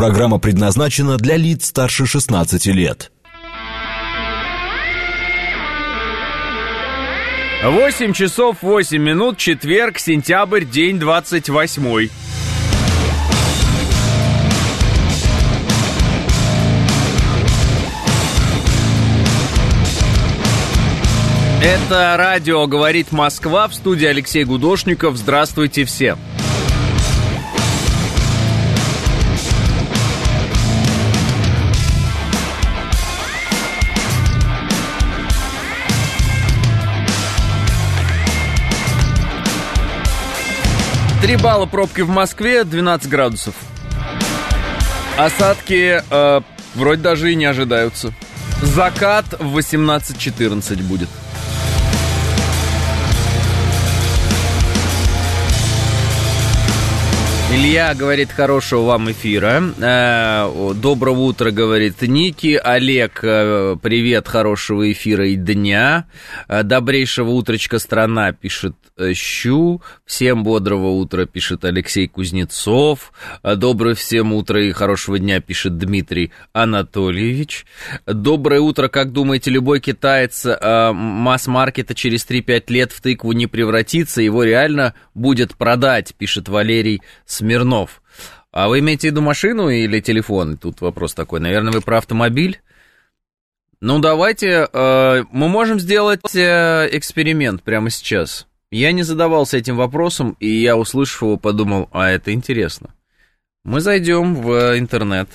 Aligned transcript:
Программа 0.00 0.38
предназначена 0.38 1.18
для 1.18 1.36
лиц 1.36 1.66
старше 1.66 2.06
16 2.06 2.64
лет. 2.68 3.12
8 7.62 8.14
часов 8.14 8.62
8 8.62 8.96
минут, 8.96 9.36
четверг, 9.36 9.98
сентябрь, 9.98 10.64
день 10.64 10.98
28. 10.98 12.08
Это 21.62 22.14
радио 22.16 22.66
«Говорит 22.66 23.12
Москва» 23.12 23.68
в 23.68 23.74
студии 23.74 24.06
Алексей 24.06 24.44
Гудошников. 24.44 25.18
Здравствуйте 25.18 25.84
всем. 25.84 26.18
Три 41.30 41.36
балла 41.36 41.66
пробки 41.66 42.00
в 42.00 42.08
Москве, 42.08 42.64
12 42.64 43.08
градусов. 43.08 43.54
Осадки 45.16 46.02
э, 46.10 46.40
вроде 46.74 47.02
даже 47.02 47.30
и 47.30 47.36
не 47.36 47.44
ожидаются. 47.44 48.12
Закат 48.62 49.26
в 49.38 49.56
18-14 49.56 50.82
будет. 50.82 51.08
Илья 57.52 57.96
говорит, 57.96 58.30
хорошего 58.30 58.82
вам 58.82 59.10
эфира. 59.10 59.60
Э, 59.80 60.72
доброго 60.76 61.22
утра, 61.22 61.50
говорит 61.50 62.00
Ники. 62.00 62.54
Олег, 62.62 63.24
э, 63.24 63.74
привет, 63.82 64.28
хорошего 64.28 64.92
эфира 64.92 65.26
и 65.26 65.34
дня. 65.34 66.06
Э, 66.46 66.62
добрейшего 66.62 67.30
утречка, 67.30 67.80
страна, 67.80 68.32
пишет 68.32 68.76
Щу. 69.14 69.82
Всем 70.04 70.44
бодрого 70.44 70.90
утра, 70.90 71.24
пишет 71.24 71.64
Алексей 71.64 72.06
Кузнецов. 72.06 73.12
Доброе 73.42 73.94
всем 73.94 74.34
утро 74.34 74.62
и 74.62 74.72
хорошего 74.72 75.18
дня, 75.18 75.40
пишет 75.40 75.78
Дмитрий 75.78 76.32
Анатольевич. 76.52 77.64
Доброе 78.06 78.60
утро, 78.60 78.88
как 78.88 79.12
думаете, 79.12 79.50
любой 79.50 79.80
китаец 79.80 80.44
масс-маркета 80.44 81.94
через 81.94 82.26
3-5 82.26 82.64
лет 82.68 82.92
в 82.92 83.00
тыкву 83.00 83.32
не 83.32 83.46
превратится, 83.46 84.20
его 84.20 84.44
реально 84.44 84.92
будет 85.14 85.56
продать, 85.56 86.14
пишет 86.14 86.50
Валерий 86.50 87.00
Смирнов. 87.40 88.02
А 88.52 88.68
вы 88.68 88.80
имеете 88.80 89.08
в 89.08 89.10
виду 89.12 89.22
машину 89.22 89.70
или 89.70 90.00
телефон? 90.00 90.58
Тут 90.58 90.82
вопрос 90.82 91.14
такой. 91.14 91.40
Наверное, 91.40 91.72
вы 91.72 91.80
про 91.80 91.98
автомобиль? 91.98 92.60
Ну, 93.80 93.98
давайте, 93.98 94.68
э, 94.70 95.24
мы 95.32 95.48
можем 95.48 95.80
сделать 95.80 96.36
э, 96.36 96.88
эксперимент 96.92 97.62
прямо 97.62 97.88
сейчас. 97.88 98.46
Я 98.70 98.92
не 98.92 99.04
задавался 99.04 99.56
этим 99.56 99.76
вопросом, 99.76 100.36
и 100.38 100.48
я, 100.48 100.76
услышав 100.76 101.22
его, 101.22 101.38
подумал, 101.38 101.88
а 101.92 102.10
это 102.10 102.34
интересно. 102.34 102.94
Мы 103.64 103.80
зайдем 103.80 104.34
в 104.34 104.78
интернет. 104.78 105.30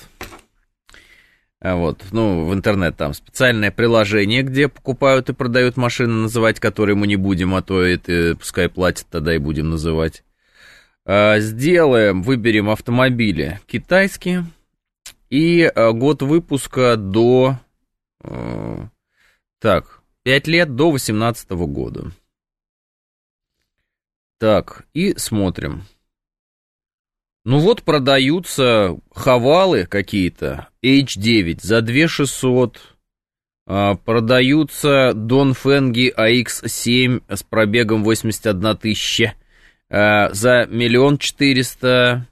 А 1.60 1.74
вот, 1.74 2.04
ну, 2.12 2.44
в 2.44 2.54
интернет 2.54 2.96
там 2.96 3.14
специальное 3.14 3.72
приложение, 3.72 4.42
где 4.42 4.68
покупают 4.68 5.28
и 5.28 5.32
продают 5.32 5.76
машины, 5.76 6.12
называть 6.12 6.60
которые 6.60 6.94
мы 6.94 7.08
не 7.08 7.16
будем, 7.16 7.54
а 7.56 7.62
то 7.62 7.82
это 7.82 8.36
пускай 8.36 8.68
платят, 8.68 9.06
тогда 9.10 9.34
и 9.34 9.38
будем 9.38 9.70
называть. 9.70 10.22
А, 11.08 11.38
сделаем, 11.38 12.22
выберем 12.22 12.68
автомобили 12.68 13.60
китайские 13.68 14.44
и 15.30 15.62
а, 15.62 15.92
год 15.92 16.22
выпуска 16.22 16.96
до... 16.96 17.60
А, 18.24 18.88
так, 19.60 20.02
5 20.24 20.48
лет 20.48 20.74
до 20.74 20.90
18 20.90 21.50
года. 21.50 22.10
Так, 24.40 24.84
и 24.94 25.16
смотрим. 25.16 25.84
Ну 27.44 27.60
вот 27.60 27.84
продаются 27.84 28.96
хавалы 29.14 29.86
какие-то, 29.86 30.70
H9 30.82 31.60
за 31.62 31.82
2600. 31.82 32.80
А, 33.68 33.94
продаются 33.94 35.12
Донфенги 35.14 36.12
AX7 36.18 37.22
с 37.32 37.44
пробегом 37.44 38.02
81 38.02 38.76
тысяча. 38.76 39.34
Э, 39.88 40.32
за 40.32 40.66
миллион 40.66 41.18
четыреста 41.18 42.26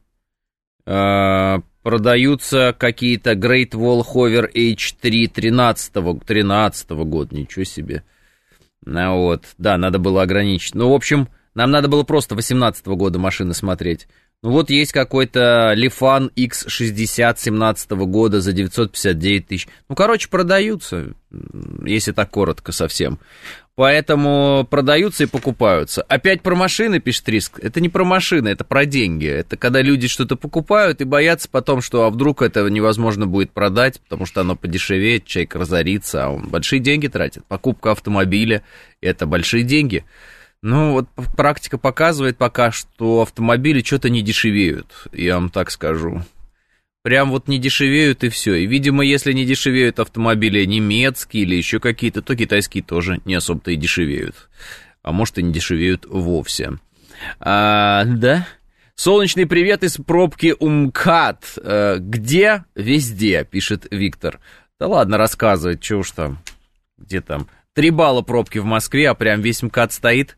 э, 0.86 1.58
продаются 1.82 2.74
какие-то 2.76 3.32
Great 3.32 3.70
Wall 3.70 4.02
Hover 4.02 4.50
H3 4.52 5.28
13 5.28 5.92
13 6.26 6.90
года, 6.90 7.36
ничего 7.36 7.64
себе. 7.64 8.02
Ну 8.84 9.16
вот, 9.22 9.44
да, 9.58 9.78
надо 9.78 9.98
было 9.98 10.22
ограничить. 10.22 10.74
Ну, 10.74 10.90
в 10.90 10.94
общем, 10.94 11.28
нам 11.54 11.70
надо 11.70 11.88
было 11.88 12.02
просто 12.02 12.34
18 12.34 12.84
года 12.86 13.18
машины 13.18 13.54
смотреть. 13.54 14.08
Ну 14.42 14.50
вот 14.50 14.68
есть 14.68 14.92
какой-то 14.92 15.72
Лифан 15.74 16.30
X60 16.36 17.36
17 17.38 17.90
года 17.92 18.42
за 18.42 18.52
959 18.52 19.46
тысяч. 19.46 19.68
Ну, 19.88 19.94
короче, 19.94 20.28
продаются, 20.28 21.14
если 21.82 22.12
так 22.12 22.30
коротко 22.30 22.72
совсем. 22.72 23.18
Поэтому 23.76 24.64
продаются 24.70 25.24
и 25.24 25.26
покупаются. 25.26 26.02
Опять 26.02 26.42
про 26.42 26.54
машины, 26.54 27.00
пишет 27.00 27.28
Риск. 27.28 27.58
Это 27.60 27.80
не 27.80 27.88
про 27.88 28.04
машины, 28.04 28.48
это 28.48 28.62
про 28.62 28.86
деньги. 28.86 29.26
Это 29.26 29.56
когда 29.56 29.82
люди 29.82 30.06
что-то 30.06 30.36
покупают 30.36 31.00
и 31.00 31.04
боятся 31.04 31.48
потом, 31.50 31.82
что 31.82 32.04
а 32.04 32.10
вдруг 32.10 32.42
это 32.42 32.68
невозможно 32.70 33.26
будет 33.26 33.50
продать, 33.50 34.00
потому 34.00 34.26
что 34.26 34.42
оно 34.42 34.54
подешевеет, 34.54 35.24
человек 35.24 35.56
разорится, 35.56 36.26
а 36.26 36.28
он 36.28 36.48
большие 36.48 36.78
деньги 36.78 37.08
тратит. 37.08 37.44
Покупка 37.46 37.90
автомобиля– 37.90 38.62
это 39.00 39.26
большие 39.26 39.64
деньги. 39.64 40.04
Ну, 40.62 40.92
вот 40.92 41.08
практика 41.36 41.76
показывает 41.76 42.38
пока, 42.38 42.70
что 42.70 43.22
автомобили 43.22 43.82
что-то 43.82 44.08
не 44.08 44.22
дешевеют, 44.22 44.86
я 45.12 45.34
вам 45.34 45.50
так 45.50 45.72
скажу. 45.72 46.22
Прям 47.04 47.30
вот 47.30 47.48
не 47.48 47.58
дешевеют 47.58 48.24
и 48.24 48.30
все. 48.30 48.54
И, 48.54 48.66
видимо, 48.66 49.04
если 49.04 49.34
не 49.34 49.44
дешевеют 49.44 49.98
автомобили 49.98 50.64
немецкие 50.64 51.42
или 51.42 51.54
еще 51.54 51.78
какие-то, 51.78 52.22
то 52.22 52.34
китайские 52.34 52.82
тоже 52.82 53.20
не 53.26 53.34
особо-то 53.34 53.72
и 53.72 53.76
дешевеют. 53.76 54.48
А 55.02 55.12
может 55.12 55.36
и 55.36 55.42
не 55.42 55.52
дешевеют 55.52 56.06
вовсе. 56.06 56.78
А, 57.40 58.04
да? 58.06 58.48
Солнечный 58.94 59.46
привет 59.46 59.84
из 59.84 59.98
пробки 59.98 60.54
Умкат. 60.58 61.58
А, 61.58 61.98
где? 61.98 62.64
Везде, 62.74 63.44
пишет 63.44 63.86
Виктор. 63.90 64.40
Да 64.80 64.86
ладно 64.86 65.18
рассказывать, 65.18 65.84
что 65.84 65.98
уж 65.98 66.10
там. 66.12 66.38
Где 66.96 67.20
там? 67.20 67.50
Три 67.74 67.90
балла 67.90 68.22
пробки 68.22 68.58
в 68.58 68.64
Москве, 68.64 69.10
а 69.10 69.14
прям 69.14 69.40
весь 69.40 69.60
МКАД 69.60 69.92
стоит. 69.92 70.36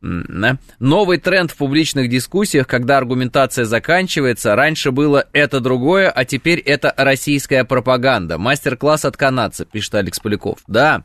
Новый 0.00 1.18
тренд 1.18 1.50
в 1.50 1.56
публичных 1.56 2.08
дискуссиях, 2.08 2.68
когда 2.68 2.98
аргументация 2.98 3.64
заканчивается. 3.64 4.54
Раньше 4.54 4.92
было 4.92 5.26
это 5.32 5.58
другое, 5.58 6.08
а 6.08 6.24
теперь 6.24 6.60
это 6.60 6.94
российская 6.96 7.64
пропаганда. 7.64 8.38
Мастер-класс 8.38 9.04
от 9.04 9.16
канадца, 9.16 9.64
пишет 9.64 9.96
Алекс 9.96 10.20
Поляков. 10.20 10.60
Да, 10.68 11.02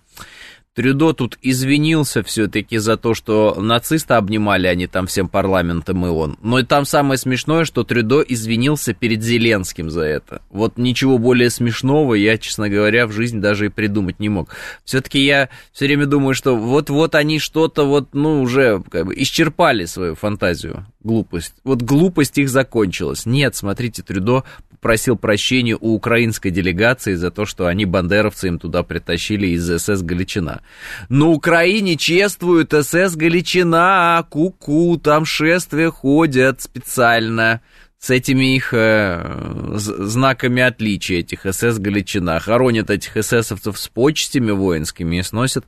Трюдо 0.74 1.12
тут 1.12 1.38
извинился 1.42 2.24
все-таки 2.24 2.78
за 2.78 2.96
то, 2.96 3.14
что 3.14 3.56
нацисты 3.60 4.14
обнимали 4.14 4.68
они 4.68 4.88
там 4.88 5.06
всем 5.06 5.28
парламентом 5.28 6.06
и 6.06 6.10
он. 6.10 6.38
Но 6.42 6.60
и 6.60 6.64
там 6.64 6.86
самое 6.86 7.18
смешное, 7.18 7.66
что 7.66 7.84
Трюдо 7.84 8.22
извинился 8.22 8.94
перед 8.94 9.22
Зеленским 9.22 9.90
за 9.90 10.04
это. 10.04 10.42
Вот 10.50 10.78
ничего 10.78 11.18
более 11.18 11.50
смешного 11.50 12.14
я, 12.14 12.38
честно 12.38 12.70
говоря, 12.70 13.06
в 13.06 13.12
жизни 13.12 13.42
даже 13.42 13.66
и 13.66 13.70
придумать 13.70 14.22
не 14.22 14.30
мог. 14.30 14.56
Все-таки 14.86 15.20
я 15.20 15.50
все 15.74 15.88
время 15.88 16.06
думаю, 16.06 16.36
что 16.36 16.56
вот-вот 16.56 17.16
они 17.16 17.40
что-то 17.40 17.84
вот, 17.86 18.14
ну, 18.14 18.42
уже 18.42 18.82
как 18.90 19.08
бы 19.08 19.14
исчерпали 19.16 19.84
свою 19.84 20.16
фантазию, 20.16 20.86
глупость. 21.04 21.54
Вот 21.66 21.82
глупость 21.82 22.38
их 22.38 22.50
закончилась. 22.50 23.26
Нет, 23.26 23.58
смотрите, 23.58 24.04
Трюдо 24.04 24.46
просил 24.82 25.16
прощения 25.16 25.78
у 25.80 25.94
украинской 25.94 26.50
делегации 26.50 27.14
за 27.14 27.32
то, 27.32 27.46
что 27.46 27.68
они 27.68 27.86
бандеровцы 27.86 28.48
им 28.48 28.60
туда 28.60 28.84
притащили 28.84 29.48
из 29.48 29.66
СС 29.66 30.02
Галичина. 30.02 30.62
На 31.08 31.28
Украине 31.28 31.96
чествуют 31.96 32.74
СС 32.74 33.16
Галичина, 33.16 34.26
ку-ку, 34.30 34.98
там 34.98 35.24
шествия 35.26 35.92
ходят 35.92 36.62
специально 36.62 37.62
с 38.00 38.10
этими 38.10 38.56
их 38.56 38.74
э, 38.74 39.76
знаками 39.76 40.64
отличия, 40.64 41.20
этих 41.20 41.42
СС 41.42 41.78
Галичина. 41.78 42.40
Хоронят 42.40 42.90
этих 42.90 43.16
эсэсовцев 43.16 43.78
с 43.78 43.88
почестями 43.88 44.50
воинскими 44.50 45.18
и 45.18 45.24
сносят 45.24 45.66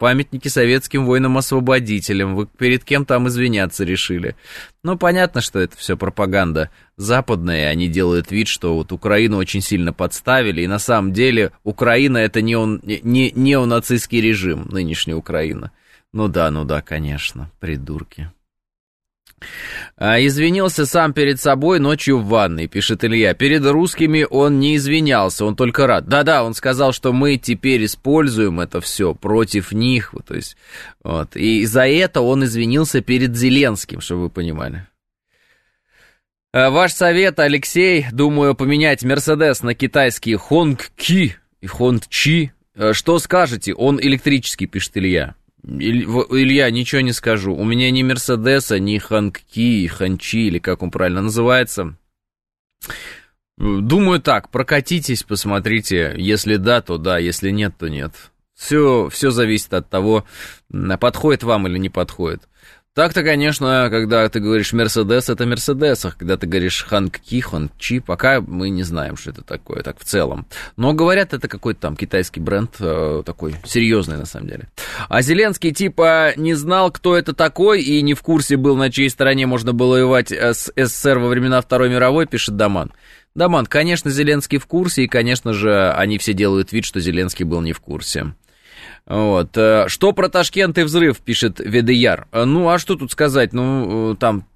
памятники 0.00 0.48
советским 0.48 1.04
воинам-освободителям. 1.04 2.34
Вы 2.34 2.46
перед 2.46 2.84
кем 2.84 3.04
там 3.04 3.28
извиняться 3.28 3.84
решили? 3.84 4.34
Ну, 4.82 4.96
понятно, 4.96 5.42
что 5.42 5.60
это 5.60 5.76
все 5.76 5.94
пропаганда 5.94 6.70
западная, 6.96 7.68
они 7.68 7.86
делают 7.86 8.30
вид, 8.30 8.48
что 8.48 8.74
вот 8.74 8.92
Украину 8.92 9.36
очень 9.36 9.60
сильно 9.60 9.92
подставили, 9.92 10.62
и 10.62 10.66
на 10.66 10.78
самом 10.78 11.12
деле 11.12 11.52
Украина 11.64 12.16
это 12.16 12.40
не, 12.40 12.56
он, 12.56 12.80
не 12.82 13.30
неонацистский 13.30 14.22
режим, 14.22 14.66
нынешняя 14.72 15.16
Украина. 15.16 15.70
Ну 16.14 16.28
да, 16.28 16.50
ну 16.50 16.64
да, 16.64 16.80
конечно, 16.80 17.50
придурки. 17.60 18.32
А, 19.96 20.18
извинился 20.24 20.86
сам 20.86 21.12
перед 21.12 21.40
собой 21.40 21.78
ночью 21.78 22.18
в 22.18 22.26
ванной, 22.26 22.68
пишет 22.68 23.04
Илья. 23.04 23.34
Перед 23.34 23.64
русскими 23.64 24.26
он 24.28 24.58
не 24.58 24.76
извинялся, 24.76 25.44
он 25.44 25.56
только 25.56 25.86
рад. 25.86 26.06
Да-да, 26.06 26.44
он 26.44 26.54
сказал, 26.54 26.92
что 26.92 27.12
мы 27.12 27.36
теперь 27.36 27.84
используем 27.84 28.60
это 28.60 28.80
все 28.80 29.14
против 29.14 29.72
них. 29.72 30.14
То 30.26 30.34
есть, 30.34 30.56
вот. 31.02 31.36
И 31.36 31.64
за 31.66 31.86
это 31.86 32.20
он 32.20 32.44
извинился 32.44 33.00
перед 33.00 33.36
Зеленским, 33.36 34.00
чтобы 34.00 34.22
вы 34.22 34.30
понимали. 34.30 34.86
А, 36.52 36.70
ваш 36.70 36.92
совет, 36.92 37.38
Алексей, 37.38 38.06
думаю, 38.10 38.54
поменять 38.54 39.04
Мерседес 39.04 39.62
на 39.62 39.74
китайский 39.74 40.34
Хонг 40.34 40.90
Ки 40.96 41.36
и 41.60 41.66
Хонг 41.66 42.08
Чи. 42.08 42.52
А, 42.74 42.92
что 42.92 43.18
скажете? 43.18 43.74
Он 43.74 44.00
электрический, 44.00 44.66
пишет 44.66 44.96
Илья. 44.96 45.34
Илья, 45.62 46.70
ничего 46.70 47.00
не 47.00 47.12
скажу. 47.12 47.54
У 47.54 47.64
меня 47.64 47.90
ни 47.90 48.02
Мерседеса, 48.02 48.78
ни 48.78 48.98
Ханки, 48.98 49.86
Ханчи, 49.86 50.46
или 50.46 50.58
как 50.58 50.82
он 50.82 50.90
правильно 50.90 51.22
называется. 51.22 51.96
Думаю 53.58 54.20
так, 54.20 54.50
прокатитесь, 54.50 55.22
посмотрите. 55.22 56.14
Если 56.16 56.56
да, 56.56 56.80
то 56.80 56.96
да, 56.96 57.18
если 57.18 57.50
нет, 57.50 57.74
то 57.78 57.88
нет. 57.88 58.12
Все, 58.54 59.08
все 59.10 59.30
зависит 59.30 59.72
от 59.74 59.88
того, 59.88 60.24
подходит 60.98 61.42
вам 61.42 61.66
или 61.66 61.78
не 61.78 61.88
подходит. 61.88 62.48
Так-то, 63.00 63.22
конечно, 63.22 63.88
когда 63.90 64.28
ты 64.28 64.40
говоришь 64.40 64.74
Мерседес, 64.74 65.30
это 65.30 65.46
Мерседес, 65.46 66.04
а 66.04 66.10
когда 66.10 66.36
ты 66.36 66.46
говоришь 66.46 66.84
Ханки, 66.86 67.40
Ханчи, 67.40 67.98
пока 68.00 68.42
мы 68.42 68.68
не 68.68 68.82
знаем, 68.82 69.16
что 69.16 69.30
это 69.30 69.40
такое, 69.40 69.80
так 69.82 69.98
в 69.98 70.04
целом. 70.04 70.44
Но 70.76 70.92
говорят, 70.92 71.32
это 71.32 71.48
какой-то 71.48 71.80
там 71.80 71.96
китайский 71.96 72.40
бренд, 72.40 72.72
э, 72.78 73.22
такой 73.24 73.54
серьезный 73.64 74.18
на 74.18 74.26
самом 74.26 74.48
деле. 74.48 74.68
А 75.08 75.22
Зеленский 75.22 75.72
типа 75.72 76.34
не 76.36 76.52
знал, 76.52 76.90
кто 76.90 77.16
это 77.16 77.32
такой, 77.32 77.80
и 77.80 78.02
не 78.02 78.12
в 78.12 78.20
курсе 78.20 78.58
был, 78.58 78.76
на 78.76 78.90
чьей 78.92 79.08
стороне 79.08 79.46
можно 79.46 79.72
было 79.72 79.94
воевать 79.94 80.30
с 80.30 80.70
СССР 80.76 81.20
во 81.20 81.28
времена 81.28 81.62
Второй 81.62 81.88
мировой, 81.88 82.26
пишет 82.26 82.56
Даман. 82.56 82.92
Даман, 83.34 83.64
конечно, 83.64 84.10
Зеленский 84.10 84.58
в 84.58 84.66
курсе, 84.66 85.04
и, 85.04 85.08
конечно 85.08 85.54
же, 85.54 85.90
они 85.92 86.18
все 86.18 86.34
делают 86.34 86.70
вид, 86.72 86.84
что 86.84 87.00
Зеленский 87.00 87.46
был 87.46 87.62
не 87.62 87.72
в 87.72 87.80
курсе. 87.80 88.34
Вот. 89.10 89.58
Э, 89.58 89.88
что 89.88 90.12
про 90.12 90.28
Ташкент 90.28 90.78
и 90.78 90.84
взрыв, 90.84 91.18
пишет 91.18 91.58
Ведеяр. 91.58 92.28
Э, 92.30 92.44
ну, 92.44 92.68
а 92.68 92.78
что 92.78 92.94
тут 92.94 93.10
сказать? 93.10 93.52
Ну, 93.52 94.12
э, 94.12 94.16
там 94.16 94.46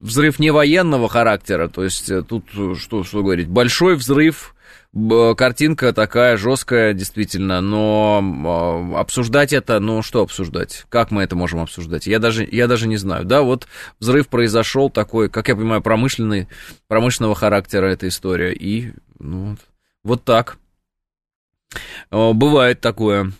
взрыв 0.00 0.38
не 0.38 0.50
военного 0.50 1.08
характера, 1.08 1.68
то 1.68 1.82
есть 1.82 2.12
тут, 2.28 2.44
что, 2.76 3.04
что 3.04 3.22
говорить, 3.22 3.48
большой 3.48 3.94
взрыв, 3.96 4.54
картинка 4.92 5.94
такая 5.94 6.36
жесткая, 6.36 6.92
действительно, 6.92 7.62
но 7.62 8.92
обсуждать 8.98 9.54
это, 9.54 9.80
ну, 9.80 10.02
что 10.02 10.20
обсуждать? 10.20 10.84
Как 10.90 11.10
мы 11.10 11.22
это 11.22 11.34
можем 11.34 11.60
обсуждать? 11.60 12.06
Я 12.06 12.18
даже, 12.18 12.46
я 12.50 12.66
даже 12.66 12.86
не 12.86 12.98
знаю. 12.98 13.24
Да, 13.24 13.40
вот 13.40 13.66
взрыв 13.98 14.28
произошел 14.28 14.90
такой, 14.90 15.30
как 15.30 15.48
я 15.48 15.56
понимаю, 15.56 15.80
промышленный, 15.80 16.48
промышленного 16.86 17.34
характера 17.34 17.86
эта 17.86 18.06
история, 18.08 18.52
и, 18.52 18.92
ну, 19.18 19.52
вот, 19.52 19.58
вот 20.02 20.24
так. 20.24 20.58
Бывает 22.10 22.82
такое. 22.82 23.32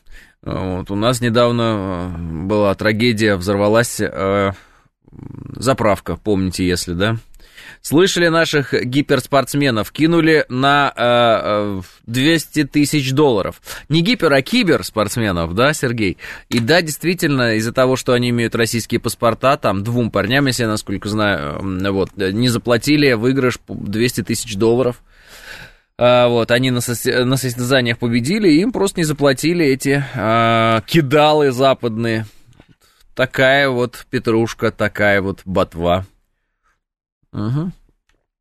Вот, 0.45 0.91
у 0.91 0.95
нас 0.95 1.23
недавно 1.23 2.13
э, 2.17 2.45
была 2.45 2.75
трагедия, 2.75 3.37
взорвалась 3.37 3.99
э, 3.99 4.53
заправка, 5.57 6.17
помните, 6.17 6.67
если, 6.67 6.93
да? 6.93 7.17
Слышали 7.81 8.29
наших 8.29 8.73
гиперспортсменов, 8.73 9.91
кинули 9.91 10.45
на 10.51 10.93
э, 10.95 11.81
200 12.07 12.61
э, 12.61 12.65
тысяч 12.67 13.13
долларов. 13.13 13.63
Не 13.89 14.03
гипер, 14.03 14.33
а 14.33 14.43
киберспортсменов, 14.43 15.55
да, 15.55 15.73
Сергей? 15.73 16.19
И 16.51 16.61
да, 16.61 16.83
действительно, 16.83 17.55
из-за 17.57 17.73
того, 17.73 17.97
что 17.97 18.13
они 18.13 18.29
имеют 18.31 18.55
российские 18.55 19.01
паспорта, 19.01 19.57
там 19.57 19.83
двум 19.83 20.11
парням, 20.11 20.47
если 20.47 20.65
я 20.65 20.69
насколько 20.69 21.09
знаю, 21.09 21.59
вот, 21.93 22.11
не 22.17 22.49
заплатили 22.49 23.13
выигрыш 23.15 23.59
200 23.67 24.25
тысяч 24.25 24.57
долларов. 24.57 25.03
А, 25.97 26.29
вот, 26.29 26.51
они 26.51 26.71
на, 26.71 26.81
со- 26.81 27.25
на 27.25 27.37
состязаниях 27.37 27.99
победили, 27.99 28.49
им 28.49 28.73
просто 28.73 29.01
не 29.01 29.05
заплатили 29.05 29.65
эти 29.65 30.05
а, 30.15 30.81
кидалы 30.87 31.53
западные. 31.53 32.27
Такая 33.15 33.69
вот 33.69 34.07
петрушка, 34.11 34.73
такая 34.73 35.23
вот 35.23 35.43
ботва. 35.45 36.05
Угу. 37.33 37.73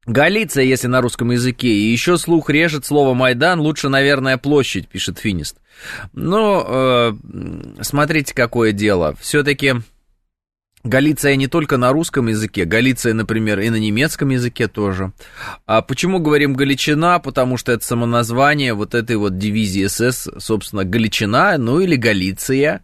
Галиция, 0.05 0.65
если 0.65 0.87
на 0.87 1.01
русском 1.01 1.31
языке. 1.31 1.69
И 1.69 1.91
еще 1.91 2.17
слух 2.17 2.49
режет 2.49 2.85
слово 2.85 3.13
Майдан, 3.13 3.59
лучше, 3.59 3.87
наверное, 3.87 4.37
площадь, 4.37 4.87
пишет 4.87 5.19
Финист. 5.19 5.57
Но 6.11 6.65
э, 6.67 7.13
смотрите, 7.81 8.33
какое 8.33 8.71
дело. 8.73 9.15
Все-таки 9.19 9.75
Галиция 10.83 11.37
не 11.37 11.47
только 11.47 11.77
на 11.77 11.93
русском 11.93 12.27
языке, 12.27 12.65
Галиция, 12.65 13.13
например, 13.13 13.59
и 13.61 13.69
на 13.69 13.77
немецком 13.77 14.29
языке 14.29 14.67
тоже. 14.67 15.13
А 15.65 15.81
почему 15.81 16.19
говорим 16.19 16.55
Галичина? 16.55 17.19
Потому 17.19 17.55
что 17.55 17.71
это 17.71 17.85
самоназвание 17.85 18.73
вот 18.73 18.93
этой 18.93 19.15
вот 19.15 19.37
дивизии 19.37 19.87
СС, 19.87 20.27
собственно, 20.39 20.83
Галичина, 20.83 21.57
ну 21.57 21.79
или 21.79 21.95
Галиция. 21.95 22.83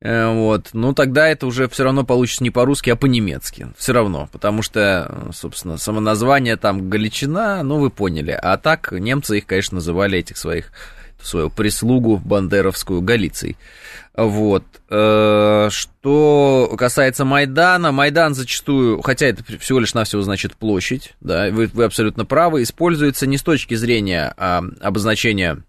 Э, 0.00 0.32
вот, 0.32 0.70
ну 0.72 0.92
тогда 0.94 1.28
это 1.28 1.46
уже 1.46 1.68
все 1.68 1.84
равно 1.84 2.04
получится 2.04 2.42
не 2.42 2.50
по-русски, 2.50 2.90
а 2.90 2.96
по-немецки. 2.96 3.68
Все 3.76 3.92
равно, 3.92 4.28
потому 4.32 4.62
что, 4.62 5.30
собственно, 5.32 5.76
самоназвание 5.76 6.56
там 6.56 6.90
Галичина, 6.90 7.62
ну 7.62 7.78
вы 7.78 7.90
поняли. 7.90 8.36
А 8.40 8.56
так 8.56 8.90
немцы 8.90 9.38
их, 9.38 9.46
конечно, 9.46 9.76
называли 9.76 10.18
этих 10.18 10.36
своих 10.38 10.72
свою 11.22 11.50
прислугу 11.50 12.16
бандеровскую 12.18 13.00
Галицией. 13.00 13.56
Вот. 14.18 14.64
Э, 14.90 15.68
что 15.70 16.74
касается 16.76 17.24
Майдана, 17.24 17.92
Майдан 17.92 18.34
зачастую, 18.34 19.00
хотя 19.00 19.26
это 19.26 19.44
всего 19.58 19.78
лишь 19.78 19.94
навсего 19.94 20.22
значит 20.22 20.56
площадь, 20.56 21.14
да, 21.20 21.50
вы, 21.52 21.70
вы 21.72 21.84
абсолютно 21.84 22.24
правы, 22.24 22.64
используется 22.64 23.28
не 23.28 23.38
с 23.38 23.44
точки 23.44 23.76
зрения 23.76 24.34
а, 24.36 24.64
обозначения 24.80 25.62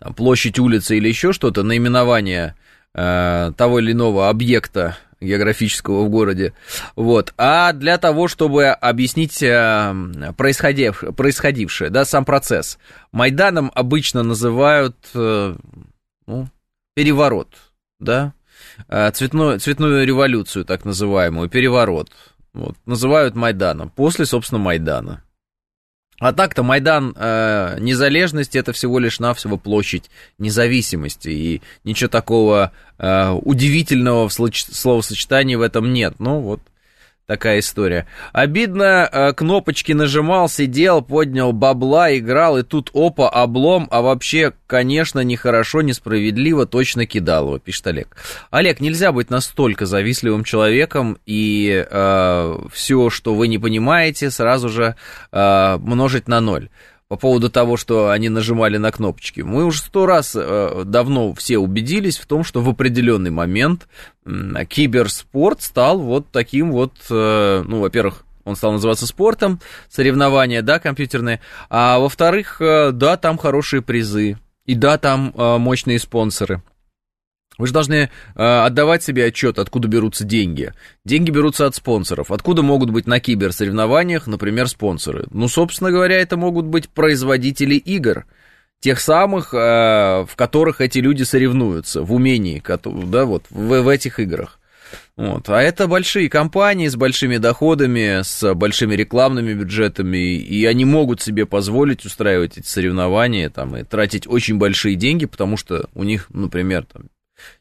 там, 0.00 0.12
площадь 0.12 0.58
улицы 0.58 0.96
или 0.96 1.06
еще 1.06 1.32
что-то, 1.32 1.62
наименование 1.62 2.56
а, 2.94 3.52
того 3.52 3.78
или 3.78 3.92
иного 3.92 4.28
объекта 4.28 4.96
географического 5.20 6.02
в 6.02 6.08
городе, 6.08 6.52
вот, 6.96 7.32
а 7.38 7.72
для 7.72 7.96
того, 7.98 8.26
чтобы 8.26 8.70
объяснить 8.70 9.40
э, 9.40 9.94
происходив, 10.36 11.04
происходившее, 11.14 11.90
да, 11.90 12.06
сам 12.06 12.24
процесс. 12.24 12.78
Майданом 13.12 13.70
обычно 13.74 14.22
называют, 14.22 14.96
ну, 15.12 16.48
переворот, 16.94 17.48
да, 17.98 18.34
э, 18.88 19.10
цветную, 19.12 19.60
цветную 19.60 20.06
революцию, 20.06 20.64
так 20.64 20.84
называемую, 20.84 21.48
переворот, 21.48 22.10
вот, 22.52 22.76
называют 22.86 23.34
Майданом, 23.34 23.90
после, 23.90 24.26
собственно, 24.26 24.58
Майдана. 24.60 25.22
А 26.20 26.34
так-то 26.34 26.62
Майдан 26.62 27.14
э, 27.16 27.78
незалежности 27.80 28.58
это 28.58 28.74
всего 28.74 28.98
лишь 28.98 29.20
навсего 29.20 29.56
площадь 29.56 30.10
независимости, 30.36 31.30
и 31.30 31.62
ничего 31.82 32.08
такого 32.08 32.72
э, 32.98 33.30
удивительного 33.30 34.28
в 34.28 34.32
словосочетании 34.32 35.54
в 35.54 35.62
этом 35.62 35.94
нет. 35.94 36.16
Ну 36.18 36.40
вот 36.40 36.60
такая 37.30 37.60
история. 37.60 38.08
Обидно, 38.32 39.08
э, 39.10 39.32
кнопочки 39.34 39.92
нажимал, 39.92 40.48
сидел, 40.48 41.00
поднял 41.00 41.52
бабла, 41.52 42.18
играл, 42.18 42.58
и 42.58 42.64
тут 42.64 42.90
опа, 42.92 43.28
облом, 43.28 43.86
а 43.92 44.02
вообще, 44.02 44.52
конечно, 44.66 45.20
нехорошо, 45.20 45.80
несправедливо, 45.82 46.66
точно 46.66 47.06
кидал 47.06 47.46
его, 47.46 47.58
пишет 47.60 47.86
Олег. 47.86 48.16
Олег, 48.50 48.80
нельзя 48.80 49.12
быть 49.12 49.30
настолько 49.30 49.86
завистливым 49.86 50.42
человеком, 50.42 51.18
и 51.24 51.86
э, 51.88 52.58
все, 52.72 53.10
что 53.10 53.36
вы 53.36 53.46
не 53.46 53.58
понимаете, 53.58 54.32
сразу 54.32 54.68
же 54.68 54.96
э, 55.30 55.76
множить 55.78 56.26
на 56.26 56.40
ноль 56.40 56.68
по 57.10 57.16
поводу 57.16 57.50
того, 57.50 57.76
что 57.76 58.10
они 58.10 58.28
нажимали 58.28 58.76
на 58.76 58.92
кнопочки. 58.92 59.40
Мы 59.40 59.64
уже 59.64 59.80
сто 59.80 60.06
раз 60.06 60.36
э, 60.36 60.82
давно 60.86 61.34
все 61.34 61.58
убедились 61.58 62.16
в 62.16 62.26
том, 62.26 62.44
что 62.44 62.62
в 62.62 62.68
определенный 62.68 63.32
момент 63.32 63.88
э, 64.24 64.30
киберспорт 64.64 65.60
стал 65.60 65.98
вот 65.98 66.30
таким 66.30 66.70
вот, 66.70 66.92
э, 67.10 67.64
ну, 67.66 67.80
во-первых, 67.80 68.24
он 68.44 68.54
стал 68.54 68.70
называться 68.70 69.08
спортом, 69.08 69.58
соревнования, 69.88 70.62
да, 70.62 70.78
компьютерные, 70.78 71.40
а 71.68 71.98
во-вторых, 71.98 72.60
э, 72.60 72.92
да, 72.92 73.16
там 73.16 73.38
хорошие 73.38 73.82
призы, 73.82 74.38
и 74.64 74.76
да, 74.76 74.96
там 74.96 75.34
э, 75.36 75.58
мощные 75.58 75.98
спонсоры. 75.98 76.62
Вы 77.60 77.66
же 77.66 77.74
должны 77.74 77.94
э, 77.94 78.08
отдавать 78.36 79.02
себе 79.02 79.26
отчет, 79.26 79.58
откуда 79.58 79.86
берутся 79.86 80.24
деньги. 80.24 80.72
Деньги 81.04 81.30
берутся 81.30 81.66
от 81.66 81.74
спонсоров. 81.74 82.30
Откуда 82.30 82.62
могут 82.62 82.88
быть 82.88 83.06
на 83.06 83.20
киберсоревнованиях, 83.20 84.26
например, 84.26 84.66
спонсоры? 84.66 85.26
Ну, 85.30 85.46
собственно 85.46 85.90
говоря, 85.90 86.16
это 86.16 86.38
могут 86.38 86.64
быть 86.64 86.88
производители 86.88 87.74
игр. 87.74 88.24
Тех 88.80 88.98
самых, 88.98 89.52
э, 89.52 89.58
в 90.26 90.30
которых 90.36 90.80
эти 90.80 91.00
люди 91.00 91.22
соревнуются, 91.22 92.02
в 92.02 92.14
умении, 92.14 92.62
да, 92.66 93.26
вот, 93.26 93.44
в, 93.50 93.82
в 93.82 93.88
этих 93.88 94.20
играх. 94.20 94.58
Вот. 95.18 95.50
А 95.50 95.60
это 95.60 95.86
большие 95.86 96.30
компании 96.30 96.88
с 96.88 96.96
большими 96.96 97.36
доходами, 97.36 98.22
с 98.22 98.54
большими 98.54 98.94
рекламными 98.94 99.52
бюджетами, 99.52 100.34
и 100.36 100.64
они 100.64 100.86
могут 100.86 101.20
себе 101.20 101.44
позволить 101.44 102.06
устраивать 102.06 102.56
эти 102.56 102.66
соревнования 102.66 103.50
там, 103.50 103.76
и 103.76 103.84
тратить 103.84 104.26
очень 104.26 104.56
большие 104.56 104.94
деньги, 104.94 105.26
потому 105.26 105.58
что 105.58 105.90
у 105.94 106.04
них, 106.04 106.28
например, 106.30 106.86
там, 106.90 107.02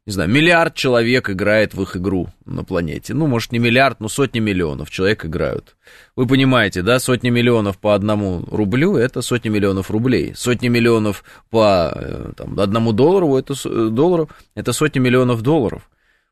не 0.05 0.13
знаю, 0.13 0.29
миллиард 0.29 0.75
человек 0.75 1.29
играет 1.29 1.73
в 1.73 1.81
их 1.81 1.97
игру 1.97 2.29
на 2.45 2.63
планете. 2.63 3.13
Ну, 3.13 3.27
может, 3.27 3.51
не 3.51 3.59
миллиард, 3.59 3.99
но 3.99 4.09
сотни 4.09 4.39
миллионов 4.39 4.89
человек 4.89 5.25
играют. 5.25 5.75
Вы 6.15 6.27
понимаете, 6.27 6.81
да, 6.81 6.99
сотни 6.99 7.29
миллионов 7.29 7.77
по 7.77 7.93
одному 7.93 8.43
рублю– 8.49 8.95
это 8.97 9.21
сотни 9.21 9.49
миллионов 9.49 9.91
рублей. 9.91 10.33
Сотни 10.35 10.67
миллионов 10.67 11.23
по 11.49 11.91
э, 11.95 12.31
там, 12.35 12.59
одному 12.59 12.91
доллару– 12.91 13.35
это, 13.37 13.53
доллару, 13.89 14.29
это 14.55 14.73
сотни 14.73 14.99
миллионов 14.99 15.41
долларов. 15.41 15.89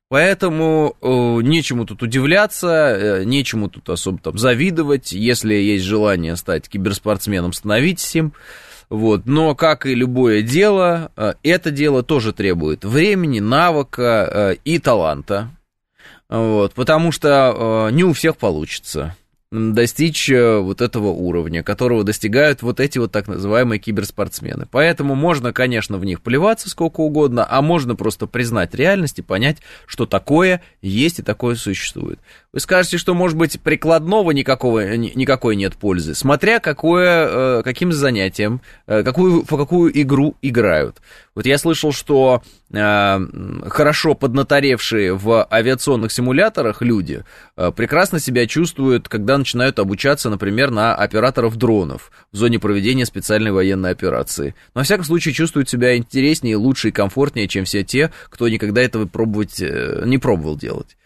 Поэтому 0.09 0.95
э, 1.01 1.07
нечему 1.41 1.85
тут 1.85 2.01
удивляться, 2.01 2.67
э, 2.67 3.23
нечему 3.25 3.69
тут 3.69 3.89
особо 3.89 4.19
там 4.19 4.37
завидовать. 4.37 5.11
Если 5.11 5.53
есть 5.53 5.83
желание 5.83 6.37
стать 6.37 6.69
киберспортсменом, 6.69 7.51
становитесь 7.51 8.15
им. 8.15 8.33
Вот. 8.89 9.25
Но, 9.25 9.55
как 9.55 9.85
и 9.85 9.93
любое 9.93 10.41
дело, 10.41 11.11
э, 11.15 11.33
это 11.43 11.71
дело 11.71 12.03
тоже 12.03 12.33
требует 12.33 12.85
времени, 12.85 13.39
навыка 13.39 14.29
э, 14.31 14.55
и 14.63 14.79
таланта. 14.79 15.49
Вот. 16.29 16.73
Потому 16.73 17.11
что 17.11 17.87
э, 17.89 17.93
не 17.93 18.03
у 18.03 18.13
всех 18.13 18.37
получится 18.37 19.15
достичь 19.51 20.29
э, 20.29 20.59
вот 20.59 20.81
этого 20.81 21.07
уровня, 21.07 21.63
которого 21.63 22.03
достигают 22.03 22.61
вот 22.61 22.81
эти 22.81 22.97
вот 22.97 23.13
так 23.13 23.27
называемые 23.27 23.79
киберспортсмены. 23.79 24.67
Поэтому 24.69 25.15
можно, 25.15 25.53
конечно, 25.53 25.97
в 25.97 26.03
них 26.03 26.21
плеваться 26.21 26.69
сколько 26.69 26.99
угодно, 26.99 27.47
а 27.49 27.61
можно 27.61 27.95
просто 27.95 28.27
признать 28.27 28.75
реальность 28.75 29.19
и 29.19 29.21
понять, 29.21 29.57
что 29.85 30.05
такое 30.05 30.61
есть 30.81 31.19
и 31.19 31.23
такое 31.23 31.55
существует. 31.55 32.19
Вы 32.51 32.59
скажете, 32.59 32.97
что, 32.97 33.13
может 33.13 33.37
быть, 33.37 33.61
прикладного 33.61 34.31
никакого, 34.31 34.97
никакой 34.97 35.55
нет 35.55 35.75
пользы, 35.75 36.13
смотря 36.13 36.59
какое, 36.59 37.59
э, 37.59 37.63
каким 37.63 37.93
занятием, 37.93 38.61
э, 38.85 39.03
какую, 39.03 39.43
по 39.45 39.57
какую 39.57 39.97
игру 40.01 40.35
играют. 40.41 40.97
Вот 41.37 41.45
я 41.45 41.59
слышал, 41.59 41.91
что 41.91 42.41
э, 42.71 43.19
хорошо 43.69 44.15
поднаторевшие 44.15 45.13
в 45.13 45.47
авиационных 45.51 46.11
симуляторах 46.11 46.81
люди 46.81 47.25
э, 47.55 47.71
прекрасно 47.71 48.19
себя 48.19 48.47
чувствуют, 48.47 49.07
когда 49.07 49.37
начинают 49.37 49.77
обучаться, 49.77 50.31
например, 50.31 50.71
на 50.71 50.95
операторов 50.95 51.55
дронов 51.55 52.11
в 52.31 52.37
зоне 52.37 52.57
проведения 52.57 53.05
специальной 53.05 53.51
военной 53.51 53.91
операции. 53.91 54.55
Но, 54.73 54.79
во 54.79 54.83
всяком 54.83 55.05
случае, 55.05 55.35
чувствуют 55.35 55.69
себя 55.69 55.95
интереснее, 55.95 56.55
лучше 56.55 56.89
и 56.89 56.91
комфортнее, 56.91 57.47
чем 57.47 57.65
все 57.65 57.83
те, 57.83 58.11
кто 58.31 58.49
никогда 58.49 58.81
этого 58.81 59.05
пробовать, 59.05 59.61
э, 59.61 60.05
не 60.07 60.17
пробовал 60.17 60.57
делать. 60.57 60.97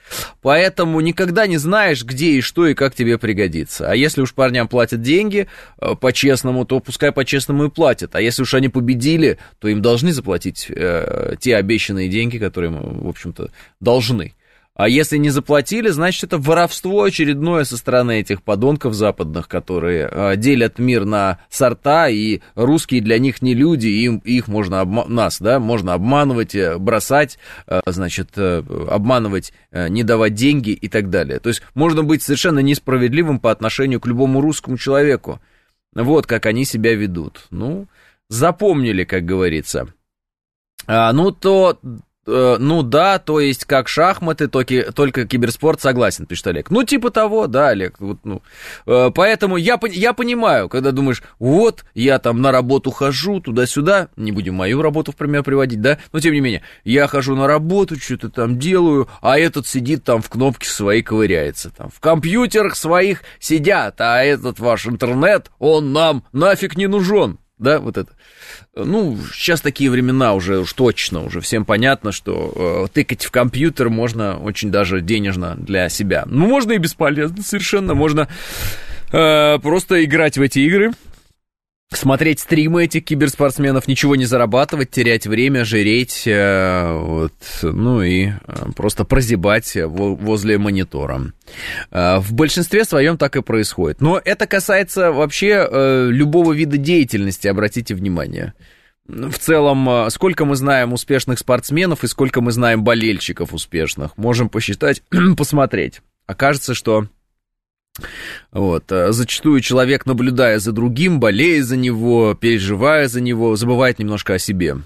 Поэтому 0.42 1.00
никогда 1.00 1.48
не 1.48 1.58
знаешь, 1.58 2.04
где 2.04 2.32
и 2.32 2.42
что 2.42 2.68
и 2.68 2.74
как 2.74 2.96
тебе 2.96 3.18
пригодится. 3.18 3.90
А 3.90 3.96
если 3.96 4.22
уж 4.22 4.34
парням 4.34 4.68
платят 4.68 5.02
деньги 5.02 5.48
э, 5.80 5.96
по-честному, 5.96 6.66
то 6.66 6.80
пускай 6.80 7.12
по-честному 7.12 7.66
и 7.66 7.70
платят. 7.70 8.16
А 8.16 8.22
если 8.22 8.42
уж 8.42 8.54
они 8.54 8.70
победили, 8.70 9.38
то 9.60 9.68
им 9.68 9.82
должны 9.82 10.12
заплатить 10.14 10.68
э, 10.70 11.36
те 11.40 11.56
обещанные 11.56 12.10
деньги, 12.10 12.38
которые, 12.38 12.72
в 12.72 13.08
общем-то, 13.08 13.52
должны. 13.80 14.34
А 14.74 14.88
если 14.88 15.18
не 15.18 15.30
заплатили, 15.30 15.90
значит, 15.90 16.24
это 16.24 16.38
воровство 16.38 17.04
очередное 17.04 17.66
со 17.66 17.76
стороны 17.76 18.22
этих 18.22 18.42
подонков 18.42 18.94
западных, 18.94 19.50
которые 19.50 20.08
э, 20.10 20.38
делят 20.38 20.80
мир 20.80 21.04
на 21.04 21.40
сорта, 21.50 22.08
и 22.08 22.40
русские 22.56 23.02
для 23.02 23.20
них 23.20 23.42
не 23.42 23.54
люди, 23.54 23.88
им, 23.88 24.20
их 24.20 24.48
можно, 24.48 24.76
обма- 24.76 25.10
нас, 25.10 25.42
да, 25.42 25.60
можно 25.60 25.94
обманывать, 25.94 26.56
э, 26.56 26.78
бросать, 26.78 27.38
э, 27.68 27.82
значит, 27.86 28.30
э, 28.38 28.64
обманывать, 28.90 29.54
не 29.72 30.04
давать 30.04 30.36
деньги 30.36 30.72
и 30.72 30.88
так 30.88 31.10
далее. 31.10 31.40
То 31.40 31.50
есть 31.50 31.62
можно 31.76 32.04
быть 32.04 32.24
совершенно 32.24 32.60
несправедливым 32.60 33.40
по 33.40 33.52
отношению 33.52 34.00
к 34.00 34.08
любому 34.08 34.40
русскому 34.40 34.78
человеку. 34.78 35.42
Вот 35.94 36.28
как 36.28 36.46
они 36.46 36.64
себя 36.64 36.96
ведут. 36.96 37.48
Ну, 37.50 37.88
запомнили, 38.30 39.04
как 39.04 39.26
говорится. 39.26 39.94
А, 40.88 41.12
ну, 41.14 41.32
то 41.32 41.80
Э, 42.32 42.58
ну 42.60 42.82
да, 42.82 43.20
то 43.20 43.40
есть 43.40 43.66
как 43.66 43.90
шахматы, 43.90 44.48
только, 44.48 44.92
только 44.94 45.28
киберспорт, 45.28 45.82
согласен, 45.82 46.26
пишет 46.26 46.48
Олег. 46.48 46.72
Ну 46.72 46.84
типа 46.84 47.12
того, 47.12 47.48
да, 47.48 47.70
Олег. 47.70 48.00
Вот, 48.00 48.20
ну. 48.24 48.42
Э, 48.86 49.12
поэтому 49.14 49.58
я, 49.58 49.78
я 49.92 50.14
понимаю, 50.14 50.70
когда 50.70 50.92
думаешь, 50.92 51.24
вот, 51.40 51.84
я 51.94 52.20
там 52.20 52.42
на 52.42 52.52
работу 52.52 52.92
хожу, 52.92 53.42
туда-сюда, 53.42 54.08
не 54.16 54.32
будем 54.32 54.56
мою 54.56 54.82
работу 54.82 55.12
в 55.12 55.16
пример 55.16 55.44
приводить, 55.44 55.82
да, 55.82 55.98
но 56.14 56.20
тем 56.20 56.34
не 56.34 56.40
менее, 56.40 56.62
я 56.86 57.08
хожу 57.08 57.36
на 57.36 57.48
работу, 57.48 58.00
что-то 58.00 58.30
там 58.30 58.58
делаю, 58.58 59.10
а 59.22 59.38
этот 59.38 59.68
сидит 59.68 60.06
там 60.06 60.22
в 60.22 60.30
кнопке 60.30 60.70
своей 60.70 61.02
ковыряется, 61.02 61.70
там 61.70 61.90
в 61.90 62.00
компьютерах 62.00 62.76
своих 62.76 63.24
сидят, 63.40 64.00
а 64.00 64.24
этот 64.24 64.60
ваш 64.60 64.88
интернет, 64.88 65.52
он 65.60 65.92
нам 65.92 66.24
нафиг 66.32 66.78
не 66.78 66.88
нужен, 66.88 67.40
да, 67.62 67.80
вот 67.80 67.98
это. 67.98 68.12
Ну, 68.76 69.18
сейчас 69.34 69.62
такие 69.62 69.90
времена 69.90 70.34
уже 70.34 70.60
уж 70.60 70.74
точно, 70.74 71.24
уже 71.24 71.40
всем 71.42 71.64
понятно, 71.64 72.12
что 72.12 72.88
э, 72.90 72.94
тыкать 72.94 73.24
в 73.24 73.32
компьютер 73.32 73.90
можно 73.90 74.38
очень 74.40 74.72
даже 74.72 75.02
денежно 75.02 75.56
для 75.56 75.88
себя. 75.90 76.24
Ну, 76.26 76.48
можно 76.48 76.74
и 76.74 76.78
бесполезно 76.78 77.44
совершенно, 77.44 77.94
можно 77.94 78.28
э, 79.12 79.60
просто 79.60 80.04
играть 80.04 80.38
в 80.38 80.42
эти 80.42 80.60
игры, 80.60 80.92
смотреть 81.98 82.40
стримы 82.40 82.86
этих 82.86 83.04
киберспортсменов, 83.06 83.88
ничего 83.88 84.16
не 84.16 84.26
зарабатывать, 84.26 84.92
терять 84.92 85.28
время, 85.28 85.66
жреть, 85.66 86.24
э, 86.26 86.98
вот, 86.98 87.34
ну 87.62 88.02
и 88.02 88.30
э, 88.30 88.32
просто 88.76 89.04
прозябать 89.04 89.76
возле 89.76 90.58
монитора. 90.58 91.34
Э, 91.92 92.20
в 92.20 92.34
большинстве 92.34 92.86
своем 92.86 93.18
так 93.18 93.36
и 93.36 93.42
происходит. 93.42 94.02
Но 94.02 94.22
это 94.24 94.48
касается 94.48 95.12
вообще 95.12 95.68
любого 96.10 96.54
вида 96.54 96.78
деятельности, 96.78 97.48
обратите 97.48 97.94
внимание. 97.94 98.54
В 99.06 99.38
целом, 99.38 100.10
сколько 100.10 100.46
мы 100.46 100.56
знаем 100.56 100.94
успешных 100.94 101.40
спортсменов 101.40 102.04
и 102.04 102.08
сколько 102.08 102.40
мы 102.40 102.52
знаем 102.52 102.84
болельщиков 102.84 103.54
успешных, 103.54 104.18
можем 104.18 104.48
посчитать, 104.48 105.04
посмотреть. 105.38 106.02
Окажется, 106.28 106.74
что 106.74 107.08
вот. 108.52 108.92
Э, 108.92 109.12
зачастую 109.12 109.62
человек, 109.62 110.06
наблюдая 110.06 110.60
за 110.60 110.72
другим, 110.72 111.20
болея 111.20 111.64
за 111.64 111.78
него, 111.78 112.34
переживая 112.34 113.08
за 113.08 113.22
него, 113.22 113.56
забывает 113.56 114.00
немножко 114.00 114.36
о 114.36 114.40
себе. 114.40 114.78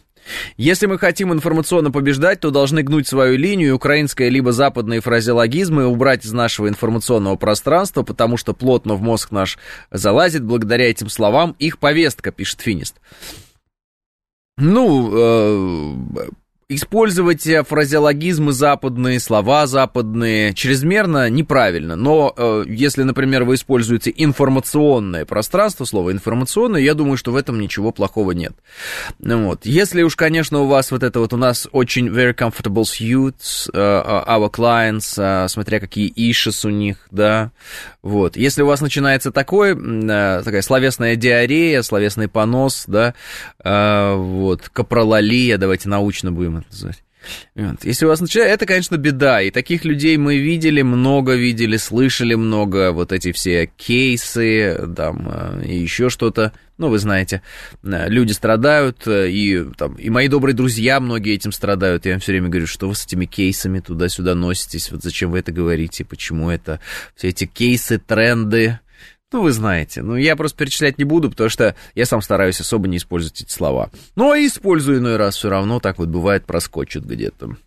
Если 0.57 0.85
мы 0.87 0.97
хотим 0.97 1.31
информационно 1.33 1.91
побеждать, 1.91 2.39
то 2.39 2.51
должны 2.51 2.81
гнуть 2.81 3.07
свою 3.07 3.37
линию, 3.37 3.75
украинское 3.75 4.29
либо 4.29 4.51
западные 4.51 5.01
фразеологизмы 5.01 5.85
убрать 5.85 6.25
из 6.25 6.31
нашего 6.31 6.67
информационного 6.67 7.35
пространства, 7.35 8.03
потому 8.03 8.37
что 8.37 8.53
плотно 8.53 8.95
в 8.95 9.01
мозг 9.01 9.31
наш 9.31 9.57
залазит 9.91 10.43
благодаря 10.43 10.89
этим 10.89 11.09
словам 11.09 11.55
их 11.59 11.77
повестка, 11.77 12.31
пишет 12.31 12.61
Финист. 12.61 12.95
Ну, 14.57 15.11
э, 15.13 16.29
Использовать 16.67 17.45
э, 17.45 17.63
фразеологизмы 17.63 18.51
западные, 18.51 19.19
слова 19.19 19.67
западные 19.67 20.51
чрезмерно 20.55 21.29
неправильно. 21.29 21.95
Но 21.95 22.33
э, 22.35 22.63
если, 22.67 23.03
например, 23.03 23.43
вы 23.43 23.53
используете 23.53 24.11
информационное 24.17 25.25
пространство, 25.25 25.85
слово 25.85 26.11
информационное, 26.11 26.81
я 26.81 26.95
думаю, 26.95 27.17
что 27.17 27.31
в 27.31 27.35
этом 27.35 27.59
ничего 27.59 27.91
плохого 27.91 28.31
нет. 28.31 28.53
Ну 29.19 29.45
вот. 29.45 29.67
Если 29.67 30.01
уж, 30.01 30.15
конечно, 30.15 30.61
у 30.61 30.65
вас 30.65 30.89
вот 30.89 31.03
это 31.03 31.19
вот 31.19 31.33
у 31.33 31.37
нас 31.37 31.67
очень 31.71 32.07
very 32.07 32.33
comfortable 32.33 32.81
suits, 32.81 33.69
uh, 33.71 34.25
our 34.27 34.49
clients, 34.49 35.19
uh, 35.19 35.47
смотря 35.47 35.79
какие 35.79 36.11
issues 36.15 36.67
у 36.67 36.71
них, 36.71 36.97
да, 37.11 37.51
вот. 38.01 38.37
Если 38.37 38.63
у 38.63 38.65
вас 38.65 38.81
начинается 38.81 39.31
такой, 39.31 39.73
uh, 39.73 40.41
такая 40.41 40.63
словесная 40.63 41.15
диарея, 41.15 41.83
словесный 41.83 42.27
понос, 42.27 42.85
да, 42.87 43.13
uh, 43.63 44.15
вот, 44.15 44.67
капролалия, 44.69 45.59
давайте 45.59 45.89
научно 45.89 46.31
будем 46.31 46.54
будем 46.55 46.89
это. 46.89 46.97
Если 47.83 48.05
у 48.05 48.09
вас 48.09 48.21
начинает, 48.21 48.51
это, 48.51 48.65
конечно, 48.65 48.97
беда. 48.97 49.41
И 49.41 49.49
таких 49.49 49.83
людей 49.85 50.17
мы 50.17 50.37
видели, 50.37 50.81
много 50.81 51.33
видели, 51.33 51.77
слышали 51.77 52.35
много. 52.35 52.91
Вот 52.91 53.11
эти 53.11 53.31
все 53.31 53.69
кейсы, 53.77 54.77
там, 54.95 55.27
э, 55.31 55.65
и 55.65 55.77
еще 55.77 56.09
что-то. 56.09 56.53
Ну, 56.77 56.89
вы 56.89 56.99
знаете, 56.99 57.41
э, 57.83 58.09
люди 58.09 58.33
страдают, 58.33 59.07
э, 59.07 59.29
и, 59.29 59.63
там, 59.77 59.95
и 59.95 60.09
мои 60.09 60.27
добрые 60.27 60.53
друзья 60.53 60.99
многие 60.99 61.33
этим 61.33 61.51
страдают. 61.51 62.05
Я 62.05 62.13
им 62.13 62.19
все 62.19 62.33
время 62.33 62.49
говорю, 62.49 62.67
что 62.67 62.87
вы 62.87 62.95
с 62.95 63.05
этими 63.05 63.25
кейсами 63.25 63.79
туда-сюда 63.79 64.35
носитесь, 64.35 64.91
вот 64.91 65.01
зачем 65.01 65.31
вы 65.31 65.39
это 65.39 65.51
говорите, 65.51 66.03
почему 66.03 66.49
это, 66.49 66.79
все 67.15 67.29
эти 67.29 67.45
кейсы, 67.45 67.97
тренды, 67.97 68.79
ну, 69.31 69.41
вы 69.41 69.51
знаете. 69.51 70.01
Ну, 70.01 70.15
я 70.15 70.35
просто 70.35 70.57
перечислять 70.57 70.97
не 70.97 71.03
буду, 71.03 71.29
потому 71.29 71.49
что 71.49 71.75
я 71.93 72.05
сам 72.05 72.21
стараюсь 72.21 72.61
особо 72.61 72.87
не 72.87 72.97
использовать 72.97 73.41
эти 73.41 73.51
слова. 73.51 73.89
Но 74.15 74.35
использую 74.35 74.99
иной 74.99 75.17
раз 75.17 75.35
все 75.35 75.49
равно, 75.49 75.79
так 75.79 75.97
вот 75.97 76.09
бывает, 76.09 76.45
проскочит 76.45 77.05
где-то. 77.05 77.57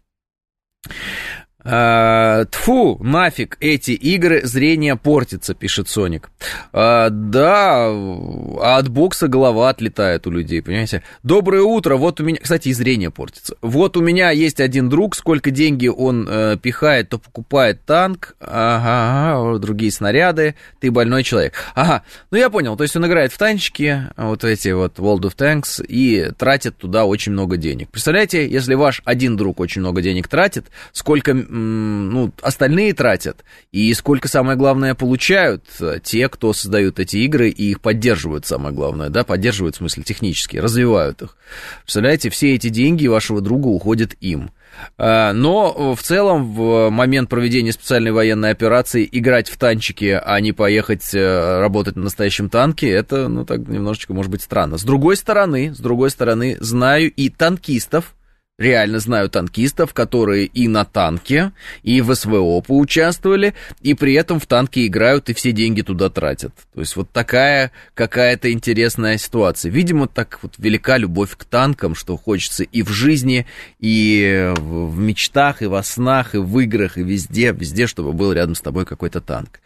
А, 1.71 2.47
тфу, 2.47 2.97
нафиг 3.03 3.59
эти 3.61 3.91
игры, 3.91 4.41
зрение 4.45 4.97
портится, 4.97 5.53
пишет 5.53 5.89
Соник. 5.89 6.31
А, 6.73 7.11
да, 7.11 7.89
а 7.89 8.79
от 8.79 8.89
бокса 8.89 9.29
голова 9.29 9.69
отлетает 9.69 10.27
у 10.27 10.31
людей, 10.31 10.63
понимаете? 10.63 11.03
Доброе 11.23 11.63
утро, 11.63 11.97
вот 11.97 12.21
у 12.21 12.25
меня, 12.25 12.39
кстати, 12.41 12.69
и 12.69 12.73
зрение 12.73 13.11
портится. 13.11 13.57
Вот 13.61 13.99
у 13.99 14.01
меня 14.01 14.31
есть 14.31 14.61
один 14.61 14.89
друг, 14.89 15.15
сколько 15.15 15.51
деньги 15.51 15.89
он 15.89 16.27
э, 16.27 16.57
пихает, 16.57 17.11
то 17.11 17.19
покупает 17.19 17.85
танк, 17.85 18.35
ага, 18.41 19.59
другие 19.59 19.93
снаряды, 19.93 20.55
ты 20.81 20.91
больной 20.91 21.23
человек. 21.23 21.53
Ага, 21.75 22.03
ну 22.31 22.39
я 22.39 22.49
понял, 22.49 22.77
то 22.77 22.85
есть 22.85 22.97
он 22.97 23.07
играет 23.07 23.31
в 23.31 23.37
танчики, 23.37 24.05
вот 24.17 24.43
эти 24.43 24.71
вот 24.71 24.99
World 24.99 25.23
of 25.23 25.37
Tanks, 25.37 25.85
и 25.85 26.31
тратит 26.39 26.79
туда 26.79 27.05
очень 27.05 27.33
много 27.33 27.59
денег. 27.59 27.91
Представляете, 27.91 28.49
если 28.49 28.73
ваш 28.73 29.03
один 29.05 29.37
друг 29.37 29.61
очень 29.61 29.83
много 29.83 30.01
денег 30.01 30.29
тратит, 30.29 30.67
сколько 30.93 31.35
ну, 31.59 32.33
остальные 32.43 32.95
тратят, 32.95 33.45
и 33.73 33.93
сколько, 33.95 34.29
самое 34.29 34.57
главное, 34.57 34.95
получают 34.95 35.65
э, 35.81 35.99
те, 36.03 36.29
кто 36.29 36.53
создают 36.53 36.99
эти 36.99 37.19
игры 37.19 37.49
и 37.49 37.71
их 37.71 37.81
поддерживают, 37.81 38.47
самое 38.47 38.75
главное, 38.75 39.09
да, 39.09 39.25
поддерживают, 39.25 39.77
в 39.77 39.79
смысле, 39.79 40.03
технически, 40.03 40.57
развивают 40.57 41.23
их. 41.23 41.37
Представляете, 41.83 42.31
все 42.31 42.55
эти 42.55 42.69
деньги 42.69 43.07
вашего 43.07 43.41
друга 43.41 43.69
уходят 43.69 44.15
им. 44.21 44.51
Э, 44.97 45.33
но 45.33 45.95
в 45.95 46.03
целом 46.03 46.55
в 46.55 46.91
момент 46.91 47.29
проведения 47.29 47.73
специальной 47.73 48.13
военной 48.13 48.51
операции 48.51 49.09
играть 49.11 49.49
в 49.49 49.57
танчики, 49.57 50.21
а 50.23 50.41
не 50.41 50.53
поехать 50.53 51.15
э, 51.15 51.61
работать 51.61 51.97
на 51.97 52.05
настоящем 52.05 52.49
танке, 52.49 52.89
это, 52.91 53.29
ну, 53.29 53.45
так 53.45 53.67
немножечко, 53.69 54.15
может 54.15 54.31
быть, 54.31 54.43
странно. 54.43 54.79
С 54.79 54.83
другой 54.83 55.17
стороны, 55.17 55.75
с 55.75 55.79
другой 55.79 56.11
стороны, 56.11 56.57
знаю 56.61 57.11
и 57.11 57.29
танкистов, 57.29 58.15
реально 58.59 58.99
знаю 58.99 59.31
танкистов, 59.31 59.95
которые 59.95 60.47
и 60.47 60.67
на 60.67 60.85
танке, 60.85 61.53
и 61.85 62.01
в 62.01 62.13
СВО 62.15 62.61
поучаствовали, 62.61 63.55
и 63.83 63.95
при 63.95 64.15
этом 64.15 64.41
в 64.41 64.47
танке 64.47 64.87
играют 64.87 65.31
и 65.31 65.35
все 65.35 65.53
деньги 65.53 65.83
туда 65.83 66.11
тратят. 66.11 66.53
То 66.75 66.81
есть 66.81 66.97
вот 66.97 67.11
такая 67.11 67.71
какая-то 67.95 68.53
интересная 68.53 69.17
ситуация. 69.17 69.71
Видимо, 69.71 70.09
так 70.09 70.41
вот 70.43 70.55
велика 70.59 70.97
любовь 70.97 71.37
к 71.37 71.45
танкам, 71.45 71.95
что 71.95 72.17
хочется 72.17 72.65
и 72.65 72.83
в 72.83 72.91
жизни, 72.91 73.47
и 73.79 74.53
в 74.57 74.99
мечтах, 74.99 75.63
и 75.63 75.67
во 75.67 75.83
снах, 75.85 76.35
и 76.35 76.39
в 76.39 76.59
играх, 76.59 76.99
и 76.99 77.03
везде, 77.03 77.53
везде, 77.53 77.87
чтобы 77.87 78.13
был 78.13 78.33
рядом 78.33 78.57
с 78.57 78.61
тобой 78.61 78.85
какой-то 78.85 79.21
танк. 79.21 79.61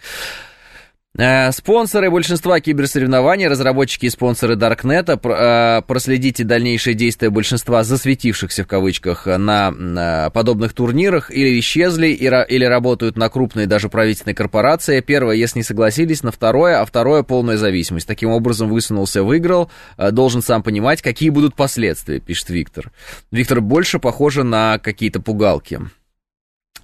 Э, 1.18 1.52
спонсоры 1.52 2.10
большинства 2.10 2.58
киберсоревнований, 2.60 3.46
разработчики 3.46 4.06
и 4.06 4.08
спонсоры 4.10 4.56
Даркнета, 4.56 5.20
э, 5.22 5.82
проследите 5.86 6.42
дальнейшие 6.42 6.94
действия 6.94 7.28
большинства 7.28 7.84
засветившихся 7.84 8.64
в 8.64 8.66
кавычках 8.66 9.26
на 9.26 10.30
подобных 10.32 10.72
турнирах 10.72 11.30
или 11.30 11.60
исчезли, 11.60 12.06
или 12.06 12.64
работают 12.64 13.18
на 13.18 13.28
крупные 13.28 13.66
даже 13.66 13.90
правительственные 13.90 14.34
корпорации. 14.34 15.00
Первое, 15.00 15.34
если 15.36 15.58
не 15.58 15.64
согласились, 15.64 16.22
на 16.22 16.32
второе, 16.32 16.80
а 16.80 16.86
второе 16.86 17.22
полная 17.24 17.58
зависимость. 17.58 18.06
Таким 18.06 18.30
образом, 18.30 18.70
высунулся, 18.70 19.22
выиграл, 19.22 19.70
э, 19.98 20.12
должен 20.12 20.40
сам 20.40 20.62
понимать, 20.62 21.02
какие 21.02 21.28
будут 21.28 21.54
последствия, 21.54 22.20
пишет 22.20 22.48
Виктор. 22.48 22.90
Виктор 23.30 23.60
больше 23.60 23.98
похоже 23.98 24.44
на 24.44 24.78
какие-то 24.78 25.20
пугалки. 25.20 25.78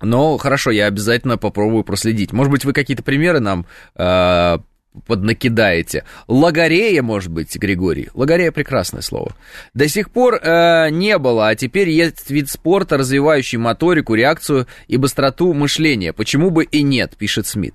Но 0.01 0.37
хорошо, 0.39 0.71
я 0.71 0.87
обязательно 0.87 1.39
попробую 1.39 1.85
проследить. 1.85 2.33
Может 2.33 2.51
быть, 2.51 2.65
вы 2.65 2.73
какие-то 2.73 3.03
примеры 3.03 3.41
нам 3.41 3.67
э, 3.97 4.59
поднакидаете. 5.07 6.05
Лагорея, 6.27 7.03
может 7.03 7.31
быть, 7.31 7.57
Григорий. 7.57 8.09
Лагорея 8.15 8.53
прекрасное 8.53 9.03
слово. 9.03 9.35
До 9.75 9.89
сих 9.89 10.11
пор 10.11 10.37
э, 10.37 10.91
не 10.91 11.19
было, 11.19 11.49
а 11.49 11.55
теперь 11.55 11.91
есть 11.91 12.31
вид 12.31 12.49
спорта, 12.49 12.97
развивающий 12.97 13.59
моторику, 13.59 14.15
реакцию 14.15 14.67
и 14.87 14.97
быстроту 14.97 15.53
мышления. 15.53 16.13
Почему 16.13 16.51
бы 16.51 16.65
и 16.65 16.83
нет, 16.83 17.17
пишет 17.17 17.47
Смит. 17.47 17.75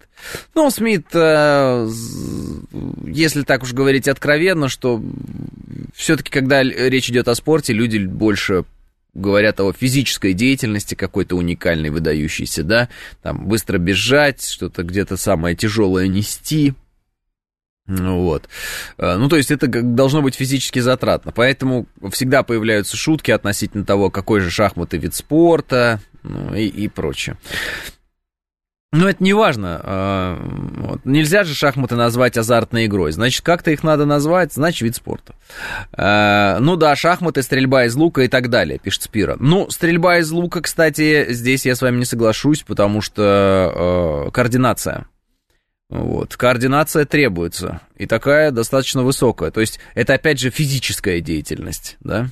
Ну, 0.55 0.69
Смит, 0.69 1.07
э, 1.13 1.89
если 3.05 3.43
так 3.43 3.63
уж 3.63 3.73
говорить 3.73 4.07
откровенно, 4.07 4.69
что 4.69 5.01
все-таки, 5.93 6.29
когда 6.29 6.63
речь 6.63 7.09
идет 7.09 7.27
о 7.27 7.35
спорте, 7.35 7.73
люди 7.73 7.97
больше 7.99 8.65
говорят 9.13 9.59
о 9.59 9.71
физической 9.73 10.33
деятельности 10.33 10.95
какой-то 10.95 11.35
уникальной, 11.35 11.89
выдающейся, 11.89 12.63
да, 12.63 12.89
там 13.21 13.47
быстро 13.47 13.77
бежать, 13.77 14.43
что-то 14.43 14.83
где-то 14.83 15.17
самое 15.17 15.55
тяжелое 15.55 16.07
нести, 16.07 16.73
вот. 17.85 18.47
Э, 18.97 19.17
ну, 19.17 19.27
то 19.27 19.35
есть 19.35 19.51
это 19.51 19.67
должно 19.67 20.21
быть 20.21 20.35
физически 20.35 20.79
затратно. 20.79 21.33
Поэтому 21.33 21.85
всегда 22.11 22.43
появляются 22.43 22.95
шутки 22.95 23.31
относительно 23.31 23.83
того, 23.83 24.09
какой 24.09 24.39
же 24.39 24.49
шахматы 24.49 24.97
вид 24.97 25.13
спорта, 25.13 25.99
ну, 26.23 26.55
и, 26.55 26.65
и 26.65 26.87
прочее. 26.87 27.37
Но 28.93 29.09
это 29.09 29.23
не 29.23 29.33
важно. 29.33 29.81
А, 29.83 30.39
вот. 30.77 31.03
Нельзя 31.03 31.43
же 31.43 31.55
шахматы 31.55 31.95
назвать 31.95 32.37
азартной 32.37 32.85
игрой. 32.85 33.11
Значит, 33.11 33.41
как-то 33.41 33.71
их 33.71 33.83
надо 33.83 34.05
назвать, 34.05 34.53
значит, 34.53 34.81
вид 34.81 34.95
спорта. 34.95 35.33
А, 35.93 36.59
ну 36.59 36.75
да, 36.75 36.95
шахматы, 36.95 37.41
стрельба 37.41 37.85
из 37.85 37.95
лука 37.95 38.21
и 38.21 38.27
так 38.27 38.51
далее, 38.51 38.77
пишет 38.77 39.01
Спира. 39.01 39.35
Ну, 39.39 39.67
стрельба 39.71 40.19
из 40.19 40.29
лука, 40.29 40.61
кстати, 40.61 41.33
здесь 41.33 41.65
я 41.65 41.75
с 41.75 41.81
вами 41.81 41.97
не 41.97 42.05
соглашусь, 42.05 42.61
потому 42.61 43.01
что 43.01 44.27
э, 44.27 44.31
координация. 44.31 45.07
Вот. 45.89 46.35
Координация 46.37 47.05
требуется. 47.05 47.81
И 47.97 48.05
такая 48.05 48.51
достаточно 48.51 49.01
высокая. 49.01 49.49
То 49.49 49.61
есть 49.61 49.79
это, 49.95 50.13
опять 50.13 50.39
же, 50.39 50.51
физическая 50.51 51.19
деятельность, 51.19 51.97
да? 51.99 52.27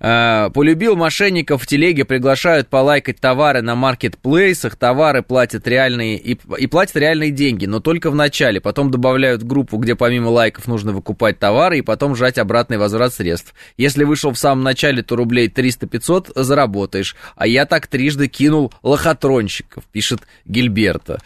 А, 0.00 0.50
полюбил 0.50 0.96
мошенников 0.96 1.62
в 1.62 1.66
телеге, 1.66 2.04
приглашают 2.04 2.68
полайкать 2.68 3.20
товары 3.20 3.62
на 3.62 3.74
маркетплейсах, 3.74 4.76
товары 4.76 5.22
платят 5.22 5.66
реальные 5.66 6.18
и, 6.18 6.38
и 6.58 6.66
платят 6.66 6.96
реальные 6.96 7.30
деньги, 7.30 7.66
но 7.66 7.80
только 7.80 8.10
в 8.10 8.14
начале, 8.14 8.60
потом 8.60 8.90
добавляют 8.90 9.42
группу, 9.42 9.76
где 9.78 9.94
помимо 9.94 10.28
лайков 10.28 10.66
нужно 10.66 10.92
выкупать 10.92 11.38
товары 11.38 11.78
и 11.78 11.82
потом 11.82 12.14
жать 12.16 12.38
обратный 12.38 12.78
возврат 12.78 13.14
средств. 13.14 13.54
Если 13.76 14.04
вышел 14.04 14.32
в 14.32 14.38
самом 14.38 14.64
начале, 14.64 15.02
то 15.02 15.16
рублей 15.16 15.48
300-500 15.48 16.42
заработаешь, 16.42 17.16
а 17.36 17.46
я 17.46 17.66
так 17.66 17.86
трижды 17.86 18.28
кинул 18.28 18.72
лохотронщиков, 18.82 19.84
пишет 19.92 20.20
Гильберта. 20.44 21.20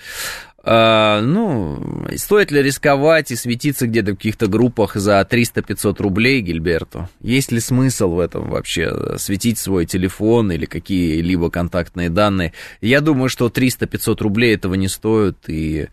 А, 0.62 1.22
ну, 1.22 2.06
стоит 2.16 2.50
ли 2.50 2.62
рисковать 2.62 3.30
и 3.30 3.36
светиться 3.36 3.86
где-то 3.86 4.12
в 4.12 4.16
каких-то 4.16 4.46
группах 4.46 4.94
за 4.94 5.26
300-500 5.28 6.02
рублей 6.02 6.42
Гильберту? 6.42 7.08
Есть 7.22 7.50
ли 7.50 7.60
смысл 7.60 8.10
в 8.10 8.20
этом 8.20 8.50
вообще, 8.50 9.16
светить 9.16 9.58
свой 9.58 9.86
телефон 9.86 10.52
или 10.52 10.66
какие-либо 10.66 11.50
контактные 11.50 12.10
данные? 12.10 12.52
Я 12.82 13.00
думаю, 13.00 13.30
что 13.30 13.48
300-500 13.48 14.22
рублей 14.22 14.54
этого 14.54 14.74
не 14.74 14.88
стоит, 14.88 15.38
и, 15.46 15.88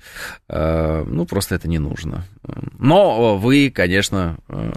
э, 0.50 1.04
ну, 1.08 1.26
просто 1.26 1.56
это 1.56 1.70
не 1.70 1.80
нужно. 1.80 2.26
Но 2.80 3.38
вы, 3.38 3.72
конечно, 3.74 4.38
э, 4.50 4.72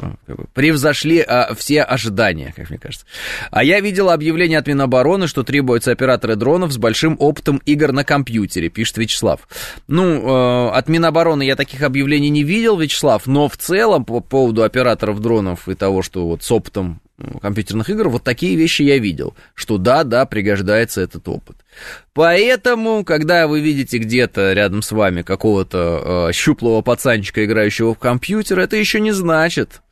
превзошли 0.54 1.24
э, 1.26 1.54
все 1.54 1.82
ожидания, 1.82 2.52
как 2.56 2.70
мне 2.70 2.78
кажется. 2.78 3.06
А 3.50 3.64
я 3.64 3.80
видел 3.80 4.10
объявление 4.10 4.58
от 4.58 4.66
Минобороны, 4.66 5.26
что 5.26 5.42
требуются 5.42 5.92
операторы 5.92 6.36
дронов 6.36 6.72
с 6.72 6.78
большим 6.78 7.16
опытом 7.18 7.60
игр 7.66 7.92
на 7.92 8.04
компьютере, 8.04 8.68
пишет 8.68 8.98
Вячеслав. 8.98 9.48
Ну, 9.86 10.04
э, 10.04 10.70
от 10.70 10.88
Минобороны 10.88 11.42
я 11.42 11.56
таких 11.56 11.82
объявлений 11.82 12.30
не 12.30 12.42
видел, 12.42 12.78
Вячеслав, 12.78 13.26
но 13.26 13.48
в 13.48 13.56
целом 13.56 14.04
по 14.04 14.20
поводу 14.20 14.62
операторов 14.62 15.20
дронов 15.20 15.68
и 15.68 15.74
того, 15.74 16.02
что 16.02 16.26
вот 16.26 16.42
с 16.42 16.50
опытом 16.52 17.00
компьютерных 17.42 17.90
игр, 17.90 18.08
вот 18.08 18.24
такие 18.24 18.56
вещи 18.56 18.82
я 18.82 18.98
видел, 18.98 19.34
что 19.54 19.78
да, 19.78 20.04
да, 20.04 20.24
пригождается 20.26 21.00
этот 21.00 21.28
опыт. 21.28 21.56
Поэтому, 22.12 23.04
когда 23.04 23.46
вы 23.46 23.60
видите 23.60 23.98
где-то 23.98 24.52
рядом 24.52 24.82
с 24.82 24.92
вами 24.92 25.22
какого-то 25.22 26.28
э, 26.28 26.32
щуплого 26.32 26.82
пацанчика, 26.82 27.44
играющего 27.44 27.94
в 27.94 27.98
компьютер, 27.98 28.58
это 28.58 28.76
еще 28.76 29.00
не 29.00 29.12
значит, 29.12 29.82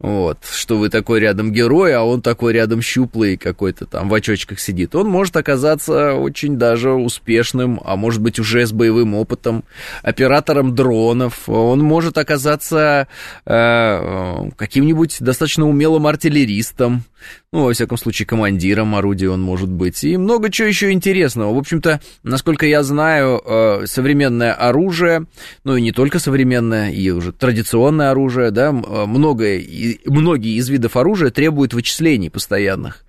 вот, 0.00 0.44
что 0.44 0.78
вы 0.78 0.90
такой 0.90 1.18
рядом 1.18 1.52
герой, 1.52 1.92
а 1.92 2.04
он 2.04 2.22
такой 2.22 2.52
рядом 2.52 2.80
щуплый 2.80 3.36
какой-то 3.36 3.84
там 3.84 4.08
в 4.08 4.14
очочках 4.14 4.60
сидит. 4.60 4.94
Он 4.94 5.08
может 5.08 5.36
оказаться 5.36 6.14
очень 6.14 6.56
даже 6.56 6.92
успешным, 6.92 7.80
а 7.84 7.96
может 7.96 8.22
быть 8.22 8.38
уже 8.38 8.64
с 8.64 8.70
боевым 8.70 9.16
опытом, 9.16 9.64
оператором 10.04 10.76
дронов. 10.76 11.48
Он 11.48 11.80
может 11.80 12.16
оказаться 12.16 13.08
э, 13.44 14.50
каким-нибудь 14.56 15.16
достаточно 15.18 15.68
умелым 15.68 16.06
артиллеристом, 16.06 17.02
ну, 17.50 17.64
во 17.64 17.72
всяком 17.72 17.96
случае, 17.96 18.26
командиром 18.26 18.94
орудия 18.94 19.30
он 19.30 19.40
может 19.40 19.70
быть. 19.70 20.04
И 20.04 20.16
много 20.16 20.50
чего 20.50 20.68
еще 20.68 20.92
интересного. 20.92 21.54
В 21.54 21.58
общем-то, 21.58 22.00
насколько 22.22 22.66
я 22.66 22.82
знаю, 22.82 23.40
э, 23.44 23.86
современное 23.86 24.52
оружие, 24.52 25.26
ну 25.64 25.76
и 25.76 25.82
не 25.82 25.92
только 25.92 26.18
современное, 26.18 26.90
и 26.90 27.10
уже 27.10 27.32
традиционное 27.32 28.10
оружие, 28.10 28.50
да, 28.50 28.70
многое 28.72 29.58
многие 30.04 30.56
из 30.56 30.68
видов 30.68 30.96
оружия 30.96 31.30
требуют 31.30 31.74
вычислений 31.74 32.30
постоянных. 32.30 33.04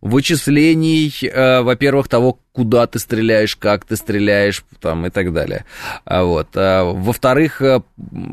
Вычислений, 0.00 1.12
э, 1.22 1.62
во-первых, 1.62 2.08
того, 2.08 2.38
куда 2.52 2.86
ты 2.86 2.98
стреляешь, 2.98 3.56
как 3.56 3.84
ты 3.84 3.96
стреляешь, 3.96 4.64
там, 4.80 5.06
и 5.06 5.10
так 5.10 5.32
далее. 5.32 5.64
А 6.04 6.24
вот. 6.24 6.48
А, 6.54 6.84
во-вторых, 6.84 7.62
э, 7.62 7.80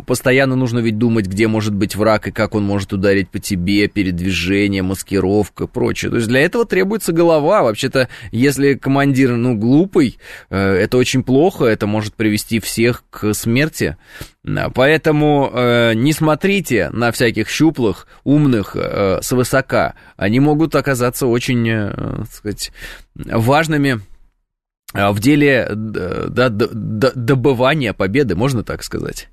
постоянно 0.05 0.55
нужно 0.55 0.79
ведь 0.79 0.97
думать, 0.97 1.27
где 1.27 1.47
может 1.47 1.73
быть 1.73 1.95
враг 1.95 2.27
и 2.27 2.31
как 2.31 2.53
он 2.55 2.63
может 2.63 2.91
ударить 2.91 3.29
по 3.29 3.39
тебе, 3.39 3.87
передвижение, 3.87 4.83
маскировка, 4.83 5.67
прочее. 5.67 6.11
То 6.11 6.17
есть 6.17 6.27
для 6.27 6.41
этого 6.41 6.65
требуется 6.65 7.13
голова. 7.13 7.63
Вообще-то, 7.63 8.09
если 8.31 8.73
командир, 8.73 9.31
ну, 9.31 9.55
глупый, 9.55 10.17
э, 10.49 10.57
это 10.57 10.97
очень 10.97 11.23
плохо, 11.23 11.65
это 11.65 11.87
может 11.87 12.15
привести 12.15 12.59
всех 12.59 13.03
к 13.09 13.33
смерти. 13.33 13.95
Поэтому 14.73 15.51
э, 15.53 15.93
не 15.95 16.13
смотрите 16.13 16.89
на 16.91 17.11
всяких 17.11 17.49
щуплых, 17.49 18.07
умных 18.23 18.75
э, 18.75 19.19
свысока. 19.21 19.95
Они 20.17 20.39
могут 20.39 20.75
оказаться 20.75 21.27
очень, 21.27 21.67
э, 21.69 21.91
так 21.93 22.31
сказать, 22.31 22.71
важными 23.15 24.01
в 24.93 25.19
деле 25.19 25.67
да, 25.71 26.49
добывания 26.49 27.93
победы, 27.93 28.35
можно 28.35 28.63
так 28.63 28.83
сказать. 28.83 29.29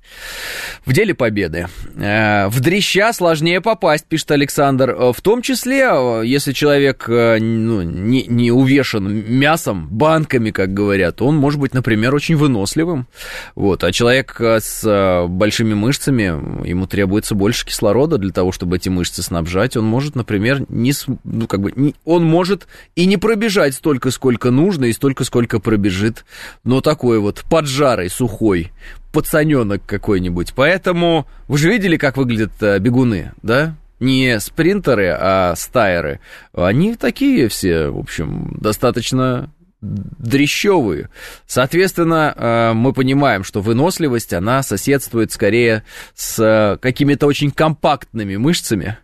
В 0.85 0.93
деле 0.93 1.15
победы. 1.15 1.67
Э, 1.95 2.47
в 2.47 2.59
дрища 2.59 3.11
сложнее 3.11 3.59
попасть, 3.59 4.05
пишет 4.05 4.29
Александр. 4.31 4.91
Э, 4.91 5.11
в 5.13 5.21
том 5.21 5.41
числе, 5.41 5.89
э, 5.91 6.21
если 6.25 6.51
человек 6.51 7.05
ну, 7.07 7.81
не, 7.81 8.25
не 8.27 8.51
увешан 8.51 9.07
мясом, 9.07 9.87
банками, 9.89 10.51
как 10.51 10.73
говорят, 10.73 11.21
он 11.21 11.37
может 11.37 11.59
быть, 11.59 11.73
например, 11.73 12.13
очень 12.13 12.35
выносливым. 12.35 13.07
Вот. 13.55 13.83
А 13.83 13.91
человек 13.91 14.39
с 14.39 15.25
большими 15.27 15.73
мышцами, 15.73 16.67
ему 16.67 16.85
требуется 16.85 17.33
больше 17.33 17.65
кислорода 17.65 18.17
для 18.17 18.31
того, 18.31 18.51
чтобы 18.51 18.77
эти 18.77 18.89
мышцы 18.89 19.23
снабжать. 19.23 19.75
Он 19.75 19.85
может, 19.85 20.15
например, 20.15 20.65
не, 20.69 20.93
ну, 21.23 21.47
как 21.47 21.61
бы, 21.61 21.73
не, 21.75 21.95
он 22.05 22.23
может 22.25 22.67
и 22.95 23.05
не 23.05 23.17
пробежать 23.17 23.73
столько, 23.73 24.11
сколько 24.11 24.51
нужно, 24.51 24.85
и 24.85 24.93
столько, 24.93 25.23
сколько 25.23 25.46
только 25.47 25.59
пробежит, 25.59 26.25
но 26.65 26.81
такой 26.81 27.19
вот 27.19 27.43
поджарый, 27.49 28.09
сухой, 28.09 28.71
пацаненок 29.13 29.81
какой-нибудь. 29.85 30.53
Поэтому 30.53 31.25
вы 31.47 31.57
же 31.57 31.69
видели, 31.69 31.95
как 31.95 32.17
выглядят 32.17 32.51
э, 32.61 32.79
бегуны, 32.79 33.31
да? 33.41 33.75
Не 34.01 34.39
спринтеры, 34.39 35.15
а 35.17 35.55
стайеры. 35.55 36.19
Они 36.53 36.95
такие 36.95 37.47
все, 37.47 37.87
в 37.87 37.97
общем, 37.97 38.57
достаточно 38.59 39.49
дрещевые. 39.81 41.09
Соответственно, 41.47 42.33
э, 42.35 42.73
мы 42.73 42.91
понимаем, 42.91 43.45
что 43.45 43.61
выносливость, 43.61 44.33
она 44.33 44.63
соседствует 44.63 45.31
скорее 45.31 45.83
с 46.13 46.43
э, 46.43 46.77
какими-то 46.77 47.25
очень 47.25 47.51
компактными 47.51 48.35
мышцами, 48.35 48.97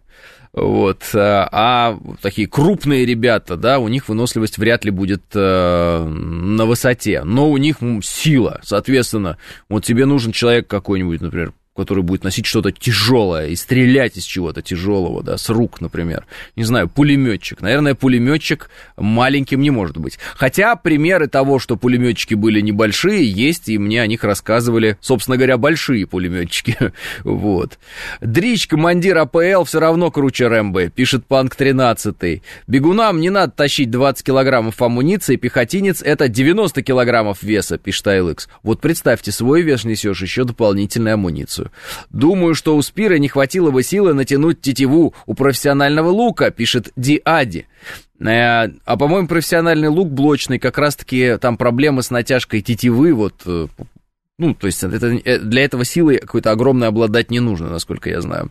вот. 0.54 1.10
Э, 1.16 1.48
а 1.52 1.98
такие 2.22 2.48
крупные 2.48 3.06
ребята, 3.06 3.58
да, 3.58 3.80
у 3.80 3.88
них 3.88 4.08
выносливость 4.08 4.60
вряд 4.60 4.86
ли 4.86 4.92
будет 4.92 5.24
э, 5.34 6.06
на 6.08 6.66
высоте. 6.66 7.24
Но 7.24 7.50
у 7.50 7.58
них 7.58 7.78
сила. 8.04 8.60
Соответственно, 8.64 9.38
вот 9.68 9.84
тебе 9.84 10.06
нужен 10.06 10.32
человек 10.32 10.68
какой-нибудь, 10.68 11.22
например, 11.22 11.54
который 11.76 12.04
будет 12.04 12.24
носить 12.24 12.46
что-то 12.46 12.72
тяжелое 12.72 13.48
и 13.48 13.56
стрелять 13.56 14.18
из 14.18 14.24
чего-то 14.24 14.62
тяжелого, 14.62 15.24
да, 15.24 15.38
с 15.38 15.50
рук, 15.50 15.82
например. 15.82 16.26
Не 16.56 16.64
знаю, 16.64 16.88
пулеметчик. 16.88 17.62
Наверное, 17.62 17.96
пулеметчик 17.96 18.70
маленьким 18.96 19.62
не 19.62 19.72
может 19.72 19.98
быть. 19.98 20.20
Хотя 20.36 20.76
примеры 20.76 21.28
того, 21.28 21.58
что 21.58 21.76
пулеметчики 21.76 22.36
были 22.36 22.62
небольшие, 22.62 23.30
есть, 23.30 23.70
и 23.70 23.80
мне 23.80 24.02
о 24.02 24.08
них 24.08 24.24
рассказывали, 24.24 24.98
собственно 25.02 25.38
говоря, 25.38 25.58
большие 25.58 26.06
пулеметчики. 26.06 26.78
вот. 27.24 27.80
Дрич, 28.22 28.68
командир 28.68 29.18
АПЛ, 29.18 29.64
все 29.64 29.80
равно 29.80 30.12
круче 30.12 30.48
Рэмбо, 30.48 30.90
пишет 30.90 31.26
Панк 31.26 31.56
13. 31.56 32.42
Бегунам 32.68 33.20
не 33.20 33.32
надо 33.32 33.52
тащить 33.52 33.90
20 33.90 34.24
килограммов 34.24 34.80
амуниции, 34.80 35.38
пехотинец 35.38 36.04
это 36.04 36.28
90 36.28 36.84
килограммов 36.84 37.42
веса, 37.42 37.80
пишет 37.80 38.06
Айлыкс. 38.08 38.48
Вот 38.62 38.80
представьте, 38.80 39.32
свой 39.32 39.64
вес 39.64 39.86
несешь, 39.86 40.22
еще 40.22 40.44
дополнительную 40.44 41.16
амуницию 41.16 41.63
ситуацию. 41.64 41.72
Думаю, 42.12 42.56
что 42.56 42.76
у 42.76 42.82
Спира 42.82 43.18
не 43.18 43.28
хватило 43.28 43.72
бы 43.72 43.84
силы 43.84 44.14
натянуть 44.14 44.62
тетиву 44.62 45.14
у 45.26 45.34
профессионального 45.34 46.10
лука, 46.10 46.52
пишет 46.52 46.92
Диади. 46.96 47.68
Э, 48.20 48.70
а, 48.86 48.98
по-моему, 48.98 49.28
профессиональный 49.28 49.90
лук 49.90 50.10
блочный, 50.12 50.60
как 50.60 50.78
раз-таки 50.78 51.38
там 51.40 51.58
проблемы 51.58 52.04
с 52.04 52.12
натяжкой 52.12 52.62
тетивы, 52.62 53.14
вот 53.14 53.42
э, 53.46 53.68
ну, 54.40 54.56
то 54.56 54.66
есть 54.66 54.84
это, 54.84 55.08
э, 55.08 55.40
для 55.40 55.64
этого 55.64 55.86
силы 55.86 56.18
какой-то 56.18 56.52
огромной 56.52 56.88
обладать 56.88 57.30
не 57.30 57.40
нужно, 57.40 57.70
насколько 57.70 58.10
я 58.10 58.20
знаю. 58.20 58.50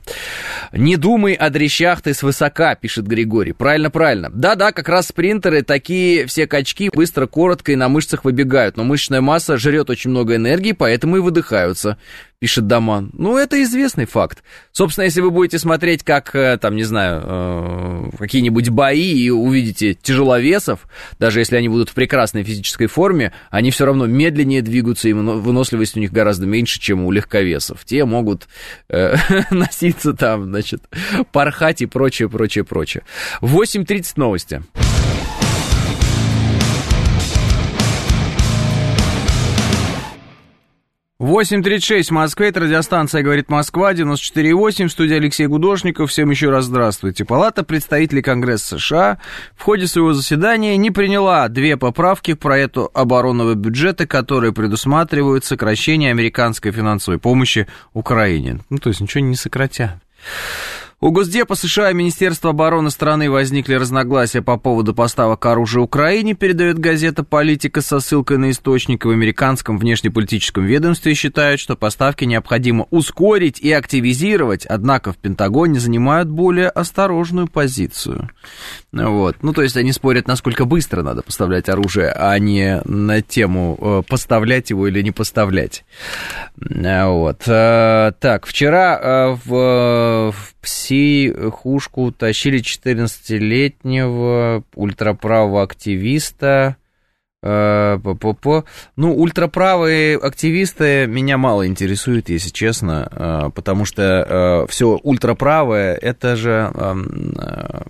«Не 0.73 0.97
думай 0.97 1.35
о 1.35 1.51
дрещах 1.51 2.03
ты 2.03 2.15
свысока», 2.15 2.77
пишет 2.77 3.07
Григорий. 3.07 3.53
Правильно, 3.53 3.91
правильно. 3.91 4.31
Да-да, 4.33 4.71
как 4.71 4.89
раз 4.89 5.09
спринтеры, 5.09 5.63
такие 5.63 6.27
все 6.27 6.47
качки 6.47 6.89
быстро, 6.95 7.27
коротко 7.27 7.73
и 7.73 7.77
на 7.77 7.89
мышцах 7.89 8.25
выбегают, 8.25 8.77
но 8.77 8.85
мышечная 8.85 9.21
масса 9.21 9.57
жрет 9.57 9.91
очень 9.91 10.11
много 10.11 10.37
энергии, 10.37 10.73
поэтому 10.73 11.17
и 11.17 11.21
выдыхаются 11.21 11.99
пишет 12.43 12.67
Даман. 12.67 13.11
Ну, 13.13 13.39
это 13.39 13.63
известный 13.63 14.05
факт. 14.05 14.43
Собственно, 14.73 15.05
если 15.05 15.21
вы 15.21 15.31
будете 15.31 15.61
смотреть, 15.61 16.03
как, 16.03 16.35
э, 16.35 16.59
там, 16.61 16.75
не 16.75 16.83
знаю, 16.83 17.23
э, 17.25 18.11
какие-нибудь 18.19 18.69
бои 18.71 19.13
и 19.13 19.31
увидите 19.31 19.95
тяжеловесов, 19.95 20.89
даже 21.21 21.39
если 21.39 21.55
они 21.55 21.69
будут 21.69 21.91
в 21.91 21.95
прекрасной 21.95 22.43
физической 22.43 22.89
форме, 22.89 23.33
они 23.51 23.71
все 23.71 23.85
равно 23.85 24.07
медленнее 24.07 24.61
двигаются, 24.61 25.09
и 25.09 25.13
выносливость 25.13 25.97
у 25.97 26.01
них 26.01 26.11
гораздо 26.11 26.47
меньше, 26.47 26.81
чем 26.81 27.05
у 27.05 27.13
легковесов. 27.13 27.85
Те 27.85 28.05
могут 28.05 28.49
э, 28.89 29.15
носиться 29.53 30.13
там, 30.13 30.47
значит, 30.47 30.83
порхать 31.31 31.81
и 31.81 31.87
прочее, 31.87 32.29
прочее, 32.29 32.65
прочее. 32.65 33.05
8.30 33.41 34.15
новости. 34.17 34.65
8.36 41.23 42.09
в 42.09 42.11
Москве, 42.11 42.49
это 42.49 42.59
радиостанция 42.59 43.23
«Говорит 43.23 43.49
Москва», 43.49 43.93
94.8, 43.93 44.89
в 44.89 44.91
студии 44.91 45.15
Алексей 45.15 45.47
Гудошников. 45.47 46.11
Всем 46.11 46.31
еще 46.31 46.51
раз 46.51 46.65
здравствуйте. 46.65 47.25
Палата 47.25 47.63
представителей 47.63 48.23
Конгресса 48.23 48.77
США 48.77 49.19
в 49.55 49.63
ходе 49.63 49.87
своего 49.87 50.15
заседания 50.15 50.77
не 50.77 50.91
приняла 50.91 51.47
две 51.47 51.77
поправки 51.77 52.35
к 52.35 52.41
проекту 52.41 52.91
оборонного 52.93 53.55
бюджета, 53.55 54.05
которые 54.05 54.53
предусматривают 54.53 55.45
сокращение 55.45 56.11
американской 56.11 56.73
финансовой 56.73 57.21
помощи 57.21 57.69
Украине. 57.93 58.59
Ну, 58.69 58.79
то 58.79 58.89
есть 58.89 59.01
ничего 59.01 59.23
не 59.23 59.37
сократят. 59.37 59.93
У 61.03 61.11
Госдепа 61.11 61.57
США 61.57 61.91
и 61.91 61.95
Министерства 61.95 62.51
обороны 62.51 62.89
страны 62.91 63.29
возникли 63.29 63.75
разногласия 63.75 64.41
по 64.41 64.57
поводу 64.57 64.95
поставок 64.95 65.45
оружия 65.47 65.83
Украине, 65.83 66.35
передает 66.35 66.79
газета 66.79 67.25
«Политика» 67.25 67.81
со 67.81 67.99
ссылкой 67.99 68.39
на 68.39 68.53
источник. 68.53 69.05
В 69.05 69.11
американском 69.11 69.79
внешнеполитическом 69.79 70.65
ведомстве 70.65 71.15
считают, 71.15 71.59
что 71.59 71.75
поставки 71.75 72.25
необходимо 72.25 72.87
ускорить 72.91 73.59
и 73.59 73.73
активизировать, 73.73 74.65
однако 74.65 75.13
в 75.13 75.17
Пентагоне 75.17 75.81
занимают 75.81 76.29
более 76.29 76.69
осторожную 76.69 77.49
позицию. 77.49 78.31
Вот. 78.93 79.39
Ну, 79.43 79.53
то 79.53 79.63
есть 79.63 79.77
они 79.77 79.91
спорят, 79.91 80.29
насколько 80.29 80.67
быстро 80.67 81.03
надо 81.03 81.23
поставлять 81.23 81.69
оружие, 81.69 82.13
а 82.13 82.39
не 82.39 82.81
на 82.85 83.23
тему 83.23 83.77
э, 83.81 84.03
поставлять 84.09 84.71
его 84.71 84.87
или 84.87 85.03
не 85.03 85.11
поставлять. 85.11 85.85
Вот. 86.57 87.43
Э, 87.49 88.13
так, 88.21 88.47
вчера 88.47 89.01
э, 89.03 89.37
в, 89.45 90.33
в 90.93 90.95
психушку 91.51 92.13
тащили 92.13 92.61
14-летнего 92.61 94.63
ультраправого 94.75 95.63
активиста. 95.63 96.77
Э, 97.43 97.99
ну, 98.97 99.17
ультраправые 99.17 100.17
активисты 100.17 101.07
меня 101.09 101.39
мало 101.39 101.67
интересуют, 101.67 102.29
если 102.29 102.51
честно, 102.51 103.09
э, 103.11 103.51
потому 103.55 103.85
что 103.85 104.03
э, 104.03 104.67
все 104.71 105.01
ультраправое, 105.03 105.95
это 105.95 106.37
же 106.37 106.71
эм, 106.75 107.35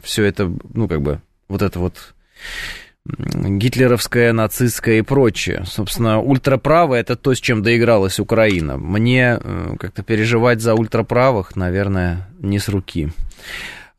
все 0.03 0.25
это, 0.25 0.51
ну, 0.73 0.89
как 0.89 1.03
бы, 1.03 1.21
вот 1.49 1.61
это 1.61 1.81
вот 1.81 2.15
гитлеровская, 3.05 4.33
нацистская 4.33 4.99
и 4.99 5.03
прочее. 5.03 5.65
Собственно, 5.67 6.21
ультраправое 6.21 7.01
это 7.01 7.17
то, 7.17 7.35
с 7.35 7.41
чем 7.41 7.63
доигралась 7.63 8.21
Украина. 8.21 8.77
Мне 8.77 9.41
как-то 9.79 10.03
переживать 10.03 10.61
за 10.61 10.75
ультраправых, 10.75 11.57
наверное, 11.57 12.29
не 12.39 12.59
с 12.59 12.69
руки. 12.69 13.11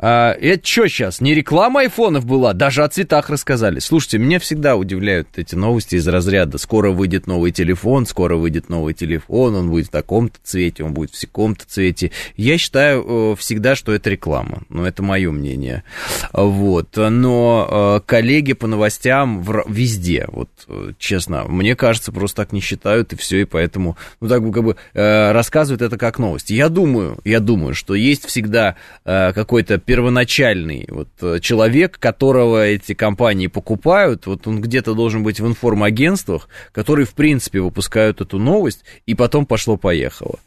А, 0.05 0.33
это 0.33 0.67
что 0.67 0.85
сейчас? 0.89 1.21
Не 1.21 1.33
реклама 1.33 1.79
айфонов 1.79 2.25
была? 2.25 2.51
Даже 2.51 2.83
о 2.83 2.89
цветах 2.89 3.29
рассказали. 3.29 3.79
Слушайте, 3.79 4.17
меня 4.17 4.37
всегда 4.37 4.75
удивляют 4.75 5.29
эти 5.37 5.55
новости 5.55 5.95
из 5.95 6.05
разряда. 6.05 6.57
Скоро 6.57 6.91
выйдет 6.91 7.25
новый 7.25 7.51
телефон, 7.51 8.05
скоро 8.05 8.35
выйдет 8.35 8.67
новый 8.67 8.93
телефон, 8.93 9.55
он 9.55 9.69
будет 9.69 9.87
в 9.87 9.91
таком-то 9.91 10.37
цвете, 10.43 10.83
он 10.83 10.93
будет 10.93 11.11
в 11.11 11.15
секом-то 11.15 11.63
цвете. 11.65 12.11
Я 12.35 12.57
считаю 12.57 13.05
э, 13.31 13.35
всегда, 13.37 13.75
что 13.77 13.93
это 13.93 14.09
реклама. 14.09 14.63
Но 14.67 14.85
это 14.85 15.01
мое 15.03 15.31
мнение. 15.31 15.85
Вот. 16.33 16.97
Но 16.97 18.01
э, 18.03 18.05
коллеги 18.05 18.51
по 18.51 18.67
новостям 18.67 19.41
везде, 19.69 20.27
вот 20.27 20.49
э, 20.67 20.91
честно, 20.99 21.45
мне 21.45 21.77
кажется, 21.77 22.11
просто 22.11 22.43
так 22.43 22.51
не 22.51 22.59
считают, 22.59 23.13
и 23.13 23.15
все, 23.15 23.43
и 23.43 23.45
поэтому, 23.45 23.95
ну, 24.19 24.27
так 24.27 24.43
как 24.51 24.63
бы 24.65 24.75
рассказывают 24.93 25.81
это 25.81 25.97
как 25.97 26.19
новость. 26.19 26.49
Я 26.49 26.67
думаю, 26.67 27.19
я 27.23 27.39
думаю, 27.39 27.73
что 27.73 27.95
есть 27.95 28.25
всегда 28.25 28.75
какой-то 29.05 29.77
первоначальный 29.93 30.88
вот, 30.89 31.10
э, 31.21 31.39
человек, 31.39 31.99
которого 31.99 32.65
эти 32.65 32.95
компании 32.95 33.45
покупают, 33.45 34.25
вот 34.25 34.47
он 34.47 34.60
где-то 34.60 34.95
должен 34.95 35.21
быть 35.21 35.39
в 35.39 35.45
информагентствах, 35.45 36.49
которые, 36.71 37.06
в 37.06 37.13
принципе, 37.13 37.60
выпускают 37.60 38.19
эту 38.19 38.39
новость, 38.39 38.84
и 39.06 39.13
потом 39.13 39.45
пошло-поехало. 39.45 40.39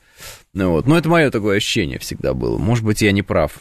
Ну, 0.52 0.72
вот. 0.72 0.88
Но 0.88 0.98
это 0.98 1.08
мое 1.08 1.30
такое 1.30 1.58
ощущение 1.58 2.00
всегда 2.00 2.34
было. 2.34 2.58
Может 2.58 2.84
быть, 2.84 3.02
я 3.02 3.12
не 3.12 3.22
прав. 3.22 3.52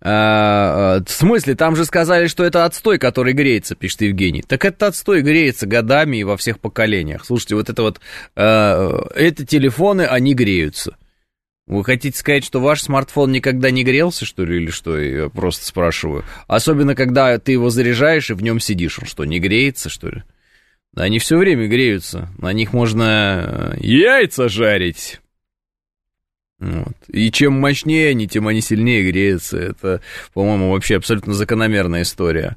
А, 0.00 0.98
а, 1.00 1.04
в 1.04 1.10
смысле, 1.10 1.56
там 1.56 1.74
же 1.74 1.84
сказали, 1.84 2.28
что 2.28 2.44
это 2.44 2.66
отстой, 2.66 2.98
который 2.98 3.32
греется, 3.32 3.74
пишет 3.74 4.02
Евгений. 4.02 4.42
Так 4.42 4.64
этот 4.64 4.84
отстой 4.84 5.22
греется 5.22 5.66
годами 5.66 6.18
и 6.18 6.24
во 6.24 6.36
всех 6.36 6.60
поколениях. 6.60 7.24
Слушайте, 7.24 7.56
вот 7.56 7.68
это 7.68 7.82
вот, 7.82 8.00
э, 8.36 8.98
это 9.16 9.44
телефоны, 9.44 10.02
они 10.02 10.34
греются. 10.34 10.96
Вы 11.66 11.82
хотите 11.84 12.16
сказать, 12.16 12.44
что 12.44 12.60
ваш 12.60 12.82
смартфон 12.82 13.32
никогда 13.32 13.70
не 13.72 13.82
грелся, 13.82 14.24
что 14.24 14.44
ли, 14.44 14.56
или 14.56 14.70
что? 14.70 14.98
Я 14.98 15.28
просто 15.28 15.66
спрашиваю. 15.66 16.24
Особенно, 16.46 16.94
когда 16.94 17.38
ты 17.38 17.52
его 17.52 17.70
заряжаешь 17.70 18.30
и 18.30 18.34
в 18.34 18.42
нем 18.42 18.60
сидишь. 18.60 19.00
Он 19.00 19.06
что, 19.06 19.24
не 19.24 19.40
греется, 19.40 19.88
что 19.88 20.08
ли? 20.08 20.22
Они 20.94 21.18
все 21.18 21.36
время 21.36 21.66
греются. 21.66 22.30
На 22.38 22.52
них 22.52 22.72
можно 22.72 23.74
яйца 23.80 24.48
жарить. 24.48 25.20
Вот. 26.60 26.96
И 27.08 27.30
чем 27.32 27.54
мощнее 27.54 28.10
они, 28.10 28.28
тем 28.28 28.46
они 28.46 28.60
сильнее 28.60 29.10
греются. 29.10 29.58
Это, 29.58 30.00
по-моему, 30.32 30.70
вообще 30.70 30.96
абсолютно 30.96 31.34
закономерная 31.34 32.02
история. 32.02 32.56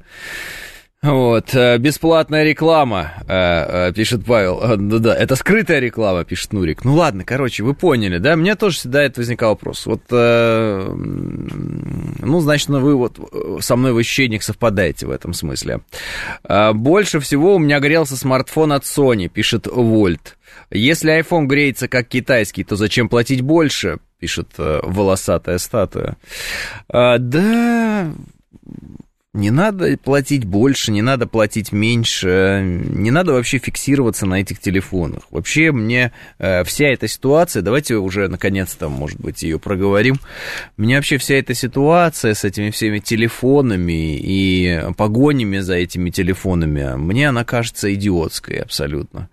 Вот, 1.02 1.54
э, 1.54 1.78
бесплатная 1.78 2.44
реклама, 2.44 3.14
э, 3.26 3.88
э, 3.88 3.92
пишет 3.94 4.22
Павел. 4.26 4.60
Да-да, 4.76 5.16
это 5.16 5.34
скрытая 5.34 5.78
реклама, 5.78 6.24
пишет 6.24 6.52
Нурик. 6.52 6.84
Ну 6.84 6.94
ладно, 6.94 7.24
короче, 7.24 7.62
вы 7.62 7.72
поняли, 7.72 8.18
да? 8.18 8.36
Мне 8.36 8.54
тоже 8.54 8.76
всегда 8.76 9.02
это 9.02 9.18
возникал 9.22 9.52
вопрос. 9.52 9.86
Вот, 9.86 10.02
ну, 10.10 10.90
значит, 12.40 12.68
ну, 12.68 12.80
вы 12.80 12.96
вот 12.96 13.18
со 13.60 13.76
мной 13.76 13.94
в 13.94 13.96
ощущениях 13.96 14.42
совпадаете 14.42 15.06
в 15.06 15.10
этом 15.10 15.32
смысле. 15.32 15.80
Больше 16.74 17.18
всего 17.20 17.54
у 17.54 17.58
меня 17.58 17.80
грелся 17.80 18.18
смартфон 18.18 18.74
от 18.74 18.82
Sony, 18.84 19.28
пишет 19.28 19.66
Вольт. 19.66 20.36
Если 20.70 21.18
iPhone 21.18 21.46
греется 21.46 21.88
как 21.88 22.08
китайский, 22.08 22.62
то 22.62 22.76
зачем 22.76 23.08
платить 23.08 23.40
больше? 23.40 24.00
Пишет 24.18 24.48
волосатая 24.58 25.56
статуя. 25.56 26.18
Да, 26.90 28.12
не 29.32 29.52
надо 29.52 29.96
платить 29.96 30.44
больше, 30.44 30.90
не 30.90 31.02
надо 31.02 31.28
платить 31.28 31.70
меньше, 31.70 32.62
не 32.64 33.12
надо 33.12 33.32
вообще 33.32 33.58
фиксироваться 33.58 34.26
на 34.26 34.40
этих 34.40 34.58
телефонах. 34.58 35.22
Вообще 35.30 35.70
мне 35.70 36.10
э, 36.40 36.64
вся 36.64 36.86
эта 36.88 37.06
ситуация, 37.06 37.62
давайте 37.62 37.94
уже 37.94 38.26
наконец-то, 38.26 38.88
может 38.88 39.20
быть, 39.20 39.44
ее 39.44 39.60
проговорим. 39.60 40.16
Мне 40.76 40.96
вообще 40.96 41.16
вся 41.16 41.36
эта 41.36 41.54
ситуация 41.54 42.34
с 42.34 42.42
этими 42.42 42.70
всеми 42.70 42.98
телефонами 42.98 44.16
и 44.16 44.80
погонями 44.96 45.58
за 45.58 45.74
этими 45.74 46.10
телефонами, 46.10 46.96
мне 46.96 47.28
она 47.28 47.44
кажется 47.44 47.94
идиотской 47.94 48.56
абсолютно. 48.56 49.28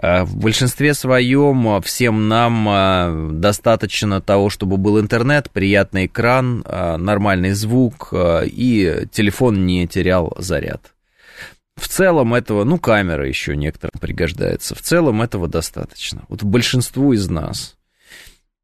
Э, 0.00 0.22
в 0.22 0.38
большинстве 0.38 0.94
своем 0.94 1.82
всем 1.82 2.28
нам 2.28 2.66
э, 2.66 3.30
достаточно 3.32 4.22
того, 4.22 4.48
чтобы 4.48 4.78
был 4.78 4.98
интернет, 4.98 5.50
приятный 5.50 6.06
экран, 6.06 6.64
э, 6.66 6.96
нормальный 6.96 7.50
звук 7.50 8.08
э, 8.12 8.46
и 8.46 9.06
телефон 9.12 9.33
телефон 9.34 9.66
не 9.66 9.86
терял 9.88 10.32
заряд. 10.38 10.94
В 11.76 11.88
целом 11.88 12.34
этого, 12.34 12.62
ну, 12.62 12.78
камера 12.78 13.26
еще 13.26 13.56
некоторым 13.56 13.98
пригождается. 14.00 14.76
В 14.76 14.80
целом 14.80 15.22
этого 15.22 15.48
достаточно. 15.48 16.22
Вот 16.28 16.44
большинству 16.44 17.12
из 17.12 17.28
нас. 17.28 17.76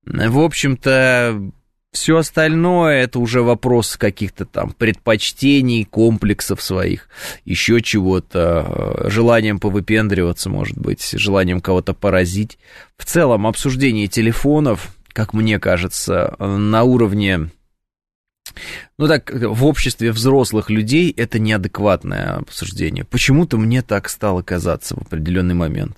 В 0.05 0.39
общем-то, 0.39 1.51
все 1.93 2.19
остальное 2.19 3.03
это 3.03 3.19
уже 3.19 3.43
вопрос 3.43 3.97
каких-то 3.97 4.45
там 4.45 4.71
предпочтений, 4.71 5.85
комплексов 5.85 6.63
своих, 6.63 7.09
еще 7.45 7.83
чего-то, 7.83 9.07
желанием 9.11 9.59
повыпендриваться, 9.59 10.49
может 10.51 10.79
быть, 10.79 11.11
желанием 11.11 11.61
кого-то 11.61 11.95
поразить. 11.95 12.59
В 12.97 13.05
целом, 13.05 13.49
обсуждение 13.49 14.07
телефонов, 14.07 14.95
как 15.09 15.35
мне 15.35 15.59
кажется, 15.59 16.37
на 16.39 16.85
уровне 16.85 17.51
ну 18.99 19.09
так, 19.09 19.31
в 19.33 19.65
обществе 19.65 20.13
взрослых 20.13 20.71
людей 20.71 21.13
это 21.17 21.39
неадекватное 21.39 22.37
обсуждение. 22.37 23.05
Почему-то 23.05 23.57
мне 23.57 23.83
так 23.83 24.09
стало 24.09 24.43
казаться 24.43 24.97
в 24.97 25.03
определенный 25.03 25.55
момент. 25.55 25.97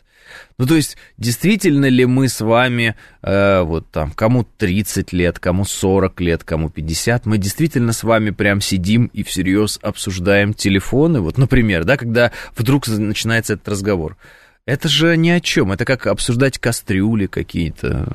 Ну, 0.59 0.67
то 0.67 0.77
есть, 0.77 0.97
действительно 1.19 1.87
ли 1.87 2.07
мы 2.07 2.29
с 2.29 2.41
вами, 2.41 2.95
э, 3.23 3.63
вот 3.63 3.91
там, 3.91 4.11
кому 4.13 4.45
30 4.45 5.13
лет, 5.13 5.39
кому 5.39 5.65
40 5.65 6.21
лет, 6.21 6.45
кому 6.45 6.71
50, 6.71 7.27
мы 7.27 7.39
действительно 7.39 7.93
с 7.93 8.03
вами 8.03 8.31
прям 8.31 8.61
сидим 8.61 9.07
и 9.07 9.23
всерьез 9.23 9.79
обсуждаем 9.83 10.55
телефоны? 10.55 11.21
Вот, 11.21 11.39
например, 11.39 11.85
да, 11.85 11.97
когда 11.97 12.33
вдруг 12.57 12.87
начинается 12.87 13.55
этот 13.55 13.69
разговор. 13.69 14.17
Это 14.65 14.89
же 14.89 15.17
ни 15.17 15.31
о 15.31 15.41
чем, 15.41 15.73
это 15.73 15.85
как 15.85 16.07
обсуждать 16.07 16.59
кастрюли 16.59 17.27
какие-то, 17.27 18.13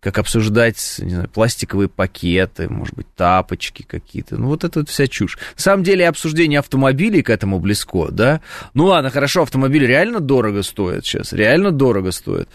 как 0.00 0.18
обсуждать 0.18 0.96
не 0.98 1.10
знаю, 1.10 1.28
пластиковые 1.28 1.88
пакеты, 1.88 2.68
может 2.68 2.94
быть, 2.94 3.06
тапочки 3.14 3.82
какие-то. 3.82 4.36
Ну, 4.36 4.48
вот 4.48 4.64
это 4.64 4.80
вот 4.80 4.88
вся 4.88 5.06
чушь. 5.06 5.38
На 5.56 5.62
самом 5.62 5.84
деле, 5.84 6.08
обсуждение 6.08 6.58
автомобилей 6.58 7.22
к 7.22 7.30
этому 7.30 7.58
близко, 7.58 8.08
да? 8.10 8.40
Ну, 8.74 8.86
ладно, 8.86 9.10
хорошо, 9.10 9.42
автомобиль 9.42 9.86
реально 9.86 10.20
дорого 10.20 10.62
стоит 10.62 11.04
сейчас, 11.04 11.32
реально 11.32 11.70
дорого 11.70 12.12
стоит. 12.12 12.48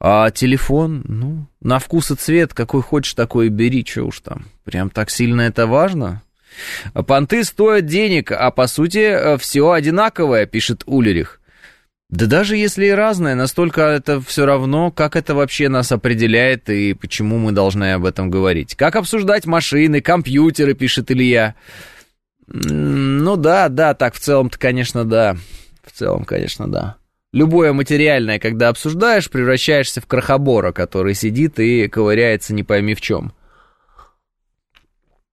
А 0.00 0.30
телефон, 0.30 1.02
ну, 1.08 1.46
на 1.60 1.78
вкус 1.80 2.10
и 2.10 2.14
цвет, 2.14 2.54
какой 2.54 2.82
хочешь, 2.82 3.14
такой 3.14 3.46
и 3.46 3.50
бери, 3.50 3.84
что 3.84 4.04
уж 4.04 4.20
там. 4.20 4.46
Прям 4.64 4.90
так 4.90 5.10
сильно 5.10 5.42
это 5.42 5.66
важно? 5.66 6.22
Понты 7.06 7.44
стоят 7.44 7.86
денег, 7.86 8.32
а 8.32 8.50
по 8.50 8.66
сути 8.66 8.98
э, 8.98 9.38
все 9.38 9.70
одинаковое, 9.70 10.46
пишет 10.46 10.82
Улерих. 10.86 11.37
Да 12.10 12.24
даже 12.24 12.56
если 12.56 12.86
и 12.86 12.90
разное, 12.90 13.34
настолько 13.34 13.82
это 13.82 14.20
все 14.22 14.46
равно, 14.46 14.90
как 14.90 15.14
это 15.14 15.34
вообще 15.34 15.68
нас 15.68 15.92
определяет 15.92 16.70
и 16.70 16.94
почему 16.94 17.36
мы 17.36 17.52
должны 17.52 17.92
об 17.92 18.06
этом 18.06 18.30
говорить. 18.30 18.74
Как 18.76 18.96
обсуждать 18.96 19.44
машины, 19.44 20.00
компьютеры, 20.00 20.72
пишет 20.72 21.10
Илья. 21.10 21.54
Ну 22.46 23.36
да, 23.36 23.68
да, 23.68 23.92
так 23.92 24.14
в 24.14 24.20
целом-то, 24.20 24.58
конечно, 24.58 25.04
да. 25.04 25.36
В 25.84 25.92
целом, 25.92 26.24
конечно, 26.24 26.66
да. 26.66 26.96
Любое 27.34 27.74
материальное, 27.74 28.38
когда 28.38 28.70
обсуждаешь, 28.70 29.28
превращаешься 29.28 30.00
в 30.00 30.06
крохобора, 30.06 30.72
который 30.72 31.12
сидит 31.12 31.60
и 31.60 31.88
ковыряется 31.88 32.54
не 32.54 32.62
пойми 32.62 32.94
в 32.94 33.02
чем. 33.02 33.32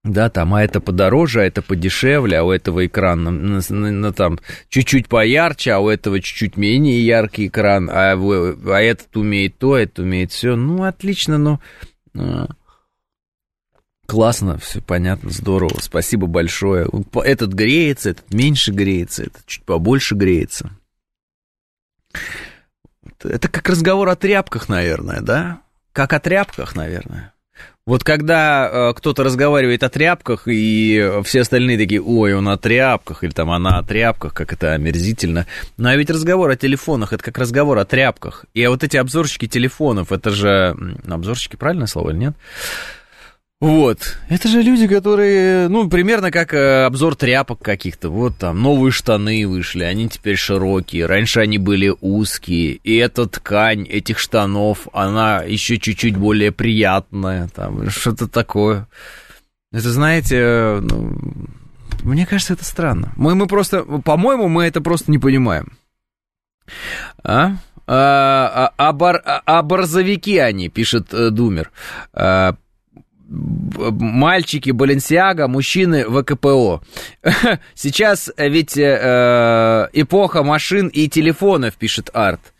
Да, 0.05 0.29
там, 0.29 0.53
а 0.53 0.63
это 0.63 0.81
подороже, 0.81 1.41
а 1.41 1.45
это 1.45 1.63
подешевле, 1.63 2.37
а 2.37 2.43
у 2.43 2.51
этого 2.51 2.85
экран 2.85 3.23
на, 3.23 3.59
на, 3.69 4.13
там 4.13 4.39
чуть-чуть 4.69 5.07
поярче, 5.07 5.71
а 5.71 5.79
у 5.79 5.89
этого 5.89 6.21
чуть-чуть 6.21 6.57
менее 6.57 7.03
яркий 7.03 7.47
экран, 7.47 7.89
а, 7.89 8.13
а 8.13 8.81
этот 8.81 9.17
умеет 9.17 9.57
то, 9.57 9.75
этот 9.75 9.99
умеет 9.99 10.31
все. 10.31 10.55
Ну, 10.55 10.83
отлично, 10.83 11.39
но... 11.39 11.59
Ну, 12.13 12.47
классно, 14.05 14.59
все 14.59 14.79
понятно, 14.79 15.31
здорово, 15.31 15.79
спасибо 15.81 16.27
большое. 16.27 16.87
Этот 17.23 17.53
греется, 17.53 18.11
этот 18.11 18.31
меньше 18.31 18.71
греется, 18.73 19.23
этот 19.23 19.43
чуть 19.47 19.63
побольше 19.63 20.13
греется. 20.13 20.69
Это 23.23 23.47
как 23.47 23.67
разговор 23.67 24.07
о 24.09 24.15
тряпках, 24.15 24.69
наверное, 24.69 25.21
да? 25.21 25.61
Как 25.93 26.13
о 26.13 26.19
тряпках, 26.19 26.75
наверное. 26.75 27.33
Вот 27.87 28.03
когда 28.03 28.67
э, 28.67 28.93
кто-то 28.95 29.23
разговаривает 29.23 29.83
о 29.83 29.89
тряпках, 29.89 30.47
и 30.47 31.21
все 31.23 31.41
остальные 31.41 31.77
такие, 31.77 32.01
ой, 32.01 32.33
он 32.33 32.49
о 32.49 32.57
тряпках, 32.57 33.23
или 33.23 33.29
там 33.29 33.51
она 33.51 33.77
о 33.77 33.83
тряпках, 33.83 34.33
как 34.33 34.53
это 34.53 34.73
омерзительно. 34.73 35.45
Но 35.77 35.89
а 35.89 35.95
ведь 35.95 36.09
разговор 36.09 36.49
о 36.49 36.55
телефонах, 36.55 37.13
это 37.13 37.23
как 37.23 37.37
разговор 37.37 37.77
о 37.77 37.85
тряпках. 37.85 38.45
И 38.55 38.65
вот 38.65 38.83
эти 38.83 38.97
обзорщики 38.97 39.47
телефонов, 39.47 40.11
это 40.11 40.31
же... 40.31 40.75
Обзорщики, 41.07 41.57
правильное 41.57 41.85
слово 41.85 42.09
или 42.09 42.17
нет? 42.17 42.33
Вот. 43.61 44.17
Это 44.27 44.49
же 44.49 44.61
люди, 44.61 44.85
которые, 44.85 45.69
ну, 45.69 45.89
примерно 45.89 46.29
как 46.29 46.53
э, 46.53 46.83
обзор 46.83 47.15
тряпок 47.15 47.61
каких-то. 47.61 48.09
Вот 48.09 48.37
там 48.37 48.61
новые 48.61 48.91
штаны 48.91 49.47
вышли, 49.47 49.83
они 49.83 50.09
теперь 50.09 50.35
широкие. 50.35 51.05
Раньше 51.05 51.39
они 51.39 51.57
были 51.57 51.93
узкие. 52.01 52.73
И 52.73 52.95
эта 52.97 53.27
ткань 53.27 53.87
этих 53.87 54.19
штанов, 54.19 54.87
она 54.91 55.41
еще 55.41 55.77
чуть-чуть 55.77 56.17
более 56.17 56.51
приятная. 56.51 57.47
Там 57.47 57.89
что-то 57.89 58.27
такое. 58.27 58.87
Это, 59.71 59.89
знаете, 59.89 60.79
ну, 60.81 61.17
мне 62.03 62.25
кажется, 62.25 62.53
это 62.53 62.65
странно. 62.65 63.13
Мы, 63.15 63.35
мы 63.35 63.47
просто, 63.47 63.83
по-моему, 63.83 64.49
мы 64.49 64.65
это 64.65 64.81
просто 64.81 65.11
не 65.11 65.17
понимаем. 65.17 65.77
А? 67.23 67.53
А, 67.87 68.69
а, 68.69 68.73
а, 68.77 68.93
бар, 68.93 69.21
а 69.23 69.61
борзовики 69.61 70.39
они, 70.39 70.69
пишет 70.69 71.13
э, 71.13 71.29
Думер. 71.29 71.71
А, 72.13 72.55
мальчики 73.27 74.71
Баленсиага, 74.71 75.47
мужчины 75.47 76.05
ВКПО. 76.05 76.81
Сейчас 77.73 78.31
ведь 78.37 78.77
э, 78.77 79.89
эпоха 79.93 80.43
машин 80.43 80.87
и 80.87 81.07
телефонов, 81.07 81.75
пишет 81.75 82.09
Арт. 82.13 82.53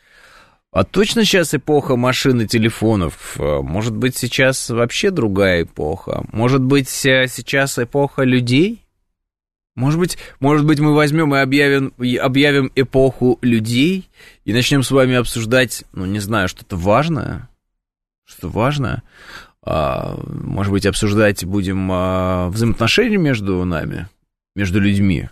А 0.72 0.84
точно 0.84 1.24
сейчас 1.24 1.54
эпоха 1.54 1.96
машин 1.96 2.42
и 2.42 2.48
телефонов? 2.48 3.38
Может 3.40 3.96
быть, 3.96 4.18
сейчас 4.18 4.70
вообще 4.70 5.10
другая 5.10 5.64
эпоха? 5.64 6.26
Может 6.34 6.62
быть, 6.62 6.90
сейчас 6.90 7.80
эпоха 7.80 8.24
людей? 8.24 8.86
Может 9.76 10.00
быть, 10.02 10.18
может 10.42 10.66
быть, 10.66 10.82
мы 10.82 10.94
возьмем 10.94 11.34
и 11.34 11.40
объявим, 11.40 11.94
объявим 12.22 12.74
эпоху 12.76 13.40
людей 13.42 14.10
и 14.44 14.52
начнем 14.52 14.84
с 14.84 14.92
вами 14.92 15.16
обсуждать, 15.16 15.86
ну, 15.94 16.06
не 16.06 16.20
знаю, 16.20 16.50
что-то 16.50 16.76
важное? 16.76 17.48
Что 18.26 18.50
важное? 18.50 19.04
А, 19.66 20.18
может 20.28 20.72
быть, 20.72 20.86
обсуждать 20.86 21.44
будем 21.44 21.90
а, 21.92 22.50
взаимоотношения 22.50 23.18
между 23.18 23.66
нами, 23.66 24.08
между 24.56 24.80
людьми? 24.80 25.30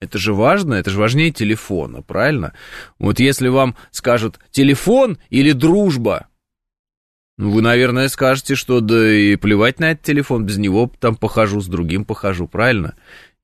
Это 0.00 0.18
же 0.18 0.32
важно, 0.32 0.74
это 0.74 0.90
же 0.90 0.98
важнее 0.98 1.30
телефона, 1.30 2.00
правильно? 2.00 2.54
Вот 2.98 3.20
если 3.20 3.48
вам 3.48 3.76
скажут 3.90 4.38
телефон 4.50 5.18
или 5.28 5.52
дружба, 5.52 6.28
ну, 7.36 7.50
вы, 7.50 7.60
наверное, 7.60 8.08
скажете, 8.08 8.54
что 8.54 8.80
да 8.80 9.12
и 9.12 9.36
плевать 9.36 9.80
на 9.80 9.92
этот 9.92 10.04
телефон, 10.04 10.44
без 10.44 10.58
него 10.58 10.90
там 11.00 11.16
похожу, 11.16 11.60
с 11.60 11.66
другим 11.66 12.04
похожу, 12.04 12.46
правильно? 12.46 12.94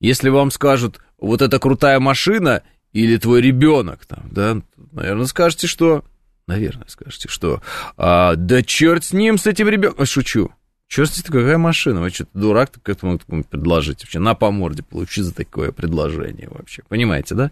Если 0.01 0.29
вам 0.29 0.51
скажут, 0.51 1.01
вот 1.19 1.42
эта 1.42 1.59
крутая 1.59 1.99
машина 1.99 2.62
или 2.92 3.16
твой 3.16 3.40
ребенок, 3.40 4.07
там, 4.07 4.25
да, 4.31 4.61
наверное, 4.92 5.27
скажете, 5.27 5.66
что... 5.66 6.05
Наверное, 6.47 6.87
скажете, 6.89 7.29
что... 7.29 7.61
А, 7.97 8.37
да 8.37 8.63
черт 8.63 9.05
с 9.05 9.13
ним, 9.13 9.37
с 9.37 9.47
этим 9.47 9.69
ребенком... 9.69 10.07
Шучу. 10.07 10.51
Черт, 10.89 11.11
это 11.19 11.33
какая 11.33 11.59
машина? 11.59 12.01
Вы 12.01 12.11
что-то 12.11 12.31
дурак 12.35 12.71
к 12.81 12.89
этому 12.89 13.19
предложить? 13.19 14.03
Вообще, 14.03 14.21
на 14.21 14.35
по 14.35 14.53
морде 14.53 14.85
получи 14.85 15.21
за 15.23 15.35
такое 15.35 15.73
предложение 15.73 16.49
вообще. 16.49 16.83
Понимаете, 16.89 17.35
да? 17.35 17.51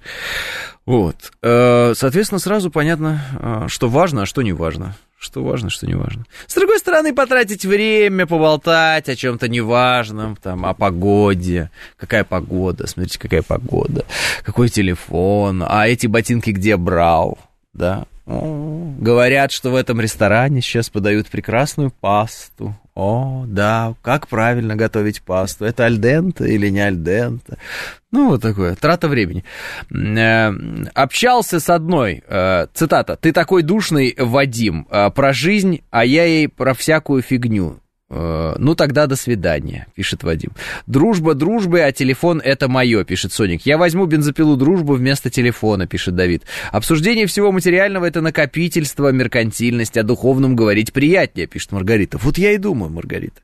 Вот. 0.86 1.32
Э, 1.42 1.94
соответственно, 1.96 2.38
сразу 2.38 2.70
понятно, 2.70 3.64
э, 3.66 3.68
что 3.68 3.88
важно, 3.88 4.22
а 4.22 4.26
что 4.26 4.42
не 4.42 4.52
важно. 4.52 4.94
Что 5.18 5.42
важно, 5.42 5.70
что 5.70 5.86
не 5.88 5.94
важно. 5.94 6.26
С 6.46 6.54
другой 6.54 6.78
стороны, 6.78 7.12
потратить 7.12 7.64
время, 7.64 8.26
поболтать 8.26 9.08
о 9.08 9.16
чем-то 9.16 9.48
неважном, 9.48 10.36
там, 10.36 10.64
о 10.64 10.74
погоде. 10.74 11.70
Какая 11.96 12.22
погода? 12.22 12.86
Смотрите, 12.86 13.18
какая 13.18 13.42
погода. 13.42 14.04
Какой 14.44 14.68
телефон? 14.68 15.64
А 15.66 15.88
эти 15.88 16.06
ботинки 16.06 16.50
где 16.50 16.76
брал? 16.76 17.38
Да, 17.72 18.04
Говорят, 18.26 19.52
что 19.52 19.70
в 19.70 19.74
этом 19.74 20.00
ресторане 20.00 20.62
сейчас 20.62 20.88
подают 20.88 21.28
прекрасную 21.28 21.90
пасту. 21.90 22.74
О, 22.94 23.44
да, 23.46 23.94
как 24.02 24.28
правильно 24.28 24.76
готовить 24.76 25.20
пасту? 25.20 25.64
Это 25.64 25.84
альдента 25.84 26.44
или 26.44 26.68
не 26.68 26.80
альдента? 26.80 27.58
Ну, 28.12 28.30
вот 28.30 28.42
такое, 28.42 28.76
трата 28.76 29.08
времени. 29.08 29.44
Э, 29.92 30.52
общался 30.94 31.58
с 31.58 31.68
одной, 31.68 32.22
э, 32.26 32.66
цитата, 32.72 33.16
«Ты 33.16 33.32
такой 33.32 33.62
душный, 33.62 34.14
Вадим, 34.16 34.86
э, 34.88 35.10
про 35.10 35.32
жизнь, 35.32 35.82
а 35.90 36.04
я 36.04 36.24
ей 36.24 36.48
про 36.48 36.72
всякую 36.72 37.22
фигню. 37.22 37.80
Э, 38.10 38.54
ну 38.58 38.74
тогда 38.74 39.06
до 39.06 39.16
свидания, 39.16 39.86
пишет 39.94 40.22
Вадим. 40.22 40.52
Дружба 40.86 41.34
дружбы, 41.34 41.80
а 41.80 41.92
телефон 41.92 42.40
это 42.44 42.68
мое, 42.68 43.04
пишет 43.04 43.32
Соник. 43.32 43.62
Я 43.64 43.78
возьму 43.78 44.06
бензопилу 44.06 44.56
дружбу 44.56 44.94
вместо 44.94 45.30
телефона, 45.30 45.86
пишет 45.86 46.14
Давид. 46.14 46.44
Обсуждение 46.70 47.26
всего 47.26 47.50
материального 47.52 48.04
это 48.04 48.20
накопительство, 48.20 49.10
меркантильность, 49.10 49.96
о 49.96 50.02
духовном 50.02 50.54
говорить 50.54 50.92
приятнее, 50.92 51.46
пишет 51.46 51.72
Маргарита. 51.72 52.18
Вот 52.18 52.38
я 52.38 52.52
и 52.52 52.58
думаю, 52.58 52.90
Маргарита. 52.90 53.40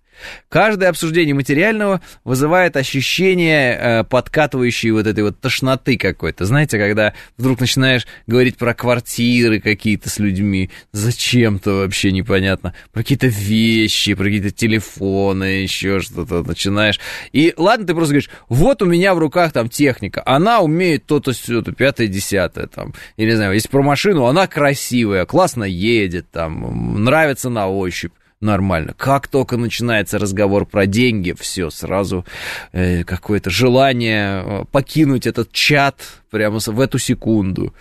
Каждое 0.48 0.88
обсуждение 0.88 1.34
материального 1.34 2.00
вызывает 2.24 2.76
ощущение 2.76 3.76
э, 3.76 4.04
подкатывающей 4.04 4.90
вот 4.90 5.06
этой 5.06 5.24
вот 5.24 5.40
тошноты 5.40 5.96
какой-то. 5.96 6.44
Знаете, 6.44 6.78
когда 6.78 7.14
вдруг 7.36 7.60
начинаешь 7.60 8.06
говорить 8.26 8.56
про 8.56 8.74
квартиры 8.74 9.60
какие-то 9.60 10.08
с 10.10 10.18
людьми, 10.18 10.70
зачем-то 10.92 11.80
вообще 11.80 12.12
непонятно, 12.12 12.74
про 12.92 13.02
какие-то 13.02 13.26
вещи, 13.26 14.14
про 14.14 14.24
какие-то 14.24 14.50
телефоны, 14.50 15.44
еще 15.44 16.00
что-то 16.00 16.42
начинаешь. 16.42 17.00
И 17.32 17.54
ладно, 17.56 17.86
ты 17.86 17.94
просто 17.94 18.14
говоришь, 18.14 18.30
вот 18.48 18.82
у 18.82 18.86
меня 18.86 19.14
в 19.14 19.18
руках 19.18 19.52
там 19.52 19.68
техника, 19.68 20.22
она 20.26 20.60
умеет 20.60 21.06
то-то, 21.06 21.32
все-то, 21.32 21.72
пятое, 21.72 22.06
десятое, 22.06 22.66
там, 22.66 22.94
или 23.16 23.30
не 23.30 23.36
знаю, 23.36 23.54
если 23.54 23.68
про 23.68 23.82
машину, 23.82 24.24
она 24.26 24.46
красивая, 24.46 25.24
классно 25.24 25.64
едет, 25.64 26.30
там, 26.30 27.02
нравится 27.04 27.48
на 27.48 27.68
ощупь 27.68 28.12
нормально. 28.40 28.94
Как 28.96 29.28
только 29.28 29.56
начинается 29.56 30.18
разговор 30.18 30.66
про 30.66 30.86
деньги, 30.86 31.34
все, 31.38 31.70
сразу 31.70 32.24
э, 32.72 33.04
какое-то 33.04 33.50
желание 33.50 34.42
э, 34.42 34.64
покинуть 34.70 35.26
этот 35.26 35.52
чат 35.52 35.96
прямо 36.30 36.58
в 36.58 36.80
эту 36.80 36.98
секунду. 36.98 37.74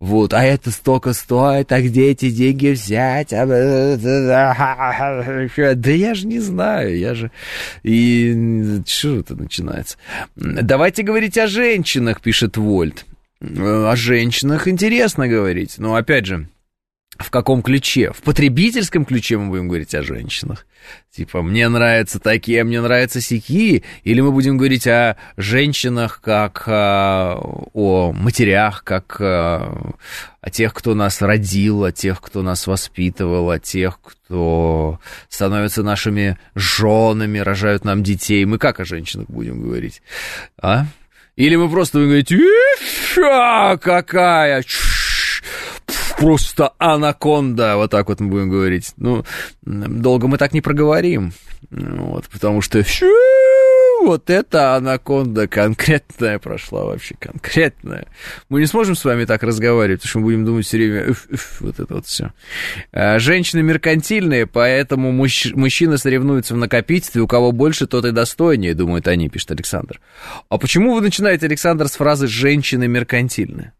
Вот, 0.00 0.34
а 0.34 0.44
это 0.44 0.70
столько 0.70 1.12
стоит, 1.14 1.72
а 1.72 1.80
где 1.80 2.10
эти 2.10 2.30
деньги 2.30 2.68
взять? 2.68 3.30
Да 3.30 3.50
я 5.90 6.14
же 6.14 6.26
не 6.26 6.40
знаю, 6.40 6.98
я 6.98 7.14
же... 7.14 7.30
И 7.82 8.82
что 8.86 9.16
это 9.16 9.34
начинается? 9.34 9.96
Давайте 10.36 11.04
говорить 11.04 11.38
о 11.38 11.46
женщинах, 11.46 12.20
пишет 12.20 12.56
Вольт. 12.56 13.06
Э, 13.40 13.90
о 13.90 13.96
женщинах 13.96 14.68
интересно 14.68 15.26
говорить, 15.28 15.76
но 15.78 15.94
опять 15.94 16.26
же, 16.26 16.48
в 17.18 17.30
каком 17.30 17.62
ключе? 17.62 18.12
В 18.12 18.22
потребительском 18.22 19.04
ключе 19.04 19.38
мы 19.38 19.48
будем 19.48 19.68
говорить 19.68 19.94
о 19.94 20.02
женщинах. 20.02 20.66
Типа, 21.10 21.42
мне 21.42 21.68
нравятся 21.68 22.18
такие, 22.18 22.64
мне 22.64 22.80
нравятся 22.80 23.20
сики. 23.20 23.84
Или 24.02 24.20
мы 24.20 24.32
будем 24.32 24.56
говорить 24.56 24.86
о 24.86 25.16
женщинах 25.36 26.20
как 26.20 26.64
а, 26.66 27.38
о 27.72 28.12
матерях, 28.12 28.82
как 28.84 29.16
а, 29.20 29.94
о 30.40 30.50
тех, 30.50 30.74
кто 30.74 30.94
нас 30.94 31.22
родил, 31.22 31.84
о 31.84 31.92
тех, 31.92 32.20
кто 32.20 32.42
нас 32.42 32.66
воспитывал, 32.66 33.50
о 33.50 33.58
тех, 33.58 34.00
кто 34.00 34.98
становятся 35.28 35.82
нашими 35.82 36.36
женами, 36.54 37.38
рожают 37.38 37.84
нам 37.84 38.02
детей. 38.02 38.44
Мы 38.44 38.58
как 38.58 38.80
о 38.80 38.84
женщинах 38.84 39.26
будем 39.28 39.62
говорить? 39.62 40.02
А? 40.60 40.86
Или 41.36 41.56
мы 41.56 41.68
просто 41.68 41.98
будем 41.98 42.08
говорить, 42.08 42.32
какая, 43.80 44.62
просто 46.24 46.72
анаконда, 46.78 47.76
вот 47.76 47.90
так 47.90 48.08
вот 48.08 48.18
мы 48.18 48.30
будем 48.30 48.48
говорить. 48.48 48.94
Ну, 48.96 49.26
долго 49.62 50.26
мы 50.26 50.38
так 50.38 50.54
не 50.54 50.62
проговорим, 50.62 51.34
вот, 51.70 52.24
потому 52.32 52.62
что 52.62 52.82
вот 54.00 54.30
эта 54.30 54.74
анаконда 54.74 55.46
конкретная 55.48 56.38
прошла 56.38 56.84
вообще, 56.84 57.14
конкретная. 57.18 58.06
Мы 58.48 58.60
не 58.60 58.66
сможем 58.66 58.94
с 58.94 59.04
вами 59.04 59.26
так 59.26 59.42
разговаривать, 59.42 60.00
потому 60.00 60.08
что 60.08 60.18
мы 60.20 60.24
будем 60.24 60.44
думать 60.46 60.64
все 60.66 60.78
время, 60.78 61.10
уф, 61.10 61.26
уф, 61.30 61.60
вот 61.60 61.78
это 61.78 61.94
вот 61.94 62.06
все. 62.06 62.32
А, 62.92 63.18
женщины 63.18 63.62
меркантильные, 63.62 64.46
поэтому 64.46 65.12
мужч... 65.12 65.52
мужчины 65.54 65.98
соревнуются 65.98 66.54
в 66.54 66.56
накопительстве, 66.56 67.20
у 67.20 67.26
кого 67.26 67.52
больше, 67.52 67.86
тот 67.86 68.06
и 68.06 68.12
достойнее, 68.12 68.72
думают 68.72 69.08
они, 69.08 69.28
пишет 69.28 69.50
Александр. 69.50 70.00
А 70.48 70.56
почему 70.56 70.94
вы 70.94 71.02
начинаете, 71.02 71.44
Александр, 71.44 71.86
с 71.86 71.96
фразы 71.96 72.28
«женщины 72.28 72.88
меркантильные»? 72.88 73.74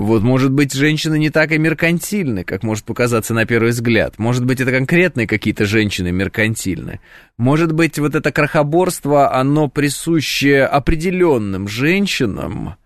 Вот, 0.00 0.22
может 0.22 0.50
быть, 0.50 0.72
женщины 0.72 1.18
не 1.18 1.28
так 1.28 1.52
и 1.52 1.58
меркантильны, 1.58 2.42
как 2.42 2.62
может 2.62 2.86
показаться 2.86 3.34
на 3.34 3.44
первый 3.44 3.72
взгляд. 3.72 4.18
Может 4.18 4.46
быть, 4.46 4.58
это 4.58 4.72
конкретные 4.72 5.26
какие-то 5.26 5.66
женщины 5.66 6.10
меркантильны. 6.10 7.00
Может 7.36 7.72
быть, 7.72 7.98
вот 7.98 8.14
это 8.14 8.32
крохоборство, 8.32 9.34
оно 9.34 9.68
присуще 9.68 10.62
определенным 10.62 11.68
женщинам, 11.68 12.76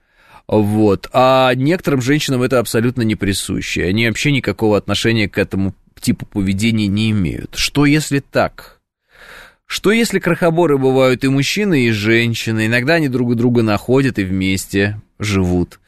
вот, 0.48 1.08
а 1.12 1.54
некоторым 1.54 2.02
женщинам 2.02 2.42
это 2.42 2.58
абсолютно 2.58 3.02
не 3.02 3.14
присуще. 3.14 3.84
Они 3.84 4.08
вообще 4.08 4.32
никакого 4.32 4.76
отношения 4.76 5.28
к 5.28 5.38
этому 5.38 5.72
типу 6.00 6.26
поведения 6.26 6.88
не 6.88 7.12
имеют. 7.12 7.54
Что 7.54 7.86
если 7.86 8.18
так? 8.18 8.80
Что 9.66 9.92
если 9.92 10.18
крохоборы 10.18 10.78
бывают 10.78 11.22
и 11.22 11.28
мужчины, 11.28 11.86
и 11.86 11.90
женщины? 11.92 12.66
Иногда 12.66 12.94
они 12.94 13.06
друг 13.06 13.36
друга 13.36 13.62
находят 13.62 14.18
и 14.18 14.24
вместе 14.24 15.00
живут 15.20 15.78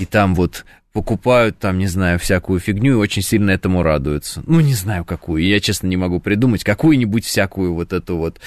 и 0.00 0.06
там 0.06 0.34
вот 0.34 0.64
покупают 0.92 1.58
там, 1.58 1.78
не 1.78 1.86
знаю, 1.86 2.18
всякую 2.18 2.58
фигню 2.58 2.92
и 2.92 2.96
очень 2.96 3.22
сильно 3.22 3.50
этому 3.50 3.82
радуются. 3.82 4.42
Ну, 4.46 4.60
не 4.60 4.74
знаю 4.74 5.04
какую, 5.04 5.44
я, 5.44 5.60
честно, 5.60 5.86
не 5.86 5.96
могу 5.96 6.20
придумать. 6.20 6.64
Какую-нибудь 6.64 7.24
всякую 7.24 7.74
вот 7.74 7.92
эту 7.92 8.16
вот... 8.16 8.40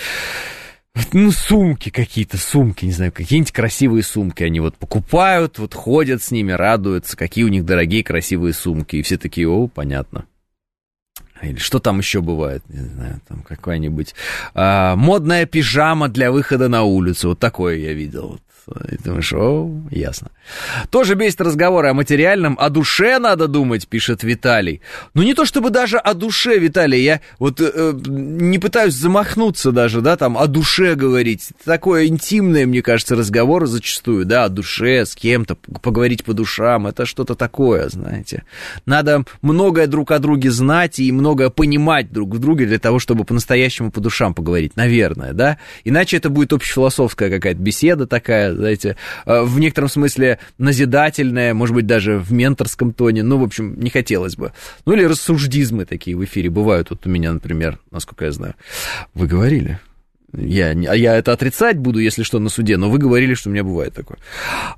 Ну, 1.12 1.32
сумки 1.32 1.90
какие-то, 1.90 2.38
сумки, 2.38 2.86
не 2.86 2.92
знаю, 2.92 3.12
какие-нибудь 3.12 3.52
красивые 3.52 4.04
сумки 4.04 4.44
они 4.44 4.60
вот 4.60 4.78
покупают, 4.78 5.58
вот 5.58 5.74
ходят 5.74 6.22
с 6.22 6.30
ними, 6.30 6.52
радуются, 6.52 7.18
какие 7.18 7.46
у 7.46 7.48
них 7.48 7.66
дорогие 7.66 8.04
красивые 8.04 8.54
сумки. 8.54 8.98
И 8.98 9.02
все 9.02 9.18
такие, 9.18 9.50
о, 9.50 9.68
понятно. 9.68 10.26
Или 11.42 11.58
что 11.58 11.80
там 11.80 11.98
еще 11.98 12.22
бывает, 12.22 12.64
не 12.70 12.82
знаю, 12.82 13.22
там 13.28 13.42
какая-нибудь 13.42 14.14
а, 14.54 14.96
модная 14.96 15.46
пижама 15.46 16.10
для 16.10 16.32
выхода 16.32 16.70
на 16.70 16.84
улицу. 16.84 17.30
Вот 17.30 17.40
такое 17.40 17.78
я 17.78 17.94
видел. 17.94 18.40
И 18.92 18.98
думаешь, 19.04 19.34
о, 19.34 19.70
ясно. 19.92 20.30
Тоже 20.90 21.16
бесит 21.16 21.42
разговоры 21.42 21.90
о 21.90 21.94
материальном, 21.94 22.58
о 22.60 22.70
душе 22.70 23.20
надо 23.20 23.48
думать, 23.48 23.88
пишет 23.88 24.24
Виталий. 24.24 24.82
Ну, 25.14 25.24
не 25.24 25.34
то 25.34 25.46
чтобы 25.46 25.70
даже 25.70 25.98
о 25.98 26.14
душе, 26.14 26.58
Виталий, 26.58 27.04
я 27.04 27.22
вот 27.40 27.60
э, 27.60 27.94
не 28.06 28.60
пытаюсь 28.60 28.94
замахнуться 28.94 29.72
даже, 29.72 30.02
да, 30.02 30.16
там, 30.16 30.38
о 30.38 30.48
душе 30.48 30.96
говорить. 30.96 31.50
Такое 31.66 32.08
интимное, 32.08 32.66
мне 32.66 32.82
кажется, 32.82 33.16
разговор 33.16 33.66
зачастую, 33.66 34.26
да, 34.26 34.46
о 34.46 34.50
душе, 34.50 35.06
с 35.06 35.16
кем-то, 35.16 35.56
поговорить 35.56 36.24
по 36.24 36.34
душам, 36.34 36.88
это 36.88 37.06
что-то 37.06 37.36
такое, 37.36 37.90
знаете. 37.90 38.44
Надо 38.86 39.24
многое 39.42 39.88
друг 39.88 40.12
о 40.12 40.20
друге 40.20 40.52
знать 40.52 41.00
и 41.00 41.12
многое 41.12 41.50
понимать 41.50 42.12
друг 42.12 42.36
в 42.36 42.40
друге 42.40 42.66
для 42.66 42.80
того, 42.80 43.00
чтобы 43.00 43.26
по-настоящему 43.26 43.92
по 43.92 44.00
душам 44.00 44.34
поговорить, 44.34 44.76
наверное, 44.76 45.34
да. 45.34 45.58
Иначе 45.84 46.18
это 46.18 46.30
будет 46.30 46.54
общефилософская 46.54 47.30
какая-то 47.30 47.60
беседа 47.60 48.08
такая, 48.08 48.53
знаете, 48.56 48.96
э, 49.26 49.42
в 49.42 49.60
некотором 49.60 49.90
смысле 49.90 50.40
назидательная, 50.58 51.54
может 51.54 51.76
быть, 51.76 51.86
даже 51.86 52.18
в 52.18 52.32
менторском 52.32 52.94
тоне, 52.94 53.24
ну, 53.24 53.38
в 53.38 53.44
общем, 53.44 53.80
не 53.80 53.90
хотелось 53.90 54.36
бы. 54.36 54.54
Ну, 54.86 54.94
или 54.94 55.04
рассуждизмы 55.04 55.86
такие 55.86 56.16
в 56.16 56.24
эфире 56.24 56.50
бывают, 56.50 56.90
вот 56.90 57.06
у 57.06 57.10
меня, 57.10 57.34
например, 57.34 57.80
насколько 57.92 58.26
я 58.26 58.32
знаю. 58.32 58.56
Вы 59.14 59.28
говорили? 59.28 59.80
Я, 60.36 60.72
а 60.72 60.96
я 60.96 61.16
это 61.16 61.32
отрицать 61.32 61.78
буду, 61.78 62.00
если 62.00 62.24
что, 62.24 62.40
на 62.40 62.50
суде, 62.50 62.78
но 62.78 62.90
вы 62.90 62.98
говорили, 62.98 63.36
что 63.36 63.50
у 63.50 63.52
меня 63.52 63.64
бывает 63.64 63.94
такое. 63.94 64.18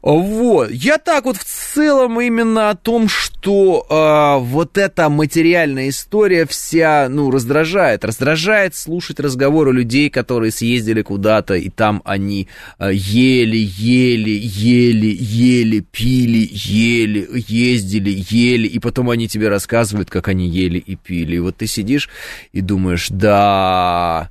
Вот. 0.02 0.70
Я 0.70 0.98
так 0.98 1.24
вот 1.24 1.38
в 1.38 1.46
целом 1.46 2.20
именно 2.20 2.70
о 2.70 2.76
том, 2.76 3.08
что 3.08 3.86
э, 3.90 4.44
вот 4.44 4.78
эта 4.78 5.08
материальная 5.08 5.90
история 5.90 6.46
вся, 6.46 7.08
ну, 7.10 7.32
раздражает. 7.32 8.04
Раздражает 8.04 8.76
слушать 8.76 9.22
разговоры 9.22 9.72
людей, 9.72 10.10
которые 10.10 10.52
съездили 10.52 11.02
куда-то, 11.02 11.54
и 11.54 11.70
там 11.70 12.02
они 12.04 12.50
э, 12.78 12.90
ели, 12.94 13.58
ели, 13.58 14.38
ели, 14.44 15.16
ели, 15.18 15.80
пили, 15.80 16.50
ели, 16.52 17.30
ездили, 17.48 18.26
ели, 18.30 18.68
и 18.68 18.80
потом 18.80 19.10
они 19.10 19.30
тебе 19.30 19.48
рассказывают, 19.48 20.10
как 20.10 20.28
они 20.28 20.50
ели 20.50 20.80
и 20.80 20.98
пили. 20.98 21.38
И 21.38 21.40
вот 21.40 21.56
ты 21.56 21.66
сидишь 21.66 22.10
и 22.52 22.60
думаешь, 22.60 23.08
да 23.10 24.30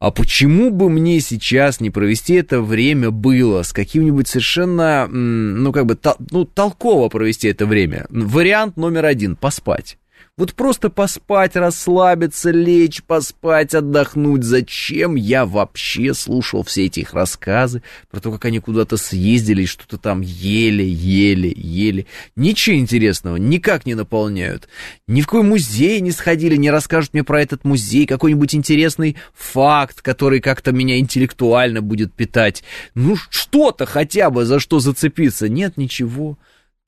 а 0.00 0.10
почему 0.10 0.70
бы 0.70 0.88
мне 0.88 1.20
сейчас 1.20 1.78
не 1.78 1.90
провести 1.90 2.34
это 2.34 2.62
время 2.62 3.10
было 3.10 3.62
с 3.62 3.72
каким-нибудь 3.74 4.26
совершенно, 4.26 5.06
ну, 5.06 5.72
как 5.72 5.84
бы, 5.84 5.98
ну, 6.30 6.46
толково 6.46 7.10
провести 7.10 7.48
это 7.48 7.66
время? 7.66 8.06
Вариант 8.08 8.78
номер 8.78 9.04
один– 9.04 9.36
поспать. 9.40 9.98
Вот 10.36 10.54
просто 10.54 10.88
поспать, 10.88 11.54
расслабиться, 11.54 12.50
лечь, 12.50 13.02
поспать, 13.02 13.74
отдохнуть. 13.74 14.42
Зачем 14.42 15.14
я 15.14 15.44
вообще 15.44 16.14
слушал 16.14 16.62
все 16.62 16.86
эти 16.86 17.00
их 17.00 17.12
рассказы 17.12 17.82
про 18.10 18.20
то, 18.20 18.32
как 18.32 18.46
они 18.46 18.58
куда-то 18.58 18.96
съездили 18.96 19.66
что-то 19.66 19.98
там 19.98 20.22
ели, 20.22 20.82
ели, 20.82 21.52
ели. 21.54 22.06
Ничего 22.36 22.76
интересного, 22.76 23.36
никак 23.36 23.84
не 23.84 23.94
наполняют. 23.94 24.68
Ни 25.06 25.20
в 25.20 25.26
какой 25.26 25.42
музей 25.42 26.00
не 26.00 26.10
сходили, 26.10 26.56
не 26.56 26.70
расскажут 26.70 27.12
мне 27.12 27.22
про 27.22 27.42
этот 27.42 27.64
музей, 27.64 28.06
какой-нибудь 28.06 28.54
интересный 28.54 29.16
факт, 29.34 30.00
который 30.00 30.40
как-то 30.40 30.72
меня 30.72 30.98
интеллектуально 30.98 31.82
будет 31.82 32.14
питать. 32.14 32.64
Ну, 32.94 33.16
что-то 33.16 33.84
хотя 33.84 34.30
бы, 34.30 34.46
за 34.46 34.58
что 34.58 34.80
зацепиться. 34.80 35.48
Нет, 35.48 35.76
ничего. 35.76 36.38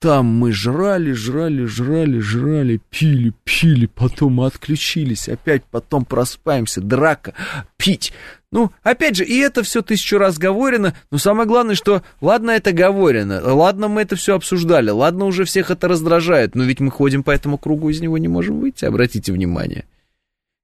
Там 0.03 0.25
мы 0.25 0.51
жрали, 0.51 1.13
жрали, 1.13 1.63
жрали, 1.63 2.19
жрали, 2.19 2.81
пили, 2.89 3.31
пили, 3.45 3.85
потом 3.85 4.41
отключились, 4.41 5.29
опять 5.29 5.63
потом 5.63 6.03
проспаемся, 6.03 6.81
драка, 6.81 7.33
пить. 7.77 8.11
Ну, 8.51 8.69
опять 8.83 9.15
же, 9.15 9.23
и 9.23 9.37
это 9.37 9.63
все 9.63 9.81
тысячу 9.81 10.17
раз 10.17 10.37
говорено, 10.37 10.93
но 11.09 11.17
самое 11.19 11.47
главное, 11.47 11.75
что 11.75 12.03
ладно 12.19 12.51
это 12.51 12.73
говорено, 12.73 13.41
ладно 13.55 13.87
мы 13.87 14.01
это 14.01 14.17
все 14.17 14.35
обсуждали, 14.35 14.89
ладно 14.89 15.23
уже 15.23 15.45
всех 15.45 15.71
это 15.71 15.87
раздражает, 15.87 16.53
но 16.53 16.65
ведь 16.65 16.81
мы 16.81 16.91
ходим 16.91 17.23
по 17.23 17.31
этому 17.31 17.57
кругу, 17.57 17.87
из 17.89 18.01
него 18.01 18.17
не 18.17 18.27
можем 18.27 18.59
выйти, 18.59 18.83
обратите 18.83 19.31
внимание. 19.31 19.85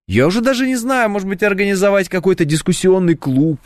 Я 0.10 0.26
уже 0.26 0.42
даже 0.42 0.66
не 0.66 0.76
знаю, 0.76 1.08
может 1.08 1.28
быть, 1.28 1.44
организовать 1.44 2.10
какой-то 2.10 2.44
дискуссионный 2.44 3.14
клуб, 3.14 3.60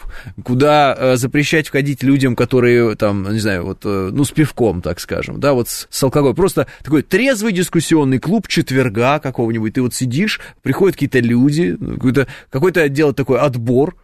куда 0.43 0.93
э, 0.93 1.15
запрещать 1.15 1.69
входить 1.69 2.03
людям, 2.03 2.35
которые 2.35 2.97
там, 2.97 3.31
не 3.31 3.39
знаю, 3.39 3.63
вот, 3.63 3.85
э, 3.85 4.09
ну, 4.11 4.25
с 4.25 4.31
пивком, 4.31 4.81
так 4.81 4.99
скажем, 4.99 5.39
да, 5.39 5.53
вот 5.53 5.69
с, 5.69 5.87
с 5.89 6.03
алкоголем. 6.03 6.35
Просто 6.35 6.67
такой 6.83 7.01
трезвый 7.01 7.53
дискуссионный 7.53 8.19
клуб 8.19 8.49
четверга 8.49 9.19
какого-нибудь. 9.19 9.75
Ты 9.75 9.81
вот 9.81 9.95
сидишь, 9.95 10.41
приходят 10.61 10.95
какие-то 10.97 11.19
люди, 11.19 11.77
какой-то, 11.77 12.27
какой-то 12.49 12.89
делать 12.89 13.15
такой 13.15 13.39
отбор, 13.39 13.95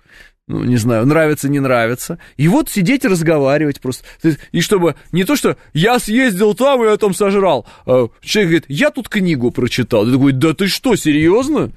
ну, 0.47 0.63
не 0.63 0.77
знаю, 0.77 1.05
нравится, 1.05 1.49
не 1.49 1.59
нравится. 1.59 2.19
И 2.37 2.47
вот 2.47 2.69
сидеть 2.69 3.03
и 3.03 3.09
разговаривать 3.09 3.81
просто. 3.81 4.05
И 4.53 4.61
чтобы 4.61 4.95
не 5.11 5.25
то, 5.25 5.35
что 5.35 5.57
я 5.73 5.99
съездил 5.99 6.53
там, 6.53 6.85
и 6.85 6.87
я 6.87 6.95
там 6.95 7.13
сожрал. 7.13 7.67
А 7.85 8.07
человек 8.21 8.49
говорит, 8.49 8.65
я 8.69 8.91
тут 8.91 9.09
книгу 9.09 9.51
прочитал. 9.51 10.05
Ты 10.05 10.13
такой, 10.13 10.31
да 10.31 10.53
ты 10.53 10.67
что, 10.67 10.95
серьезно? 10.95 11.71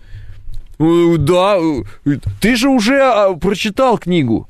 Э, 0.83 1.16
да, 1.16 1.59
э, 1.59 2.16
ты 2.41 2.57
же 2.57 2.68
уже 2.68 3.01
а, 3.01 3.35
прочитал 3.35 3.99
книгу. 3.99 4.49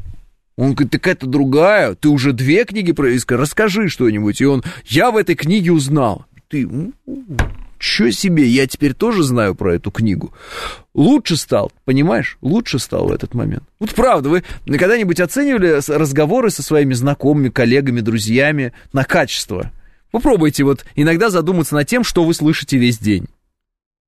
Он 0.56 0.72
говорит, 0.74 0.92
так 0.92 1.06
это 1.06 1.26
другая, 1.26 1.94
ты 1.94 2.08
уже 2.08 2.32
две 2.32 2.64
книги 2.64 2.92
проискал, 2.92 3.38
расскажи 3.38 3.88
что-нибудь. 3.88 4.40
И 4.40 4.46
он, 4.46 4.62
я 4.86 5.10
в 5.10 5.16
этой 5.16 5.34
книге 5.34 5.72
узнал. 5.72 6.24
Ты, 6.48 6.68
чё 7.78 8.10
себе, 8.10 8.46
я 8.46 8.66
теперь 8.66 8.94
тоже 8.94 9.24
знаю 9.24 9.54
про 9.54 9.74
эту 9.74 9.90
книгу. 9.90 10.32
Лучше 10.94 11.36
стал, 11.36 11.72
понимаешь? 11.84 12.38
Лучше 12.40 12.78
стал 12.78 13.08
в 13.08 13.12
этот 13.12 13.34
момент. 13.34 13.64
Вот 13.80 13.94
правда, 13.94 14.28
вы 14.28 14.44
когда-нибудь 14.66 15.20
оценивали 15.20 15.80
разговоры 15.90 16.50
со 16.50 16.62
своими 16.62 16.94
знакомыми, 16.94 17.48
коллегами, 17.48 18.00
друзьями 18.00 18.72
на 18.92 19.04
качество? 19.04 19.70
Попробуйте 20.10 20.64
вот 20.64 20.84
иногда 20.94 21.30
задуматься 21.30 21.74
над 21.74 21.88
тем, 21.88 22.04
что 22.04 22.24
вы 22.24 22.34
слышите 22.34 22.76
весь 22.78 22.98
день 22.98 23.26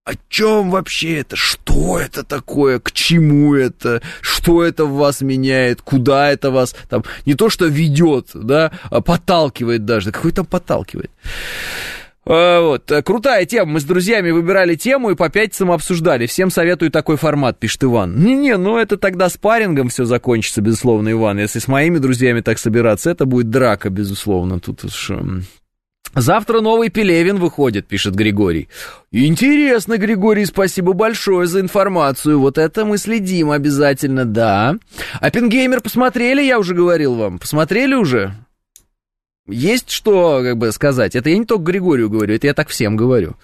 о 0.04 0.12
чем 0.28 0.70
вообще 0.70 1.20
это? 1.20 1.34
Что 1.34 1.98
это 1.98 2.24
такое? 2.24 2.78
К 2.78 2.92
чему 2.92 3.54
это? 3.54 4.02
Что 4.20 4.62
это 4.62 4.84
в 4.84 4.92
вас 4.92 5.22
меняет? 5.22 5.80
Куда 5.80 6.30
это 6.30 6.50
вас 6.50 6.76
там 6.90 7.04
не 7.24 7.34
то 7.34 7.48
что 7.48 7.66
ведет, 7.66 8.28
да, 8.34 8.70
а 8.90 9.00
подталкивает 9.00 9.86
даже. 9.86 10.12
Какой 10.12 10.32
там 10.32 10.44
подталкивает? 10.44 11.10
А, 12.26 12.60
вот, 12.60 12.92
крутая 13.04 13.46
тема. 13.46 13.72
Мы 13.72 13.80
с 13.80 13.84
друзьями 13.84 14.30
выбирали 14.30 14.74
тему 14.74 15.10
и 15.10 15.14
по 15.14 15.30
пятницам 15.30 15.72
обсуждали. 15.72 16.26
Всем 16.26 16.50
советую 16.50 16.90
такой 16.90 17.16
формат, 17.16 17.58
пишет 17.58 17.84
Иван. 17.84 18.22
Не-не, 18.22 18.58
ну 18.58 18.76
это 18.76 18.98
тогда 18.98 19.30
с 19.30 19.38
парингом 19.38 19.88
все 19.88 20.04
закончится, 20.04 20.60
безусловно, 20.60 21.12
Иван. 21.12 21.38
Если 21.38 21.60
с 21.60 21.68
моими 21.68 21.96
друзьями 21.96 22.42
так 22.42 22.58
собираться, 22.58 23.10
это 23.10 23.24
будет 23.24 23.48
драка, 23.48 23.88
безусловно. 23.88 24.60
Тут 24.60 24.84
уж 24.84 25.10
Завтра 26.14 26.60
новый 26.60 26.90
Пелевин 26.90 27.38
выходит, 27.38 27.86
пишет 27.86 28.14
Григорий. 28.14 28.68
Интересно, 29.10 29.98
Григорий, 29.98 30.46
спасибо 30.46 30.92
большое 30.92 31.46
за 31.46 31.60
информацию. 31.60 32.38
Вот 32.38 32.58
это 32.58 32.84
мы 32.84 32.98
следим 32.98 33.50
обязательно, 33.50 34.24
да. 34.24 34.76
А 35.20 35.30
Пингеймер 35.30 35.80
посмотрели, 35.80 36.42
я 36.42 36.58
уже 36.58 36.74
говорил 36.74 37.14
вам. 37.14 37.38
Посмотрели 37.38 37.94
уже? 37.94 38.34
Есть 39.46 39.90
что, 39.90 40.40
как 40.42 40.56
бы, 40.56 40.72
сказать. 40.72 41.14
Это 41.14 41.28
я 41.28 41.36
не 41.36 41.44
только 41.44 41.64
Григорию 41.64 42.08
говорю, 42.08 42.34
это 42.34 42.46
я 42.46 42.54
так 42.54 42.68
всем 42.68 42.96
говорю. 42.96 43.36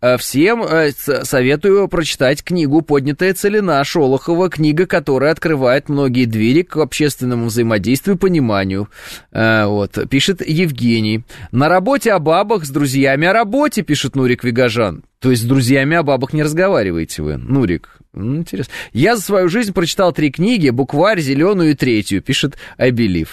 Э, 0.00 0.16
всем 0.16 0.62
э, 0.62 0.92
советую 0.92 1.86
прочитать 1.88 2.42
книгу 2.42 2.80
«Поднятая 2.80 3.34
целина» 3.34 3.84
Шолохова, 3.84 4.48
книга, 4.48 4.86
которая 4.86 5.32
открывает 5.32 5.90
многие 5.90 6.24
двери 6.24 6.62
к 6.62 6.78
общественному 6.78 7.46
взаимодействию 7.46 8.16
и 8.16 8.18
пониманию. 8.18 8.88
Э, 9.32 9.66
вот, 9.66 9.98
пишет 10.08 10.40
Евгений. 10.40 11.24
На 11.52 11.68
работе 11.68 12.12
о 12.12 12.20
бабах 12.20 12.64
с 12.64 12.70
друзьями 12.70 13.26
о 13.26 13.34
работе, 13.34 13.82
пишет 13.82 14.16
Нурик 14.16 14.44
Вигажан. 14.44 15.04
То 15.24 15.30
есть 15.30 15.44
с 15.44 15.46
друзьями 15.46 15.96
о 15.96 16.02
бабах 16.02 16.34
не 16.34 16.42
разговариваете 16.42 17.22
вы, 17.22 17.38
Нурик. 17.38 17.96
Ну, 18.12 18.36
интересно. 18.36 18.74
Я 18.92 19.16
за 19.16 19.22
свою 19.22 19.48
жизнь 19.48 19.72
прочитал 19.72 20.12
три 20.12 20.30
книги, 20.30 20.68
букварь, 20.68 21.18
зеленую 21.18 21.70
и 21.70 21.74
третью, 21.74 22.20
пишет 22.20 22.58
Believe. 22.78 23.30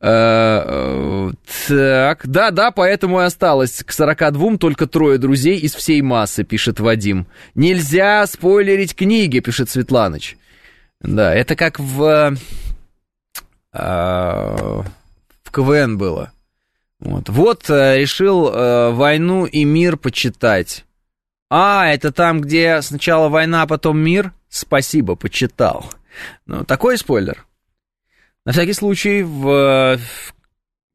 Э, 0.00 1.30
так, 1.68 2.26
да-да, 2.26 2.72
поэтому 2.72 3.20
и 3.20 3.24
осталось 3.24 3.84
к 3.84 3.92
42 3.92 4.56
только 4.56 4.88
трое 4.88 5.16
друзей 5.16 5.58
из 5.58 5.76
всей 5.76 6.02
массы, 6.02 6.42
пишет 6.42 6.80
Вадим. 6.80 7.28
Нельзя 7.54 8.26
спойлерить 8.26 8.96
книги, 8.96 9.38
пишет 9.38 9.70
Светланыч. 9.70 10.36
Да, 11.02 11.32
это 11.32 11.54
как 11.54 11.78
в... 11.78 12.36
Э, 13.72 14.82
в 15.44 15.50
КВН 15.52 15.98
было. 15.98 16.32
Вот, 16.98 17.28
вот 17.28 17.70
э, 17.70 18.00
решил 18.00 18.50
«Войну 18.50 19.46
и 19.46 19.62
мир» 19.62 19.96
почитать. 19.96 20.84
А, 21.54 21.86
это 21.86 22.12
там, 22.12 22.40
где 22.40 22.80
сначала 22.80 23.28
война, 23.28 23.60
а 23.60 23.66
потом 23.66 23.98
мир? 23.98 24.32
Спасибо, 24.48 25.16
почитал. 25.16 25.84
Ну, 26.46 26.64
такой 26.64 26.96
спойлер. 26.96 27.44
На 28.46 28.52
всякий 28.52 28.72
случай, 28.72 29.22
в, 29.22 29.98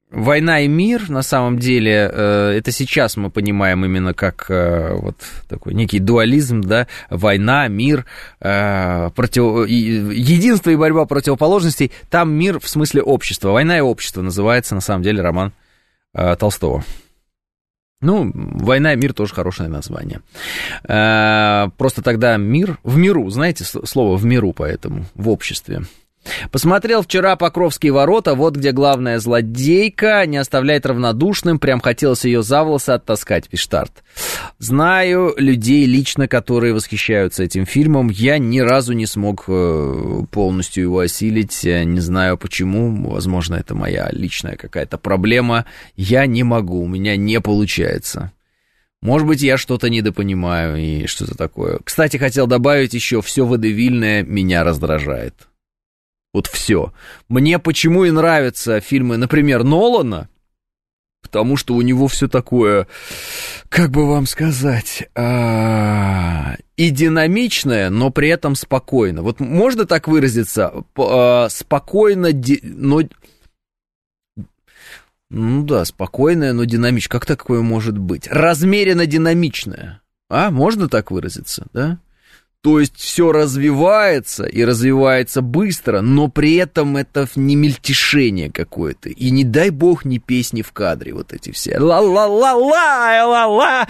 Война 0.10 0.62
и 0.62 0.68
мир, 0.68 1.12
на 1.12 1.22
самом 1.22 1.60
деле, 1.60 2.10
э, 2.12 2.54
это 2.58 2.72
сейчас 2.72 3.18
мы 3.18 3.30
понимаем 3.30 3.86
именно 3.86 4.16
как 4.16 4.50
э, 4.50 4.96
вот 4.96 5.18
такой 5.48 5.76
некий 5.76 6.00
дуализм, 6.00 6.62
да, 6.62 6.88
война, 7.12 7.68
мир, 7.68 8.06
э, 8.40 9.12
против... 9.14 9.68
единство 9.68 10.72
и 10.72 10.76
борьба 10.76 11.06
противоположностей. 11.06 11.92
Там 12.10 12.32
мир 12.32 12.60
в 12.60 12.68
смысле 12.68 13.04
общества. 13.04 13.52
Война 13.52 13.78
и 13.78 13.82
общество 13.82 14.24
называется, 14.24 14.74
на 14.74 14.82
самом 14.82 15.04
деле, 15.04 15.22
роман 15.22 15.54
Толстого. 16.40 16.84
Ну, 18.00 18.32
«Война 18.34 18.94
и 18.94 18.96
мир» 18.96 19.14
тоже 19.14 19.34
хорошее 19.34 19.70
название. 19.70 20.22
Просто 20.84 22.02
тогда 22.04 22.38
мир, 22.38 22.78
в 22.84 22.96
миру, 22.98 23.30
знаете 23.30 23.64
слово 23.64 24.18
«в 24.18 24.26
миру» 24.26 24.54
поэтому, 24.54 25.06
в 25.16 25.30
обществе. 25.30 25.82
Посмотрел 26.52 27.04
вчера 27.04 27.36
Покровские 27.36 27.92
ворота, 27.92 28.36
вот 28.36 28.56
где 28.56 28.72
главная 28.72 29.20
злодейка, 29.20 30.26
не 30.26 30.38
оставляет 30.38 30.86
равнодушным, 30.86 31.60
прям 31.60 31.80
хотелось 31.80 32.26
ее 32.26 32.44
за 32.44 32.64
волосы 32.64 32.92
оттаскать, 32.92 33.50
пишет 33.50 33.74
Арт. 33.74 34.04
Знаю 34.60 35.34
людей 35.38 35.86
лично, 35.86 36.28
которые 36.28 36.74
восхищаются 36.74 37.44
этим 37.44 37.66
фильмом, 37.66 38.10
я 38.10 38.38
ни 38.38 38.60
разу 38.60 38.94
не 38.94 39.06
смог 39.06 39.46
э, 39.48 40.24
полностью 40.32 40.84
его 40.84 41.00
осилить, 41.00 41.64
не 41.64 42.00
знаю 42.00 42.38
почему, 42.38 43.10
возможно, 43.10 43.56
это 43.56 43.76
моя 43.76 44.10
личная 44.12 44.56
какая-то 44.56 44.98
проблема, 44.98 45.66
я 45.96 46.26
не 46.26 46.44
могу, 46.44 46.82
у 46.82 46.88
меня 46.88 47.16
не 47.16 47.40
получается. 47.40 48.32
Может 49.02 49.28
быть, 49.28 49.42
я 49.42 49.58
что-то 49.58 49.90
недопонимаю 49.90 50.78
и 50.78 51.06
что-то 51.06 51.38
такое. 51.38 51.80
Кстати, 51.84 52.18
хотел 52.18 52.48
добавить 52.48 52.94
еще, 52.96 53.22
все 53.22 53.46
водевильное 53.46 54.24
меня 54.24 54.64
раздражает. 54.64 55.48
Вот 56.38 56.46
все. 56.46 56.94
Мне 57.30 57.58
почему 57.58 58.06
и 58.06 58.12
нравятся 58.12 58.80
фильмы, 58.80 59.18
например, 59.18 59.64
Нолана, 59.64 60.30
потому 61.24 61.58
что 61.58 61.74
у 61.74 61.82
него 61.82 62.08
все 62.08 62.28
такое, 62.28 62.86
как 63.70 63.90
бы 63.90 64.08
вам 64.08 64.28
сказать, 64.28 65.10
а, 65.16 66.58
и 66.76 66.92
динамичное, 66.92 67.90
но 67.90 68.12
при 68.12 68.30
этом 68.30 68.54
спокойно. 68.54 69.24
Вот 69.24 69.40
можно 69.40 69.88
так 69.88 70.08
выразиться? 70.08 70.72
А, 70.96 71.48
спокойно, 71.50 72.30
но... 72.62 73.02
Ну 75.32 75.64
да, 75.64 75.86
спокойное, 75.86 76.54
но 76.54 76.66
динамичное. 76.66 77.20
Как 77.20 77.26
такое 77.26 77.64
может 77.64 77.98
быть? 77.98 78.28
Размеренно 78.28 79.08
динамичное. 79.08 80.04
А, 80.30 80.52
можно 80.52 80.88
так 80.88 81.10
выразиться, 81.10 81.66
да? 81.74 81.98
То 82.64 82.80
есть 82.80 82.98
все 82.98 83.32
развивается 83.32 84.46
и 84.46 84.64
развивается 84.66 85.42
быстро, 85.42 86.02
но 86.02 86.28
при 86.28 86.56
этом 86.56 86.98
это 86.98 87.28
не 87.36 87.56
мельтешение 87.56 88.52
какое-то. 88.52 89.10
И 89.10 89.30
не 89.30 89.44
дай 89.44 89.70
бог 89.70 90.06
не 90.06 90.20
песни 90.20 90.64
в 90.64 90.72
кадре 90.72 91.14
вот 91.14 91.34
эти 91.34 91.52
все. 91.52 91.78
Ла-ла-ла-ла, 91.80 93.26
ла-ла, 93.26 93.88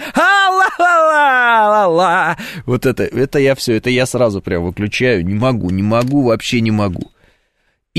ла-ла-ла-ла. 0.68 2.36
Вот 2.66 2.86
это, 2.86 3.04
это 3.04 3.38
я 3.38 3.54
все, 3.54 3.74
это 3.76 3.90
я 3.90 4.06
сразу 4.06 4.42
прям 4.42 4.64
выключаю. 4.64 5.24
Не 5.24 5.34
могу, 5.34 5.70
не 5.70 5.82
могу, 5.82 6.22
вообще 6.22 6.60
не 6.60 6.70
могу. 6.70 7.10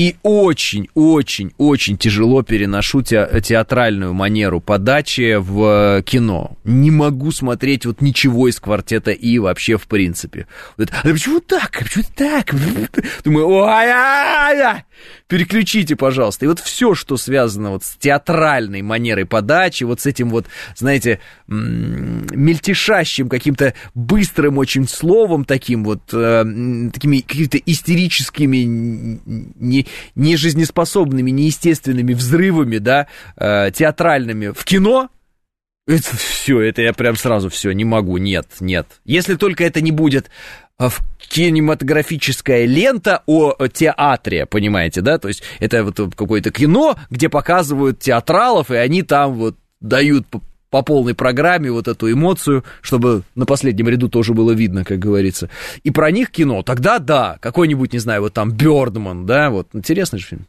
И 0.00 0.16
очень-очень-очень 0.22 1.98
тяжело 1.98 2.42
переношу 2.42 3.02
те, 3.02 3.28
театральную 3.44 4.14
манеру 4.14 4.58
подачи 4.62 5.36
в 5.38 5.98
э, 5.98 6.02
кино. 6.04 6.56
Не 6.64 6.90
могу 6.90 7.32
смотреть 7.32 7.84
вот 7.84 8.00
ничего 8.00 8.48
из 8.48 8.58
квартета 8.60 9.10
И 9.10 9.38
вообще 9.38 9.76
в 9.76 9.86
принципе. 9.86 10.46
А 10.78 10.84
почему 11.02 11.40
так? 11.40 11.76
А 11.78 11.84
почему 11.84 12.04
так? 12.16 12.54
Думаю, 13.24 13.46
ой 13.48 14.82
переключите, 15.30 15.96
пожалуйста. 15.96 16.44
И 16.44 16.48
вот 16.48 16.58
все, 16.58 16.94
что 16.94 17.16
связано 17.16 17.70
вот 17.70 17.84
с 17.84 17.96
театральной 17.96 18.82
манерой 18.82 19.26
подачи, 19.26 19.84
вот 19.84 20.00
с 20.00 20.06
этим 20.06 20.28
вот, 20.28 20.46
знаете, 20.76 21.20
мельтешащим 21.46 23.28
каким-то 23.28 23.74
быстрым 23.94 24.58
очень 24.58 24.88
словом 24.88 25.44
таким 25.44 25.84
вот, 25.84 26.02
э, 26.12 26.44
такими 26.92 27.20
какими-то 27.20 27.58
истерическими, 27.58 28.64
не, 28.64 29.86
нежизнеспособными, 30.14 31.30
неестественными 31.30 32.14
взрывами, 32.14 32.78
да, 32.78 33.06
э, 33.36 33.70
театральными 33.72 34.48
в 34.48 34.64
кино, 34.64 35.10
это 35.86 36.16
все, 36.16 36.60
это 36.60 36.82
я 36.82 36.92
прям 36.92 37.16
сразу 37.16 37.48
все, 37.48 37.72
не 37.72 37.84
могу, 37.84 38.16
нет, 38.18 38.46
нет. 38.60 38.86
Если 39.04 39.34
только 39.34 39.64
это 39.64 39.80
не 39.80 39.90
будет 39.90 40.30
а, 40.78 40.88
в 40.88 41.00
кинематографическая 41.18 42.64
лента 42.64 43.22
о 43.26 43.66
театре, 43.66 44.46
понимаете, 44.46 45.00
да? 45.00 45.18
То 45.18 45.28
есть 45.28 45.42
это 45.58 45.84
вот 45.84 46.14
какое-то 46.14 46.50
кино, 46.50 46.96
где 47.10 47.28
показывают 47.28 47.98
театралов, 47.98 48.70
и 48.70 48.76
они 48.76 49.02
там 49.02 49.34
вот 49.34 49.56
дают 49.80 50.26
по, 50.70 50.80
по 50.80 50.82
полной 50.82 51.14
программе 51.14 51.70
вот 51.70 51.88
эту 51.88 52.10
эмоцию, 52.10 52.64
чтобы 52.80 53.22
на 53.34 53.46
последнем 53.46 53.88
ряду 53.88 54.08
тоже 54.08 54.34
было 54.34 54.52
видно, 54.52 54.84
как 54.84 54.98
говорится. 54.98 55.50
И 55.84 55.90
про 55.90 56.10
них 56.10 56.30
кино, 56.30 56.62
тогда 56.62 56.98
да, 56.98 57.38
какой-нибудь, 57.40 57.92
не 57.92 57.98
знаю, 57.98 58.22
вот 58.22 58.34
там 58.34 58.52
Бёрдман, 58.52 59.26
да, 59.26 59.50
вот 59.50 59.68
интересный 59.72 60.18
же 60.18 60.26
фильм. 60.26 60.46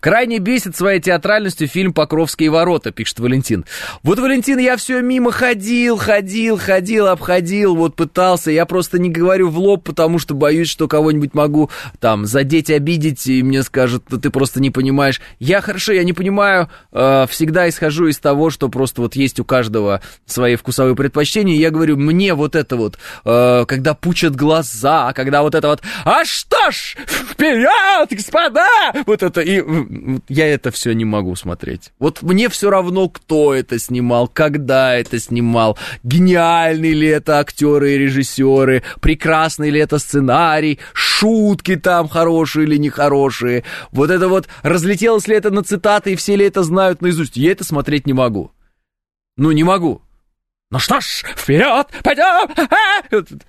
Крайне 0.00 0.38
бесит 0.38 0.76
своей 0.76 1.00
театральностью 1.00 1.68
фильм 1.68 1.92
«Покровские 1.92 2.50
ворота», 2.50 2.90
пишет 2.92 3.20
Валентин. 3.20 3.66
Вот, 4.02 4.18
Валентин, 4.18 4.58
я 4.58 4.76
все 4.76 5.00
мимо 5.02 5.32
ходил, 5.32 5.98
ходил, 5.98 6.58
ходил, 6.58 7.06
обходил, 7.08 7.76
вот 7.76 7.94
пытался. 7.94 8.50
Я 8.50 8.64
просто 8.64 8.98
не 8.98 9.10
говорю 9.10 9.50
в 9.50 9.58
лоб, 9.58 9.84
потому 9.84 10.18
что 10.18 10.34
боюсь, 10.34 10.68
что 10.68 10.88
кого-нибудь 10.88 11.34
могу 11.34 11.70
там 11.98 12.24
задеть, 12.24 12.70
обидеть, 12.70 13.26
и 13.26 13.42
мне 13.42 13.62
скажут, 13.62 14.04
да 14.08 14.18
ты 14.18 14.30
просто 14.30 14.60
не 14.60 14.70
понимаешь. 14.70 15.20
Я 15.38 15.60
хорошо, 15.60 15.92
я 15.92 16.04
не 16.04 16.12
понимаю, 16.12 16.70
э, 16.92 17.26
всегда 17.28 17.68
исхожу 17.68 18.06
из 18.06 18.18
того, 18.18 18.50
что 18.50 18.68
просто 18.68 19.02
вот 19.02 19.16
есть 19.16 19.40
у 19.40 19.44
каждого 19.44 20.00
свои 20.24 20.56
вкусовые 20.56 20.96
предпочтения. 20.96 21.56
Я 21.56 21.70
говорю, 21.70 21.96
мне 21.98 22.34
вот 22.34 22.56
это 22.56 22.76
вот, 22.76 22.98
э, 23.24 23.64
когда 23.66 23.94
пучат 23.94 24.34
глаза, 24.34 25.12
когда 25.12 25.42
вот 25.42 25.54
это 25.54 25.68
вот, 25.68 25.82
а 26.04 26.24
что 26.24 26.70
ж, 26.70 26.96
вперед, 27.06 28.08
господа! 28.10 28.66
Вот 29.06 29.22
это 29.22 29.49
и 29.50 30.20
я 30.28 30.46
это 30.46 30.70
все 30.70 30.92
не 30.92 31.04
могу 31.04 31.34
смотреть. 31.34 31.92
Вот 31.98 32.22
мне 32.22 32.48
все 32.48 32.70
равно, 32.70 33.08
кто 33.08 33.54
это 33.54 33.78
снимал, 33.78 34.28
когда 34.28 34.94
это 34.94 35.18
снимал, 35.18 35.78
гениальные 36.02 36.92
ли 36.92 37.08
это 37.08 37.38
актеры 37.38 37.94
и 37.94 37.98
режиссеры, 37.98 38.82
прекрасный 39.00 39.70
ли 39.70 39.80
это 39.80 39.98
сценарий, 39.98 40.78
шутки 40.92 41.76
там 41.76 42.08
хорошие 42.08 42.64
или 42.64 42.76
нехорошие. 42.76 43.64
Вот 43.92 44.10
это 44.10 44.28
вот, 44.28 44.48
разлетелось 44.62 45.28
ли 45.28 45.36
это 45.36 45.50
на 45.50 45.62
цитаты 45.62 46.12
и 46.12 46.16
все 46.16 46.36
ли 46.36 46.46
это 46.46 46.62
знают 46.62 47.02
наизусть. 47.02 47.36
Я 47.36 47.52
это 47.52 47.64
смотреть 47.64 48.06
не 48.06 48.12
могу. 48.12 48.52
Ну, 49.36 49.52
не 49.52 49.64
могу. 49.64 50.02
Ну 50.70 50.78
что 50.78 51.00
ж, 51.00 51.24
вперед, 51.36 51.88
пойдем! 52.04 53.40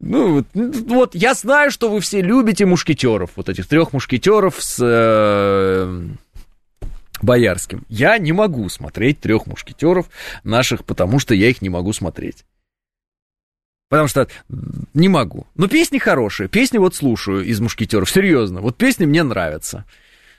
Ну, 0.00 0.44
вот, 0.52 1.14
я 1.14 1.34
знаю, 1.34 1.70
что 1.70 1.90
вы 1.90 2.00
все 2.00 2.20
любите 2.20 2.66
мушкетеров, 2.66 3.30
вот 3.36 3.48
этих 3.48 3.66
трех 3.66 3.92
мушкетеров 3.92 4.56
с 4.62 4.78
э, 4.82 6.02
Боярским. 7.22 7.84
Я 7.88 8.18
не 8.18 8.32
могу 8.32 8.68
смотреть 8.68 9.20
трех 9.20 9.46
мушкетеров 9.46 10.10
наших, 10.42 10.84
потому 10.84 11.18
что 11.18 11.34
я 11.34 11.48
их 11.48 11.62
не 11.62 11.70
могу 11.70 11.92
смотреть. 11.92 12.44
Потому 13.88 14.08
что 14.08 14.28
не 14.92 15.08
могу. 15.08 15.46
Но 15.54 15.68
песни 15.68 15.98
хорошие. 15.98 16.48
Песни 16.48 16.78
вот 16.78 16.94
слушаю 16.94 17.44
из 17.44 17.60
мушкетеров. 17.60 18.10
Серьезно. 18.10 18.60
Вот 18.60 18.76
песни 18.76 19.06
мне 19.06 19.22
нравятся. 19.22 19.84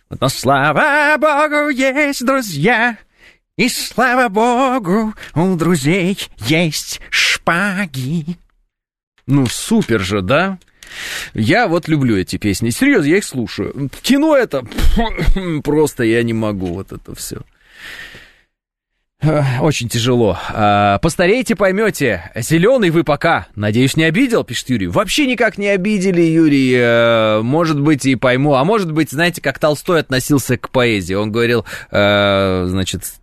Но 0.09 0.29
слава 0.29 1.15
богу, 1.17 1.69
есть 1.69 2.25
друзья. 2.25 2.97
И 3.57 3.69
слава 3.69 4.27
богу, 4.27 5.13
у 5.33 5.55
друзей 5.55 6.19
есть 6.39 6.99
шпаги. 7.09 8.37
Ну, 9.27 9.47
супер 9.47 10.01
же, 10.01 10.21
да? 10.21 10.59
Я 11.33 11.67
вот 11.67 11.87
люблю 11.87 12.17
эти 12.17 12.37
песни. 12.37 12.69
Серьезно, 12.69 13.09
я 13.09 13.17
их 13.17 13.23
слушаю. 13.23 13.89
Кино 14.01 14.35
это 14.35 14.63
просто 15.63 16.03
я 16.03 16.23
не 16.23 16.33
могу 16.33 16.67
вот 16.67 16.91
это 16.91 17.15
все. 17.15 17.41
Очень 19.61 19.89
тяжело. 19.89 20.37
А, 20.49 20.99
постареете, 20.99 21.55
поймете. 21.55 22.31
Зеленый 22.35 22.91
вы 22.91 23.03
пока. 23.03 23.47
Надеюсь, 23.55 23.95
не 23.95 24.03
обидел, 24.03 24.43
пишет 24.43 24.69
Юрий. 24.69 24.87
Вообще 24.87 25.25
никак 25.25 25.57
не 25.57 25.67
обидели, 25.67 26.21
Юрий. 26.21 26.73
Э, 26.75 27.41
может 27.41 27.79
быть, 27.79 28.05
и 28.05 28.15
пойму. 28.15 28.53
А 28.53 28.63
может 28.63 28.91
быть, 28.91 29.09
знаете, 29.09 29.41
как 29.41 29.57
Толстой 29.57 30.01
относился 30.01 30.57
к 30.57 30.69
поэзии. 30.69 31.15
Он 31.15 31.31
говорил, 31.31 31.65
э, 31.91 32.65
значит, 32.67 33.13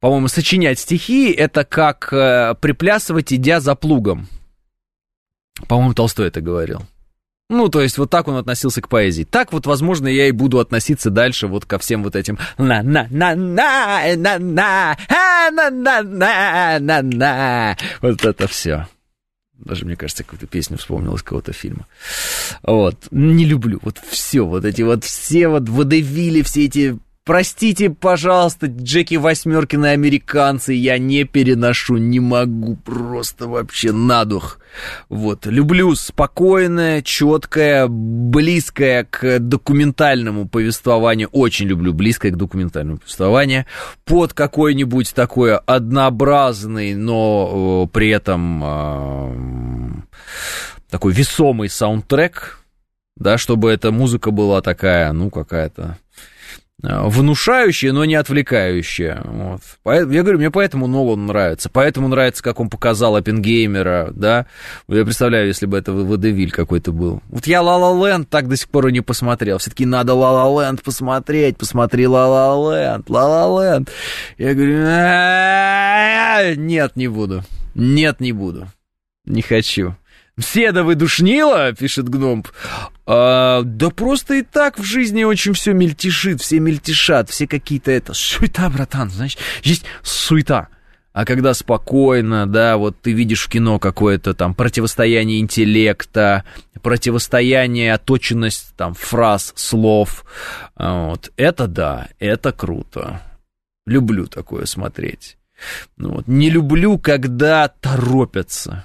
по-моему, 0.00 0.28
сочинять 0.28 0.78
стихи 0.78 1.32
это 1.32 1.64
как 1.64 2.12
э, 2.12 2.54
приплясывать, 2.60 3.32
идя 3.32 3.60
за 3.60 3.74
плугом. 3.74 4.28
По-моему, 5.66 5.94
Толстой 5.94 6.28
это 6.28 6.40
говорил. 6.40 6.82
Ну, 7.50 7.70
то 7.70 7.80
есть 7.80 7.96
вот 7.96 8.10
так 8.10 8.28
он 8.28 8.36
относился 8.36 8.82
к 8.82 8.88
поэзии. 8.88 9.24
Так 9.24 9.52
вот, 9.52 9.66
возможно, 9.66 10.06
я 10.06 10.28
и 10.28 10.32
буду 10.32 10.60
относиться 10.60 11.10
дальше 11.10 11.46
вот 11.46 11.64
ко 11.64 11.78
всем 11.78 12.02
вот 12.02 12.14
этим 12.14 12.38
на-на-на-на-на-на, 12.58 14.96
на-на-на-на-на. 15.50 17.76
Вот 18.02 18.24
это 18.24 18.46
все. 18.46 18.86
Даже, 19.54 19.86
мне 19.86 19.96
кажется, 19.96 20.24
какую-то 20.24 20.46
песню 20.46 20.76
вспомнил 20.76 21.14
из 21.14 21.22
какого-то 21.22 21.52
фильма. 21.52 21.86
Вот. 22.62 23.08
Не 23.10 23.46
люблю. 23.46 23.80
Вот 23.82 23.98
все, 24.08 24.42
вот 24.42 24.64
эти 24.64 24.82
вот 24.82 25.04
все 25.04 25.48
вот 25.48 25.68
водевили, 25.68 26.42
все 26.42 26.66
эти 26.66 26.98
Простите, 27.28 27.90
пожалуйста, 27.90 28.68
Джеки 28.68 29.16
Восьмеркины 29.16 29.88
американцы, 29.88 30.72
я 30.72 30.96
не 30.96 31.24
переношу, 31.24 31.98
не 31.98 32.20
могу 32.20 32.76
просто 32.76 33.46
вообще 33.46 33.92
на 33.92 34.24
дух. 34.24 34.60
Вот, 35.10 35.44
люблю 35.44 35.94
спокойное, 35.94 37.02
четкое, 37.02 37.86
близкое 37.86 39.04
к 39.04 39.40
документальному 39.40 40.48
повествованию, 40.48 41.28
очень 41.30 41.66
люблю 41.66 41.92
близкое 41.92 42.30
к 42.30 42.38
документальному 42.38 42.96
повествованию, 42.96 43.66
под 44.06 44.32
какой-нибудь 44.32 45.12
такой 45.12 45.54
однообразный, 45.54 46.94
но 46.94 47.84
э, 47.84 47.92
при 47.92 48.08
этом 48.08 48.64
э, 48.64 50.00
такой 50.88 51.12
весомый 51.12 51.68
саундтрек, 51.68 52.60
да, 53.16 53.36
чтобы 53.36 53.70
эта 53.70 53.92
музыка 53.92 54.30
была 54.30 54.62
такая, 54.62 55.12
ну, 55.12 55.28
какая-то 55.28 55.98
внушающее, 56.80 57.92
но 57.92 58.04
не 58.04 58.14
отвлекающее. 58.14 59.20
Вот. 59.24 59.60
Я 59.84 60.22
говорю, 60.22 60.38
мне 60.38 60.50
поэтому 60.50 60.86
Нолан 60.86 61.26
нравится. 61.26 61.68
Поэтому 61.72 62.06
нравится, 62.08 62.42
как 62.42 62.60
он 62.60 62.70
показал 62.70 63.16
Оппенгеймера, 63.16 64.10
да. 64.14 64.46
Я 64.86 65.04
представляю, 65.04 65.48
если 65.48 65.66
бы 65.66 65.76
это 65.76 65.92
Водевиль 65.92 66.52
какой-то 66.52 66.92
был. 66.92 67.20
Вот 67.28 67.46
я 67.48 67.62
Ла 67.62 67.76
Ла 67.76 68.08
Ленд 68.08 68.28
так 68.28 68.48
до 68.48 68.56
сих 68.56 68.68
пор 68.68 68.86
и 68.88 68.92
не 68.92 69.00
посмотрел. 69.00 69.58
Все-таки 69.58 69.86
надо 69.86 70.14
Ла 70.14 70.44
Ла 70.44 70.62
Ленд 70.62 70.82
посмотреть. 70.82 71.56
Посмотри 71.56 72.06
Ла 72.06 72.28
Ла 72.28 72.76
Ленд, 72.76 73.10
Ла 73.10 73.46
Ла 73.46 73.64
Ленд. 73.64 73.90
Я 74.36 74.54
говорю, 74.54 74.78
нет, 76.60 76.94
не 76.94 77.08
буду. 77.08 77.42
Нет, 77.74 78.20
не 78.20 78.32
буду. 78.32 78.68
Не 79.24 79.42
хочу. 79.42 79.96
Седа 80.40 80.84
вы 80.84 80.94
душнила, 80.94 81.72
пишет 81.72 82.08
гном. 82.08 82.44
А, 83.06 83.62
да 83.62 83.90
просто 83.90 84.34
и 84.34 84.42
так 84.42 84.78
в 84.78 84.84
жизни 84.84 85.24
очень 85.24 85.52
все 85.52 85.72
мельтешит, 85.72 86.40
все 86.40 86.60
мельтешат, 86.60 87.30
все 87.30 87.46
какие-то 87.46 87.90
это... 87.90 88.14
Суета, 88.14 88.70
братан, 88.70 89.10
знаешь, 89.10 89.36
есть 89.62 89.84
суета. 90.02 90.68
А 91.12 91.24
когда 91.24 91.54
спокойно, 91.54 92.46
да, 92.46 92.76
вот 92.76 93.00
ты 93.00 93.12
видишь 93.12 93.46
в 93.46 93.48
кино 93.48 93.80
какое-то 93.80 94.34
там 94.34 94.54
противостояние 94.54 95.40
интеллекта, 95.40 96.44
противостояние, 96.80 97.94
оточенность 97.94 98.74
там 98.76 98.94
фраз, 98.94 99.52
слов, 99.56 100.24
вот, 100.76 101.32
это 101.36 101.66
да, 101.66 102.08
это 102.20 102.52
круто. 102.52 103.20
Люблю 103.86 104.26
такое 104.26 104.66
смотреть. 104.66 105.38
Ну, 105.96 106.12
вот. 106.12 106.28
Не 106.28 106.50
люблю, 106.50 106.98
когда 106.98 107.66
торопятся 107.66 108.84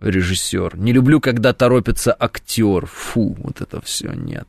режиссер. 0.00 0.76
Не 0.76 0.92
люблю, 0.92 1.20
когда 1.20 1.52
торопится 1.52 2.16
актер. 2.18 2.86
Фу, 2.86 3.36
вот 3.38 3.60
это 3.60 3.80
все 3.80 4.12
нет. 4.12 4.46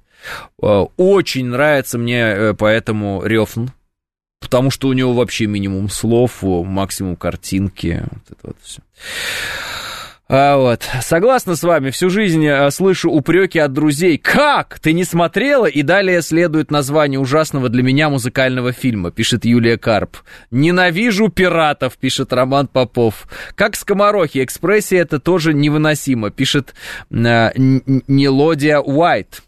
А, 0.61 0.85
очень 0.97 1.47
нравится 1.47 1.97
мне 1.97 2.19
э, 2.19 2.53
поэтому 2.53 3.23
Рёфн, 3.23 3.67
потому 4.39 4.71
что 4.71 4.87
у 4.87 4.93
него 4.93 5.13
вообще 5.13 5.47
минимум 5.47 5.89
слов, 5.89 6.41
максимум 6.43 7.15
картинки. 7.15 8.03
Вот 8.11 8.23
это 8.29 8.39
вот 8.43 8.57
все. 8.61 8.81
А 10.33 10.55
вот, 10.55 10.87
согласна 11.01 11.57
с 11.57 11.63
вами, 11.63 11.89
всю 11.89 12.09
жизнь 12.09 12.47
а, 12.47 12.71
слышу 12.71 13.11
упреки 13.11 13.59
от 13.59 13.73
друзей. 13.73 14.17
Как? 14.17 14.79
Ты 14.79 14.93
не 14.93 15.03
смотрела? 15.03 15.65
И 15.65 15.81
далее 15.81 16.21
следует 16.21 16.71
название 16.71 17.19
ужасного 17.19 17.67
для 17.67 17.83
меня 17.83 18.09
музыкального 18.09 18.71
фильма, 18.71 19.11
пишет 19.11 19.43
Юлия 19.43 19.77
Карп. 19.77 20.15
Ненавижу 20.49 21.27
пиратов, 21.27 21.97
пишет 21.97 22.31
Роман 22.31 22.69
Попов. 22.69 23.27
Как 23.55 23.75
скоморохи, 23.75 24.41
экспрессия 24.41 25.01
это 25.01 25.19
тоже 25.19 25.53
невыносимо, 25.53 26.29
пишет 26.29 26.75
э, 27.09 27.51
Нелодия 27.57 28.79
Уайт. 28.79 29.41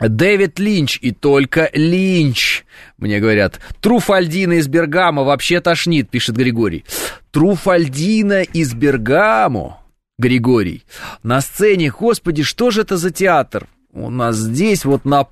Дэвид 0.00 0.58
Линч 0.58 0.98
и 1.02 1.10
только 1.10 1.68
Линч, 1.74 2.64
мне 2.96 3.20
говорят. 3.20 3.60
Труфальдина 3.82 4.54
из 4.54 4.66
Бергамо 4.66 5.24
вообще 5.24 5.60
тошнит, 5.60 6.08
пишет 6.08 6.36
Григорий. 6.36 6.86
Труфальдина 7.32 8.40
из 8.40 8.72
Бергамо. 8.72 9.79
Григорий. 10.20 10.84
На 11.22 11.40
сцене, 11.40 11.90
господи, 11.90 12.42
что 12.42 12.70
же 12.70 12.82
это 12.82 12.96
за 12.96 13.10
театр? 13.10 13.66
У 13.92 14.10
нас 14.10 14.36
здесь 14.36 14.84
вот 14.84 15.04
на 15.04 15.26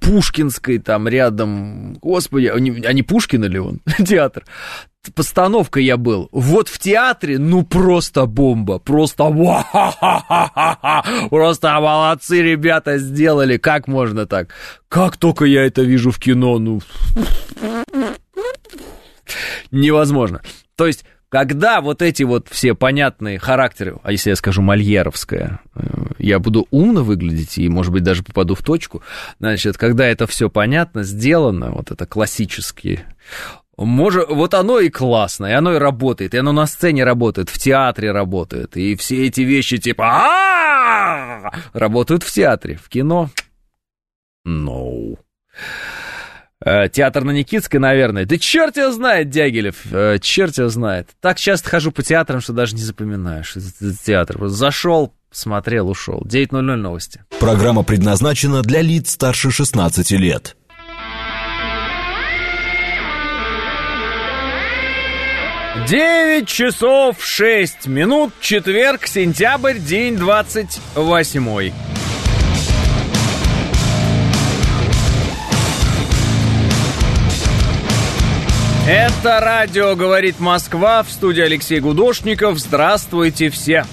Пушкинской 0.00 0.78
там 0.78 1.08
рядом, 1.08 1.94
господи, 1.94 2.46
а 2.46 2.58
не, 2.58 2.70
а 2.86 2.92
не 2.92 3.02
Пушкин 3.02 3.44
ли 3.44 3.58
он, 3.58 3.80
театр? 4.06 4.44
Постановка 5.14 5.80
я 5.80 5.96
был. 5.96 6.28
Вот 6.30 6.68
в 6.68 6.78
театре, 6.78 7.38
ну 7.38 7.64
просто 7.64 8.26
бомба, 8.26 8.78
просто 8.78 9.24
просто 11.30 11.80
молодцы 11.80 12.42
ребята 12.42 12.98
сделали, 12.98 13.56
как 13.56 13.88
можно 13.88 14.26
так? 14.26 14.48
Как 14.88 15.16
только 15.16 15.46
я 15.46 15.64
это 15.66 15.82
вижу 15.82 16.10
в 16.10 16.18
кино, 16.18 16.58
ну 16.58 16.80
невозможно. 19.70 20.42
То 20.76 20.86
есть 20.86 21.04
когда 21.30 21.80
вот 21.80 22.02
эти 22.02 22.24
вот 22.24 22.48
все 22.50 22.74
понятные 22.74 23.38
характеры, 23.38 23.96
а 24.02 24.12
если 24.12 24.30
я 24.30 24.36
скажу 24.36 24.62
мольеровское, 24.62 25.60
э, 25.74 25.80
я 26.18 26.40
буду 26.40 26.66
умно 26.70 27.02
выглядеть 27.04 27.56
и, 27.56 27.68
может 27.68 27.92
быть, 27.92 28.02
даже 28.02 28.24
попаду 28.24 28.54
в 28.54 28.62
точку, 28.62 29.02
значит, 29.38 29.78
когда 29.78 30.06
это 30.06 30.26
все 30.26 30.50
понятно, 30.50 31.04
сделано, 31.04 31.70
вот 31.70 31.92
это 31.92 32.04
классические, 32.04 33.06
может, 33.78 34.28
вот 34.28 34.54
оно 34.54 34.80
и 34.80 34.90
классно, 34.90 35.46
и 35.46 35.52
оно 35.52 35.74
и 35.74 35.78
работает, 35.78 36.34
и 36.34 36.38
оно 36.38 36.52
на 36.52 36.66
сцене 36.66 37.04
работает, 37.04 37.48
в 37.48 37.58
театре 37.58 38.10
работает, 38.10 38.76
и 38.76 38.96
все 38.96 39.26
эти 39.26 39.42
вещи 39.42 39.78
типа 39.78 41.50
работают 41.72 42.24
в 42.24 42.32
театре, 42.32 42.76
в 42.76 42.88
кино. 42.88 43.30
No. 44.46 45.16
Э, 46.62 46.88
театр 46.90 47.24
на 47.24 47.30
Никитской, 47.30 47.80
наверное. 47.80 48.26
Да 48.26 48.36
черт 48.36 48.76
его 48.76 48.92
знает, 48.92 49.30
Дягилев, 49.30 49.76
э, 49.90 50.18
черт 50.20 50.58
его 50.58 50.68
знает. 50.68 51.08
Так 51.20 51.38
часто 51.38 51.70
хожу 51.70 51.90
по 51.90 52.02
театрам, 52.02 52.40
что 52.42 52.52
даже 52.52 52.74
не 52.74 52.82
запоминаешь, 52.82 53.48
что 53.48 53.60
это 53.60 53.96
театр. 54.04 54.36
Вот 54.38 54.48
зашел, 54.48 55.14
смотрел, 55.30 55.88
ушел. 55.88 56.22
9.00 56.26 56.60
новости. 56.76 57.24
Программа 57.38 57.82
предназначена 57.82 58.62
для 58.62 58.82
лиц 58.82 59.12
старше 59.12 59.50
16 59.50 60.10
лет. 60.12 60.56
Девять 65.88 66.46
часов 66.46 67.24
шесть 67.24 67.86
минут, 67.86 68.34
четверг, 68.40 69.06
сентябрь, 69.06 69.78
день 69.78 70.16
двадцать 70.16 70.78
восьмой. 70.94 71.72
Это 78.92 79.38
радио 79.38 79.94
«Говорит 79.94 80.40
Москва» 80.40 81.04
в 81.04 81.12
студии 81.12 81.42
Алексей 81.42 81.78
Гудошников. 81.78 82.58
Здравствуйте 82.58 83.48
все! 83.48 83.84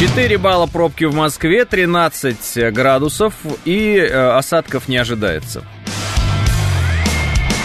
4 0.00 0.38
балла 0.38 0.66
пробки 0.66 1.04
в 1.04 1.14
Москве, 1.14 1.66
13 1.66 2.72
градусов 2.72 3.34
и 3.66 3.96
э, 3.96 4.30
осадков 4.30 4.88
не 4.88 4.96
ожидается. 4.96 5.62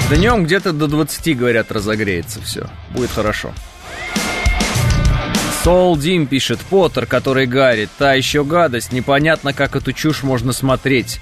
Днем 0.09 0.43
где-то 0.43 0.73
до 0.73 0.87
20, 0.87 1.37
говорят, 1.37 1.71
разогреется 1.71 2.41
все. 2.41 2.69
Будет 2.89 3.11
хорошо. 3.11 3.53
Сол 5.63 5.95
Дим 5.95 6.27
пишет, 6.27 6.59
Поттер, 6.69 7.05
который 7.05 7.45
гарит, 7.45 7.89
та 7.97 8.15
еще 8.15 8.43
гадость, 8.43 8.91
непонятно, 8.91 9.53
как 9.53 9.77
эту 9.77 9.93
чушь 9.93 10.23
можно 10.23 10.51
смотреть. 10.51 11.21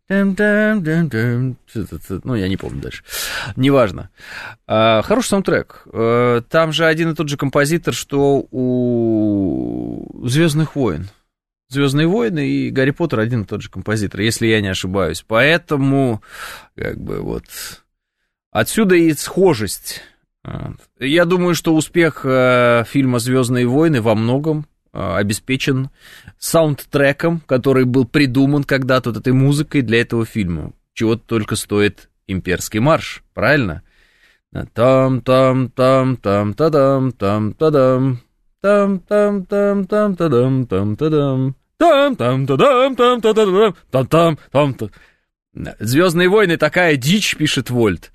ну, 2.23 2.35
я 2.35 2.47
не 2.47 2.57
помню 2.57 2.81
дальше. 2.81 3.03
Неважно. 3.55 4.09
А, 4.67 5.01
хороший 5.03 5.29
саундтрек. 5.29 5.83
А, 5.93 6.41
там 6.41 6.71
же 6.71 6.85
один 6.85 7.11
и 7.11 7.15
тот 7.15 7.29
же 7.29 7.37
композитор, 7.37 7.93
что 7.93 8.45
у 8.51 10.27
Звездных 10.27 10.75
войн. 10.75 11.09
Звездные 11.69 12.07
войны 12.07 12.47
и 12.47 12.69
Гарри 12.69 12.91
Поттер 12.91 13.21
один 13.21 13.43
и 13.43 13.45
тот 13.45 13.61
же 13.61 13.69
композитор, 13.69 14.19
если 14.21 14.47
я 14.47 14.59
не 14.59 14.67
ошибаюсь. 14.67 15.23
Поэтому, 15.25 16.21
как 16.75 16.99
бы 16.99 17.21
вот. 17.21 17.45
Отсюда 18.51 18.95
и 18.95 19.13
схожесть 19.13 20.01
Я 20.99 21.25
думаю, 21.25 21.55
что 21.55 21.75
успех 21.75 22.21
э, 22.25 22.83
фильма 22.87 23.19
«Звездные 23.19 23.67
войны» 23.67 24.01
во 24.01 24.15
многом 24.15 24.61
э, 24.61 24.70
обеспечен 24.91 25.89
саундтреком, 26.37 27.41
который 27.45 27.85
был 27.85 28.05
придуман 28.05 28.63
когда-то 28.63 29.11
вот 29.11 29.19
этой 29.19 29.33
музыкой 29.33 29.81
для 29.81 30.01
этого 30.01 30.25
фильма. 30.25 30.73
Чего 30.93 31.15
только 31.15 31.55
стоит 31.55 32.09
имперский 32.27 32.79
марш, 32.79 33.23
правильно? 33.33 33.83
Там, 34.73 35.21
там, 35.21 35.69
там, 35.69 36.17
там, 36.17 36.53
тадам, 36.53 37.11
там, 37.13 37.53
тадам, 37.53 38.19
там, 38.61 38.99
там, 38.99 39.45
там, 39.45 39.45
там, 39.45 39.85
тадам, 39.85 40.65
там, 40.65 40.95
тадам, 40.97 41.55
там, 41.77 42.15
там, 42.17 42.45
тадам, 42.45 42.95
там, 42.95 43.21
тадам, 43.21 43.75
там, 43.89 44.07
там, 44.07 44.37
там, 44.51 44.73
там. 44.73 44.91
Звездные 45.79 46.29
войны 46.29 46.57
такая 46.57 46.97
дичь, 46.97 47.35
пишет 47.37 47.69
Вольт. 47.69 48.11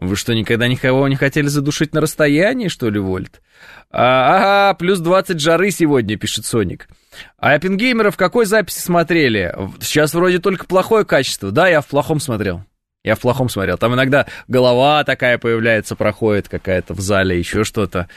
Вы 0.00 0.16
что, 0.16 0.34
никогда 0.34 0.66
никого 0.66 1.06
не 1.08 1.16
хотели 1.16 1.46
задушить 1.46 1.92
на 1.92 2.00
расстоянии, 2.00 2.68
что 2.68 2.88
ли, 2.88 2.98
Вольт? 2.98 3.42
А, 3.90 4.68
ага, 4.70 4.74
плюс 4.78 4.98
20 4.98 5.38
жары 5.38 5.70
сегодня, 5.70 6.16
пишет 6.16 6.46
Соник. 6.46 6.88
А 7.36 7.52
Оппенгеймера 7.52 8.10
в 8.10 8.16
какой 8.16 8.46
записи 8.46 8.78
смотрели? 8.78 9.54
Сейчас 9.80 10.14
вроде 10.14 10.38
только 10.38 10.64
плохое 10.64 11.04
качество. 11.04 11.50
Да, 11.50 11.68
я 11.68 11.82
в 11.82 11.86
плохом 11.86 12.18
смотрел. 12.18 12.64
Я 13.04 13.14
в 13.14 13.20
плохом 13.20 13.50
смотрел. 13.50 13.76
Там 13.76 13.92
иногда 13.92 14.26
голова 14.48 15.04
такая 15.04 15.36
появляется, 15.36 15.96
проходит 15.96 16.48
какая-то 16.48 16.94
в 16.94 17.00
зале, 17.00 17.38
еще 17.38 17.64
что-то. 17.64 18.08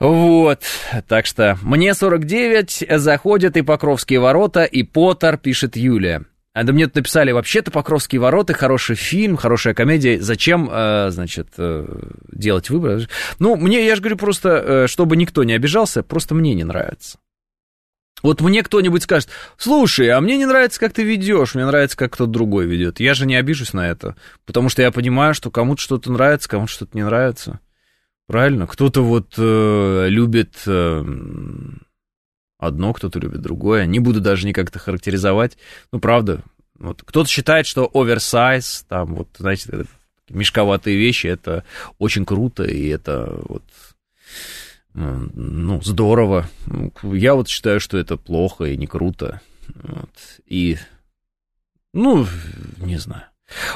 Вот, 0.00 0.62
так 1.06 1.26
что 1.26 1.58
мне 1.60 1.92
49, 1.92 2.86
заходят 2.98 3.58
и 3.58 3.62
Покровские 3.62 4.20
ворота, 4.20 4.64
и 4.64 4.82
Поттер, 4.82 5.36
пишет 5.36 5.76
Юлия. 5.76 6.24
А 6.56 6.64
да 6.64 6.72
мне 6.72 6.86
тут 6.86 6.94
написали, 6.94 7.32
вообще-то 7.32 7.70
«Покровские 7.70 8.18
ворота» 8.18 8.54
хороший 8.54 8.96
фильм, 8.96 9.36
хорошая 9.36 9.74
комедия. 9.74 10.18
Зачем, 10.22 10.70
э, 10.72 11.10
значит, 11.10 11.48
э, 11.58 11.86
делать 12.32 12.70
выбор? 12.70 13.10
Ну, 13.38 13.56
мне, 13.56 13.84
я 13.84 13.94
же 13.94 14.00
говорю 14.00 14.16
просто, 14.16 14.48
э, 14.48 14.86
чтобы 14.86 15.18
никто 15.18 15.44
не 15.44 15.52
обижался, 15.52 16.02
просто 16.02 16.34
мне 16.34 16.54
не 16.54 16.64
нравится. 16.64 17.18
Вот 18.22 18.40
мне 18.40 18.62
кто-нибудь 18.62 19.02
скажет, 19.02 19.28
слушай, 19.58 20.08
а 20.08 20.18
мне 20.22 20.38
не 20.38 20.46
нравится, 20.46 20.80
как 20.80 20.94
ты 20.94 21.02
ведешь, 21.02 21.54
мне 21.54 21.66
нравится, 21.66 21.94
как 21.94 22.14
кто-то 22.14 22.32
другой 22.32 22.64
ведет. 22.64 23.00
Я 23.00 23.12
же 23.12 23.26
не 23.26 23.36
обижусь 23.36 23.74
на 23.74 23.86
это, 23.86 24.16
потому 24.46 24.70
что 24.70 24.80
я 24.80 24.90
понимаю, 24.90 25.34
что 25.34 25.50
кому-то 25.50 25.82
что-то 25.82 26.10
нравится, 26.10 26.48
кому-то 26.48 26.72
что-то 26.72 26.96
не 26.96 27.04
нравится. 27.04 27.60
Правильно? 28.28 28.66
Кто-то 28.66 29.02
вот 29.02 29.34
э, 29.36 30.06
любит 30.08 30.54
э, 30.66 31.04
одно, 32.66 32.92
кто-то 32.92 33.18
любит 33.18 33.40
другое. 33.40 33.86
Не 33.86 33.98
буду 33.98 34.20
даже 34.20 34.46
никак 34.46 34.68
это 34.68 34.78
характеризовать. 34.78 35.56
Ну, 35.92 36.00
правда. 36.00 36.42
Вот 36.78 37.02
кто-то 37.02 37.28
считает, 37.28 37.66
что 37.66 37.90
оверсайз, 37.94 38.84
там, 38.88 39.14
вот, 39.14 39.28
знаете, 39.38 39.86
мешковатые 40.28 40.96
вещи, 40.96 41.26
это 41.26 41.64
очень 41.98 42.26
круто, 42.26 42.64
и 42.64 42.88
это 42.88 43.40
вот, 43.48 43.62
ну, 44.92 45.80
здорово. 45.82 46.48
Я 47.02 47.34
вот 47.34 47.48
считаю, 47.48 47.80
что 47.80 47.96
это 47.98 48.16
плохо 48.16 48.64
и 48.64 48.76
не 48.76 48.86
круто. 48.86 49.40
Вот. 49.74 50.10
И, 50.46 50.78
ну, 51.92 52.26
не 52.78 52.98
знаю. 52.98 53.24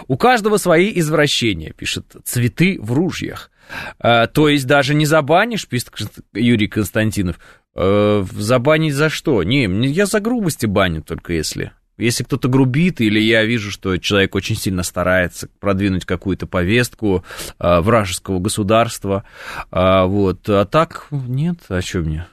У 0.08 0.16
каждого 0.16 0.56
свои 0.56 0.98
извращения, 0.98 1.72
пишет 1.72 2.16
«Цветы 2.24 2.78
в 2.80 2.92
ружьях». 2.92 3.50
А, 3.98 4.26
то 4.26 4.48
есть 4.48 4.66
даже 4.66 4.94
не 4.94 5.06
забанишь, 5.06 5.68
пишет 5.68 5.90
Юрий 6.32 6.66
Константинов, 6.66 7.38
Э, 7.82 8.24
забанить 8.32 8.94
за 8.94 9.08
что? 9.08 9.42
Не, 9.42 9.64
я 9.86 10.04
за 10.04 10.20
грубости 10.20 10.66
баню 10.66 11.02
только 11.02 11.32
если. 11.32 11.72
Если 11.96 12.24
кто-то 12.24 12.48
грубит, 12.48 13.00
или 13.00 13.18
я 13.18 13.44
вижу, 13.44 13.70
что 13.70 13.96
человек 13.96 14.34
очень 14.34 14.56
сильно 14.56 14.82
старается 14.82 15.48
продвинуть 15.60 16.04
какую-то 16.04 16.46
повестку 16.46 17.24
э, 17.58 17.80
вражеского 17.80 18.38
государства, 18.38 19.24
э, 19.72 20.04
вот, 20.04 20.46
а 20.48 20.66
так 20.66 21.06
нет, 21.10 21.60
а 21.70 21.80
что 21.80 22.00
мне? 22.00 22.26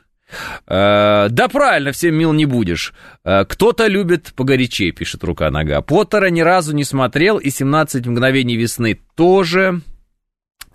Э, 0.67 1.27
да 1.29 1.47
правильно, 1.47 1.93
всем 1.93 2.15
мил 2.15 2.33
не 2.33 2.45
будешь. 2.45 2.93
Э, 3.23 3.45
кто-то 3.45 3.87
любит 3.87 4.33
погорячей, 4.35 4.91
пишет 4.91 5.23
рука-нога. 5.23 5.81
Поттера 5.81 6.29
ни 6.29 6.41
разу 6.41 6.75
не 6.75 6.83
смотрел, 6.83 7.37
и 7.37 7.49
17 7.49 8.05
мгновений 8.05 8.57
весны 8.57 8.99
тоже 9.15 9.81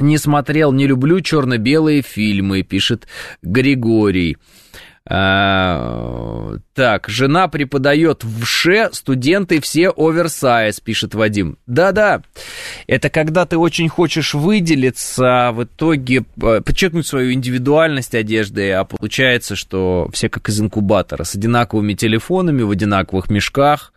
не 0.03 0.19
смотрел, 0.19 0.73
не 0.73 0.87
люблю 0.87 1.21
черно-белые 1.21 2.03
фильмы, 2.03 2.63
пишет 2.63 3.07
Григорий. 3.43 4.37
А, 5.05 6.59
так, 6.75 7.09
жена 7.09 7.49
преподает 7.49 8.23
в 8.23 8.45
ШЕ, 8.45 8.91
студенты 8.93 9.61
все 9.61 9.91
оверсайз, 9.91 10.79
пишет 10.79 11.15
Вадим. 11.15 11.59
Да-да, 11.67 12.23
это 12.87 13.11
когда 13.11 13.45
ты 13.45 13.59
очень 13.59 13.89
хочешь 13.89 14.33
выделиться, 14.33 15.49
а 15.49 15.53
в 15.53 15.65
итоге 15.65 16.25
э, 16.41 16.61
подчеркнуть 16.65 17.07
свою 17.07 17.33
индивидуальность 17.33 18.15
одежды, 18.15 18.71
а 18.71 18.85
получается, 18.85 19.57
что 19.57 20.09
все 20.13 20.29
как 20.29 20.49
из 20.49 20.61
инкубатора, 20.61 21.25
с 21.25 21.35
одинаковыми 21.35 21.95
телефонами, 21.95 22.63
в 22.63 22.71
одинаковых 22.71 23.29
мешках, 23.29 23.93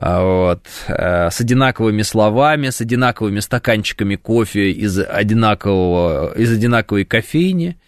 вот, 0.00 0.64
э, 0.86 1.28
с 1.28 1.40
одинаковыми 1.40 2.02
словами, 2.02 2.70
с 2.70 2.80
одинаковыми 2.80 3.40
стаканчиками 3.40 4.14
кофе 4.14 4.70
из 4.70 4.96
одинакового, 5.00 6.34
из 6.36 6.52
одинаковой 6.52 7.04
кофейни, 7.04 7.80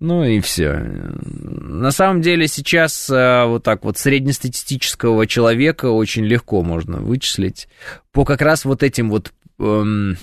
ну 0.00 0.24
и 0.24 0.40
все. 0.40 0.72
На 0.74 1.92
самом 1.92 2.22
деле 2.22 2.48
сейчас 2.48 3.08
э, 3.08 3.44
вот 3.46 3.62
так 3.62 3.84
вот 3.84 3.98
среднестатистического 3.98 5.28
человека 5.28 5.86
очень 5.86 6.24
легко 6.24 6.64
можно 6.64 6.98
вычислить 6.98 7.68
по 8.10 8.24
как 8.24 8.42
раз 8.42 8.64
вот 8.64 8.82
этим 8.82 9.08
вот, 9.08 9.32
эм, 9.60 10.16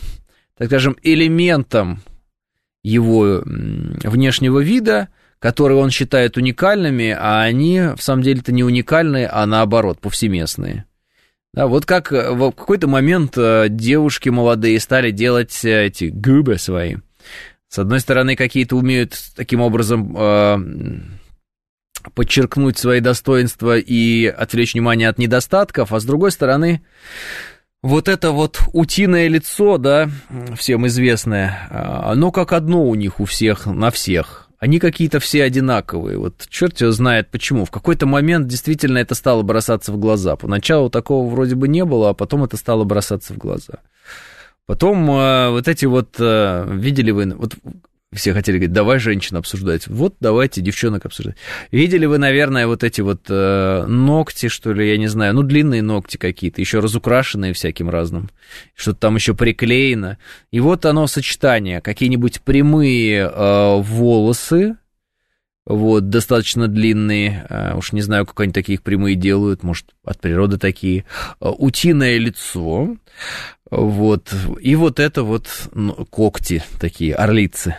так 0.58 0.68
скажем, 0.68 0.98
элементам 1.02 2.02
его 2.84 3.42
внешнего 3.46 4.60
вида, 4.60 5.08
которые 5.40 5.78
он 5.78 5.92
считает 5.92 6.36
уникальными, 6.36 7.16
а 7.18 7.42
они 7.42 7.80
в 7.96 8.02
самом 8.02 8.22
деле-то 8.22 8.52
не 8.52 8.66
уникальные, 8.66 9.28
а 9.28 9.46
наоборот, 9.46 10.02
повсеместные. 10.02 10.86
Да, 11.54 11.68
вот 11.68 11.86
как 11.86 12.14
э, 12.14 12.32
в 12.32 12.52
какой-то 12.52 12.88
момент 12.88 13.38
э, 13.38 13.68
девушки 13.70 14.30
молодые 14.30 14.80
стали 14.80 15.12
делать 15.12 15.66
э, 15.66 15.88
эти 15.88 16.06
губы 16.06 16.58
свои. 16.58 16.98
С 17.68 17.78
одной 17.80 18.00
стороны, 18.00 18.38
какие-то 18.38 18.78
умеют 18.78 19.18
таким 19.36 19.60
образом 19.60 20.16
э, 20.18 20.58
подчеркнуть 22.14 22.78
свои 22.78 23.02
достоинства 23.02 23.78
и 23.78 24.28
отвлечь 24.28 24.74
внимание 24.74 25.10
от 25.10 25.18
недостатков, 25.18 25.92
а 25.92 26.00
с 26.00 26.06
другой 26.06 26.32
стороны, 26.32 26.84
вот 27.82 28.08
это 28.08 28.32
вот 28.32 28.62
утиное 28.72 29.28
лицо, 29.28 29.78
да, 29.78 30.10
всем 30.58 30.88
известное, 30.88 31.68
оно 31.70 32.32
как 32.32 32.54
одно 32.54 32.86
у 32.86 32.96
них 32.96 33.20
у 33.20 33.26
всех, 33.26 33.66
на 33.66 33.92
всех 33.92 34.51
они 34.62 34.78
какие-то 34.78 35.20
все 35.20 35.44
одинаковые. 35.44 36.20
Вот 36.20 36.46
черт 36.48 36.80
его 36.82 36.92
знает 36.92 37.30
почему. 37.32 37.66
В 37.66 37.72
какой-то 37.72 38.06
момент 38.06 38.48
действительно 38.48 39.00
это 39.00 39.16
стало 39.16 39.42
бросаться 39.42 39.92
в 39.92 39.98
глаза. 39.98 40.36
Поначалу 40.36 40.92
такого 40.92 41.28
вроде 41.28 41.56
бы 41.56 41.68
не 41.68 41.84
было, 41.84 42.12
а 42.12 42.14
потом 42.14 42.44
это 42.44 42.58
стало 42.58 42.84
бросаться 42.84 43.34
в 43.34 43.40
глаза. 43.40 43.80
Потом 44.68 45.10
э, 45.10 45.50
вот 45.50 45.68
эти 45.68 45.86
вот, 45.86 46.16
э, 46.20 46.68
видели 46.76 47.10
вы, 47.10 47.34
вот 47.36 47.56
все 48.14 48.34
хотели 48.34 48.58
говорить, 48.58 48.74
давай 48.74 49.00
женщин 49.00 49.38
обсуждать. 49.38 49.88
Вот 49.88 50.16
давайте 50.20 50.60
девчонок 50.60 51.06
обсуждать. 51.06 51.38
Видели 51.72 52.06
вы, 52.06 52.18
наверное, 52.18 52.68
вот 52.68 52.84
эти 52.84 53.00
вот 53.00 53.22
э, 53.30 53.86
ногти, 53.88 54.50
что 54.50 54.74
ли, 54.74 54.90
я 54.90 54.98
не 54.98 55.08
знаю, 55.08 55.34
ну, 55.34 55.44
длинные 55.44 55.82
ногти 55.82 56.18
какие-то, 56.18 56.60
еще 56.60 56.80
разукрашенные 56.80 57.54
всяким 57.54 57.90
разным. 57.90 58.30
Что-то 58.76 59.00
там 59.00 59.16
еще 59.16 59.34
приклеено. 59.34 60.18
И 60.52 60.60
вот 60.60 60.86
оно 60.86 61.08
сочетание. 61.08 61.80
Какие-нибудь 61.80 62.42
прямые 62.42 63.32
э, 63.34 63.82
волосы, 63.82 64.76
вот, 65.66 66.10
достаточно 66.10 66.68
длинные, 66.68 67.46
э, 67.50 67.78
уж 67.78 67.94
не 67.94 68.02
знаю, 68.02 68.26
как 68.26 68.42
они 68.42 68.52
таких 68.52 68.82
прямые 68.82 69.16
делают, 69.16 69.64
может, 69.64 69.86
от 70.04 70.20
природы 70.20 70.58
такие. 70.58 71.06
Э, 71.40 71.48
утиное 71.48 72.18
лицо, 72.18 72.98
вот, 73.70 74.34
и 74.60 74.76
вот 74.76 75.00
это 75.00 75.24
вот 75.24 75.48
ну, 75.74 75.94
когти 76.10 76.62
такие, 76.78 77.16
орлицы 77.16 77.78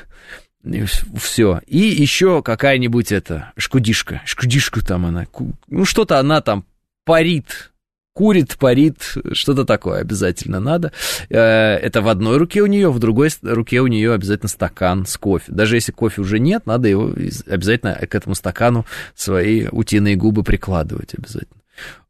все. 1.16 1.60
И 1.66 1.78
еще 1.78 2.42
какая-нибудь 2.42 3.12
это, 3.12 3.52
шкудишка, 3.56 4.22
шкудишку 4.24 4.80
там 4.80 5.06
она, 5.06 5.26
ну 5.68 5.84
что-то 5.84 6.18
она 6.18 6.40
там 6.40 6.64
парит, 7.04 7.72
курит, 8.12 8.56
парит, 8.58 9.16
что-то 9.32 9.64
такое 9.64 10.00
обязательно 10.00 10.60
надо. 10.60 10.92
Э, 11.28 11.74
это 11.76 12.02
в 12.02 12.08
одной 12.08 12.36
руке 12.36 12.62
у 12.62 12.66
нее, 12.66 12.90
в 12.90 12.98
другой 12.98 13.30
руке 13.42 13.80
у 13.80 13.86
нее 13.86 14.12
обязательно 14.12 14.48
стакан 14.48 15.06
с 15.06 15.16
кофе. 15.16 15.46
Даже 15.48 15.76
если 15.76 15.92
кофе 15.92 16.20
уже 16.20 16.38
нет, 16.38 16.66
надо 16.66 16.88
его 16.88 17.12
обязательно 17.46 17.94
к 17.94 18.14
этому 18.14 18.34
стакану 18.34 18.86
свои 19.14 19.66
утиные 19.70 20.16
губы 20.16 20.44
прикладывать 20.44 21.14
обязательно. 21.14 21.60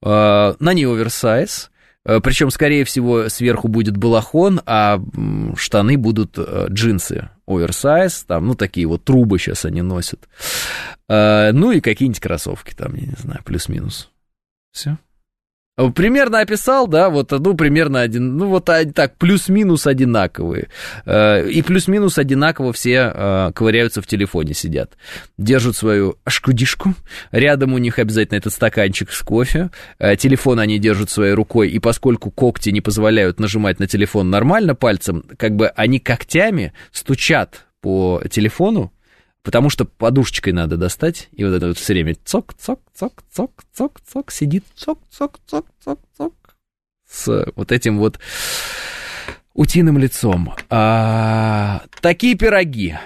Э, 0.02 0.54
на 0.58 0.74
ней 0.74 0.86
оверсайз, 0.86 1.70
Причем, 2.04 2.50
скорее 2.50 2.84
всего, 2.84 3.28
сверху 3.28 3.68
будет 3.68 3.96
балахон, 3.96 4.60
а 4.66 5.00
штаны 5.56 5.96
будут 5.96 6.36
э, 6.36 6.66
джинсы 6.68 7.28
оверсайз, 7.56 8.24
там, 8.24 8.46
ну, 8.46 8.54
такие 8.54 8.86
вот 8.86 9.04
трубы 9.04 9.38
сейчас 9.38 9.64
они 9.64 9.82
носят. 9.82 10.28
Э, 11.08 11.52
ну, 11.52 11.72
и 11.72 11.80
какие-нибудь 11.80 12.20
кроссовки 12.20 12.74
там, 12.74 12.94
я 12.94 13.06
не 13.06 13.16
знаю, 13.18 13.42
плюс-минус. 13.44 14.10
Все. 14.72 14.98
Примерно 15.94 16.40
описал, 16.40 16.86
да, 16.86 17.08
вот, 17.08 17.30
ну, 17.30 17.54
примерно 17.54 18.02
один, 18.02 18.36
ну, 18.36 18.48
вот 18.48 18.66
так, 18.66 19.16
плюс-минус 19.16 19.86
одинаковые. 19.86 20.68
Э, 21.06 21.48
и 21.48 21.62
плюс-минус 21.62 22.18
одинаково 22.18 22.74
все 22.74 23.10
э, 23.14 23.52
ковыряются 23.54 24.02
в 24.02 24.06
телефоне, 24.06 24.52
сидят. 24.52 24.98
Держат 25.38 25.74
свою 25.74 26.16
шкудишку, 26.28 26.94
рядом 27.30 27.72
у 27.72 27.78
них 27.78 27.98
обязательно 27.98 28.36
этот 28.36 28.52
стаканчик 28.52 29.10
с 29.10 29.22
кофе, 29.22 29.70
э, 29.98 30.16
телефон 30.16 30.60
они 30.60 30.78
держат 30.78 31.08
своей 31.08 31.32
рукой, 31.32 31.70
и 31.70 31.78
поскольку 31.78 32.30
когти 32.30 32.68
не 32.68 32.82
позволяют 32.82 33.40
нажимать 33.40 33.80
на 33.80 33.86
телефон 33.86 34.28
нормально 34.28 34.74
пальцем, 34.74 35.24
как 35.38 35.56
бы 35.56 35.68
они 35.68 36.00
когтями 36.00 36.74
стучат 36.92 37.64
по 37.80 38.20
телефону, 38.30 38.92
потому 39.42 39.70
что 39.70 39.84
подушечкой 39.84 40.52
надо 40.52 40.76
достать, 40.76 41.28
и 41.32 41.44
вот 41.44 41.52
это 41.52 41.68
вот 41.68 41.78
все 41.78 41.92
время 41.92 42.16
цок, 42.24 42.54
цок, 42.54 42.80
цок, 42.94 43.22
цок, 43.32 43.64
цок, 43.72 44.00
цок, 44.00 44.30
сидит 44.30 44.64
цок, 44.74 45.00
цок, 45.10 45.38
цок, 45.46 45.66
цок, 45.84 46.00
цок, 46.16 46.34
с 47.08 47.46
вот 47.56 47.72
этим 47.72 47.98
вот 47.98 48.18
утиным 49.54 49.98
лицом. 49.98 50.54
А, 50.70 51.82
такие 52.00 52.36
пироги. 52.36 52.96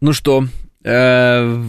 Ну 0.00 0.12
что, 0.12 0.46
э, 0.84 1.64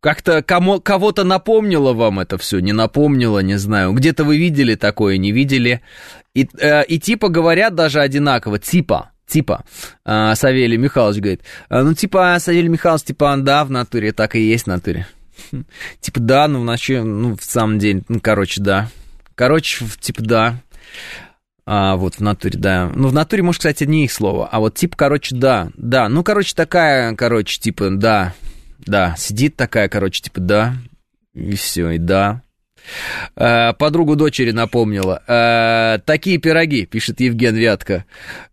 как-то 0.00 0.42
кому, 0.42 0.80
кого-то 0.80 1.24
напомнило 1.24 1.92
вам 1.92 2.20
это 2.20 2.38
все, 2.38 2.60
не 2.60 2.72
напомнило, 2.72 3.40
не 3.40 3.56
знаю. 3.56 3.92
Где-то 3.92 4.24
вы 4.24 4.38
видели 4.38 4.74
такое, 4.74 5.16
не 5.16 5.32
видели. 5.32 5.80
И, 6.34 6.48
э, 6.58 6.84
и 6.86 6.98
типа 6.98 7.28
говорят 7.28 7.74
даже 7.74 8.00
одинаково, 8.00 8.58
типа, 8.58 9.11
типа, 9.32 9.64
а, 10.04 10.34
Савелий 10.34 10.76
Михайлович 10.76 11.20
говорит, 11.20 11.40
«А, 11.68 11.82
ну, 11.82 11.94
типа, 11.94 12.36
Савелий 12.38 12.68
Михайлович, 12.68 13.04
типа, 13.04 13.36
да, 13.38 13.64
в 13.64 13.70
натуре, 13.70 14.12
так 14.12 14.36
и 14.36 14.40
есть 14.40 14.64
в 14.64 14.68
натуре. 14.68 15.06
Типа, 16.00 16.20
да, 16.20 16.46
ну, 16.46 16.60
в 16.64 16.88
ну, 17.04 17.36
в 17.36 17.42
самом 17.42 17.78
деле, 17.78 18.02
ну, 18.08 18.20
короче, 18.20 18.60
да. 18.60 18.88
Короче, 19.34 19.84
типа, 20.00 20.22
да. 20.22 20.56
А, 21.64 21.96
вот 21.96 22.16
в 22.16 22.20
натуре, 22.20 22.58
да. 22.58 22.90
Ну, 22.94 23.08
в 23.08 23.12
натуре, 23.12 23.42
может, 23.42 23.60
кстати, 23.60 23.84
не 23.84 24.04
их 24.04 24.12
слово. 24.12 24.48
А 24.48 24.60
вот 24.60 24.74
типа, 24.74 24.96
короче, 24.96 25.34
да. 25.34 25.70
Да. 25.76 26.08
Ну, 26.08 26.22
короче, 26.22 26.54
такая, 26.54 27.14
короче, 27.14 27.60
типа, 27.60 27.90
да. 27.90 28.34
Да. 28.80 29.14
Сидит 29.16 29.56
такая, 29.56 29.88
короче, 29.88 30.22
типа, 30.22 30.40
да. 30.40 30.74
И 31.34 31.54
все, 31.54 31.90
и 31.90 31.98
да. 31.98 32.42
Э, 33.36 33.72
подругу 33.72 34.16
дочери 34.16 34.50
напомнила. 34.50 35.22
Э, 35.26 35.98
такие 36.04 36.38
пироги, 36.38 36.86
пишет 36.86 37.20
Евген 37.20 37.54
Вятка. 37.56 38.04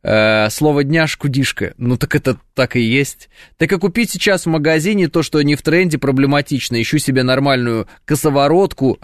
Э, 0.03 0.49
слово 0.49 0.84
дня 0.84 1.07
шкудишка. 1.07 1.73
Ну 1.77 1.97
так 1.97 2.15
это 2.15 2.38
так 2.60 2.76
и 2.76 2.82
есть. 2.82 3.30
Так 3.55 3.72
и 3.72 3.78
купить 3.78 4.12
сейчас 4.12 4.45
в 4.45 4.49
магазине 4.49 5.07
то, 5.07 5.24
что 5.24 5.41
не 5.41 5.55
в 5.55 5.62
тренде, 5.62 5.97
проблематично. 5.97 6.82
Ищу 6.82 6.97
себе 6.97 7.24
нормальную 7.24 7.88
косоворотку. 8.03 8.99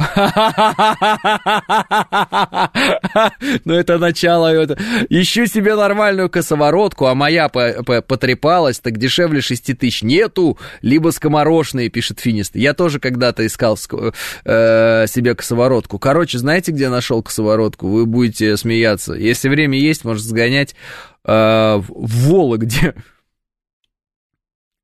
Ну 3.64 3.74
это 3.74 3.98
начало. 3.98 4.66
Ищу 5.10 5.46
себе 5.46 5.76
нормальную 5.76 6.30
косоворотку, 6.30 7.06
а 7.06 7.16
моя 7.16 7.48
потрепалась, 7.48 8.80
так 8.80 8.98
дешевле 8.98 9.40
6 9.40 9.78
тысяч 9.78 10.04
нету, 10.04 10.58
либо 10.82 11.12
скоморошные, 11.12 11.90
пишет 11.90 12.20
Финист. 12.20 12.58
Я 12.58 12.74
тоже 12.74 13.00
когда-то 13.00 13.46
искал 13.46 13.78
себе 13.78 15.34
косоворотку. 15.34 15.98
Короче, 15.98 16.40
знаете, 16.40 16.74
где 16.74 16.90
нашел 16.90 17.24
косоворотку? 17.24 17.88
Вы 17.88 18.06
будете 18.06 18.58
смеяться. 18.58 19.14
Если 19.14 19.48
время 19.48 19.80
есть, 19.80 20.04
может 20.04 20.26
сгонять 20.26 20.76
э, 21.24 21.32
в 21.32 22.30
Вологде. 22.30 22.96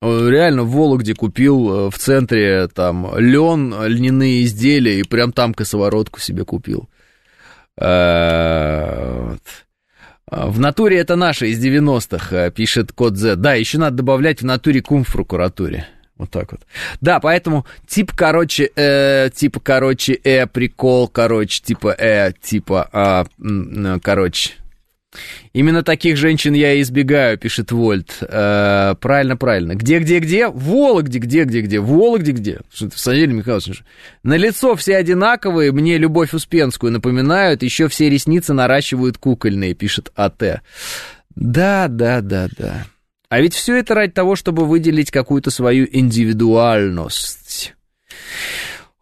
Реально 0.01 0.63
в 0.63 0.71
Вологде 0.71 1.13
купил 1.13 1.87
э, 1.87 1.91
в 1.91 1.97
центре 1.97 2.67
там 2.69 3.15
лен, 3.17 3.75
льняные 3.85 4.45
изделия 4.45 4.99
и 4.99 5.03
прям 5.03 5.31
там 5.31 5.53
косоворотку 5.53 6.19
себе 6.19 6.43
купил. 6.43 6.89
Э, 7.77 9.35
в 10.31 10.59
натуре 10.59 10.97
это 10.97 11.15
наше 11.15 11.49
из 11.49 11.63
90-х, 11.63 12.35
э, 12.35 12.51
пишет 12.51 12.93
код 12.93 13.15
Z. 13.15 13.35
Да, 13.35 13.53
еще 13.53 13.77
надо 13.77 13.97
добавлять 13.97 14.41
в 14.41 14.45
натуре 14.45 14.81
кум 14.81 15.03
в 15.03 15.11
прокуратуре. 15.11 15.87
Вот 16.17 16.31
так 16.31 16.51
вот. 16.51 16.61
Да, 17.01 17.19
поэтому 17.19 17.65
тип, 17.87 18.11
короче, 18.15 18.71
э, 18.75 19.29
типа, 19.33 19.59
короче, 19.59 20.13
э, 20.13 20.47
прикол, 20.47 21.07
короче, 21.07 21.61
типа, 21.61 21.95
э, 21.97 22.31
типа, 22.41 22.89
э, 22.91 23.99
короче. 24.01 24.53
Именно 25.53 25.83
таких 25.83 26.15
женщин 26.15 26.53
я 26.53 26.79
избегаю, 26.81 27.37
пишет 27.37 27.71
Вольт. 27.71 28.17
Э, 28.21 28.95
правильно, 28.99 29.35
правильно. 29.35 29.75
Где, 29.75 29.99
где, 29.99 30.19
где? 30.19 30.47
Вологде, 30.47 31.19
где, 31.19 31.43
где, 31.43 31.61
где? 31.61 31.79
Вологде, 31.79 32.31
где? 32.31 32.59
Савелий 32.71 33.33
Михайлович, 33.33 33.83
на 34.23 34.37
лицо 34.37 34.75
все 34.75 34.95
одинаковые, 34.95 35.73
мне 35.73 35.97
Любовь 35.97 36.33
Успенскую 36.33 36.93
напоминают, 36.93 37.63
еще 37.63 37.89
все 37.89 38.09
ресницы 38.09 38.53
наращивают 38.53 39.17
кукольные, 39.17 39.73
пишет 39.73 40.11
АТ. 40.15 40.61
Да, 41.35 41.87
да, 41.89 42.21
да, 42.21 42.47
да. 42.57 42.85
А 43.27 43.39
ведь 43.41 43.53
все 43.53 43.77
это 43.77 43.95
ради 43.95 44.13
того, 44.13 44.35
чтобы 44.35 44.65
выделить 44.65 45.11
какую-то 45.11 45.51
свою 45.51 45.87
индивидуальность. 45.89 47.73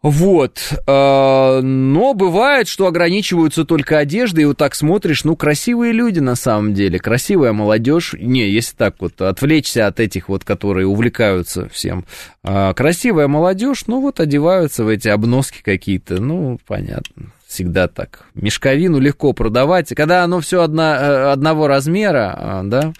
Вот. 0.02 0.58
Э, 0.86 1.60
но 1.60 2.14
бывает, 2.14 2.68
что 2.68 2.86
ограничиваются 2.86 3.64
только 3.64 3.98
одеждой, 3.98 4.40
и 4.40 4.46
вот 4.46 4.56
так 4.56 4.74
смотришь, 4.74 5.24
ну, 5.24 5.36
красивые 5.36 5.92
люди 5.92 6.20
на 6.20 6.36
самом 6.36 6.72
деле, 6.72 6.98
красивая 6.98 7.52
молодежь. 7.52 8.14
Не, 8.18 8.48
если 8.48 8.76
так 8.76 8.96
вот 9.00 9.20
отвлечься 9.20 9.86
от 9.86 10.00
этих 10.00 10.28
вот, 10.30 10.44
которые 10.44 10.86
увлекаются 10.86 11.68
всем. 11.68 12.06
А, 12.42 12.72
красивая 12.72 13.28
молодежь, 13.28 13.84
ну, 13.86 14.00
вот 14.00 14.20
одеваются 14.20 14.84
в 14.84 14.88
эти 14.88 15.08
обноски 15.08 15.62
какие-то, 15.62 16.20
ну, 16.20 16.58
понятно 16.66 17.32
всегда 17.46 17.88
так. 17.88 18.26
Мешковину 18.34 19.00
легко 19.00 19.32
продавать. 19.32 19.92
Когда 19.94 20.22
оно 20.22 20.40
все 20.40 20.62
одно, 20.62 20.82
э, 20.82 21.32
одного 21.32 21.66
размера, 21.66 22.32
а, 22.36 22.62
да, 22.62 22.92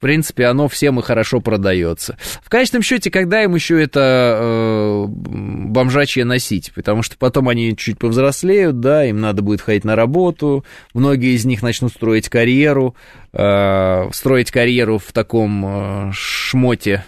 в 0.00 0.02
принципе, 0.02 0.46
оно 0.46 0.66
всем 0.66 0.98
и 0.98 1.02
хорошо 1.02 1.40
продается. 1.40 2.16
В 2.42 2.48
конечном 2.48 2.80
счете, 2.80 3.10
когда 3.10 3.42
им 3.42 3.54
еще 3.54 3.82
это 3.82 4.38
э, 4.40 5.04
бомжачье 5.08 6.24
носить? 6.24 6.72
Потому 6.74 7.02
что 7.02 7.18
потом 7.18 7.50
они 7.50 7.76
чуть 7.76 7.98
повзрослеют, 7.98 8.80
да, 8.80 9.04
им 9.04 9.20
надо 9.20 9.42
будет 9.42 9.60
ходить 9.60 9.84
на 9.84 9.96
работу, 9.96 10.64
многие 10.94 11.36
из 11.36 11.44
них 11.44 11.62
начнут 11.62 11.92
строить 11.92 12.30
карьеру, 12.30 12.96
э, 13.34 14.08
строить 14.14 14.50
карьеру 14.50 14.96
в 14.96 15.12
таком 15.12 15.66
э, 15.66 16.12
шмоте 16.14 17.04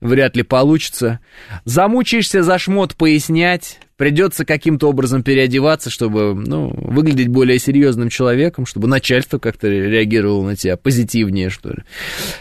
вряд 0.00 0.34
ли 0.34 0.42
получится. 0.42 1.20
Замучаешься 1.66 2.42
за 2.42 2.58
шмот 2.58 2.96
пояснять, 2.96 3.78
придется 4.02 4.44
каким-то 4.44 4.88
образом 4.88 5.22
переодеваться, 5.22 5.88
чтобы, 5.88 6.34
ну, 6.34 6.74
выглядеть 6.74 7.28
более 7.28 7.60
серьезным 7.60 8.08
человеком, 8.08 8.66
чтобы 8.66 8.88
начальство 8.88 9.38
как-то 9.38 9.68
реагировало 9.68 10.44
на 10.44 10.56
тебя 10.56 10.76
позитивнее, 10.76 11.50
что 11.50 11.68
ли. 11.68 11.84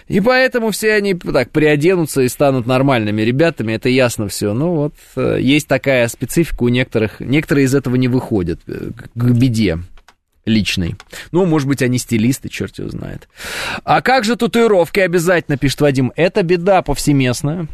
И 0.08 0.22
поэтому 0.22 0.72
все 0.72 0.94
они 0.94 1.14
так 1.14 1.52
приоденутся 1.52 2.24
и 2.24 2.30
станут 2.30 2.66
нормальными 2.66 3.22
ребятами, 3.22 3.74
это 3.74 3.90
ясно 3.90 4.28
все. 4.28 4.54
Ну 4.54 4.74
вот, 4.74 4.96
э, 5.16 5.38
есть 5.40 5.68
такая 5.68 6.08
специфика 6.08 6.64
у 6.64 6.70
некоторых, 6.70 7.20
некоторые 7.20 7.66
из 7.66 7.76
этого 7.76 7.96
не 7.96 8.08
выходят 8.08 8.60
э, 8.66 8.90
к 9.14 9.24
беде 9.32 9.78
личной. 10.46 10.96
Ну, 11.32 11.46
может 11.46 11.68
быть, 11.68 11.84
они 11.84 12.00
стилисты, 12.00 12.50
черт 12.50 12.80
его 12.80 12.90
знает. 12.90 13.30
А 13.84 14.02
как 14.02 14.24
же 14.24 14.36
татуировки 14.36 15.00
обязательно, 15.00 15.58
пишет 15.58 15.82
Вадим. 15.82 16.12
Это 16.16 16.42
беда 16.42 16.82
повсеместная. 16.82 17.68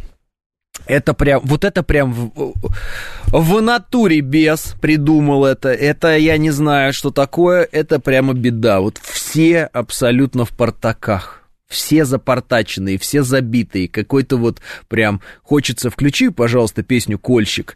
Это 0.85 1.13
прям, 1.13 1.41
вот 1.43 1.65
это 1.65 1.83
прям 1.83 2.13
в, 2.13 2.53
в 3.27 3.61
натуре 3.61 4.21
без 4.21 4.75
придумал 4.79 5.45
это. 5.45 5.69
Это 5.69 6.17
я 6.17 6.37
не 6.37 6.51
знаю, 6.51 6.93
что 6.93 7.11
такое. 7.11 7.67
Это 7.71 7.99
прямо 7.99 8.33
беда. 8.33 8.79
Вот 8.79 8.97
все 8.97 9.63
абсолютно 9.65 10.45
в 10.45 10.51
портаках. 10.51 11.43
Все 11.67 12.05
запортаченные, 12.05 12.97
все 12.97 13.23
забитые. 13.23 13.89
Какой-то 13.89 14.37
вот 14.37 14.61
прям 14.87 15.21
хочется 15.43 15.89
включи, 15.89 16.29
пожалуйста, 16.29 16.81
песню 16.81 17.19
«Кольщик», 17.19 17.75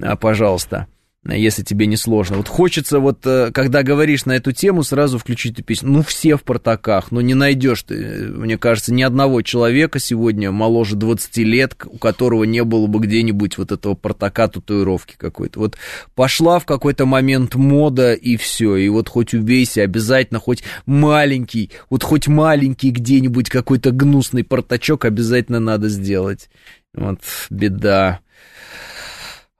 а, 0.00 0.14
пожалуйста 0.14 0.86
если 1.24 1.62
тебе 1.62 1.86
не 1.86 1.96
сложно. 1.96 2.38
Вот 2.38 2.48
хочется 2.48 2.98
вот, 2.98 3.24
э, 3.24 3.52
когда 3.52 3.84
говоришь 3.84 4.24
на 4.24 4.32
эту 4.32 4.50
тему, 4.50 4.82
сразу 4.82 5.18
включить 5.18 5.52
эту 5.52 5.62
песню. 5.62 5.90
Ну, 5.90 6.02
все 6.02 6.36
в 6.36 6.42
портаках, 6.42 7.12
но 7.12 7.20
не 7.20 7.34
найдешь 7.34 7.84
ты, 7.84 7.94
э, 7.94 8.26
мне 8.26 8.58
кажется, 8.58 8.92
ни 8.92 9.02
одного 9.02 9.42
человека 9.42 10.00
сегодня 10.00 10.50
моложе 10.50 10.96
20 10.96 11.36
лет, 11.38 11.76
у 11.84 11.98
которого 11.98 12.42
не 12.42 12.64
было 12.64 12.88
бы 12.88 12.98
где-нибудь 12.98 13.56
вот 13.56 13.70
этого 13.70 13.94
портака 13.94 14.48
татуировки 14.48 15.14
какой-то. 15.16 15.60
Вот 15.60 15.76
пошла 16.16 16.58
в 16.58 16.66
какой-то 16.66 17.06
момент 17.06 17.54
мода, 17.54 18.14
и 18.14 18.36
все, 18.36 18.74
и 18.74 18.88
вот 18.88 19.08
хоть 19.08 19.32
убейся, 19.32 19.82
обязательно 19.82 20.40
хоть 20.40 20.64
маленький, 20.86 21.70
вот 21.88 22.02
хоть 22.02 22.26
маленький 22.26 22.90
где-нибудь 22.90 23.48
какой-то 23.48 23.92
гнусный 23.92 24.42
портачок 24.42 25.04
обязательно 25.04 25.60
надо 25.60 25.88
сделать. 25.88 26.50
Вот 26.94 27.20
беда. 27.48 28.20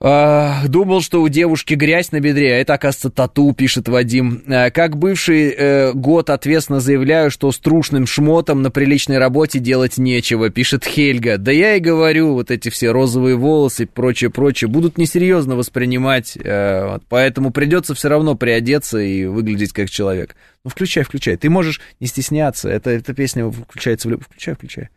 Думал, 0.03 1.01
что 1.01 1.23
у 1.23 1.29
девушки 1.29 1.75
грязь 1.75 2.11
на 2.11 2.19
бедре, 2.19 2.55
а 2.55 2.59
это, 2.59 2.75
оказывается, 2.75 3.09
тату, 3.09 3.53
пишет 3.53 3.89
Вадим. 3.89 4.43
А, 4.49 4.71
как 4.71 4.97
бывший 4.97 5.51
э, 5.51 5.93
год 5.93 6.29
ответственно 6.29 6.81
заявляю, 6.81 7.31
что 7.31 7.53
с 7.53 7.59
трушным 7.61 8.07
шмотом 8.07 8.63
на 8.63 8.73
приличной 8.73 9.19
работе 9.19 9.61
делать 9.61 9.99
нечего, 9.99 10.51
пишет 10.51 10.85
Хельга. 10.85 11.39
Да 11.39 11.53
я 11.53 11.77
и 11.77 11.81
говорю, 11.81 12.33
вот 12.33 12.51
эти 12.51 12.69
все 12.69 12.91
розовые 12.91 13.37
волосы 13.37 13.85
и 13.85 13.87
прочее-прочее 13.87 14.67
будут 14.67 14.99
несерьезно 14.99 15.55
воспринимать, 15.55 16.37
э, 16.37 16.99
поэтому 17.09 17.53
придется 17.53 17.95
все 17.95 18.09
равно 18.09 18.35
приодеться 18.35 18.99
и 18.99 19.27
выглядеть 19.27 19.73
как 19.73 19.89
человек. 19.89 20.35
Ну, 20.65 20.71
включай, 20.71 21.05
включай. 21.05 21.37
Ты 21.37 21.49
можешь 21.49 21.81
не 22.01 22.09
стесняться, 22.09 22.69
это, 22.69 22.91
эта 22.91 23.15
песня 23.15 23.49
включается 23.49 24.09
в. 24.09 24.19
Включай, 24.19 24.55
включай. 24.57 24.89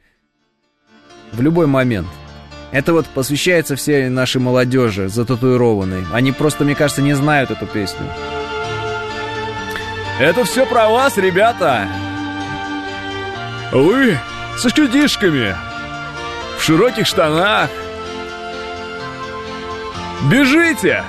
В 1.32 1.42
любой 1.42 1.68
момент. 1.68 2.08
Это 2.76 2.92
вот 2.92 3.08
посвящается 3.08 3.78
всей 3.78 4.10
нашей 4.10 4.42
молодежи, 4.42 5.08
зататуированной. 5.08 6.06
Они 6.12 6.34
просто, 6.34 6.66
мне 6.66 6.76
кажется, 6.76 7.02
не 7.02 7.14
знают 7.14 7.50
эту 7.50 7.66
песню. 7.68 8.06
Это 10.20 10.44
все 10.44 10.66
про 10.66 10.90
вас, 10.90 11.16
ребята! 11.16 11.88
Вы 13.72 14.20
со 14.58 14.68
шкудишками, 14.68 15.56
в 16.58 16.64
широких 16.64 17.08
штанах. 17.08 17.70
Бежите! 20.30 21.02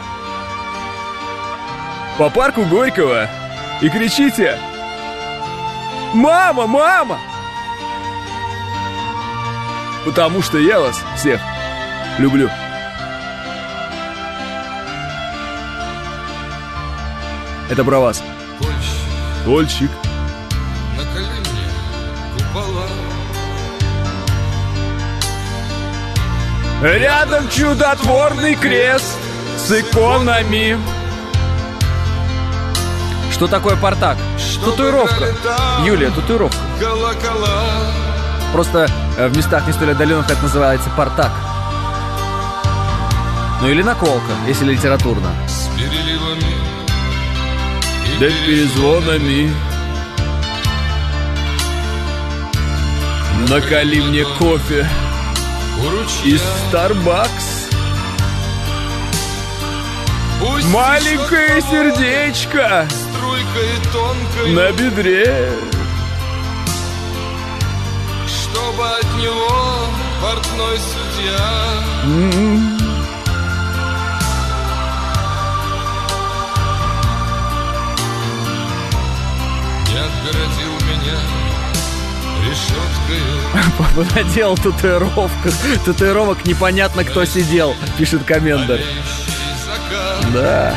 По 2.16 2.30
парку 2.30 2.62
Горького 2.62 3.28
и 3.82 3.88
кричите 3.88 4.56
«Мама! 6.14 6.68
Мама!» 6.68 7.18
Потому 10.04 10.42
что 10.42 10.58
я 10.58 10.78
вас 10.78 11.02
всех 11.16 11.40
Люблю. 12.18 12.50
Это 17.68 17.84
про 17.84 17.98
вас. 17.98 18.22
Кольщик. 19.44 19.90
На 20.96 21.04
колени 21.12 21.66
купола. 22.34 22.86
Рядом 26.82 27.48
чудотворный 27.50 28.54
крест 28.54 29.18
с 29.58 29.72
иконами. 29.72 30.78
Что 33.30 33.46
такое 33.46 33.76
портак? 33.76 34.16
Татуировка. 34.64 35.26
Юлия, 35.84 36.10
татуировка. 36.10 36.56
Просто 38.52 38.88
э, 39.18 39.28
в 39.28 39.36
местах 39.36 39.66
не 39.66 39.74
столь 39.74 39.90
отдаленных 39.90 40.30
это 40.30 40.42
называется 40.42 40.88
портак. 40.96 41.30
Ну 43.60 43.68
или 43.68 43.82
наколка, 43.82 44.32
если 44.46 44.66
литературно. 44.66 45.30
С 45.48 45.68
переливами 45.76 46.56
да 48.18 48.26
перезвонами 48.46 49.54
Накали 53.48 54.00
мне 54.00 54.24
кофе 54.38 54.88
из 56.24 56.40
Starbucks. 56.72 57.74
Маленькое 60.72 61.60
сердечко 61.60 62.88
на 64.46 64.72
бедре. 64.72 65.52
Чтобы 68.26 68.88
от 68.88 69.14
него 69.20 69.88
портной 70.22 70.78
судья 70.78 72.75
отгородил 80.06 80.72
меня 80.86 81.18
решеткой. 82.46 84.14
Наделал 84.24 84.56
татуировку. 84.56 85.48
Татуировок 85.84 86.44
непонятно, 86.44 87.04
кто 87.04 87.24
сидел, 87.24 87.74
пишет 87.98 88.24
комендор. 88.24 88.80
Да. 90.32 90.74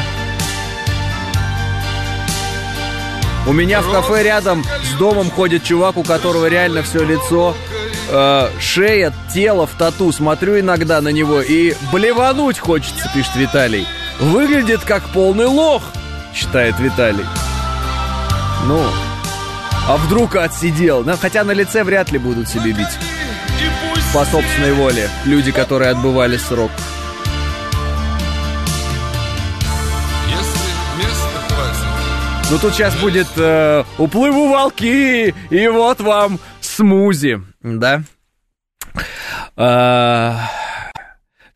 У 3.48 3.54
меня 3.54 3.82
в 3.82 3.92
кафе 3.92 4.24
рядом 4.24 4.64
с 4.84 4.98
домом 4.98 5.32
ходит 5.32 5.64
чувак, 5.64 5.98
у 5.98 6.04
которого 6.04 6.48
реально 6.48 6.84
все 6.84 7.04
лицо, 7.04 7.56
э, 8.10 8.50
шея, 8.60 9.14
тело 9.34 9.66
в 9.66 9.72
тату. 9.72 10.12
Смотрю 10.12 10.60
иногда 10.60 11.02
на 11.02 11.10
него 11.10 11.42
и 11.42 11.74
блевануть 11.92 12.60
хочется, 12.60 13.10
пишет 13.14 13.36
Виталий. 13.36 13.88
Выглядит 14.20 14.82
как 14.82 15.04
полный 15.10 15.46
лох, 15.46 15.82
считает 16.36 16.78
Виталий. 16.80 17.26
Ну, 18.66 18.84
а 19.90 19.98
вдруг 19.98 20.36
отсидел? 20.36 21.04
Хотя 21.20 21.44
на 21.44 21.52
лице 21.52 21.84
вряд 21.84 22.12
ли 22.12 22.20
будут 22.20 22.48
себе 22.48 22.74
бить. 22.74 23.00
По 24.14 24.24
собственной 24.24 24.74
воле. 24.74 25.10
Люди, 25.26 25.52
которые 25.52 25.90
отбывали 25.90 26.38
срок. 26.38 26.70
Ну 32.52 32.58
тут 32.60 32.74
сейчас 32.74 32.96
будет 32.98 33.28
э, 33.36 33.84
уплыву 33.98 34.50
волки, 34.50 35.36
и 35.50 35.68
вот 35.68 36.02
вам 36.02 36.40
смузи, 36.62 37.42
да? 37.62 38.04
А... 39.56 40.50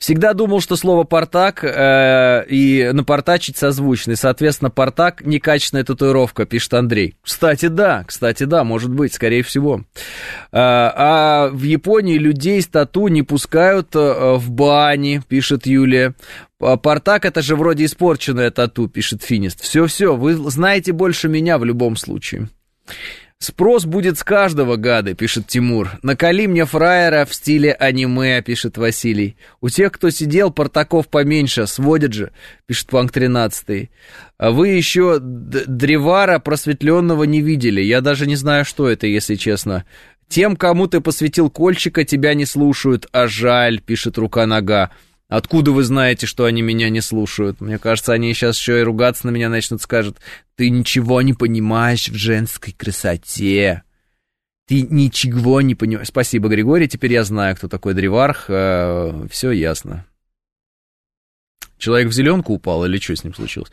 Всегда 0.04 0.34
думал, 0.34 0.60
что 0.60 0.76
слово 0.76 1.06
«портак» 1.06 1.64
э, 1.64 2.44
и 2.50 2.90
напортачить 2.92 3.56
созвучны. 3.56 4.18
Соответственно, 4.18 4.70
«портак»— 4.70 5.22
некачественная 5.26 5.86
татуировка, 5.86 6.46
пишет 6.46 6.74
Андрей. 6.74 7.16
Кстати, 7.22 7.68
да, 7.68 8.04
кстати, 8.06 8.44
да, 8.44 8.66
может 8.66 8.92
быть, 8.92 9.14
скорее 9.14 9.44
всего. 9.44 9.86
А, 10.52 11.48
а 11.48 11.50
в 11.54 11.64
Японии 11.64 12.18
людей 12.18 12.62
с 12.62 12.68
тату 12.68 13.08
не 13.08 13.24
пускают 13.24 13.96
э, 13.96 14.34
в 14.36 14.52
бани, 14.52 15.22
пишет 15.26 15.66
Юлия. 15.66 16.16
Портак 16.60 17.24
это 17.24 17.42
же 17.42 17.56
вроде 17.56 17.86
испорченное 17.86 18.52
тату, 18.52 18.90
пишет 18.90 19.24
Финист. 19.24 19.62
Все-все, 19.62 20.18
вы 20.18 20.34
знаете 20.34 20.92
больше 20.92 21.30
меня 21.30 21.58
в 21.58 21.64
любом 21.64 21.96
случае. 21.96 22.50
Спрос 23.44 23.84
будет 23.84 24.18
с 24.18 24.24
каждого 24.24 24.78
гада, 24.78 25.16
пишет 25.16 25.48
Тимур. 25.48 26.00
Накали 26.02 26.48
мне 26.48 26.64
фраера 26.64 27.26
в 27.26 27.36
стиле 27.36 27.74
аниме, 27.74 28.42
пишет 28.42 28.78
Василий. 28.78 29.36
У 29.60 29.68
тех, 29.68 29.92
кто 29.92 30.12
сидел, 30.12 30.50
портаков 30.50 31.10
поменьше, 31.10 31.68
сводят 31.68 32.14
же, 32.14 32.32
пишет 32.68 32.88
Панк 32.88 33.12
13. 33.12 33.90
А 34.38 34.52
вы 34.52 34.70
еще 34.70 35.20
древара 35.20 36.40
просветленного 36.40 37.26
не 37.26 37.42
видели. 37.42 37.82
Я 37.82 38.00
даже 38.00 38.28
не 38.28 38.38
знаю, 38.38 38.64
что 38.64 38.88
это, 38.88 39.08
если 39.08 39.36
честно. 39.36 39.84
Тем, 40.30 40.56
кому 40.56 40.88
ты 40.88 41.02
посвятил 41.02 41.50
кольчика, 41.50 42.06
тебя 42.06 42.36
не 42.36 42.46
слушают, 42.46 43.10
а 43.12 43.28
жаль, 43.28 43.82
пишет 43.82 44.18
рука-нога. 44.18 44.92
Откуда 45.34 45.72
вы 45.72 45.84
знаете, 45.84 46.28
что 46.28 46.46
они 46.46 46.62
меня 46.62 46.90
не 46.90 47.02
слушают? 47.02 47.60
Мне 47.60 47.80
кажется, 47.80 48.14
они 48.14 48.32
сейчас 48.36 48.56
еще 48.56 48.80
и 48.80 48.84
ругаться 48.84 49.26
на 49.26 49.32
меня 49.32 49.50
начнут, 49.50 49.82
скажут, 49.82 50.20
ты 50.56 50.70
ничего 50.70 51.24
не 51.24 51.34
понимаешь 51.34 52.08
в 52.08 52.14
женской 52.14 52.72
красоте. 52.72 53.82
Ты 54.68 54.84
ничего 54.84 55.62
не 55.62 55.74
понимаешь. 55.74 56.10
Спасибо, 56.10 56.50
Григорий, 56.50 56.88
теперь 56.88 57.14
я 57.14 57.24
знаю, 57.24 57.56
кто 57.56 57.68
такой 57.68 57.96
Древарх. 57.96 58.46
Э, 58.48 59.26
Все 59.32 59.50
ясно. 59.50 60.06
Человек 61.78 62.10
в 62.10 62.14
зеленку 62.14 62.54
упал 62.54 62.86
или 62.86 62.98
что 62.98 63.16
с 63.16 63.24
ним 63.24 63.34
случилось? 63.34 63.70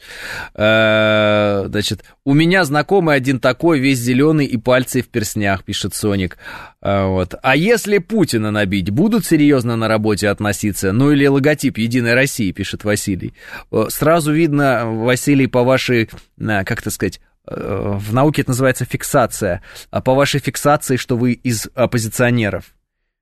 Э, 0.54 1.64
значит, 1.68 2.04
у 2.24 2.34
меня 2.34 2.64
знакомый 2.64 3.14
один 3.14 3.38
такой, 3.38 3.78
весь 3.78 3.98
зеленый 3.98 4.46
и 4.46 4.56
пальцы 4.56 5.02
в 5.02 5.08
перснях, 5.08 5.62
пишет 5.62 5.94
Соник. 5.94 6.36
Э, 6.82 7.04
вот. 7.04 7.34
А 7.42 7.54
если 7.54 7.98
Путина 7.98 8.50
набить, 8.50 8.90
будут 8.90 9.24
серьезно 9.26 9.76
на 9.76 9.86
работе 9.86 10.28
относиться? 10.28 10.92
Ну 10.92 11.12
или 11.12 11.26
логотип 11.26 11.78
Единой 11.78 12.14
России, 12.14 12.50
пишет 12.50 12.82
Василий. 12.82 13.34
Э, 13.70 13.86
сразу 13.90 14.32
видно, 14.32 14.86
Василий, 14.86 15.46
по 15.46 15.62
вашей, 15.62 16.10
как 16.38 16.80
это 16.80 16.90
сказать, 16.90 17.20
в 17.46 18.12
науке 18.12 18.42
это 18.42 18.50
называется 18.50 18.84
фиксация, 18.84 19.62
а 19.90 20.00
по 20.00 20.14
вашей 20.14 20.40
фиксации, 20.40 20.96
что 20.96 21.16
вы 21.16 21.32
из 21.32 21.68
оппозиционеров. 21.74 22.74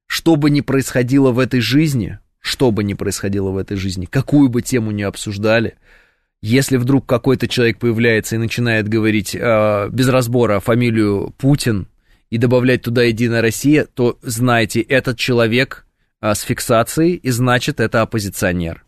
Что 0.06 0.36
бы 0.36 0.50
ни 0.50 0.60
происходило 0.60 1.30
в 1.30 1.38
этой 1.38 1.60
жизни, 1.60 2.18
что 2.48 2.70
бы 2.70 2.82
ни 2.82 2.94
происходило 2.94 3.50
в 3.50 3.58
этой 3.58 3.76
жизни, 3.76 4.06
какую 4.06 4.48
бы 4.48 4.62
тему 4.62 4.90
ни 4.90 5.02
обсуждали, 5.02 5.74
если 6.40 6.78
вдруг 6.78 7.04
какой-то 7.04 7.46
человек 7.46 7.78
появляется 7.78 8.36
и 8.36 8.38
начинает 8.38 8.88
говорить 8.88 9.34
э, 9.34 9.88
без 9.90 10.08
разбора 10.08 10.58
фамилию 10.60 11.34
Путин 11.36 11.88
и 12.30 12.38
добавлять 12.38 12.82
туда 12.82 13.02
«Единая 13.02 13.42
Россия», 13.42 13.86
то 13.92 14.18
знайте, 14.22 14.80
этот 14.80 15.18
человек 15.18 15.84
э, 16.22 16.32
с 16.32 16.40
фиксацией, 16.40 17.16
и 17.16 17.30
значит, 17.30 17.80
это 17.80 18.00
оппозиционер. 18.00 18.84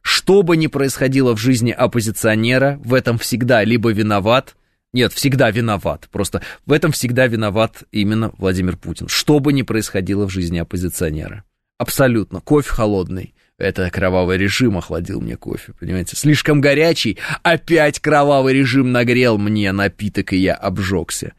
Что 0.00 0.42
бы 0.42 0.56
ни 0.56 0.68
происходило 0.68 1.36
в 1.36 1.40
жизни 1.40 1.70
оппозиционера, 1.70 2.80
в 2.82 2.94
этом 2.94 3.18
всегда 3.18 3.62
либо 3.62 3.92
виноват, 3.92 4.56
нет, 4.94 5.12
всегда 5.12 5.50
виноват. 5.50 6.08
Просто 6.10 6.40
в 6.64 6.72
этом 6.72 6.92
всегда 6.92 7.26
виноват 7.26 7.82
именно 7.92 8.32
Владимир 8.38 8.76
Путин. 8.76 9.08
Что 9.08 9.38
бы 9.38 9.52
ни 9.52 9.62
происходило 9.62 10.26
в 10.26 10.30
жизни 10.30 10.58
оппозиционера. 10.58 11.44
Абсолютно. 11.82 12.40
Кофе 12.40 12.70
холодный. 12.70 13.34
Это 13.58 13.90
кровавый 13.90 14.38
режим 14.38 14.78
охладил 14.78 15.20
мне 15.20 15.36
кофе, 15.36 15.72
понимаете? 15.80 16.14
Слишком 16.14 16.60
горячий, 16.60 17.18
опять 17.42 17.98
кровавый 17.98 18.54
режим 18.54 18.92
нагрел 18.92 19.36
мне 19.36 19.72
напиток, 19.72 20.32
и 20.32 20.36
я 20.36 20.54
обжегся. 20.54 21.32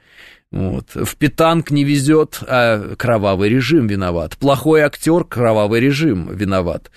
Вот. 0.51 0.89
В 0.93 1.15
питанг 1.15 1.71
не 1.71 1.85
везет, 1.85 2.39
а 2.45 2.95
кровавый 2.97 3.49
режим 3.49 3.87
виноват. 3.87 4.37
Плохой 4.37 4.81
актер, 4.81 5.23
кровавый 5.23 5.79
режим 5.79 6.29
виноват. 6.35 6.91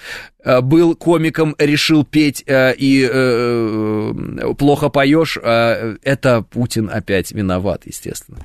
А, 0.44 0.61
был 0.61 0.97
комиком, 0.97 1.55
решил 1.57 2.05
петь 2.05 2.42
э, 2.47 2.74
и 2.76 3.09
э, 3.09 4.12
э, 4.40 4.55
плохо 4.59 4.88
поешь, 4.88 5.38
а 5.40 5.94
это 6.03 6.42
Путин 6.42 6.90
опять 6.92 7.30
виноват, 7.30 7.82
естественно. 7.86 8.38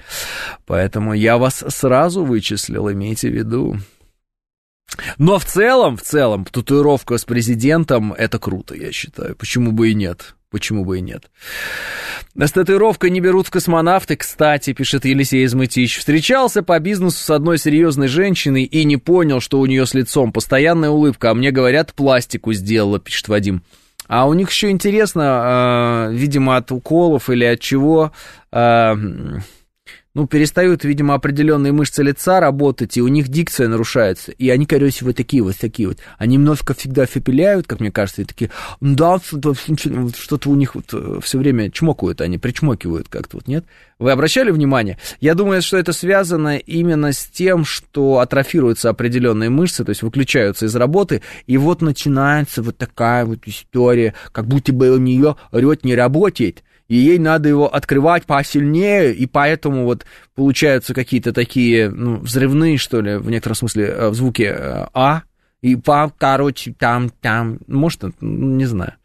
Поэтому 0.67 1.13
я 1.13 1.37
вас 1.37 1.65
сразу 1.67 2.23
вычислил, 2.23 2.91
имейте 2.91 3.29
в 3.29 3.33
виду. 3.33 3.77
Но 5.17 5.39
в 5.39 5.45
целом, 5.45 5.97
в 5.97 6.01
целом, 6.01 6.45
татуировка 6.45 7.17
с 7.17 7.25
президентом 7.25 8.13
это 8.13 8.39
круто, 8.39 8.75
я 8.75 8.91
считаю. 8.91 9.35
Почему 9.35 9.71
бы 9.71 9.91
и 9.91 9.93
нет? 9.93 10.35
Почему 10.49 10.83
бы 10.83 10.97
и 10.97 11.01
нет? 11.01 11.31
С 12.35 12.51
татуировкой 12.51 13.09
не 13.09 13.21
берут 13.21 13.47
в 13.47 13.51
космонавты, 13.51 14.17
кстати, 14.17 14.73
пишет 14.73 15.05
Елисей 15.05 15.45
Измытич. 15.45 15.99
Встречался 15.99 16.61
по 16.61 16.77
бизнесу 16.79 17.23
с 17.23 17.29
одной 17.29 17.57
серьезной 17.57 18.09
женщиной 18.09 18.63
и 18.63 18.83
не 18.83 18.97
понял, 18.97 19.39
что 19.39 19.61
у 19.61 19.65
нее 19.65 19.85
с 19.85 19.93
лицом 19.93 20.33
постоянная 20.33 20.89
улыбка, 20.89 21.31
а 21.31 21.33
мне 21.33 21.51
говорят, 21.51 21.93
пластику 21.93 22.51
сделала, 22.51 22.99
пишет 22.99 23.29
Вадим. 23.29 23.63
А 24.07 24.27
у 24.27 24.33
них 24.33 24.51
еще 24.51 24.69
интересно, 24.71 26.09
э, 26.09 26.13
видимо, 26.13 26.57
от 26.57 26.71
уколов 26.71 27.29
или 27.29 27.45
от 27.45 27.61
чего... 27.61 28.11
Э, 28.51 28.95
ну, 30.13 30.27
перестают, 30.27 30.83
видимо, 30.83 31.13
определенные 31.13 31.71
мышцы 31.71 32.03
лица 32.03 32.41
работать, 32.41 32.97
и 32.97 33.01
у 33.01 33.07
них 33.07 33.29
дикция 33.29 33.69
нарушается. 33.69 34.31
И 34.33 34.49
они, 34.49 34.65
короче, 34.65 35.05
вот 35.05 35.15
такие 35.15 35.41
вот, 35.41 35.55
такие 35.55 35.87
вот. 35.87 35.99
Они 36.17 36.35
немножко 36.35 36.73
всегда 36.73 37.05
фепеляют, 37.05 37.65
как 37.65 37.79
мне 37.79 37.91
кажется, 37.91 38.21
и 38.21 38.25
такие, 38.25 38.51
да, 38.81 39.19
что-то 39.19 40.49
у 40.49 40.55
них 40.55 40.75
вот 40.75 40.85
э, 40.93 41.19
все 41.21 41.37
время 41.37 41.71
чмокают 41.71 42.19
они, 42.19 42.37
причмокивают 42.37 43.07
как-то 43.07 43.37
вот, 43.37 43.47
нет? 43.47 43.65
Вы 43.99 44.11
обращали 44.11 44.51
внимание? 44.51 44.97
Я 45.21 45.33
думаю, 45.33 45.61
что 45.61 45.77
это 45.77 45.93
связано 45.93 46.57
именно 46.57 47.13
с 47.13 47.25
тем, 47.25 47.63
что 47.63 48.19
атрофируются 48.19 48.89
определенные 48.89 49.49
мышцы, 49.49 49.85
то 49.85 49.91
есть 49.91 50.01
выключаются 50.01 50.65
из 50.65 50.75
работы, 50.75 51.21
и 51.47 51.55
вот 51.57 51.81
начинается 51.81 52.61
вот 52.61 52.77
такая 52.77 53.25
вот 53.25 53.39
история, 53.45 54.13
как 54.33 54.45
будто 54.45 54.73
бы 54.73 54.89
у 54.89 54.97
нее 54.97 55.37
рот 55.51 55.85
не 55.85 55.95
работает, 55.95 56.63
и 56.91 56.97
ей 56.97 57.19
надо 57.19 57.47
его 57.47 57.73
открывать 57.73 58.25
посильнее, 58.25 59.13
и 59.13 59.25
поэтому 59.25 59.85
вот 59.85 60.05
получаются 60.35 60.93
какие-то 60.93 61.31
такие, 61.31 61.89
ну, 61.89 62.17
взрывные, 62.17 62.77
что 62.77 62.99
ли, 62.99 63.15
в 63.15 63.29
некотором 63.29 63.55
смысле, 63.55 63.85
э, 63.85 64.09
в 64.09 64.13
звуке 64.13 64.47
э, 64.47 64.87
А, 64.93 65.23
и 65.61 65.77
по, 65.77 66.11
короче, 66.17 66.75
там, 66.77 67.09
там, 67.21 67.59
может, 67.65 68.03
не 68.19 68.65
знаю. 68.65 68.95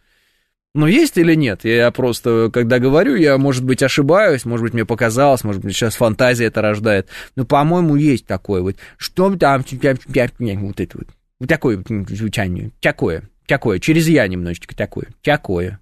Но 0.75 0.89
есть 0.89 1.17
или 1.17 1.37
нет? 1.37 1.61
Я 1.63 1.93
просто, 1.93 2.51
когда 2.53 2.81
говорю, 2.81 3.15
я, 3.15 3.39
может 3.39 3.63
быть, 3.63 3.85
ошибаюсь, 3.85 4.45
может 4.45 4.65
быть, 4.65 4.75
мне 4.75 4.85
показалось, 4.85 5.45
может 5.45 5.63
быть, 5.63 5.77
сейчас 5.77 5.95
фантазия 5.95 6.47
это 6.47 6.63
рождает. 6.63 7.09
Но, 7.37 7.45
по-моему, 7.45 7.95
есть 7.95 8.27
такое 8.27 8.63
вот. 8.63 8.75
Что 8.97 9.33
там, 9.37 9.65
вот 9.65 10.81
это 10.81 10.99
вот. 10.99 11.07
Вот 11.39 11.49
такое 11.49 11.85
звучание. 12.09 12.73
Такое. 12.81 13.23
Такое. 13.47 13.79
Через 13.79 14.09
я 14.09 14.27
немножечко 14.27 14.75
такое. 14.75 15.07
Такое. 15.23 15.79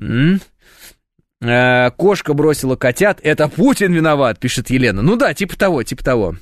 М? 0.00 0.40
Э, 1.42 1.90
кошка 1.92 2.34
бросила 2.34 2.76
котят, 2.76 3.18
это 3.22 3.48
Путин 3.48 3.92
виноват, 3.94 4.38
пишет 4.38 4.68
Елена. 4.68 5.00
Ну 5.00 5.16
да, 5.16 5.32
типа 5.32 5.58
того, 5.58 5.82
типа 5.82 6.04
того. 6.04 6.34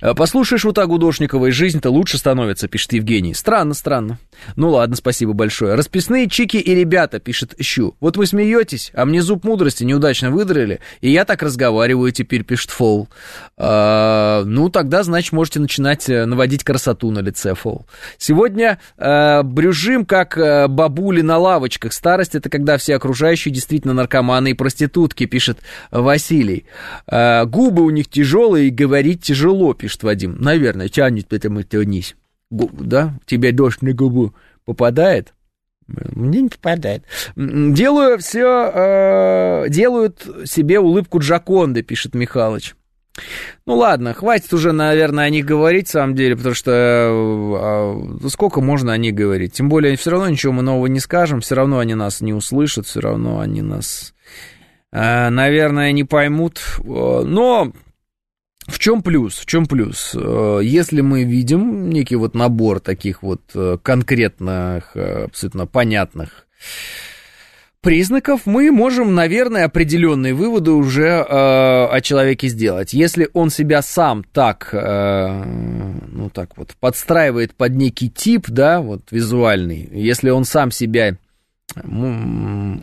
Э, 0.00 0.14
Послушаешь 0.14 0.64
вот 0.64 0.74
так 0.74 0.88
Гудошниковой, 0.88 1.50
жизнь-то 1.50 1.90
лучше 1.90 2.18
становится, 2.18 2.68
пишет 2.68 2.92
Евгений. 2.92 3.34
Странно, 3.34 3.74
странно. 3.74 4.18
Ну 4.56 4.70
ладно, 4.70 4.96
спасибо 4.96 5.32
большое. 5.32 5.74
Расписные 5.74 6.28
чики 6.28 6.56
и 6.56 6.74
ребята, 6.74 7.18
пишет 7.18 7.54
Щу. 7.60 7.96
Вот 8.00 8.16
вы 8.16 8.26
смеетесь, 8.26 8.90
а 8.94 9.04
мне 9.04 9.22
зуб 9.22 9.44
мудрости 9.44 9.84
неудачно 9.84 10.30
выдрали, 10.30 10.80
и 11.00 11.10
я 11.10 11.24
так 11.24 11.42
разговариваю 11.42 12.12
теперь, 12.12 12.44
пишет 12.44 12.70
Фол. 12.70 13.08
А, 13.56 14.44
ну, 14.44 14.68
тогда, 14.68 15.02
значит, 15.02 15.32
можете 15.32 15.60
начинать 15.60 16.08
э, 16.08 16.24
наводить 16.24 16.64
красоту 16.64 17.10
на 17.10 17.20
лице, 17.20 17.54
Фол. 17.54 17.86
Сегодня 18.18 18.78
а, 18.96 19.42
брюжим, 19.42 20.04
как 20.04 20.38
бабули 20.70 21.20
на 21.20 21.38
лавочках. 21.38 21.92
Старость 21.92 22.34
это 22.34 22.48
когда 22.48 22.78
все 22.78 22.96
окружающие 22.96 23.52
действительно 23.52 23.94
наркоманы 23.94 24.50
и 24.50 24.54
проститутки, 24.54 25.26
пишет 25.26 25.58
Василий. 25.90 26.66
А, 27.06 27.44
губы 27.44 27.82
у 27.82 27.90
них 27.90 28.08
тяжелые, 28.08 28.68
и 28.68 28.70
говорить 28.70 29.22
тяжело, 29.22 29.57
пишет 29.74 30.02
Вадим. 30.02 30.36
Наверное, 30.40 30.88
тянет 30.88 31.28
потому 31.28 31.60
что 31.62 31.78
вниз 31.78 32.14
да, 32.50 33.14
тебе 33.26 33.52
дождь 33.52 33.82
на 33.82 33.92
губу 33.92 34.34
попадает, 34.64 35.34
мне 35.86 36.42
не 36.42 36.48
попадает. 36.48 37.04
Делаю 37.36 38.18
все, 38.18 38.70
э, 38.74 39.68
делают 39.68 40.26
себе 40.44 40.80
улыбку 40.80 41.18
Джаконды, 41.18 41.82
пишет 41.82 42.14
Михалыч. 42.14 42.74
Ну 43.66 43.74
ладно, 43.74 44.14
хватит 44.14 44.52
уже, 44.52 44.72
наверное, 44.72 45.24
о 45.24 45.30
них 45.30 45.44
говорить, 45.44 45.88
в 45.88 45.90
самом 45.90 46.14
деле, 46.14 46.36
потому 46.36 46.54
что 46.54 46.70
э, 46.70 48.24
э, 48.24 48.28
сколько 48.28 48.60
можно 48.60 48.92
о 48.92 48.96
них 48.96 49.14
говорить? 49.14 49.54
Тем 49.54 49.68
более, 49.68 49.96
все 49.96 50.10
равно 50.10 50.28
ничего 50.28 50.52
мы 50.52 50.62
нового 50.62 50.86
не 50.86 51.00
скажем, 51.00 51.40
все 51.40 51.54
равно 51.54 51.78
они 51.78 51.94
нас 51.94 52.20
не 52.20 52.32
услышат, 52.32 52.86
все 52.86 53.00
равно 53.00 53.40
они 53.40 53.62
нас, 53.62 54.14
э, 54.92 55.30
наверное, 55.30 55.90
не 55.92 56.04
поймут. 56.04 56.60
Э, 56.78 57.22
но 57.24 57.72
в 58.68 58.78
чем 58.78 59.02
плюс? 59.02 59.38
В 59.38 59.46
чем 59.46 59.66
плюс? 59.66 60.14
Э, 60.14 60.60
если 60.62 61.00
мы 61.00 61.24
видим 61.24 61.88
некий 61.90 62.16
вот 62.16 62.34
набор 62.34 62.80
таких 62.80 63.22
вот 63.22 63.40
э, 63.54 63.78
конкретных, 63.82 64.92
э, 64.94 65.24
абсолютно 65.24 65.66
понятных 65.66 66.46
признаков, 67.80 68.42
мы 68.44 68.70
можем, 68.70 69.14
наверное, 69.14 69.64
определенные 69.64 70.34
выводы 70.34 70.72
уже 70.72 71.06
э, 71.06 71.24
о 71.24 71.98
человеке 72.02 72.48
сделать. 72.48 72.92
Если 72.92 73.30
он 73.32 73.48
себя 73.48 73.80
сам 73.80 74.22
так, 74.22 74.68
э, 74.72 75.44
ну 76.12 76.28
так 76.28 76.56
вот, 76.58 76.74
подстраивает 76.78 77.54
под 77.54 77.72
некий 77.72 78.10
тип, 78.10 78.46
да, 78.48 78.80
вот 78.80 79.02
визуальный, 79.10 79.88
если 79.92 80.28
он 80.28 80.44
сам 80.44 80.70
себя 80.70 81.16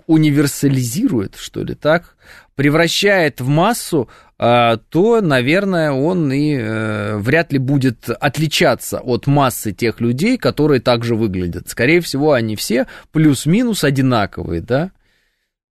универсализирует, 0.07 1.35
что 1.35 1.63
ли, 1.63 1.75
так, 1.75 2.15
превращает 2.55 3.41
в 3.41 3.47
массу, 3.47 4.09
а, 4.37 4.77
то, 4.77 5.21
наверное, 5.21 5.91
он 5.91 6.31
и 6.31 6.55
э, 6.55 7.17
вряд 7.17 7.53
ли 7.53 7.59
будет 7.59 8.09
отличаться 8.09 8.99
от 8.99 9.27
массы 9.27 9.71
тех 9.71 10.01
людей, 10.01 10.37
которые 10.37 10.81
также 10.81 11.15
выглядят. 11.15 11.69
Скорее 11.69 12.01
всего, 12.01 12.33
они 12.33 12.55
все 12.55 12.87
плюс-минус 13.11 13.83
одинаковые, 13.83 14.61
да? 14.61 14.91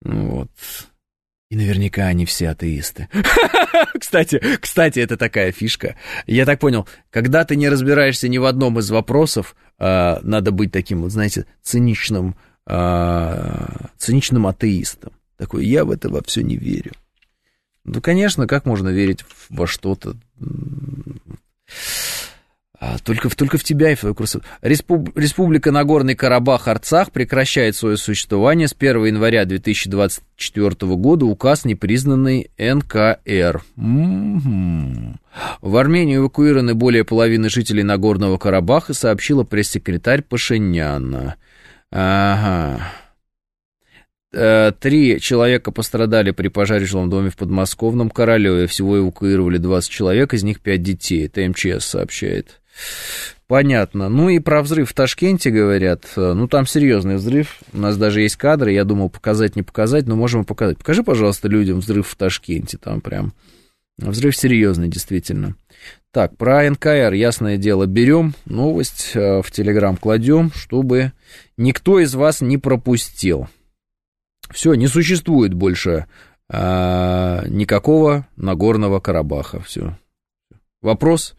Ну 0.03 0.31
вот. 0.31 0.51
И 1.51 1.57
наверняка 1.57 2.07
они 2.07 2.25
все 2.25 2.51
атеисты. 2.51 3.09
кстати, 4.01 4.41
кстати, 4.61 4.99
это 4.99 5.17
такая 5.17 5.53
фишка. 5.53 5.97
Я 6.27 6.47
так 6.47 6.59
понял, 6.59 6.89
когда 7.11 7.45
ты 7.45 7.57
не 7.57 7.69
разбираешься 7.69 8.29
ни 8.29 8.39
в 8.39 8.45
одном 8.45 8.79
из 8.79 8.91
вопросов, 8.91 9.55
а, 9.79 10.21
надо 10.23 10.53
быть 10.53 10.73
таким, 10.73 11.03
вот, 11.03 11.13
знаете, 11.13 11.47
циничным, 11.63 12.37
а, 12.67 13.91
циничным 13.99 14.47
атеистом. 14.47 15.13
Такой, 15.37 15.67
я 15.67 15.85
в 15.85 15.91
это 15.91 16.09
во 16.09 16.23
все 16.23 16.43
не 16.43 16.57
верю. 16.57 16.93
Ну, 17.85 18.01
конечно, 18.01 18.47
как 18.47 18.65
можно 18.65 18.89
верить 18.89 19.25
во 19.51 19.67
что-то? 19.67 20.17
А, 22.81 22.99
только, 22.99 23.31
только 23.31 23.57
в 23.57 23.65
тебя 23.65 23.93
и 23.93 23.95
в 23.95 24.01
твою 24.01 24.15
красоту. 24.15 24.45
Респуб... 24.61 25.17
Республика 25.17 25.71
Нагорный 25.71 26.15
Карабах 26.15 26.69
Арцах 26.69 27.13
прекращает 27.13 27.77
свое 27.77 27.97
существование 27.97 28.69
с 28.69 28.75
1 28.79 29.07
января 29.07 29.47
2024 29.47 30.95
года. 30.97 31.25
Указ 31.25 31.65
непризнанный 31.65 32.51
НКР. 32.59 33.65
В 35.63 35.77
Армению 35.77 36.21
эвакуированы 36.21 36.75
более 36.75 37.05
половины 37.05 37.49
жителей 37.49 37.85
Нагорного 37.85 38.37
Карабаха, 38.37 38.93
сообщила 38.93 39.45
пресс-секретарь 39.45 40.23
Пашиняна. 40.23 41.37
Ага. 41.97 42.93
Э, 44.33 44.73
три 44.73 45.21
человека 45.21 45.71
пострадали 45.71 46.33
при 46.33 46.49
пожаре 46.49 46.87
в 46.87 46.89
жилом 46.89 47.09
доме 47.09 47.31
в 47.31 47.37
подмосковном 47.37 48.11
Королеве. 48.11 48.67
Всего 48.67 48.99
эвакуировали 48.99 49.59
20 49.59 49.89
человек, 49.89 50.35
из 50.35 50.43
них 50.43 50.61
5 50.61 50.83
детей. 50.83 51.27
Это 51.27 51.49
МЧС 51.49 51.85
сообщает. 51.85 52.61
Понятно. 53.47 54.09
Ну 54.09 54.29
и 54.29 54.41
про 54.41 54.63
взрыв 54.63 54.91
в 54.91 54.93
Ташкенте 54.93 55.51
говорят. 55.51 56.05
Ну 56.17 56.49
там 56.49 56.67
серьезный 56.67 57.15
взрыв. 57.15 57.61
У 57.73 57.79
нас 57.79 57.97
даже 57.97 58.23
есть 58.23 58.37
кадры. 58.37 58.73
Я 58.73 58.83
думал 58.83 59.09
показать, 59.09 59.55
не 59.55 59.63
показать, 59.63 60.09
но 60.09 60.17
можем 60.17 60.45
показать. 60.45 60.79
Покажи, 60.79 61.05
пожалуйста, 61.05 61.47
людям 61.47 61.79
взрыв 61.79 62.09
в 62.09 62.17
Ташкенте. 62.17 62.77
Там 62.77 63.01
прям 63.01 63.35
взрыв 63.99 64.37
серьезный, 64.37 64.89
действительно. 64.89 65.55
Так, 66.15 66.37
про 66.37 66.71
НКР, 66.71 67.13
ясное 67.13 67.57
дело, 67.57 67.87
берем 67.87 68.35
новость 68.45 69.11
э, 69.15 69.43
в 69.43 69.51
Телеграм 69.51 69.97
кладем, 69.97 70.53
чтобы 70.55 71.11
никто 71.57 71.99
из 71.99 72.15
вас 72.15 72.41
не 72.41 72.57
пропустил. 72.57 73.49
Все, 74.49 74.75
не 74.75 74.87
существует 74.87 75.55
больше 75.55 76.07
а, 76.49 77.43
никакого 77.49 78.29
Нагорного 78.37 79.01
Карабаха. 79.01 79.59
Все. 79.59 79.99
Вопрос 80.83 81.35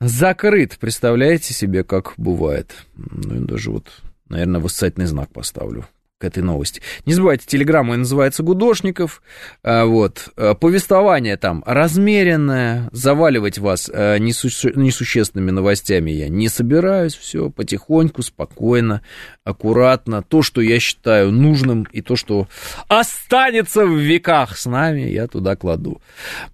закрыт. 0.00 0.78
Представляете 0.78 1.52
себе, 1.52 1.82
как 1.82 2.14
бывает? 2.18 2.86
Ну, 2.94 3.46
даже 3.46 3.72
вот, 3.72 3.90
наверное, 4.28 4.60
восклицательный 4.60 5.06
знак 5.06 5.32
поставлю 5.32 5.88
к 6.18 6.24
этой 6.24 6.42
новости. 6.42 6.82
Не 7.06 7.14
забывайте, 7.14 7.46
телеграмма 7.46 7.96
называется 7.96 8.42
«Гудошников». 8.42 9.22
А, 9.62 9.84
вот. 9.84 10.30
А, 10.36 10.54
повествование 10.54 11.36
там 11.36 11.62
размеренное. 11.64 12.88
Заваливать 12.90 13.58
вас 13.58 13.88
а, 13.92 14.18
несу... 14.18 14.48
несущественными 14.74 15.52
новостями 15.52 16.10
я 16.10 16.28
не 16.28 16.48
собираюсь. 16.48 17.14
Все 17.14 17.50
потихоньку, 17.50 18.22
спокойно, 18.22 19.02
аккуратно. 19.44 20.22
То, 20.22 20.42
что 20.42 20.60
я 20.60 20.80
считаю 20.80 21.30
нужным, 21.30 21.86
и 21.92 22.02
то, 22.02 22.16
что 22.16 22.48
останется 22.88 23.86
в 23.86 23.96
веках 23.96 24.58
с 24.58 24.66
нами, 24.66 25.02
я 25.02 25.28
туда 25.28 25.54
кладу. 25.54 26.02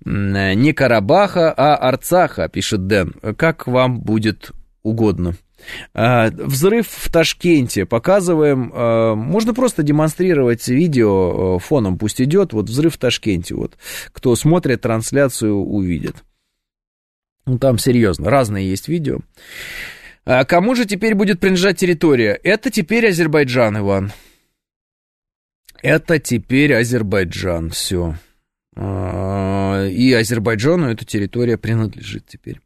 Не 0.05 0.73
Карабаха, 0.75 1.51
а 1.57 1.75
Арцаха, 1.77 2.49
пишет 2.49 2.87
Дэн. 2.87 3.15
Как 3.39 3.67
вам 3.67 4.01
будет 4.01 4.51
угодно. 4.83 5.35
А, 5.93 6.31
взрыв 6.31 6.89
в 6.89 7.11
Ташкенте. 7.11 7.87
Показываем. 7.87 8.73
А, 8.75 9.15
можно 9.15 9.55
просто 9.55 9.83
демонстрировать 9.83 10.67
видео 10.69 11.57
а, 11.57 11.59
фоном, 11.59 11.99
пусть 11.99 12.21
идет. 12.21 12.53
Вот 12.53 12.69
взрыв 12.69 12.95
в 12.95 12.99
Ташкенте. 12.99 13.55
Вот 13.55 13.77
кто 14.13 14.35
смотрит 14.37 14.81
трансляцию, 14.83 15.57
увидит. 15.57 16.17
Ну, 17.47 17.59
там 17.59 17.79
серьезно, 17.79 18.31
разные 18.31 18.69
есть 18.69 18.89
видео. 18.89 19.21
А 20.25 20.45
кому 20.45 20.75
же 20.75 20.87
теперь 20.87 21.15
будет 21.15 21.41
принадлежать 21.41 21.77
территория? 21.79 22.41
Это 22.43 22.71
теперь 22.71 23.07
Азербайджан, 23.09 23.79
Иван. 23.79 24.13
Это 25.83 26.19
теперь 26.19 26.73
Азербайджан, 26.73 27.69
все. 27.69 28.17
И 28.77 30.17
Азербайджану 30.19 30.89
эта 30.91 31.05
территория 31.05 31.59
принадлежит 31.59 32.27
теперь. 32.27 32.61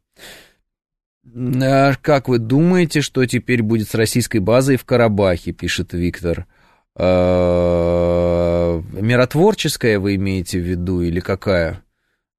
А 1.25 1.93
как 2.01 2.27
вы 2.27 2.39
думаете, 2.39 3.01
что 3.01 3.25
теперь 3.25 3.61
будет 3.61 3.89
с 3.89 3.95
российской 3.95 4.39
базой 4.39 4.77
в 4.77 4.85
Карабахе, 4.85 5.51
пишет 5.51 5.93
Виктор? 5.93 6.47
А, 6.95 8.81
миротворческая 8.91 9.99
вы 9.99 10.15
имеете 10.15 10.59
в 10.59 10.63
виду 10.63 11.01
или 11.01 11.19
какая? 11.19 11.83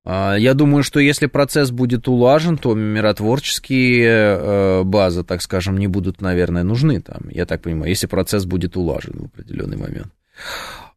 А, 0.05 0.35
я 0.35 0.55
думаю, 0.55 0.83
что 0.83 0.99
если 0.99 1.27
процесс 1.27 1.71
будет 1.71 2.09
улажен, 2.09 2.59
то 2.59 2.75
миротворческие 2.75 4.05
э, 4.09 4.83
базы, 4.83 5.25
так 5.25 5.43
скажем, 5.43 5.79
не 5.79 5.87
будут, 5.87 6.21
наверное, 6.21 6.63
нужны 6.63 7.01
там, 7.01 7.29
я 7.31 7.47
так 7.47 7.63
понимаю, 7.63 7.91
если 7.91 8.07
процесс 8.07 8.45
будет 8.45 8.77
улажен 8.77 9.15
в 9.19 9.25
определенный 9.27 9.77
момент. 9.77 10.13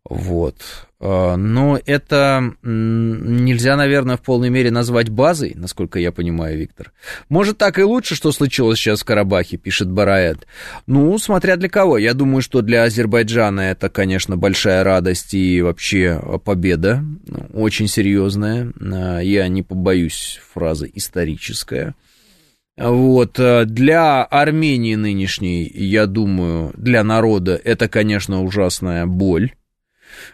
Вот. 0.09 0.55
А, 0.99 1.37
но 1.37 1.79
это 1.85 2.53
нельзя, 2.61 3.77
наверное, 3.77 4.17
в 4.17 4.21
полной 4.21 4.49
мере 4.49 4.69
назвать 4.69 5.09
базой, 5.09 5.53
насколько 5.55 5.97
я 5.97 6.11
понимаю, 6.11 6.57
Виктор. 6.57 6.91
Может, 7.29 7.57
так 7.57 7.79
и 7.79 7.83
лучше, 7.83 8.15
что 8.15 8.31
случилось 8.31 8.79
сейчас 8.79 9.01
в 9.01 9.05
Карабахе, 9.05 9.57
пишет 9.57 9.89
Бараэт. 9.89 10.45
Ну, 10.87 11.17
смотря 11.17 11.55
для 11.55 11.69
кого. 11.69 11.97
Я 11.97 12.13
думаю, 12.13 12.41
что 12.41 12.61
для 12.61 12.83
Азербайджана 12.83 13.61
это, 13.61 13.89
конечно, 13.89 14.35
большая 14.35 14.83
радость 14.83 15.33
и 15.33 15.61
вообще 15.61 16.21
победа, 16.43 17.03
очень 17.53 17.87
серьезная. 17.87 18.71
А, 18.81 19.19
я 19.19 19.47
не 19.47 19.63
побоюсь 19.63 20.41
фразы 20.53 20.91
историческая. 20.93 21.95
Вот, 22.75 23.39
э, 23.39 23.65
для 23.65 24.23
Армении 24.23 24.95
нынешней, 24.95 25.71
я 25.75 26.07
думаю, 26.07 26.73
для 26.75 27.03
народа 27.03 27.59
это, 27.63 27.87
конечно, 27.87 28.43
ужасная 28.43 29.05
боль 29.05 29.51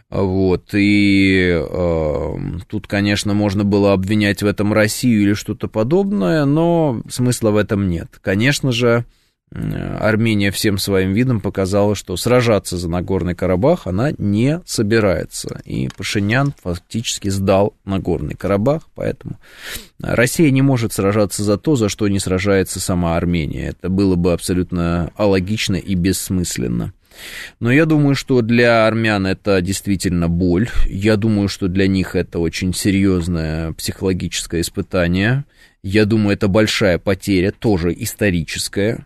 вот, 0.10 0.74
и 0.74 1.50
э, 1.52 2.36
тут, 2.68 2.88
конечно, 2.88 3.34
можно 3.34 3.64
было 3.64 3.94
обвинять 3.94 4.42
в 4.42 4.46
этом 4.46 4.74
Россию 4.74 5.22
или 5.22 5.34
что-то 5.34 5.68
подобное, 5.68 6.46
но 6.46 7.02
смысла 7.10 7.52
в 7.52 7.58
этом 7.58 7.88
нет. 7.88 8.20
Конечно 8.22 8.72
же, 8.72 9.06
Армения 9.52 10.52
всем 10.52 10.78
своим 10.78 11.14
видом 11.14 11.42
показала, 11.42 11.96
что 11.96 12.16
сражаться 12.18 12.78
за 12.78 12.88
Нагорный 12.88 13.34
Карабах 13.34 13.88
она 13.88 14.12
не 14.18 14.62
собирается. 14.66 15.60
И 15.66 15.90
Пашинян 15.98 16.54
фактически 16.62 17.30
сдал 17.30 17.74
Нагорный 17.84 18.36
Карабах, 18.36 18.84
поэтому 18.94 19.40
Россия 20.02 20.52
не 20.52 20.62
может 20.62 20.94
сражаться 20.94 21.42
за 21.44 21.58
то, 21.58 21.76
за 21.76 21.90
что 21.90 22.08
не 22.08 22.20
сражается 22.20 22.80
сама 22.80 23.18
Армения. 23.18 23.70
Это 23.70 23.90
было 23.90 24.16
бы 24.16 24.34
абсолютно 24.34 25.12
алогично 25.16 25.76
и 25.76 25.96
бессмысленно. 25.96 26.94
Но 27.60 27.72
я 27.72 27.86
думаю, 27.86 28.16
что 28.16 28.42
для 28.42 28.88
армян 28.88 29.26
это 29.26 29.62
действительно 29.62 30.28
боль. 30.28 30.70
Я 30.88 31.18
думаю, 31.18 31.48
что 31.48 31.68
для 31.68 31.88
них 31.88 32.16
это 32.16 32.40
очень 32.40 32.74
серьезное 32.74 33.74
психологическое 33.74 34.62
испытание. 34.62 35.46
Я 35.84 36.06
думаю, 36.06 36.36
это 36.36 36.48
большая 36.48 36.98
потеря, 36.98 37.52
тоже 37.52 37.94
историческая. 37.98 39.06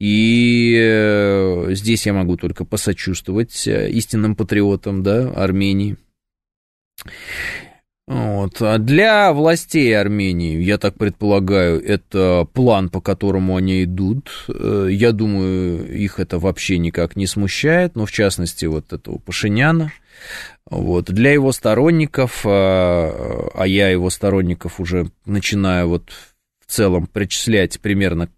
И 0.00 0.76
э, 0.78 1.68
здесь 1.70 2.06
я 2.06 2.12
могу 2.12 2.36
только 2.36 2.64
посочувствовать 2.64 3.66
э, 3.66 3.90
истинным 3.90 4.34
патриотам 4.34 5.02
да, 5.02 5.30
Армении. 5.30 5.96
Вот. 8.06 8.60
А 8.60 8.76
для 8.78 9.32
властей 9.32 9.98
Армении, 9.98 10.62
я 10.62 10.76
так 10.76 10.94
предполагаю, 10.96 11.82
это 11.82 12.46
план, 12.52 12.90
по 12.90 13.00
которому 13.00 13.56
они 13.56 13.84
идут. 13.84 14.30
Э, 14.48 14.88
я 14.90 15.12
думаю, 15.12 15.90
их 15.90 16.20
это 16.20 16.38
вообще 16.38 16.76
никак 16.76 17.16
не 17.16 17.26
смущает, 17.26 17.96
но 17.96 18.04
в 18.04 18.12
частности 18.12 18.66
вот 18.66 18.92
этого 18.92 19.18
Пашиняна. 19.18 19.90
Вот. 20.68 21.06
Для 21.06 21.32
его 21.32 21.50
сторонников, 21.52 22.42
а, 22.44 23.48
а 23.54 23.66
я 23.66 23.88
его 23.88 24.10
сторонников 24.10 24.80
уже 24.80 25.10
начинаю 25.24 25.88
вот 25.88 26.10
в 26.66 26.70
целом 26.70 27.06
причислять 27.06 27.80
примерно 27.80 28.28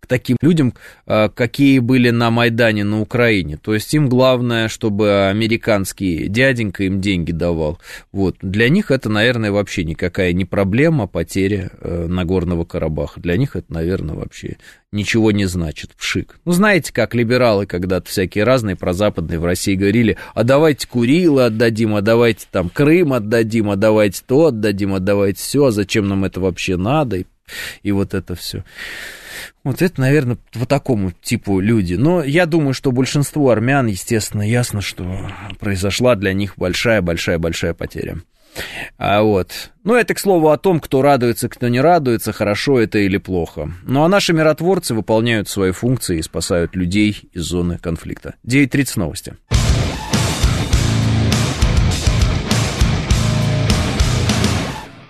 к 0.00 0.06
таким 0.06 0.36
людям, 0.40 0.74
а, 1.06 1.28
какие 1.28 1.78
были 1.78 2.10
на 2.10 2.30
Майдане 2.30 2.84
на 2.84 3.00
Украине. 3.00 3.56
То 3.56 3.74
есть 3.74 3.92
им 3.94 4.08
главное, 4.08 4.68
чтобы 4.68 5.28
американский 5.28 6.28
дяденька 6.28 6.84
им 6.84 7.00
деньги 7.00 7.32
давал. 7.32 7.78
Вот. 8.12 8.36
Для 8.42 8.68
них 8.68 8.90
это, 8.90 9.08
наверное, 9.08 9.52
вообще 9.52 9.84
никакая 9.84 10.32
не 10.32 10.44
проблема 10.44 11.06
потеря 11.06 11.70
э, 11.80 12.06
Нагорного 12.08 12.64
Карабаха. 12.64 13.20
Для 13.20 13.36
них 13.36 13.56
это, 13.56 13.72
наверное, 13.72 14.14
вообще 14.14 14.56
ничего 14.92 15.30
не 15.30 15.46
значит. 15.46 15.90
Пшик. 15.96 16.40
Ну, 16.44 16.52
знаете, 16.52 16.92
как 16.92 17.14
либералы 17.14 17.66
когда-то 17.66 18.08
всякие 18.08 18.44
разные 18.44 18.76
прозападные 18.76 19.38
в 19.38 19.44
России 19.44 19.74
говорили, 19.74 20.16
а 20.34 20.44
давайте 20.44 20.88
Курилы 20.88 21.44
отдадим, 21.44 21.94
а 21.94 22.00
давайте 22.00 22.46
там 22.50 22.68
Крым 22.68 23.12
отдадим, 23.12 23.70
а 23.70 23.76
давайте 23.76 24.22
то 24.26 24.46
отдадим, 24.46 24.94
а 24.94 25.00
давайте 25.00 25.38
все, 25.38 25.66
а 25.66 25.70
зачем 25.70 26.08
нам 26.08 26.24
это 26.24 26.40
вообще 26.40 26.76
надо, 26.76 27.18
и, 27.18 27.24
и 27.82 27.92
вот 27.92 28.14
это 28.14 28.34
все. 28.34 28.64
Вот 29.64 29.82
это, 29.82 30.00
наверное, 30.00 30.38
по 30.52 30.66
такому 30.66 31.12
типу 31.12 31.60
люди. 31.60 31.94
Но 31.94 32.22
я 32.22 32.46
думаю, 32.46 32.74
что 32.74 32.92
большинство 32.92 33.50
армян, 33.50 33.86
естественно, 33.86 34.42
ясно, 34.42 34.80
что 34.80 35.30
произошла 35.58 36.14
для 36.14 36.32
них 36.32 36.54
большая-большая-большая 36.56 37.74
потеря. 37.74 38.18
А 38.98 39.22
вот. 39.22 39.70
Ну, 39.84 39.94
это, 39.94 40.14
к 40.14 40.18
слову, 40.18 40.48
о 40.50 40.56
том, 40.56 40.80
кто 40.80 41.02
радуется, 41.02 41.48
кто 41.48 41.68
не 41.68 41.80
радуется, 41.80 42.32
хорошо 42.32 42.80
это 42.80 42.98
или 42.98 43.18
плохо. 43.18 43.70
Ну, 43.84 44.02
а 44.02 44.08
наши 44.08 44.32
миротворцы 44.32 44.94
выполняют 44.94 45.48
свои 45.48 45.72
функции 45.72 46.18
и 46.18 46.22
спасают 46.22 46.74
людей 46.74 47.28
из 47.32 47.42
зоны 47.42 47.78
конфликта. 47.78 48.34
9.30 48.46 48.92
новости. 48.96 49.36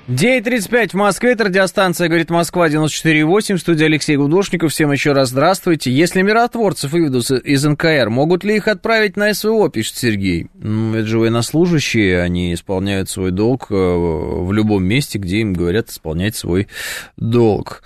9.35 0.09 0.91
в 0.91 0.95
Москве, 0.95 1.33
это 1.33 1.47
радиостанция 1.47 2.07
«Говорит 2.07 2.31
Москва» 2.31 2.69
94.8, 2.69 3.59
студия 3.59 3.87
Алексей 3.87 4.17
Гудошников. 4.17 4.71
Всем 4.71 4.93
еще 4.93 5.11
раз 5.11 5.31
здравствуйте. 5.31 5.91
Если 5.91 6.23
миротворцев 6.23 6.93
выведут 6.93 7.29
из 7.33 7.65
НКР, 7.65 8.09
могут 8.09 8.45
ли 8.45 8.55
их 8.55 8.69
отправить 8.69 9.17
на 9.17 9.35
СВО, 9.35 9.69
пишет 9.69 9.97
Сергей. 9.97 10.47
Ну, 10.55 10.95
это 10.95 11.09
же 11.09 11.19
военнослужащие, 11.19 12.23
они 12.23 12.55
исполняют 12.55 13.11
свой 13.11 13.33
долг 13.33 13.67
э, 13.71 13.75
в 13.75 14.53
любом 14.53 14.85
месте, 14.85 15.19
где 15.19 15.39
им 15.39 15.55
говорят 15.55 15.89
исполнять 15.89 16.37
свой 16.37 16.69
долг. 17.17 17.83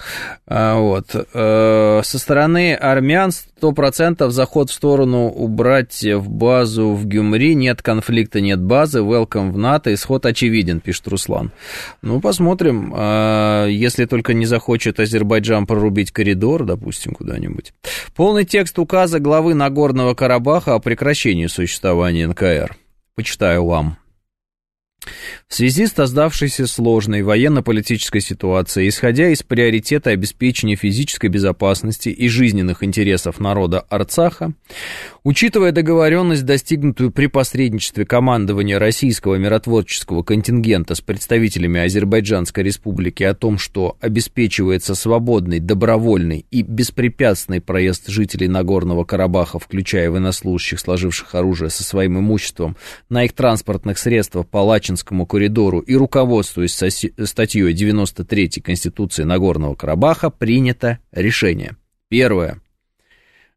А, 0.46 0.76
вот. 0.78 1.14
Э, 1.14 2.02
со 2.04 2.18
стороны 2.18 2.74
армян 2.74 3.30
100% 3.62 4.28
заход 4.28 4.68
в 4.68 4.74
сторону 4.74 5.28
убрать 5.28 6.02
в 6.02 6.28
базу 6.28 6.90
в 6.90 7.06
Гюмри, 7.06 7.54
нет 7.54 7.80
конфликта, 7.82 8.42
нет 8.42 8.60
базы, 8.60 9.00
welcome 9.00 9.52
в 9.52 9.58
НАТО, 9.58 9.94
исход 9.94 10.26
очевиден, 10.26 10.80
пишет 10.80 11.08
Руслан. 11.08 11.50
Ну, 12.10 12.20
посмотрим. 12.20 12.92
А, 12.92 13.66
если 13.68 14.04
только 14.04 14.34
не 14.34 14.44
захочет 14.44 14.98
Азербайджан 14.98 15.64
прорубить 15.64 16.10
коридор, 16.10 16.64
допустим, 16.64 17.14
куда-нибудь. 17.14 17.72
Полный 18.16 18.44
текст 18.44 18.80
указа 18.80 19.20
главы 19.20 19.54
Нагорного 19.54 20.14
Карабаха 20.14 20.74
о 20.74 20.80
прекращении 20.80 21.46
существования 21.46 22.26
НКР. 22.26 22.76
Почитаю 23.14 23.64
вам. 23.64 23.99
В 25.48 25.54
связи 25.54 25.86
с 25.86 25.92
создавшейся 25.92 26.66
сложной 26.66 27.22
военно-политической 27.22 28.20
ситуацией, 28.20 28.88
исходя 28.88 29.30
из 29.30 29.42
приоритета 29.42 30.10
обеспечения 30.10 30.76
физической 30.76 31.28
безопасности 31.28 32.10
и 32.10 32.28
жизненных 32.28 32.84
интересов 32.84 33.40
народа 33.40 33.80
Арцаха, 33.88 34.52
учитывая 35.24 35.72
договоренность, 35.72 36.44
достигнутую 36.44 37.10
при 37.10 37.26
посредничестве 37.26 38.04
командования 38.04 38.78
российского 38.78 39.36
миротворческого 39.36 40.22
контингента 40.22 40.94
с 40.94 41.00
представителями 41.00 41.80
Азербайджанской 41.80 42.62
республики 42.62 43.22
о 43.22 43.34
том, 43.34 43.58
что 43.58 43.96
обеспечивается 44.00 44.94
свободный, 44.94 45.60
добровольный 45.60 46.46
и 46.50 46.62
беспрепятственный 46.62 47.60
проезд 47.60 48.08
жителей 48.08 48.48
Нагорного 48.48 49.04
Карабаха, 49.04 49.58
включая 49.58 50.10
военнослужащих, 50.10 50.78
сложивших 50.78 51.34
оружие 51.34 51.70
со 51.70 51.84
своим 51.84 52.18
имуществом, 52.18 52.76
на 53.08 53.24
их 53.24 53.32
транспортных 53.32 53.98
средствах 53.98 54.46
по 54.46 54.60
Лачинскому 54.90 55.24
коридору 55.24 55.78
и 55.78 55.94
руководствуясь 55.94 56.72
статьей 56.72 57.72
93 57.72 58.60
Конституции 58.60 59.22
Нагорного 59.22 59.76
Карабаха, 59.76 60.30
принято 60.30 60.98
решение. 61.12 61.76
Первое. 62.08 62.60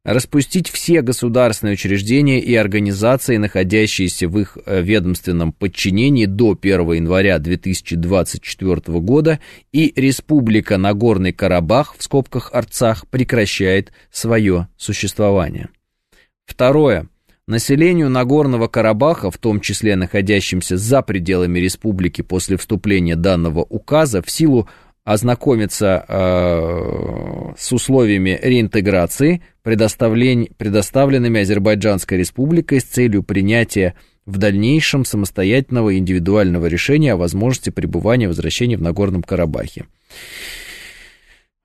Распустить 0.04 0.70
все 0.70 1.02
государственные 1.02 1.74
учреждения 1.74 2.40
и 2.40 2.54
организации, 2.56 3.38
находящиеся 3.38 4.28
в 4.28 4.38
их 4.38 4.58
э, 4.66 4.82
ведомственном 4.84 5.54
подчинении 5.54 6.26
до 6.26 6.58
1 6.62 6.92
января 6.92 7.40
2024 7.40 9.00
года, 9.00 9.40
и 9.72 9.92
Республика 9.96 10.78
Нагорный 10.78 11.32
Карабах, 11.32 11.96
в 11.98 12.04
скобках 12.04 12.52
Арцах, 12.54 13.08
прекращает 13.08 13.92
свое 14.12 14.68
существование. 14.78 15.70
Второе. 16.46 17.08
Населению 17.46 18.10
Нагорного 18.10 18.68
Карабаха, 18.68 19.30
в 19.30 19.38
том 19.38 19.60
числе 19.60 19.98
находящимся 19.98 20.78
за 20.78 21.02
пределами 21.02 21.60
республики 21.60 22.22
после 22.22 22.56
вступления 22.56 23.18
данного 23.18 23.62
указа, 23.62 24.22
в 24.22 24.32
силу 24.32 24.70
ознакомиться 25.04 26.06
э, 26.08 27.54
с 27.58 27.74
условиями 27.74 28.40
реинтеграции, 28.42 29.42
предоставленными 29.62 31.42
Азербайджанской 31.42 32.18
республикой 32.18 32.80
с 32.80 32.86
целью 32.86 33.24
принятия 33.24 33.96
в 34.26 34.38
дальнейшем 34.38 35.04
самостоятельного 35.04 35.98
индивидуального 35.98 36.68
решения 36.68 37.12
о 37.12 37.18
возможности 37.18 37.72
пребывания 37.72 38.26
и 38.26 38.30
возвращения 38.30 38.78
в 38.78 38.82
Нагорном 38.82 39.22
Карабахе. 39.22 39.86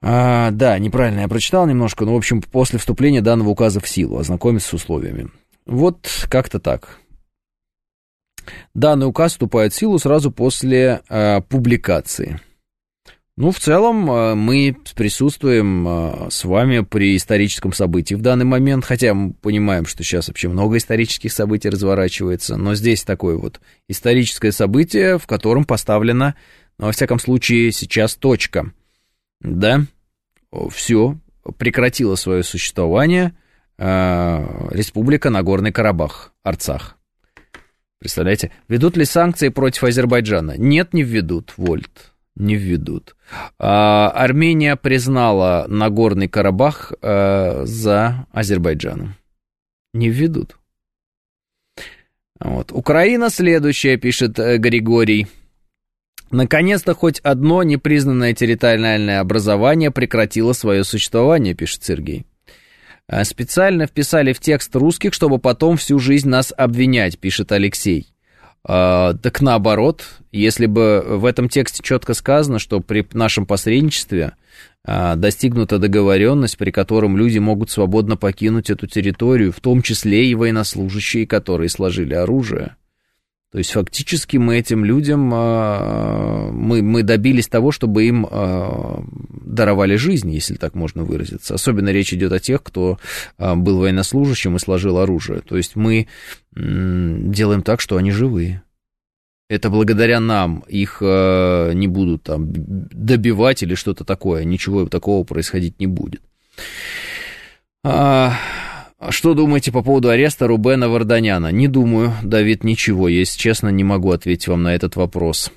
А, 0.03 0.51
да, 0.51 0.77
неправильно 0.79 1.21
я 1.21 1.29
прочитал 1.29 1.69
немножко, 1.69 2.05
но, 2.05 2.15
в 2.15 2.17
общем, 2.17 2.43
после 2.43 2.81
вступления 2.81 3.21
данного 3.21 3.51
указа 3.51 3.79
в 3.79 3.89
силу, 3.89 4.19
ознакомиться 4.19 4.71
с 4.71 4.75
условиями. 4.75 5.29
Вот 5.69 6.27
как-то 6.31 6.59
так. 6.59 6.99
Данный 8.73 9.07
указ 9.07 9.33
вступает 9.33 9.75
в 9.75 9.77
силу 9.77 9.99
сразу 9.99 10.33
после 10.33 11.03
э, 11.11 11.43
публикации. 11.43 12.41
Ну, 13.37 13.51
в 13.51 13.61
целом, 13.61 14.11
э, 14.11 14.35
мы 14.35 14.75
присутствуем 14.97 15.87
э, 15.87 16.31
с 16.31 16.47
вами 16.47 16.81
при 16.81 17.15
историческом 17.17 17.75
событии 17.75 18.15
в 18.15 18.23
данный 18.23 18.47
момент, 18.47 18.87
хотя 18.87 19.13
мы 19.13 19.35
понимаем, 19.35 19.85
что 19.85 20.03
сейчас 20.03 20.29
вообще 20.29 20.49
много 20.49 20.79
исторических 20.79 21.33
событий 21.33 21.69
разворачивается, 21.69 22.57
но 22.57 22.75
здесь 22.75 23.05
такое 23.05 23.37
вот 23.37 23.61
историческое 23.89 24.53
событие, 24.53 25.19
в 25.19 25.27
котором 25.27 25.67
поставлена, 25.67 26.35
ну, 26.79 26.87
во 26.87 26.93
всяком 26.93 27.19
случае, 27.19 27.73
сейчас 27.73 28.15
точка. 28.15 28.73
Да, 29.43 29.85
все, 30.71 31.19
прекратило 31.59 32.15
свое 32.15 32.43
существование– 32.43 33.37
Республика 33.79 35.31
Нагорный 35.31 35.73
Карабах, 35.73 36.33
Арцах. 36.43 36.97
Представляете? 37.99 38.53
Ведут 38.69 38.97
ли 38.97 39.05
санкции 39.05 39.49
против 39.49 39.85
Азербайджана? 39.85 40.57
Нет, 40.57 40.95
не 40.95 41.03
введут, 41.03 41.55
Вольт. 41.57 42.13
Не 42.37 42.55
введут. 42.55 43.17
А, 43.59 44.11
Армения 44.11 44.77
признала 44.77 45.67
Нагорный 45.69 46.29
Карабах 46.29 46.93
а, 47.03 47.63
за 47.65 48.27
Азербайджаном. 48.33 49.17
Не 49.93 50.09
введут. 50.09 50.57
Вот. 52.39 52.71
Украина 52.71 53.31
следующая, 53.31 53.97
пишет 53.97 54.39
э, 54.39 54.59
Григорий. 54.59 55.27
Наконец-то 56.31 56.95
хоть 56.95 57.19
одно 57.21 57.65
непризнанное 57.65 58.35
территориальное 58.35 59.19
образование 59.19 59.91
прекратило 59.91 60.53
свое 60.53 60.85
существование, 60.85 61.55
пишет 61.55 61.83
Сергей. 61.83 62.27
А 63.09 63.25
специально 63.25 63.87
вписали 63.87 64.35
в 64.35 64.41
текст 64.41 64.77
русских, 64.77 65.15
чтобы 65.15 65.39
потом 65.39 65.79
всю 65.79 65.99
жизнь 65.99 66.29
нас 66.29 66.53
обвинять, 66.55 67.19
пишет 67.19 67.53
Алексей. 67.53 68.13
А, 68.65 69.15
так 69.15 69.41
наоборот, 69.41 70.05
если 70.31 70.67
бы 70.67 71.03
в 71.07 71.25
этом 71.25 71.49
тексте 71.49 71.83
четко 71.83 72.13
сказано, 72.13 72.59
что 72.59 72.81
при 72.81 73.07
нашем 73.15 73.47
посредничестве 73.47 74.35
а, 74.85 75.17
достигнута 75.17 75.79
договоренность, 75.79 76.59
при 76.59 76.71
котором 76.71 77.17
люди 77.17 77.39
могут 77.39 77.71
свободно 77.71 78.19
покинуть 78.19 78.69
эту 78.69 78.87
территорию, 78.87 79.53
в 79.53 79.61
том 79.61 79.81
числе 79.81 80.27
и 80.27 80.35
военнослужащие, 80.35 81.27
которые 81.27 81.71
сложили 81.71 82.13
оружие, 82.13 82.77
то 83.51 83.57
есть 83.57 83.71
фактически 83.71 84.37
мы 84.37 84.59
этим 84.59 84.85
людям, 84.85 85.31
а, 85.33 86.51
мы, 86.53 86.83
мы 86.83 87.03
добились 87.03 87.49
того, 87.49 87.73
чтобы 87.73 88.05
им 88.05 88.27
а, 88.31 89.03
даровали 89.31 89.97
жизнь, 89.97 90.31
если 90.31 90.57
так 90.57 90.75
можно 90.75 91.03
выразиться. 91.03 91.55
Особенно 91.55 91.89
речь 91.89 92.13
идет 92.13 92.33
о 92.33 92.41
тех, 92.41 92.63
кто 92.63 92.99
а, 93.39 93.55
был 93.55 93.79
военнослужащим 93.79 94.57
и 94.57 94.59
сложил 94.59 94.99
оружие. 94.99 95.41
То 95.41 95.57
есть 95.57 95.77
мы 95.77 96.09
делаем 96.55 97.63
так, 97.63 97.81
что 97.81 97.97
они 97.97 98.11
живые. 98.11 98.63
Это 99.49 99.71
благодаря 99.71 100.21
нам 100.21 100.65
их 100.69 101.01
не 101.01 101.87
будут 101.87 102.25
там 102.25 102.49
добивать 102.51 103.63
или 103.63 103.75
что-то 103.77 104.05
такое. 104.05 104.45
Ничего 104.45 104.87
такого 104.87 105.25
происходить 105.25 105.79
не 105.79 105.87
будет. 105.87 106.21
А 108.99 109.13
что 109.13 109.35
думаете 109.35 109.71
по 109.71 109.83
поводу 109.83 110.09
ареста 110.09 110.49
Рубена 110.49 110.89
Варданяна? 110.89 111.53
Не 111.53 111.69
думаю, 111.69 112.13
Давид, 112.25 112.65
ничего. 112.65 113.09
Если 113.09 113.39
честно, 113.39 113.69
не 113.69 113.85
могу 113.85 114.11
ответить 114.11 114.49
вам 114.49 114.65
на 114.65 114.75
этот 114.75 114.97
вопрос. 114.97 115.53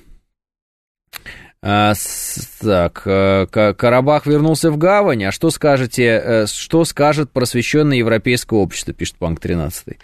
А, 1.64 1.94
так, 2.60 3.02
э, 3.04 3.46
Карабах 3.46 4.26
вернулся 4.26 4.70
в 4.72 4.78
гавань, 4.78 5.24
а 5.24 5.32
что 5.32 5.50
скажете, 5.50 6.04
э, 6.04 6.46
что 6.46 6.84
скажет 6.84 7.30
просвещенное 7.30 7.98
европейское 7.98 8.58
общество, 8.58 8.92
пишет 8.92 9.16
Панк 9.16 9.38
13. 9.38 9.98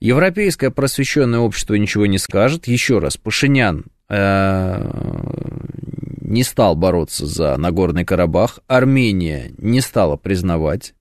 Европейское 0.00 0.70
просвещенное 0.70 1.38
общество 1.38 1.74
ничего 1.74 2.06
не 2.06 2.18
скажет. 2.18 2.66
Еще 2.66 2.98
раз, 2.98 3.16
Пашинян 3.16 3.84
э, 4.08 4.90
не 6.20 6.42
стал 6.42 6.74
бороться 6.74 7.26
за 7.26 7.56
Нагорный 7.56 8.04
Карабах, 8.04 8.58
Армения 8.66 9.52
не 9.58 9.80
стала 9.80 10.16
признавать 10.16 10.94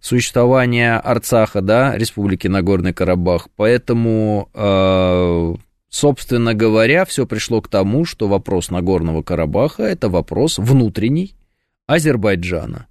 существования 0.00 0.96
Арцаха, 0.98 1.60
да, 1.60 1.96
Республики 1.96 2.48
Нагорный 2.48 2.92
Карабах. 2.92 3.48
Поэтому, 3.56 4.48
э, 4.54 5.54
собственно 5.88 6.54
говоря, 6.54 7.04
все 7.04 7.26
пришло 7.26 7.60
к 7.60 7.68
тому, 7.68 8.04
что 8.04 8.28
вопрос 8.28 8.70
Нагорного 8.70 9.22
Карабаха 9.22 9.82
это 9.82 10.08
вопрос 10.08 10.58
внутренний 10.58 11.34
Азербайджана. 11.86 12.86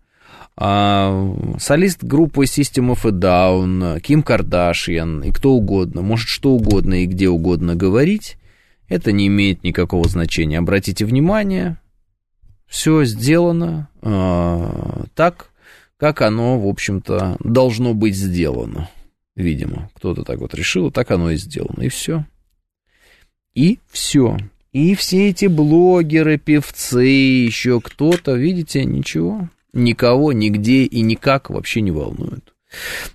А, 0.61 1.57
солист 1.57 2.03
группы 2.03 2.43
System 2.43 2.93
of 2.93 3.07
a 3.07 3.11
Down, 3.11 4.01
Ким 4.01 4.23
Кардашьян 4.23 5.23
и 5.23 5.31
кто 5.31 5.51
угодно, 5.51 6.01
может 6.01 6.27
что 6.27 6.51
угодно 6.51 7.03
и 7.03 7.05
где 7.05 7.29
угодно 7.29 7.75
говорить, 7.75 8.35
это 8.89 9.13
не 9.13 9.27
имеет 9.27 9.63
никакого 9.63 10.09
значения. 10.09 10.57
Обратите 10.57 11.05
внимание, 11.05 11.77
все 12.67 13.05
сделано 13.05 13.87
э, 14.01 15.03
так, 15.15 15.48
как 15.99 16.21
оно, 16.21 16.57
в 16.57 16.67
общем-то, 16.67 17.37
должно 17.43 17.93
быть 17.93 18.15
сделано. 18.15 18.89
Видимо, 19.35 19.89
кто-то 19.95 20.23
так 20.23 20.39
вот 20.39 20.53
решил, 20.53 20.91
так 20.91 21.11
оно 21.11 21.31
и 21.31 21.35
сделано. 21.35 21.83
И 21.83 21.89
все. 21.89 22.25
И 23.53 23.79
все. 23.89 24.37
И 24.71 24.95
все 24.95 25.29
эти 25.29 25.47
блогеры, 25.47 26.37
певцы, 26.37 27.03
еще 27.03 27.81
кто-то, 27.81 28.35
видите, 28.35 28.85
ничего, 28.85 29.49
никого, 29.73 30.31
нигде 30.31 30.83
и 30.83 31.01
никак 31.01 31.49
вообще 31.49 31.81
не 31.81 31.91
волнует. 31.91 32.53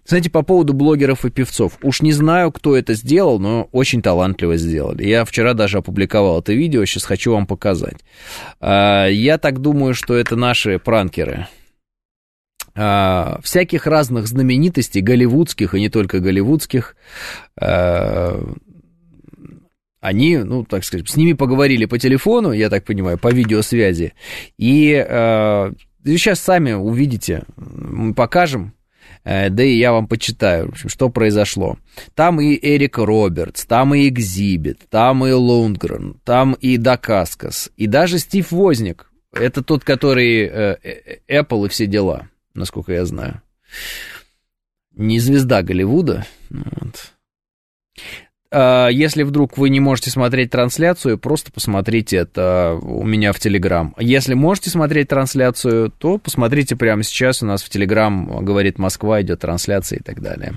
Знаете, 0.05 0.31
по 0.31 0.43
поводу 0.43 0.73
блогеров 0.73 1.24
и 1.24 1.31
певцов. 1.31 1.78
Уж 1.81 2.02
не 2.02 2.12
знаю, 2.12 2.51
кто 2.51 2.77
это 2.77 2.94
сделал, 2.94 3.39
но 3.39 3.69
очень 3.70 4.02
талантливо 4.02 4.56
сделали. 4.56 5.06
Я 5.06 5.24
вчера 5.24 5.55
даже 5.55 5.78
опубликовал 5.78 6.40
это 6.40 6.52
видео, 6.52 6.85
сейчас 6.85 7.05
хочу 7.05 7.32
вам 7.32 7.47
показать. 7.47 7.98
А, 8.61 9.06
я 9.06 9.39
так 9.39 9.61
думаю, 9.61 9.94
что 9.94 10.15
это 10.15 10.35
наши 10.35 10.81
пранкеры 10.81 11.47
э, 12.75 13.37
всяких 13.43 13.87
разных 13.87 14.27
знаменитостей, 14.27 15.01
голливудских 15.01 15.75
и 15.75 15.81
не 15.81 15.89
только 15.89 16.21
голливудских, 16.21 16.97
э, 17.61 18.43
они, 20.01 20.37
ну, 20.39 20.65
так 20.65 20.85
сказать, 20.85 21.09
с 21.09 21.17
ними 21.17 21.33
поговорили 21.33 21.87
по 21.87 21.99
телефону, 21.99 22.53
я 22.53 22.69
так 22.69 22.85
понимаю, 22.85 23.19
по 23.19 23.29
видеосвязи, 23.29 24.13
и 24.59 24.93
э, 24.93 25.73
сейчас 26.05 26.41
сами 26.41 26.73
увидите, 26.73 27.45
мы 27.57 28.13
покажем, 28.15 28.75
Э, 29.25 29.49
да 29.49 29.63
и 29.63 29.77
я 29.77 29.93
вам 29.93 30.07
почитаю, 30.07 30.67
в 30.67 30.71
общем, 30.71 30.89
что 30.89 31.09
произошло. 31.09 31.79
Там 32.15 32.41
и 32.41 32.59
Эрик 32.61 32.99
Робертс, 32.99 33.65
там 33.65 33.95
и 33.95 34.09
Экзибит, 34.09 34.81
там 34.91 35.27
и 35.27 35.33
Лундгрен, 35.33 36.21
там 36.25 36.55
и 36.55 36.77
Дакаскас, 36.77 37.71
и 37.77 37.87
даже 37.87 38.19
Стив 38.19 38.53
Возник. 38.53 39.11
Это 39.33 39.63
тот, 39.63 39.83
который 39.83 40.43
э, 40.43 40.77
э, 40.83 41.19
Apple 41.29 41.67
и 41.67 41.69
все 41.69 41.87
дела, 41.87 42.29
насколько 42.55 42.93
я 42.93 43.05
знаю. 43.05 43.43
Не 44.93 45.18
звезда 45.18 45.62
Голливуда. 45.62 46.24
Вот. 46.51 47.12
А, 48.51 48.89
если 48.89 49.24
вдруг 49.24 49.59
вы 49.59 49.68
не 49.68 49.81
можете 49.81 50.10
смотреть 50.10 50.51
трансляцию, 50.51 51.18
просто 51.18 51.51
посмотрите 51.51 52.18
это 52.18 52.78
у 52.81 53.05
меня 53.05 53.32
в 53.32 53.40
Телеграм. 53.40 53.94
Если 53.98 54.35
можете 54.35 54.70
смотреть 54.70 55.09
трансляцию, 55.09 55.90
то 55.90 56.18
посмотрите 56.18 56.76
прямо 56.76 57.02
сейчас. 57.02 57.43
У 57.43 57.47
нас 57.47 57.62
в 57.62 57.68
Телеграм 57.68 58.44
говорит 58.44 58.78
Москва, 58.78 59.20
идет 59.20 59.40
трансляция 59.40 59.98
и 59.98 60.02
так 60.02 60.20
далее. 60.20 60.55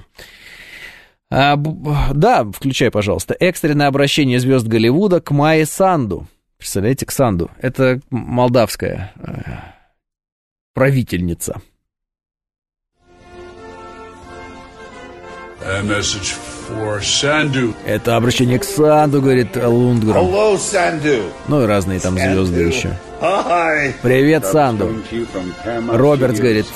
А, 1.30 1.58
да, 1.58 2.46
включай, 2.46 2.92
пожалуйста. 2.92 3.36
Экстренное 3.40 3.88
обращение 3.88 4.40
звезд 4.40 4.68
Голливуда 4.68 5.20
к 5.20 5.32
Майе 5.32 5.66
Санду. 5.66 6.28
Представляете, 6.58 7.06
к 7.06 7.12
Санду. 7.12 7.52
Это 7.60 8.00
молдавская 8.10 9.12
э, 9.16 9.42
правительница. 10.74 11.62
Это 17.86 18.16
обращение 18.16 18.58
к 18.58 18.64
Санду, 18.64 19.22
говорит 19.22 19.58
Лундгрен. 19.58 20.16
Hello, 20.16 20.56
Sandu. 20.56 21.30
Ну 21.50 21.64
и 21.64 21.66
разные 21.66 22.00
там 22.00 22.18
звезды 22.18 22.64
Sandu. 22.64 22.68
еще. 22.68 22.98
Hi. 23.20 23.94
Привет, 24.02 24.46
Санду. 24.46 25.04
Робертс 25.92 26.40
говорит, 26.40 26.68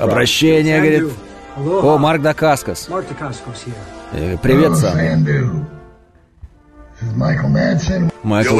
обращение, 0.00 0.78
говорит, 0.80 1.12
о, 1.56 1.96
Марк 1.98 2.20
Дакаскас. 2.20 2.88
Mark 2.88 3.06
Dacascos 3.08 3.64
here. 3.64 3.74
Э, 4.12 4.36
Привет, 4.42 4.76
Санду. 4.76 5.00
Sandu. 5.00 5.66
Майкл 7.14 8.58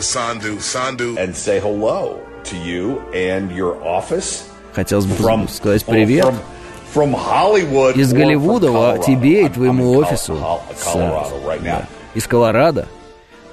Sandu. 0.00 0.58
Sandu. 0.60 2.18
You 2.64 3.02
and 3.12 3.50
your 3.52 3.76
office 3.84 4.44
Хотелось 4.72 5.06
бы 5.06 5.14
from 5.16 5.48
сказать 5.48 5.84
oh, 5.86 5.90
привет. 5.90 6.24
From, 6.24 6.36
Из 6.94 8.12
Голливуда 8.12 8.98
тебе 9.04 9.46
и 9.46 9.48
твоему 9.48 9.92
офису. 9.92 10.38
Из 12.14 12.26
Колорадо. 12.26 12.86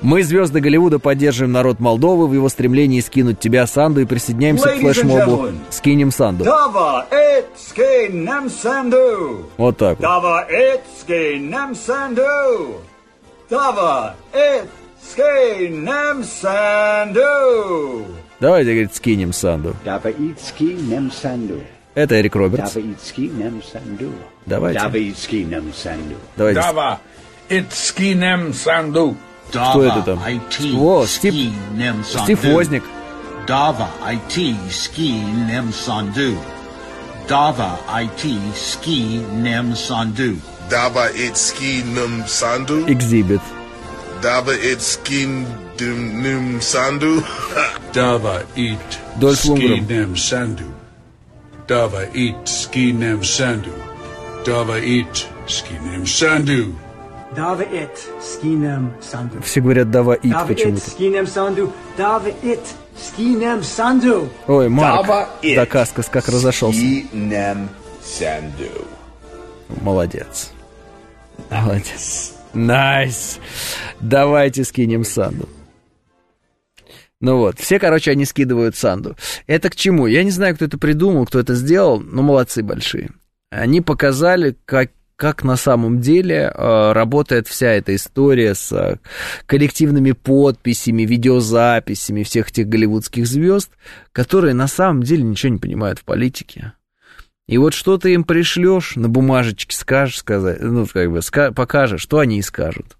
Мы, 0.02 0.24
звезды 0.24 0.60
Голливуда, 0.60 1.00
поддерживаем 1.00 1.54
народ 1.54 1.80
Молдовы 1.80 2.28
в 2.28 2.34
его 2.34 2.50
стремлении 2.50 3.00
скинуть 3.00 3.40
тебя, 3.40 3.66
Санду, 3.66 4.02
и 4.02 4.06
присоединяемся 4.06 4.70
к 4.70 4.76
Ladies 4.76 4.80
флешмобу. 4.82 5.48
«Скинем 5.70 6.12
Санду». 6.12 6.44
Dava 6.44 7.06
etski 7.10 8.10
nem 8.12 8.50
sandu. 8.50 9.46
Вот 9.58 9.78
так 9.78 10.00
вот. 10.00 10.50
Etski 10.50 11.40
nem 11.40 11.74
sandu. 11.74 12.82
Dava 13.50 14.16
etski 14.34 15.70
nem 15.70 16.24
sandu. 16.24 18.06
Давайте, 18.40 18.72
говорит, 18.72 18.94
скинем 18.94 19.32
Санду. 19.32 19.74
Davaitski 19.86 20.78
nem 20.90 21.10
sandu. 21.10 21.62
Это 21.96 22.20
Эрик 22.20 22.36
Робертс. 22.36 22.74
Давайте. 24.46 24.80
Давайте. 26.38 26.60
Dava 26.60 27.00
itskinem 27.50 28.54
sandu. 28.54 29.16
Что 29.50 29.84
это 29.84 30.02
там? 30.02 30.20
О, 30.76 31.06
Стив, 31.06 31.34
Стив 32.06 32.44
Возник. 32.44 32.84
Dava 33.48 33.88
IT 34.02 34.58
ski 34.72 35.22
nem 35.48 35.72
sandu. 35.72 36.36
Dava 37.28 37.80
IT 38.02 38.24
ski 38.56 39.22
nem 39.32 39.76
sandu. 39.76 40.38
Dava 40.70 41.10
it 41.16 41.38
ski 41.38 41.84
num 41.84 42.26
sandu. 42.28 42.86
Экзибит. 42.88 43.42
Dava 44.22 44.54
it 44.54 44.82
sandu. 46.62 47.24
Dava 47.94 48.44
eat 48.56 49.00
Дольф 49.20 49.46
Лундгрен. 49.46 49.86
skinem 49.86 50.18
sandu. 50.18 50.75
Dava 51.68 52.04
eat 52.14 52.48
skinem 52.48 53.24
sandu. 53.24 53.72
Dava 54.46 54.78
eat 54.80 55.28
skinem 55.48 56.06
sandu. 56.06 56.76
Dava 57.36 57.64
et 57.64 57.98
skinem 58.22 58.94
sandu. 59.02 59.42
Все 59.42 59.60
говорят 59.60 59.92
«дава 59.92 60.14
ит» 60.14 60.36
почему-то. 60.48 60.90
skinem 60.90 61.28
sandu. 61.28 61.74
Dava 61.98 62.30
et 62.44 62.62
skinem 62.96 63.64
sandu. 63.64 64.30
Ой, 64.48 64.70
Марк 64.70 65.10
it 65.42 65.56
Дакаскас 65.56 66.08
как 66.08 66.28
разошелся. 66.30 66.78
Скинем 66.78 67.70
Санду. 68.06 68.88
Молодец. 69.82 70.52
Молодец. 71.50 72.34
Nice. 72.54 73.40
Давайте 74.00 74.64
скинем 74.64 75.04
Санду. 75.04 75.50
Ну 77.22 77.38
вот, 77.38 77.60
все, 77.60 77.80
короче, 77.80 78.12
они 78.12 78.26
скидывают 78.26 78.76
Санду. 78.76 79.16
Это 79.48 79.70
к 79.70 79.76
чему? 79.76 80.06
Я 80.08 80.24
не 80.24 80.32
знаю, 80.32 80.56
кто 80.56 80.66
это 80.66 80.78
придумал, 80.78 81.26
кто 81.26 81.40
это 81.40 81.56
сделал, 81.56 82.00
но 82.00 82.22
молодцы 82.22 82.62
большие. 82.62 83.12
Они 83.50 83.80
показали, 83.80 84.58
как, 84.66 84.92
как 85.16 85.44
на 85.44 85.56
самом 85.56 86.02
деле 86.02 86.52
э, 86.54 86.92
работает 86.92 87.48
вся 87.48 87.72
эта 87.72 87.96
история 87.96 88.54
с 88.54 88.72
э, 88.74 89.00
коллективными 89.46 90.12
подписями, 90.12 91.04
видеозаписями 91.04 92.24
всех 92.24 92.50
этих 92.50 92.68
голливудских 92.68 93.26
звезд, 93.26 93.72
которые 94.12 94.54
на 94.54 94.68
самом 94.68 95.04
деле 95.04 95.24
ничего 95.24 95.54
не 95.54 95.60
понимают 95.60 96.00
в 96.00 96.04
политике. 96.04 96.74
И 97.48 97.58
вот 97.58 97.74
что 97.74 97.98
ты 97.98 98.14
им 98.14 98.24
пришлешь, 98.24 98.96
на 98.96 99.08
бумажечке 99.08 99.76
скажешь, 99.76 100.18
сказать, 100.18 100.60
ну, 100.62 100.86
как 100.88 101.12
бы, 101.12 101.20
ска- 101.20 101.54
покажешь, 101.54 102.02
что 102.02 102.20
они 102.20 102.40
и 102.40 102.42
скажут. 102.42 102.98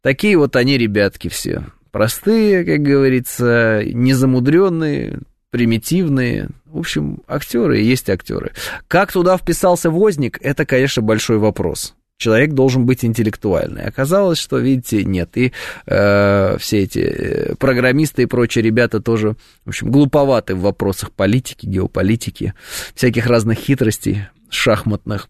Такие 0.00 0.36
вот 0.38 0.56
они, 0.56 0.78
ребятки, 0.78 1.28
все. 1.28 1.64
Простые, 1.94 2.64
как 2.64 2.82
говорится, 2.82 3.82
незамудренные, 3.84 5.20
примитивные. 5.50 6.48
В 6.64 6.80
общем, 6.80 7.20
актеры 7.28 7.78
есть 7.78 8.10
актеры. 8.10 8.50
Как 8.88 9.12
туда 9.12 9.38
вписался 9.38 9.92
Возник, 9.92 10.40
это, 10.42 10.66
конечно, 10.66 11.02
большой 11.02 11.38
вопрос. 11.38 11.94
Человек 12.16 12.50
должен 12.50 12.84
быть 12.84 13.04
интеллектуальный. 13.04 13.84
Оказалось, 13.84 14.38
что, 14.38 14.58
видите, 14.58 15.04
нет. 15.04 15.36
И 15.36 15.52
э, 15.86 16.56
все 16.58 16.78
эти 16.80 16.98
э, 16.98 17.54
программисты 17.60 18.22
и 18.22 18.26
прочие 18.26 18.64
ребята 18.64 18.98
тоже, 18.98 19.36
в 19.64 19.68
общем, 19.68 19.92
глуповаты 19.92 20.56
в 20.56 20.62
вопросах 20.62 21.12
политики, 21.12 21.64
геополитики, 21.64 22.54
всяких 22.96 23.28
разных 23.28 23.58
хитростей 23.58 24.24
шахматных. 24.50 25.28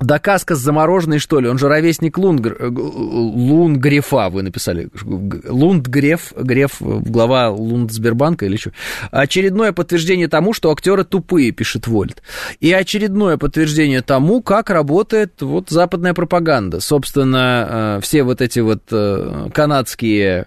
Дакаскас 0.00 0.58
замороженный, 0.58 1.18
что 1.18 1.40
ли? 1.40 1.48
Он 1.48 1.58
же 1.58 1.68
ровесник 1.68 2.16
Лунгр... 2.16 2.56
э, 2.58 2.68
Лунгрефа, 2.68 4.30
вы 4.30 4.42
написали. 4.42 4.88
Лундгреф, 5.04 6.32
Греф, 6.36 6.76
глава 6.80 7.50
Лундсбербанка 7.50 8.46
или 8.46 8.56
что? 8.56 8.72
Очередное 9.10 9.72
подтверждение 9.72 10.28
тому, 10.28 10.54
что 10.54 10.72
актеры 10.72 11.04
тупые, 11.04 11.52
пишет 11.52 11.86
Вольт. 11.86 12.22
И 12.60 12.72
очередное 12.72 13.36
подтверждение 13.36 14.00
тому, 14.00 14.42
как 14.42 14.70
работает 14.70 15.42
вот 15.42 15.68
западная 15.68 16.14
пропаганда. 16.14 16.80
Собственно, 16.80 17.98
э, 17.98 18.00
все 18.02 18.22
вот 18.22 18.40
эти 18.40 18.60
вот 18.60 18.84
э, 18.90 19.48
канадские 19.52 20.46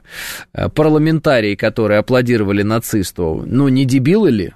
парламентарии, 0.73 1.55
которые 1.55 1.99
аплодировали 1.99 2.63
нацисту, 2.63 3.43
ну, 3.45 3.67
не 3.67 3.85
дебилы 3.85 4.31
ли? 4.31 4.53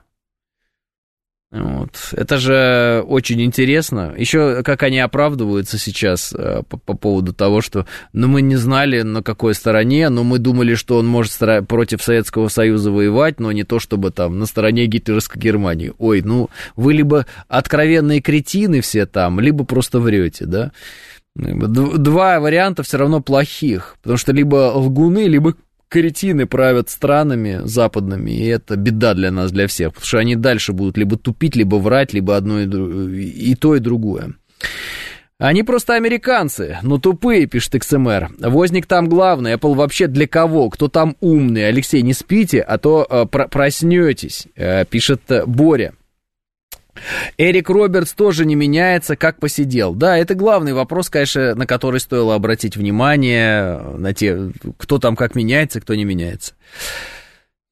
Вот. 1.50 1.92
Это 2.12 2.38
же 2.40 3.04
очень 3.08 3.42
интересно. 3.42 4.14
Еще 4.18 4.64
как 4.64 4.84
они 4.84 5.00
оправдываются 5.00 5.78
сейчас 5.78 6.34
э, 6.34 6.64
по, 6.68 6.78
по 6.78 6.94
поводу 6.94 7.34
того, 7.34 7.62
что 7.62 7.86
ну, 8.12 8.28
мы 8.28 8.42
не 8.42 8.58
знали, 8.58 9.02
на 9.04 9.24
какой 9.24 9.56
стороне, 9.56 10.10
но 10.10 10.26
мы 10.26 10.40
думали, 10.40 10.76
что 10.76 10.98
он 10.98 11.08
может 11.08 11.32
против 11.70 12.04
Советского 12.04 12.50
Союза 12.50 12.92
воевать, 12.92 13.40
но 13.40 13.54
не 13.54 13.64
то, 13.64 13.80
чтобы 13.80 14.12
там 14.12 14.40
на 14.40 14.46
стороне 14.46 14.88
гитлеровской 14.88 15.42
Германии. 15.42 15.94
Ой, 16.00 16.22
ну 16.22 16.50
вы 16.76 16.94
либо 16.94 17.26
откровенные 17.48 18.22
кретины 18.22 18.82
все 18.82 19.06
там, 19.06 19.40
либо 19.40 19.64
просто 19.64 20.02
врете, 20.02 20.46
да? 20.46 20.74
Два 21.36 22.40
варианта 22.40 22.84
все 22.84 22.98
равно 22.98 23.22
плохих, 23.22 23.96
потому 24.02 24.18
что 24.18 24.34
либо 24.34 24.74
лгуны, 24.74 25.28
либо 25.28 25.56
кретины 25.90 26.46
правят 26.46 26.90
странами 26.90 27.62
западными, 27.64 28.32
и 28.32 28.46
это 28.46 28.76
беда 28.76 29.14
для 29.14 29.32
нас, 29.32 29.52
для 29.52 29.68
всех, 29.68 29.90
потому 29.94 30.06
что 30.06 30.18
они 30.20 30.36
дальше 30.36 30.74
будут 30.74 30.98
либо 30.98 31.18
тупить, 31.18 31.56
либо 31.56 31.76
врать, 31.76 32.14
либо 32.14 32.36
одно 32.36 32.62
и, 32.62 32.66
дру- 32.66 33.14
и 33.16 33.56
то, 33.56 33.76
и 33.76 33.80
другое. 33.80 34.34
Они 35.40 35.62
просто 35.62 35.94
американцы, 35.94 36.80
но 36.82 36.98
тупые, 36.98 37.46
пишет 37.46 37.76
XMR. 37.76 38.30
Возник 38.40 38.88
там 38.88 39.08
главный, 39.08 39.54
Apple 39.54 39.76
вообще 39.76 40.08
для 40.08 40.28
кого? 40.28 40.72
Кто 40.72 40.88
там 40.88 41.16
умный? 41.20 41.68
Алексей, 41.68 42.02
не 42.02 42.14
спите, 42.14 42.60
а 42.62 42.80
то 42.80 43.06
э, 43.08 43.26
про- 43.28 43.48
проснетесь, 43.48 44.48
э, 44.56 44.84
пишет 44.86 45.22
э, 45.30 45.46
Боря. 45.46 45.94
Эрик 47.38 47.70
Робертс 47.70 48.14
тоже 48.14 48.46
не 48.46 48.56
меняется, 48.56 49.16
как 49.16 49.40
посидел. 49.40 49.94
Да, 49.94 50.18
это 50.18 50.36
главный 50.36 50.74
вопрос, 50.74 51.10
конечно, 51.10 51.56
на 51.56 51.66
который 51.66 52.00
стоило 52.00 52.36
обратить 52.36 52.78
внимание, 52.78 53.80
на 53.98 54.14
те, 54.14 54.52
кто 54.78 55.00
там 55.00 55.16
как 55.16 55.36
меняется, 55.36 55.82
кто 55.82 55.96
не 55.96 56.06
меняется. 56.06 56.54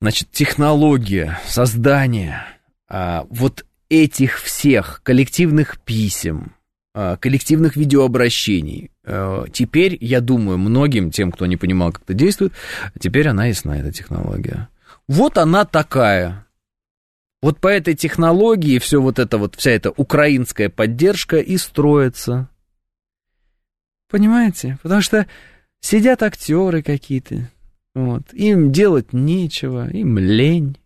Значит, 0.01 0.29
технология, 0.31 1.39
создание 1.47 2.43
а, 2.87 3.25
вот 3.29 3.65
этих 3.89 4.39
всех 4.39 5.01
коллективных 5.03 5.79
писем, 5.79 6.53
а, 6.93 7.17
коллективных 7.17 7.75
видеообращений, 7.75 8.91
а, 9.05 9.45
теперь, 9.51 9.97
я 10.01 10.21
думаю, 10.21 10.57
многим 10.57 11.11
тем, 11.11 11.31
кто 11.31 11.45
не 11.45 11.57
понимал, 11.57 11.91
как 11.91 12.03
это 12.03 12.13
действует, 12.13 12.53
теперь 12.99 13.27
она 13.27 13.45
ясна, 13.47 13.79
эта 13.79 13.91
технология. 13.91 14.69
Вот 15.07 15.37
она 15.37 15.65
такая. 15.65 16.44
Вот 17.45 17.59
по 17.59 17.67
этой 17.67 17.93
технологии 17.93 18.79
все 18.79 18.99
вот 18.99 19.19
это 19.19 19.37
вот, 19.37 19.53
вся 19.53 19.69
эта 19.69 19.91
украинская 19.91 20.67
поддержка 20.67 21.37
и 21.37 21.57
строится. 21.57 22.49
Понимаете? 24.09 24.79
Потому 24.81 25.01
что 25.01 25.27
сидят 25.79 26.23
актеры 26.23 26.81
какие-то, 26.81 27.51
вот, 27.93 28.33
им 28.33 28.71
делать 28.71 29.13
нечего, 29.13 29.87
им 29.91 30.17
лень. 30.17 30.77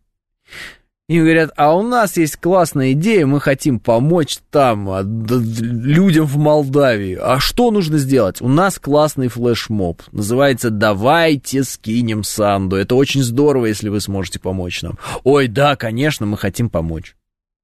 Им 1.09 1.23
говорят, 1.23 1.51
а 1.57 1.75
у 1.75 1.81
нас 1.81 2.17
есть 2.17 2.37
классная 2.37 2.91
идея, 2.91 3.25
мы 3.25 3.41
хотим 3.41 3.79
помочь 3.79 4.37
там 4.51 4.87
а, 4.91 5.01
людям 5.01 6.27
в 6.27 6.37
Молдавии. 6.37 7.17
А 7.19 7.39
что 7.39 7.71
нужно 7.71 7.97
сделать? 7.97 8.41
У 8.41 8.47
нас 8.47 8.77
классный 8.77 9.27
флешмоб. 9.27 10.03
Называется 10.11 10.69
«Давайте 10.69 11.63
скинем 11.63 12.23
Санду». 12.23 12.75
Это 12.75 12.93
очень 12.93 13.23
здорово, 13.23 13.65
если 13.65 13.89
вы 13.89 14.01
сможете 14.01 14.39
помочь 14.39 14.83
нам. 14.83 14.99
Ой, 15.23 15.47
да, 15.47 15.75
конечно, 15.75 16.27
мы 16.27 16.37
хотим 16.37 16.69
помочь. 16.69 17.15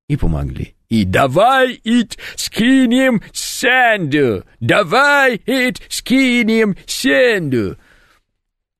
И 0.09 0.17
помогли. 0.17 0.73
И 0.89 1.03
давай 1.03 1.79
ить 1.83 2.17
скинем 2.35 3.21
Санду. 3.31 4.43
Давай 4.59 5.39
ить 5.45 5.83
скинем 5.89 6.75
Санду. 6.87 7.77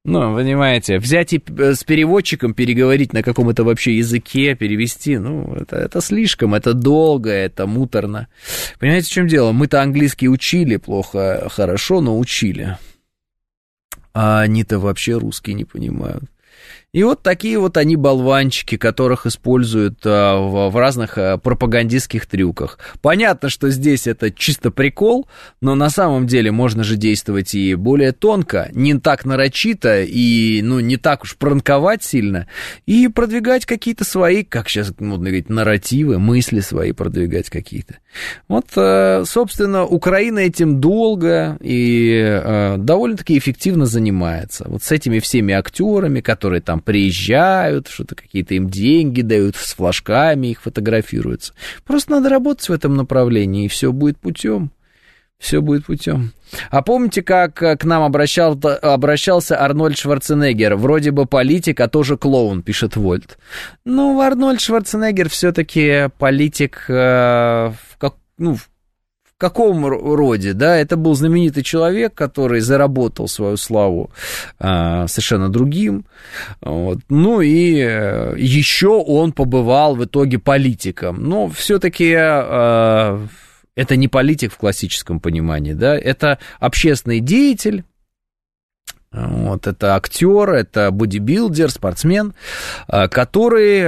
Ну, 0.07 0.35
понимаете, 0.35 0.99
взять 0.99 1.33
и 1.33 1.41
с 1.57 1.83
переводчиком 1.83 2.53
переговорить 2.53 3.11
на 3.11 3.23
каком-то 3.23 3.63
вообще 3.63 3.97
языке, 3.97 4.53
перевести, 4.53 5.17
ну, 5.17 5.55
это, 5.55 5.77
это 5.77 5.99
слишком, 5.99 6.53
это 6.53 6.75
долго, 6.75 7.31
это 7.31 7.65
муторно. 7.65 8.27
Понимаете, 8.79 9.07
в 9.07 9.11
чем 9.11 9.27
дело? 9.27 9.51
Мы-то 9.51 9.81
английский 9.81 10.29
учили 10.29 10.77
плохо, 10.77 11.47
хорошо, 11.49 12.01
но 12.01 12.19
учили. 12.19 12.77
А 14.13 14.41
они-то 14.41 14.77
вообще 14.77 15.17
русский 15.17 15.55
не 15.55 15.65
понимают. 15.65 16.25
И 16.95 17.03
вот 17.03 17.21
такие 17.23 17.59
вот 17.59 17.75
они 17.75 17.97
болванчики, 17.97 18.77
которых 18.77 19.25
используют 19.25 19.99
а, 20.05 20.37
в, 20.37 20.69
в 20.69 20.77
разных 20.77 21.17
а, 21.17 21.37
пропагандистских 21.37 22.25
трюках. 22.25 22.79
Понятно, 23.01 23.49
что 23.49 23.69
здесь 23.69 24.07
это 24.07 24.31
чисто 24.31 24.71
прикол, 24.71 25.27
но 25.59 25.75
на 25.75 25.89
самом 25.89 26.25
деле 26.25 26.51
можно 26.51 26.85
же 26.85 26.95
действовать 26.95 27.53
и 27.53 27.75
более 27.75 28.13
тонко, 28.13 28.69
не 28.71 28.97
так 28.97 29.25
нарочито 29.25 30.03
и 30.03 30.61
ну, 30.61 30.79
не 30.79 30.95
так 30.95 31.23
уж 31.23 31.35
пранковать 31.35 32.01
сильно, 32.01 32.47
и 32.85 33.09
продвигать 33.09 33.65
какие-то 33.65 34.05
свои, 34.05 34.45
как 34.45 34.69
сейчас 34.69 34.93
модно 34.97 35.25
говорить, 35.25 35.49
нарративы, 35.49 36.17
мысли 36.17 36.61
свои 36.61 36.93
продвигать 36.93 37.49
какие-то. 37.49 37.95
Вот, 38.47 38.65
а, 38.75 39.23
собственно, 39.25 39.85
Украина 39.85 40.39
этим 40.39 40.79
долго 40.79 41.57
и 41.61 42.21
а, 42.21 42.77
довольно-таки 42.77 43.37
эффективно 43.37 43.85
занимается. 43.85 44.65
Вот 44.67 44.83
с 44.83 44.91
этими 44.91 45.19
всеми 45.19 45.53
актерами, 45.53 46.21
которые 46.21 46.61
там 46.61 46.79
приезжают, 46.79 47.87
что-то 47.87 48.15
какие-то 48.15 48.55
им 48.55 48.69
деньги 48.69 49.21
дают, 49.21 49.55
с 49.55 49.73
флажками 49.73 50.47
их 50.47 50.61
фотографируются. 50.61 51.53
Просто 51.83 52.11
надо 52.11 52.29
работать 52.29 52.67
в 52.69 52.73
этом 52.73 52.95
направлении, 52.95 53.65
и 53.65 53.69
все 53.69 53.91
будет 53.91 54.17
путем. 54.17 54.71
Все 55.37 55.61
будет 55.61 55.85
путем. 55.85 56.31
А 56.69 56.81
помните, 56.81 57.21
как 57.21 57.55
к 57.55 57.83
нам 57.83 58.03
обращал, 58.03 58.57
обращался 58.81 59.61
Арнольд 59.61 59.97
Шварценеггер? 59.97 60.75
Вроде 60.75 61.11
бы 61.11 61.25
политик, 61.25 61.79
а 61.81 61.87
тоже 61.87 62.17
клоун, 62.17 62.63
пишет 62.63 62.95
Вольт. 62.95 63.37
Ну, 63.83 64.19
Арнольд 64.21 64.61
Шварценеггер 64.61 65.29
все-таки 65.29 66.09
политик 66.17 66.85
э, 66.87 66.93
в, 66.93 67.97
как, 67.97 68.15
ну, 68.37 68.55
в 68.55 68.69
каком 69.37 69.85
роде, 69.85 70.53
да, 70.53 70.77
это 70.77 70.95
был 70.95 71.13
знаменитый 71.13 71.61
человек, 71.61 72.13
который 72.13 72.61
заработал 72.61 73.27
свою 73.27 73.57
славу 73.57 74.11
а, 74.59 75.07
совершенно 75.07 75.49
другим, 75.49 76.05
вот. 76.61 76.99
ну 77.09 77.41
и 77.41 77.81
э, 77.81 78.35
еще 78.37 79.03
он 79.05 79.33
побывал 79.33 79.97
в 79.97 80.05
итоге 80.05 80.39
политиком, 80.39 81.21
но 81.21 81.49
все-таки 81.49 82.13
а, 82.17 83.27
это 83.75 83.95
не 83.95 84.07
политик 84.07 84.53
в 84.53 84.57
классическом 84.57 85.19
понимании, 85.19 85.73
да, 85.73 85.97
это 85.97 86.39
общественный 86.59 87.19
деятель, 87.19 87.83
вот, 89.11 89.67
это 89.67 89.95
актер, 89.95 90.49
это 90.49 90.91
бодибилдер, 90.91 91.71
спортсмен, 91.71 92.33
а, 92.87 93.07
который 93.07 93.83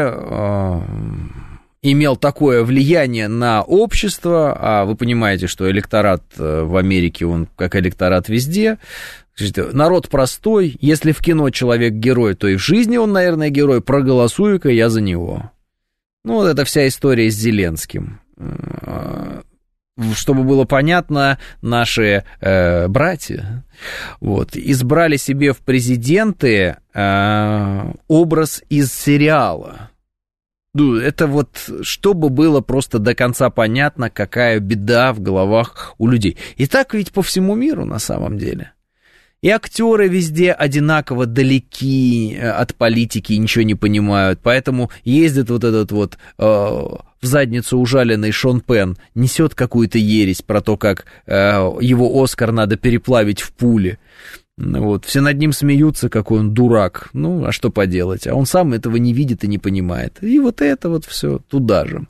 имел 1.81 2.15
такое 2.15 2.64
влияние 2.64 3.27
на 3.27 3.61
общество, 3.61 4.57
а 4.59 4.85
вы 4.85 4.95
понимаете, 4.95 5.47
что 5.47 5.69
электорат 5.69 6.23
э, 6.38 6.64
в 6.64 6.76
Америке, 6.76 7.26
он 7.26 7.47
как 7.55 7.76
электорат 7.76 8.30
везде, 8.30 8.77
народ 9.73 10.09
простой, 10.09 10.76
если 10.81 11.11
в 11.11 11.19
кино 11.19 11.49
человек 11.51 11.93
герой, 11.93 12.35
то 12.35 12.47
и 12.47 12.55
в 12.55 12.64
жизни 12.64 12.97
он, 12.97 13.11
наверное, 13.11 13.49
герой, 13.49 13.81
проголосую-ка 13.81 14.69
я 14.69 14.89
за 14.89 15.01
него. 15.01 15.51
Ну, 16.23 16.35
вот 16.35 16.47
это 16.47 16.65
вся 16.65 16.88
история 16.88 17.30
с 17.30 17.35
Зеленским. 17.35 18.19
Чтобы 20.13 20.43
было 20.43 20.65
понятно, 20.65 21.39
наши 21.61 22.23
э, 22.39 22.87
братья 22.87 23.63
вот, 24.19 24.55
избрали 24.55 25.17
себе 25.17 25.53
в 25.53 25.59
президенты 25.59 26.77
э, 26.93 27.93
образ 28.07 28.61
из 28.69 28.93
сериала. 28.93 29.89
Ну, 30.73 30.95
это 30.97 31.25
вот, 31.25 31.71
чтобы 31.81 32.29
было 32.29 32.61
просто 32.61 32.99
до 32.99 33.15
конца 33.15 33.49
понятно, 33.49 34.11
какая 34.11 34.59
беда 34.59 35.13
в 35.13 35.19
головах 35.19 35.95
у 35.97 36.07
людей. 36.07 36.37
И 36.57 36.67
так 36.67 36.93
ведь 36.93 37.11
по 37.11 37.23
всему 37.23 37.55
миру 37.55 37.83
на 37.85 37.97
самом 37.97 38.37
деле. 38.37 38.73
И 39.47 39.49
актеры 39.49 40.09
везде 40.09 40.51
одинаково 40.51 41.25
далеки 41.25 42.35
э, 42.35 42.49
от 42.49 42.75
политики, 42.75 43.31
ничего 43.31 43.63
не 43.63 43.75
понимают. 43.75 44.41
Поэтому 44.43 44.91
ездит 45.05 45.49
вот 45.49 45.63
этот 45.63 45.89
вот 45.93 46.17
э, 46.37 46.43
в 46.43 46.99
задницу 47.21 47.77
ужаленный 47.77 48.33
Шон 48.33 48.59
Пен, 48.59 48.97
несет 49.15 49.55
какую-то 49.55 49.99
ересь 49.99 50.41
про 50.41 50.59
то, 50.59 50.75
как 50.75 51.05
э, 51.27 51.31
его 51.79 52.21
Оскар 52.21 52.51
надо 52.51 52.75
переплавить 52.75 53.39
в 53.39 53.53
пуле. 53.53 53.99
Вот, 54.57 55.05
все 55.05 55.21
над 55.21 55.38
ним 55.38 55.53
смеются, 55.53 56.09
какой 56.09 56.39
он 56.39 56.53
дурак. 56.53 57.09
Ну, 57.13 57.45
а 57.45 57.51
что 57.51 57.69
поделать? 57.69 58.25
А 58.25 58.34
он 58.34 58.47
сам 58.47 58.73
этого 58.73 58.95
не 58.95 59.13
видит 59.13 59.43
и 59.43 59.47
не 59.47 59.59
понимает. 59.59 60.17
И 60.21 60.39
вот 60.39 60.61
это 60.61 60.89
вот 60.89 61.05
все 61.05 61.39
туда 61.47 61.85
же. 61.85 62.07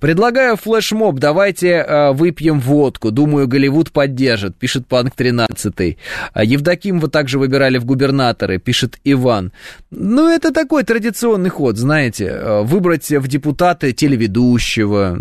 Предлагаю 0.00 0.56
флешмоб, 0.56 1.20
давайте 1.20 1.68
э, 1.68 2.12
выпьем 2.12 2.58
водку. 2.58 3.12
Думаю, 3.12 3.46
Голливуд 3.46 3.92
поддержит, 3.92 4.56
пишет 4.56 4.88
Панк 4.88 5.14
13. 5.14 5.96
А 6.32 6.44
Евдокимова 6.44 7.08
также 7.08 7.38
выбирали 7.38 7.78
в 7.78 7.84
губернаторы, 7.84 8.58
пишет 8.58 8.98
Иван. 9.04 9.52
Ну, 9.92 10.28
это 10.28 10.52
такой 10.52 10.82
традиционный 10.82 11.50
ход, 11.50 11.76
знаете, 11.76 12.26
э, 12.26 12.62
выбрать 12.62 13.08
в 13.10 13.28
депутаты 13.28 13.92
телеведущего, 13.92 15.20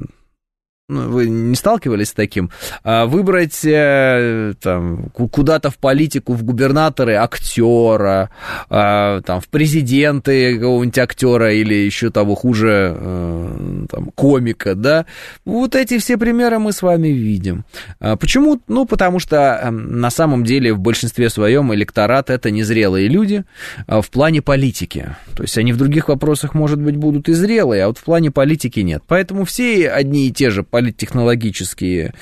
ну, 0.88 1.10
вы 1.10 1.28
не 1.28 1.56
сталкивались 1.56 2.10
с 2.10 2.14
таким, 2.14 2.52
а 2.84 3.08
выбрать 3.08 3.66
э, 3.66 4.54
там, 4.62 5.10
куда-то 5.10 5.72
в 5.72 5.80
политику, 5.80 6.34
в 6.34 6.44
губернаторы 6.44 7.16
актера, 7.16 8.30
а, 8.70 9.22
там, 9.22 9.42
в 9.42 9.48
президенты 9.48 10.60
какого-нибудь 10.60 10.98
актера 11.00 11.52
или 11.54 11.74
еще 11.74 12.12
того 12.12 12.36
хуже 12.36 12.96
э, 12.96 13.86
там, 13.90 14.12
комика, 14.14 14.76
да, 14.76 15.08
вот 15.44 15.76
эти 15.76 15.98
все 15.98 16.18
примеры 16.18 16.60
мы 16.60 16.72
с 16.72 16.84
вами 16.84 17.08
видим. 17.08 17.66
А 18.00 18.16
почему? 18.16 18.62
Ну, 18.68 18.86
потому 18.86 19.18
что 19.18 19.60
эм, 19.64 20.00
на 20.00 20.12
самом 20.12 20.44
деле 20.44 20.72
в 20.72 20.80
большинстве 20.80 21.32
своем 21.32 21.74
электорат 21.74 22.30
это 22.30 22.52
незрелые 22.52 23.08
люди 23.08 23.44
в 23.88 24.08
плане 24.12 24.44
политики. 24.44 25.16
То 25.36 25.42
есть 25.42 25.58
они 25.58 25.74
в 25.74 25.78
других 25.78 26.10
вопросах, 26.10 26.54
может 26.54 26.80
быть, 26.80 26.96
будут 26.96 27.28
и 27.28 27.34
зрелые, 27.34 27.86
а 27.86 27.88
вот 27.88 27.98
в 27.98 28.04
плане 28.04 28.30
политики 28.30 28.82
нет. 28.82 29.02
Поэтому 29.08 29.46
все 29.46 29.90
одни 29.90 30.28
и 30.28 30.32
те 30.32 30.52
же 30.52 30.64
политтехнологические 30.76 32.14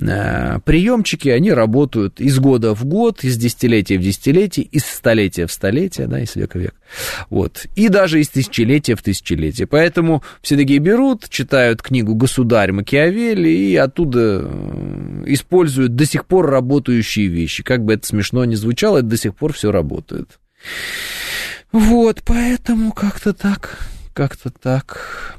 э, 0.00 0.58
приемчики, 0.64 1.28
они 1.28 1.52
работают 1.52 2.20
из 2.20 2.40
года 2.40 2.74
в 2.74 2.84
год, 2.84 3.22
из 3.22 3.36
десятилетия 3.36 3.98
в 3.98 4.02
десятилетие, 4.02 4.66
из 4.66 4.84
столетия 4.84 5.46
в 5.46 5.52
столетие, 5.52 6.08
да, 6.08 6.18
из 6.18 6.34
века 6.34 6.58
в 6.58 6.60
век. 6.60 6.74
Вот. 7.28 7.66
И 7.76 7.88
даже 7.88 8.20
из 8.20 8.28
тысячелетия 8.28 8.96
в 8.96 9.02
тысячелетие. 9.02 9.68
Поэтому 9.68 10.24
все 10.42 10.56
такие 10.56 10.80
берут, 10.80 11.28
читают 11.28 11.82
книгу 11.82 12.16
«Государь 12.16 12.72
Макиавелли» 12.72 13.48
и 13.48 13.76
оттуда 13.76 14.42
э, 14.42 15.24
используют 15.26 15.94
до 15.94 16.04
сих 16.04 16.26
пор 16.26 16.50
работающие 16.50 17.28
вещи. 17.28 17.62
Как 17.62 17.84
бы 17.84 17.92
это 17.92 18.08
смешно 18.08 18.44
ни 18.44 18.56
звучало, 18.56 18.98
это 18.98 19.06
до 19.06 19.18
сих 19.18 19.36
пор 19.36 19.52
все 19.52 19.70
работает. 19.70 20.40
Вот, 21.70 22.22
поэтому 22.26 22.90
как-то 22.90 23.32
так, 23.32 23.78
как-то 24.14 24.50
так. 24.50 25.38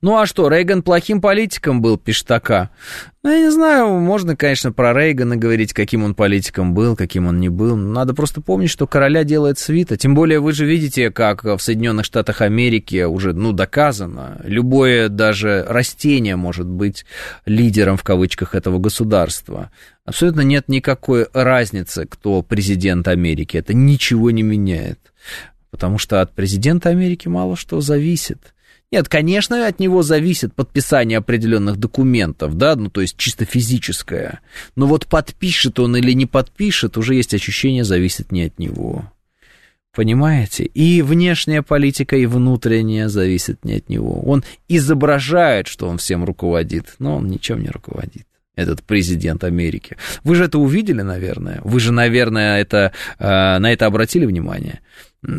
Ну 0.00 0.16
а 0.18 0.26
что, 0.26 0.48
Рейган 0.48 0.82
плохим 0.82 1.20
политиком 1.20 1.82
был, 1.82 1.96
пишет 1.96 2.26
ТАКа. 2.26 2.70
Ну, 3.22 3.30
я 3.30 3.40
не 3.40 3.50
знаю, 3.50 4.00
можно, 4.00 4.34
конечно, 4.34 4.72
про 4.72 4.94
Рейгана 4.94 5.36
говорить, 5.36 5.74
каким 5.74 6.04
он 6.04 6.14
политиком 6.14 6.72
был, 6.72 6.96
каким 6.96 7.26
он 7.26 7.38
не 7.38 7.50
был. 7.50 7.76
Надо 7.76 8.14
просто 8.14 8.40
помнить, 8.40 8.70
что 8.70 8.86
короля 8.86 9.24
делает 9.24 9.58
свита. 9.58 9.98
Тем 9.98 10.14
более 10.14 10.40
вы 10.40 10.52
же 10.52 10.64
видите, 10.64 11.10
как 11.10 11.44
в 11.44 11.58
Соединенных 11.58 12.06
Штатах 12.06 12.40
Америки 12.40 13.02
уже, 13.04 13.34
ну, 13.34 13.52
доказано. 13.52 14.40
Любое 14.44 15.10
даже 15.10 15.66
растение 15.68 16.36
может 16.36 16.66
быть 16.66 17.04
лидером, 17.44 17.98
в 17.98 18.04
кавычках, 18.04 18.54
этого 18.54 18.78
государства. 18.78 19.70
Абсолютно 20.06 20.40
нет 20.40 20.68
никакой 20.68 21.28
разницы, 21.34 22.06
кто 22.06 22.42
президент 22.42 23.06
Америки. 23.06 23.58
Это 23.58 23.74
ничего 23.74 24.30
не 24.30 24.42
меняет. 24.42 24.98
Потому 25.70 25.98
что 25.98 26.22
от 26.22 26.34
президента 26.34 26.88
Америки 26.88 27.28
мало 27.28 27.54
что 27.54 27.82
зависит. 27.82 28.54
Нет, 28.92 29.08
конечно, 29.08 29.68
от 29.68 29.78
него 29.78 30.02
зависит 30.02 30.52
подписание 30.52 31.18
определенных 31.18 31.76
документов, 31.76 32.56
да, 32.56 32.74
ну, 32.74 32.90
то 32.90 33.00
есть 33.00 33.16
чисто 33.16 33.44
физическое. 33.44 34.40
Но 34.74 34.86
вот 34.86 35.06
подпишет 35.06 35.78
он 35.78 35.96
или 35.96 36.12
не 36.12 36.26
подпишет, 36.26 36.98
уже 36.98 37.14
есть 37.14 37.32
ощущение, 37.32 37.84
зависит 37.84 38.32
не 38.32 38.44
от 38.44 38.58
него. 38.58 39.12
Понимаете? 39.94 40.64
И 40.64 41.02
внешняя 41.02 41.62
политика, 41.62 42.16
и 42.16 42.26
внутренняя 42.26 43.08
зависит 43.08 43.64
не 43.64 43.74
от 43.74 43.88
него. 43.88 44.22
Он 44.22 44.44
изображает, 44.68 45.68
что 45.68 45.88
он 45.88 45.98
всем 45.98 46.24
руководит, 46.24 46.94
но 46.98 47.16
он 47.16 47.28
ничем 47.28 47.62
не 47.62 47.68
руководит 47.68 48.26
этот 48.56 48.82
президент 48.82 49.44
Америки. 49.44 49.96
Вы 50.24 50.34
же 50.34 50.44
это 50.44 50.58
увидели, 50.58 51.02
наверное. 51.02 51.60
Вы 51.64 51.80
же, 51.80 51.92
наверное, 51.92 52.60
это, 52.60 52.92
э, 53.18 53.58
на 53.58 53.72
это 53.72 53.86
обратили 53.86 54.26
внимание. 54.26 54.80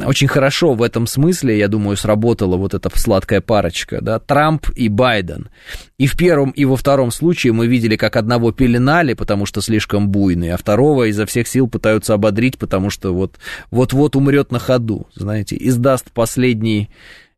Очень 0.05 0.27
хорошо 0.27 0.75
в 0.75 0.83
этом 0.83 1.07
смысле, 1.07 1.57
я 1.57 1.67
думаю, 1.67 1.97
сработала 1.97 2.55
вот 2.55 2.75
эта 2.75 2.91
сладкая 2.95 3.41
парочка, 3.41 3.99
да, 3.99 4.19
Трамп 4.19 4.69
и 4.75 4.89
Байден. 4.89 5.49
И 5.97 6.05
в 6.05 6.15
первом, 6.15 6.51
и 6.51 6.65
во 6.65 6.75
втором 6.75 7.09
случае 7.11 7.53
мы 7.53 7.65
видели, 7.65 7.95
как 7.95 8.15
одного 8.15 8.51
пеленали, 8.51 9.15
потому 9.15 9.47
что 9.47 9.59
слишком 9.61 10.09
буйный, 10.09 10.51
а 10.51 10.57
второго 10.57 11.05
изо 11.05 11.25
всех 11.25 11.47
сил 11.47 11.67
пытаются 11.67 12.13
ободрить, 12.13 12.59
потому 12.59 12.91
что 12.91 13.11
вот, 13.11 13.39
вот-вот 13.71 14.15
умрет 14.15 14.51
на 14.51 14.59
ходу, 14.59 15.07
знаете, 15.15 15.57
издаст 15.59 16.11
последний, 16.11 16.91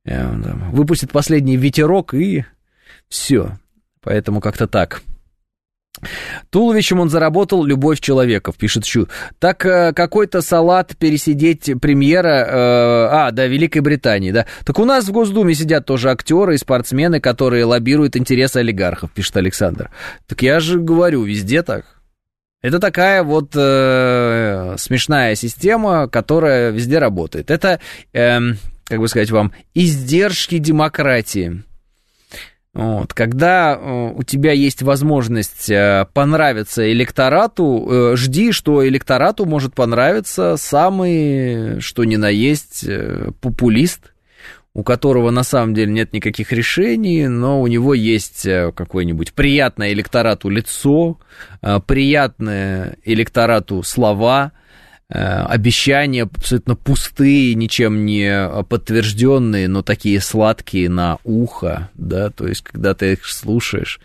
э, 0.04 0.30
выпустит 0.72 1.12
последний 1.12 1.56
ветерок 1.56 2.14
и 2.14 2.44
все. 3.08 3.58
Поэтому 4.02 4.41
как-то 4.41 4.68
так. 4.68 5.02
Туловищем 6.50 7.00
он 7.00 7.10
заработал 7.10 7.64
любовь 7.64 8.00
человеков, 8.00 8.56
пишет 8.56 8.84
Чу. 8.84 9.08
Так 9.40 9.66
э, 9.66 9.94
какой-то 9.94 10.42
салат 10.42 10.96
пересидеть 10.98 11.72
премьера, 11.82 12.28
э, 12.28 13.08
а, 13.12 13.32
да, 13.32 13.48
Великой 13.48 13.82
Британии, 13.82 14.32
да. 14.32 14.46
Так 14.66 14.80
у 14.80 14.86
нас 14.86 15.06
в 15.06 15.12
Госдуме 15.12 15.54
сидят 15.54 15.86
тоже 15.86 16.12
актеры 16.12 16.56
и 16.56 16.58
спортсмены, 16.58 17.20
которые 17.20 17.66
лоббируют 17.66 18.16
интересы 18.16 18.58
олигархов, 18.58 19.12
пишет 19.12 19.38
Александр. 19.38 19.90
Так 20.28 20.42
я 20.42 20.60
же 20.60 20.80
говорю, 20.80 21.24
везде 21.24 21.64
так. 21.64 21.86
Это 22.64 22.80
такая 22.80 23.24
вот 23.24 23.52
э, 23.56 24.76
смешная 24.78 25.36
система, 25.36 26.08
которая 26.08 26.72
везде 26.72 26.98
работает. 26.98 27.52
Это, 27.52 27.82
э, 28.14 28.40
как 28.86 29.00
бы 29.00 29.08
сказать 29.10 29.32
вам, 29.32 29.52
издержки 29.74 30.60
демократии. 30.60 31.64
Вот. 32.74 33.14
Когда 33.14 33.76
э, 33.76 34.14
у 34.16 34.24
тебя 34.24 34.52
есть 34.52 34.82
возможность 34.82 35.70
э, 35.70 36.08
понравиться 36.14 36.91
электорату, 36.91 37.88
э, 37.88 38.16
жди, 38.16 38.52
что 38.52 38.88
электорату 38.88 39.45
может 39.45 39.76
понравиться 39.76 40.56
самый, 40.58 41.80
что 41.82 42.04
ни 42.04 42.16
на 42.16 42.30
есть, 42.30 42.84
популист, 43.41 44.14
у 44.74 44.82
которого 44.82 45.30
на 45.30 45.44
самом 45.44 45.76
деле 45.76 45.91
нет 45.91 46.14
никаких 46.14 46.52
решений, 46.52 47.28
но 47.28 47.62
у 47.62 47.68
него 47.68 47.94
есть 47.94 48.41
какое-нибудь 48.44 49.34
приятное 49.34 49.94
электорату 49.94 50.50
лицо, 50.50 51.20
приятное 51.62 52.98
электорату 53.06 53.84
слова– 53.84 54.52
обещания 55.10 56.24
абсолютно 56.24 56.76
пустые, 56.76 57.56
ничем 57.56 58.06
не 58.06 58.50
подтвержденные, 58.70 59.68
но 59.68 59.82
такие 59.84 60.20
сладкие 60.22 60.90
на 60.90 61.18
ухо, 61.24 61.90
да, 61.94 62.30
то 62.30 62.48
есть 62.48 62.64
когда 62.64 62.94
ты 62.94 63.14
их 63.14 63.26
слушаешь, 63.26 64.00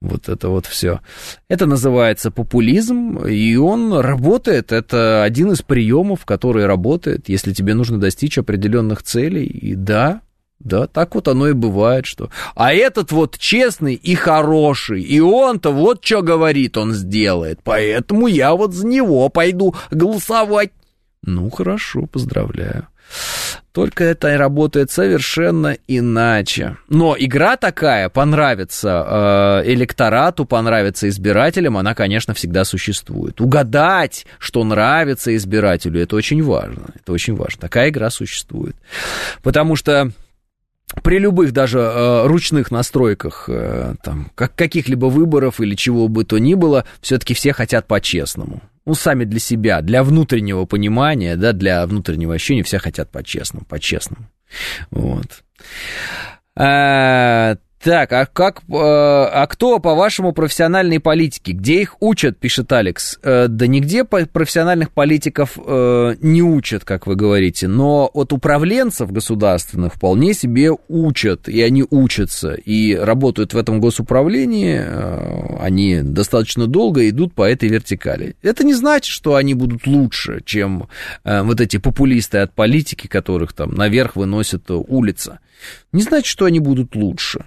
вот 0.00 0.28
это 0.28 0.48
вот 0.48 0.66
все. 0.66 1.00
Это 1.48 1.66
называется 1.66 2.30
популизм, 2.30 3.18
и 3.26 3.56
он 3.56 3.92
работает. 3.94 4.70
Это 4.70 5.22
один 5.24 5.52
из 5.52 5.62
приемов, 5.62 6.26
который 6.26 6.66
работает, 6.66 7.28
если 7.28 7.52
тебе 7.52 7.74
нужно 7.74 7.98
достичь 7.98 8.36
определенных 8.36 9.02
целей. 9.02 9.46
И 9.46 9.74
да, 9.74 10.20
да, 10.60 10.86
так 10.86 11.14
вот 11.14 11.28
оно 11.28 11.48
и 11.48 11.52
бывает, 11.52 12.06
что... 12.06 12.30
А 12.54 12.72
этот 12.72 13.12
вот 13.12 13.38
честный 13.38 13.94
и 13.94 14.14
хороший, 14.14 15.02
и 15.02 15.20
он-то 15.20 15.70
вот 15.70 16.04
что 16.04 16.22
говорит, 16.22 16.76
он 16.76 16.92
сделает. 16.92 17.60
Поэтому 17.62 18.26
я 18.28 18.54
вот 18.54 18.72
за 18.72 18.86
него 18.86 19.28
пойду 19.28 19.74
голосовать. 19.90 20.70
Ну, 21.22 21.50
хорошо, 21.50 22.06
поздравляю. 22.06 22.86
Только 23.72 24.04
это 24.04 24.38
работает 24.38 24.90
совершенно 24.90 25.76
иначе. 25.88 26.76
Но 26.88 27.16
игра 27.18 27.56
такая 27.56 28.08
понравится 28.08 29.62
э, 29.64 29.72
электорату, 29.72 30.44
понравится 30.44 31.08
избирателям, 31.08 31.76
она, 31.76 31.94
конечно, 31.94 32.34
всегда 32.34 32.64
существует. 32.64 33.40
Угадать, 33.40 34.26
что 34.38 34.62
нравится 34.64 35.34
избирателю, 35.36 36.00
это 36.00 36.14
очень 36.16 36.42
важно. 36.42 36.86
Это 36.94 37.12
очень 37.12 37.34
важно. 37.34 37.62
Такая 37.62 37.88
игра 37.88 38.10
существует. 38.10 38.76
Потому 39.42 39.74
что 39.74 40.12
при 41.02 41.18
любых 41.18 41.52
даже 41.52 41.78
э, 41.78 42.26
ручных 42.26 42.70
настройках 42.70 43.48
э, 43.48 43.94
там, 44.02 44.30
как, 44.34 44.54
каких-либо 44.54 45.06
выборов 45.06 45.60
или 45.60 45.74
чего 45.74 46.08
бы 46.08 46.24
то 46.24 46.38
ни 46.38 46.54
было, 46.54 46.84
все-таки 47.00 47.34
все 47.34 47.52
хотят 47.52 47.86
по-честному. 47.86 48.62
Ну, 48.86 48.94
сами 48.94 49.24
для 49.24 49.40
себя, 49.40 49.80
для 49.80 50.04
внутреннего 50.04 50.66
понимания, 50.66 51.36
да, 51.36 51.52
для 51.52 51.86
внутреннего 51.86 52.34
ощущения 52.34 52.62
все 52.62 52.78
хотят 52.78 53.10
по-честному, 53.10 53.64
по-честному. 53.64 54.28
Вот. 54.90 55.42
А, 56.56 57.56
так, 57.84 58.12
а 58.14 58.24
как, 58.24 58.62
э, 58.66 58.72
а 58.72 59.46
кто, 59.46 59.78
по-вашему, 59.78 60.32
профессиональные 60.32 61.00
политики? 61.00 61.50
Где 61.50 61.82
их 61.82 61.96
учат, 62.00 62.38
пишет 62.38 62.72
Алекс? 62.72 63.18
Э, 63.22 63.46
да 63.46 63.66
нигде 63.66 64.04
профессиональных 64.04 64.90
политиков 64.90 65.58
э, 65.58 66.14
не 66.22 66.40
учат, 66.40 66.86
как 66.86 67.06
вы 67.06 67.14
говорите, 67.14 67.68
но 67.68 68.10
от 68.14 68.32
управленцев 68.32 69.12
государственных 69.12 69.96
вполне 69.96 70.32
себе 70.32 70.70
учат, 70.88 71.46
и 71.46 71.60
они 71.60 71.84
учатся, 71.90 72.54
и 72.54 72.94
работают 72.94 73.52
в 73.52 73.58
этом 73.58 73.80
госуправлении, 73.80 74.82
они 75.60 76.00
достаточно 76.00 76.66
долго 76.66 77.06
идут 77.10 77.34
по 77.34 77.42
этой 77.46 77.68
вертикали. 77.68 78.34
Это 78.40 78.64
не 78.64 78.72
значит, 78.72 79.12
что 79.12 79.34
они 79.34 79.52
будут 79.52 79.86
лучше, 79.86 80.40
чем 80.46 80.88
вот 81.22 81.60
эти 81.60 81.76
популисты 81.76 82.38
от 82.38 82.54
политики, 82.54 83.08
которых 83.08 83.52
там 83.52 83.74
наверх 83.74 84.16
выносят 84.16 84.70
улица. 84.70 85.40
Не 85.92 86.02
значит, 86.02 86.26
что 86.26 86.46
они 86.46 86.60
будут 86.60 86.96
лучше. 86.96 87.44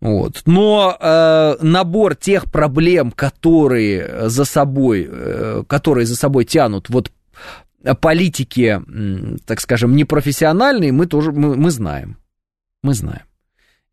Вот. 0.00 0.42
Но 0.46 0.96
э, 0.98 1.56
набор 1.60 2.14
тех 2.14 2.50
проблем, 2.50 3.10
которые 3.10 4.28
за 4.28 4.44
собой, 4.44 5.08
э, 5.10 5.62
которые 5.66 6.06
за 6.06 6.16
собой 6.16 6.44
тянут 6.44 6.88
вот 6.88 7.12
политики, 8.00 8.82
так 9.46 9.60
скажем, 9.60 9.94
непрофессиональные, 9.94 10.92
мы 10.92 11.06
тоже 11.06 11.32
мы, 11.32 11.56
мы 11.56 11.70
знаем. 11.70 12.16
Мы 12.82 12.94
знаем. 12.94 13.22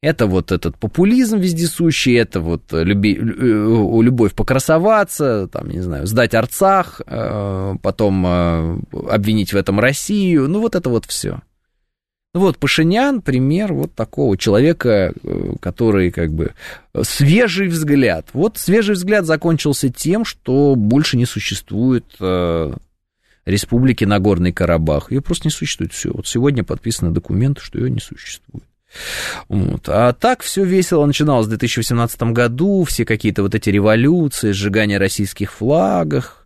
Это 0.02 0.28
вот 0.28 0.52
этот 0.52 0.78
популизм 0.78 1.40
вездесущий, 1.40 2.16
это 2.16 2.40
вот 2.40 2.72
люби, 2.72 3.16
э, 3.16 4.02
любовь 4.04 4.36
покрасоваться, 4.36 5.48
там, 5.52 5.70
не 5.70 5.82
знаю, 5.82 6.06
сдать 6.06 6.36
Арцах, 6.36 7.02
э, 7.08 7.76
потом 7.82 8.24
э, 8.28 8.78
обвинить 9.10 9.54
в 9.54 9.56
этом 9.58 9.80
Россию, 9.80 10.48
ну 10.48 10.60
вот 10.60 10.76
это 10.76 10.90
вот 10.90 11.06
все. 11.06 11.42
Вот 12.36 12.58
Пашинян 12.58 13.22
пример 13.22 13.72
вот 13.72 13.94
такого 13.94 14.38
человека, 14.38 15.14
э, 15.24 15.54
который 15.62 16.12
как 16.12 16.34
бы 16.34 16.54
свежий 17.04 17.70
взгляд. 17.70 18.28
Вот 18.34 18.58
свежий 18.58 18.96
взгляд 18.96 19.26
закончился 19.26 19.90
тем, 19.90 20.26
что 20.26 20.76
больше 20.76 21.16
не 21.16 21.26
существует 21.26 22.04
э, 22.20 22.74
республики 23.46 24.04
Нагорный 24.04 24.52
Карабах. 24.52 25.14
Ее 25.14 25.22
просто 25.22 25.48
не 25.48 25.52
существует. 25.52 25.94
Все. 25.94 26.12
Вот 26.12 26.28
сегодня 26.28 26.66
подписаны 26.66 27.12
документы, 27.12 27.62
что 27.62 27.80
ее 27.80 27.90
не 27.90 28.02
существует. 28.02 28.66
Вот. 29.48 29.88
А 29.88 30.12
так 30.12 30.42
все 30.42 30.66
весело 30.66 31.06
начиналось 31.06 31.46
в 31.46 31.50
2018 31.50 32.22
году, 32.34 32.84
все 32.84 33.06
какие-то 33.06 33.44
вот 33.44 33.56
эти 33.56 33.70
революции, 33.70 34.52
сжигание 34.52 34.98
российских 34.98 35.54
флагов 35.54 36.46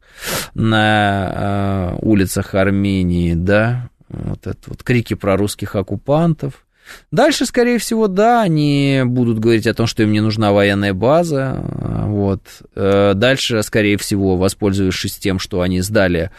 на 0.53 1.95
э, 1.95 2.05
улицах 2.05 2.53
Армении, 2.53 3.33
да, 3.33 3.89
вот 4.09 4.47
это 4.47 4.59
вот 4.67 4.83
крики 4.83 5.13
про 5.13 5.37
русских 5.37 5.75
оккупантов. 5.75 6.65
Дальше, 7.11 7.45
скорее 7.45 7.77
всего, 7.77 8.07
да, 8.07 8.41
они 8.41 9.03
будут 9.05 9.39
говорить 9.39 9.67
о 9.67 9.73
том, 9.73 9.87
что 9.87 10.03
им 10.03 10.11
не 10.11 10.21
нужна 10.21 10.51
военная 10.51 10.93
база. 10.93 11.63
Вот. 12.07 12.41
Э, 12.75 13.13
дальше, 13.15 13.61
скорее 13.63 13.97
всего, 13.97 14.37
воспользовавшись 14.37 15.17
тем, 15.17 15.39
что 15.39 15.61
они 15.61 15.81
сдали 15.81 16.31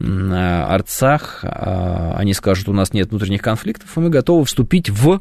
Арцах, 0.00 1.40
э, 1.42 2.12
они 2.16 2.32
скажут, 2.34 2.68
у 2.68 2.72
нас 2.72 2.92
нет 2.92 3.10
внутренних 3.10 3.42
конфликтов, 3.42 3.96
и 3.96 4.00
мы 4.00 4.10
готовы 4.10 4.44
вступить 4.44 4.88
в 4.88 5.20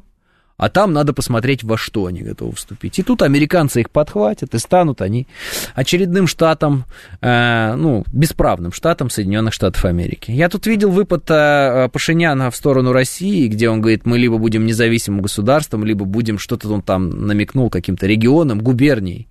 а 0.58 0.70
там 0.70 0.92
надо 0.92 1.14
посмотреть, 1.14 1.64
во 1.64 1.78
что 1.78 2.08
они 2.08 2.22
готовы 2.22 2.54
вступить. 2.54 2.98
И 2.98 3.04
тут 3.04 3.22
американцы 3.22 3.82
их 3.82 3.92
подхватят, 3.92 4.56
и 4.56 4.60
станут 4.60 5.02
они 5.02 5.28
очередным 5.76 6.26
штатом, 6.26 6.86
э, 7.22 7.76
ну, 7.76 8.04
бесправным 8.12 8.72
штатом 8.72 9.12
Соединенных 9.12 9.54
Штатов 9.54 9.86
Америки. 9.86 10.32
Я 10.32 10.50
тут 10.50 10.66
видел 10.66 10.90
выпад 10.90 11.30
э, 11.30 11.90
Пашиняна 11.94 12.50
в 12.50 12.56
сторону 12.56 12.92
России, 12.92 13.48
где 13.48 13.70
он 13.70 13.82
говорит, 13.82 14.06
мы 14.06 14.18
либо 14.18 14.40
будем 14.40 14.66
независимым 14.66 15.22
государством, 15.22 15.86
либо 15.86 16.06
будем, 16.06 16.40
что-то 16.40 16.70
он 16.70 16.82
там 16.82 17.28
намекнул 17.28 17.70
каким-то 17.70 18.08
регионом, 18.08 18.60
губернией. 18.60 19.30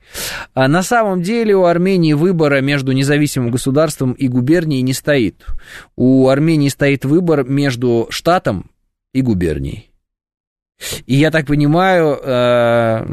А 0.54 0.68
на 0.68 0.82
самом 0.84 1.22
деле 1.22 1.56
у 1.56 1.64
Армении 1.64 2.12
выбора 2.12 2.60
между 2.60 2.92
независимым 2.92 3.50
государством 3.50 4.12
и 4.12 4.28
губернией 4.28 4.82
не 4.82 4.92
стоит. 4.92 5.44
У 5.96 6.28
Армении 6.28 6.68
стоит 6.68 7.04
выбор 7.04 7.42
между 7.44 8.06
штатом 8.10 8.70
и 9.12 9.22
губернией. 9.22 9.90
И 11.06 11.14
я 11.16 11.30
так 11.30 11.46
понимаю, 11.46 12.18
э, 12.22 13.06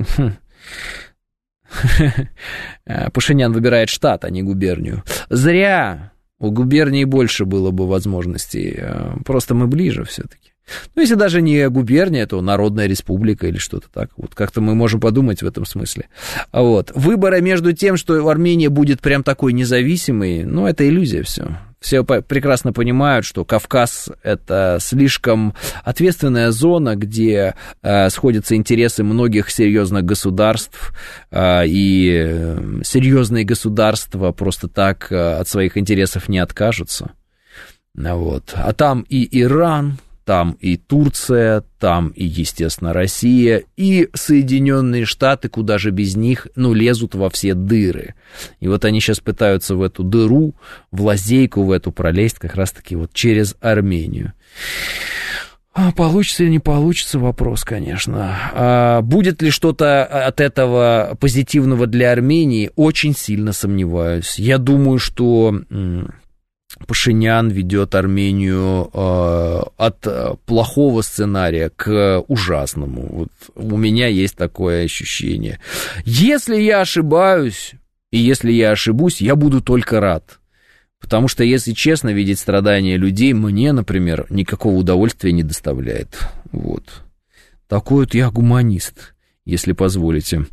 Пашинян 3.13 3.53
выбирает 3.53 3.89
штат, 3.89 4.25
а 4.25 4.29
не 4.29 4.43
губернию. 4.43 5.03
Зря. 5.29 6.11
У 6.39 6.51
губернии 6.51 7.05
больше 7.05 7.45
было 7.45 7.71
бы 7.71 7.87
возможностей. 7.87 8.75
Э, 8.77 9.15
просто 9.23 9.55
мы 9.55 9.67
ближе 9.67 10.03
все-таки. 10.03 10.51
Ну, 10.95 11.01
если 11.01 11.15
даже 11.15 11.41
не 11.41 11.69
губерния, 11.69 12.25
то 12.25 12.41
Народная 12.41 12.87
Республика 12.87 13.47
или 13.47 13.57
что-то 13.57 13.87
так. 13.91 14.11
Вот 14.17 14.33
как-то 14.33 14.61
мы 14.61 14.75
можем 14.75 14.99
подумать 14.99 15.41
в 15.41 15.47
этом 15.47 15.65
смысле. 15.65 16.07
Вот. 16.51 16.91
Выбора 16.95 17.41
между 17.41 17.73
тем, 17.73 17.97
что 17.97 18.27
Армения 18.27 18.69
будет 18.69 19.01
прям 19.01 19.23
такой 19.23 19.53
независимой, 19.53 20.43
ну, 20.43 20.65
это 20.65 20.87
иллюзия 20.87 21.23
все. 21.23 21.57
Все 21.83 22.05
прекрасно 22.05 22.71
понимают, 22.71 23.25
что 23.25 23.43
Кавказ– 23.43 24.09
это 24.23 24.77
слишком 24.79 25.53
ответственная 25.83 26.51
зона, 26.51 26.95
где 26.95 27.55
э, 27.81 28.09
сходятся 28.09 28.55
интересы 28.55 29.03
многих 29.03 29.49
серьезных 29.49 30.05
государств, 30.05 30.93
э, 31.29 31.67
и 31.67 32.23
э, 32.25 32.81
серьезные 32.85 33.43
государства 33.43 34.31
просто 34.31 34.69
так 34.69 35.11
э, 35.11 35.33
от 35.33 35.49
своих 35.49 35.77
интересов 35.77 36.29
не 36.29 36.39
откажутся. 36.39 37.11
Вот. 37.93 38.53
А 38.55 38.71
там 38.71 39.05
и 39.09 39.27
Иран, 39.41 39.97
там 40.25 40.57
и 40.59 40.77
Турция, 40.77 41.63
там 41.79 42.09
и, 42.09 42.25
естественно, 42.25 42.93
Россия, 42.93 43.63
и 43.75 44.09
Соединенные 44.13 45.05
Штаты, 45.05 45.49
куда 45.49 45.77
же 45.77 45.91
без 45.91 46.15
них, 46.15 46.47
ну, 46.55 46.73
лезут 46.73 47.15
во 47.15 47.29
все 47.29 47.53
дыры. 47.53 48.15
И 48.59 48.67
вот 48.67 48.85
они 48.85 49.01
сейчас 49.01 49.19
пытаются 49.19 49.75
в 49.75 49.81
эту 49.81 50.03
дыру, 50.03 50.55
в 50.91 51.01
лазейку 51.01 51.63
в 51.63 51.71
эту 51.71 51.91
пролезть 51.91 52.39
как 52.39 52.55
раз-таки 52.55 52.95
вот 52.95 53.13
через 53.13 53.55
Армению. 53.59 54.33
А 55.75 55.91
получится 55.91 56.43
или 56.43 56.51
не 56.51 56.59
получится, 56.59 57.17
вопрос, 57.17 57.63
конечно. 57.63 58.37
А 58.53 59.01
будет 59.01 59.41
ли 59.41 59.49
что-то 59.49 60.05
от 60.05 60.39
этого 60.39 61.17
позитивного 61.19 61.87
для 61.87 62.11
Армении, 62.11 62.69
очень 62.75 63.15
сильно 63.15 63.53
сомневаюсь. 63.53 64.37
Я 64.37 64.59
думаю, 64.59 64.99
что 64.99 65.61
Пашинян 66.87 67.49
ведет 67.49 67.95
Армению 67.95 68.89
э, 68.93 69.61
от 69.77 70.39
плохого 70.45 71.01
сценария 71.01 71.69
к 71.69 72.23
ужасному. 72.27 73.07
Вот 73.11 73.29
у 73.55 73.77
меня 73.77 74.07
есть 74.07 74.35
такое 74.35 74.85
ощущение. 74.85 75.59
Если 76.05 76.57
я 76.57 76.81
ошибаюсь, 76.81 77.73
и 78.11 78.19
если 78.19 78.51
я 78.51 78.71
ошибусь, 78.71 79.21
я 79.21 79.35
буду 79.35 79.61
только 79.61 79.99
рад. 79.99 80.39
Потому 80.99 81.27
что, 81.27 81.43
если 81.43 81.73
честно, 81.73 82.09
видеть 82.09 82.39
страдания 82.39 82.95
людей 82.95 83.33
мне, 83.33 83.73
например, 83.73 84.25
никакого 84.29 84.75
удовольствия 84.75 85.31
не 85.31 85.43
доставляет. 85.43 86.17
Вот. 86.51 87.03
Такой 87.67 88.05
вот 88.05 88.13
я 88.13 88.29
гуманист 88.29 89.12
если 89.45 89.73
позволите. 89.73 90.45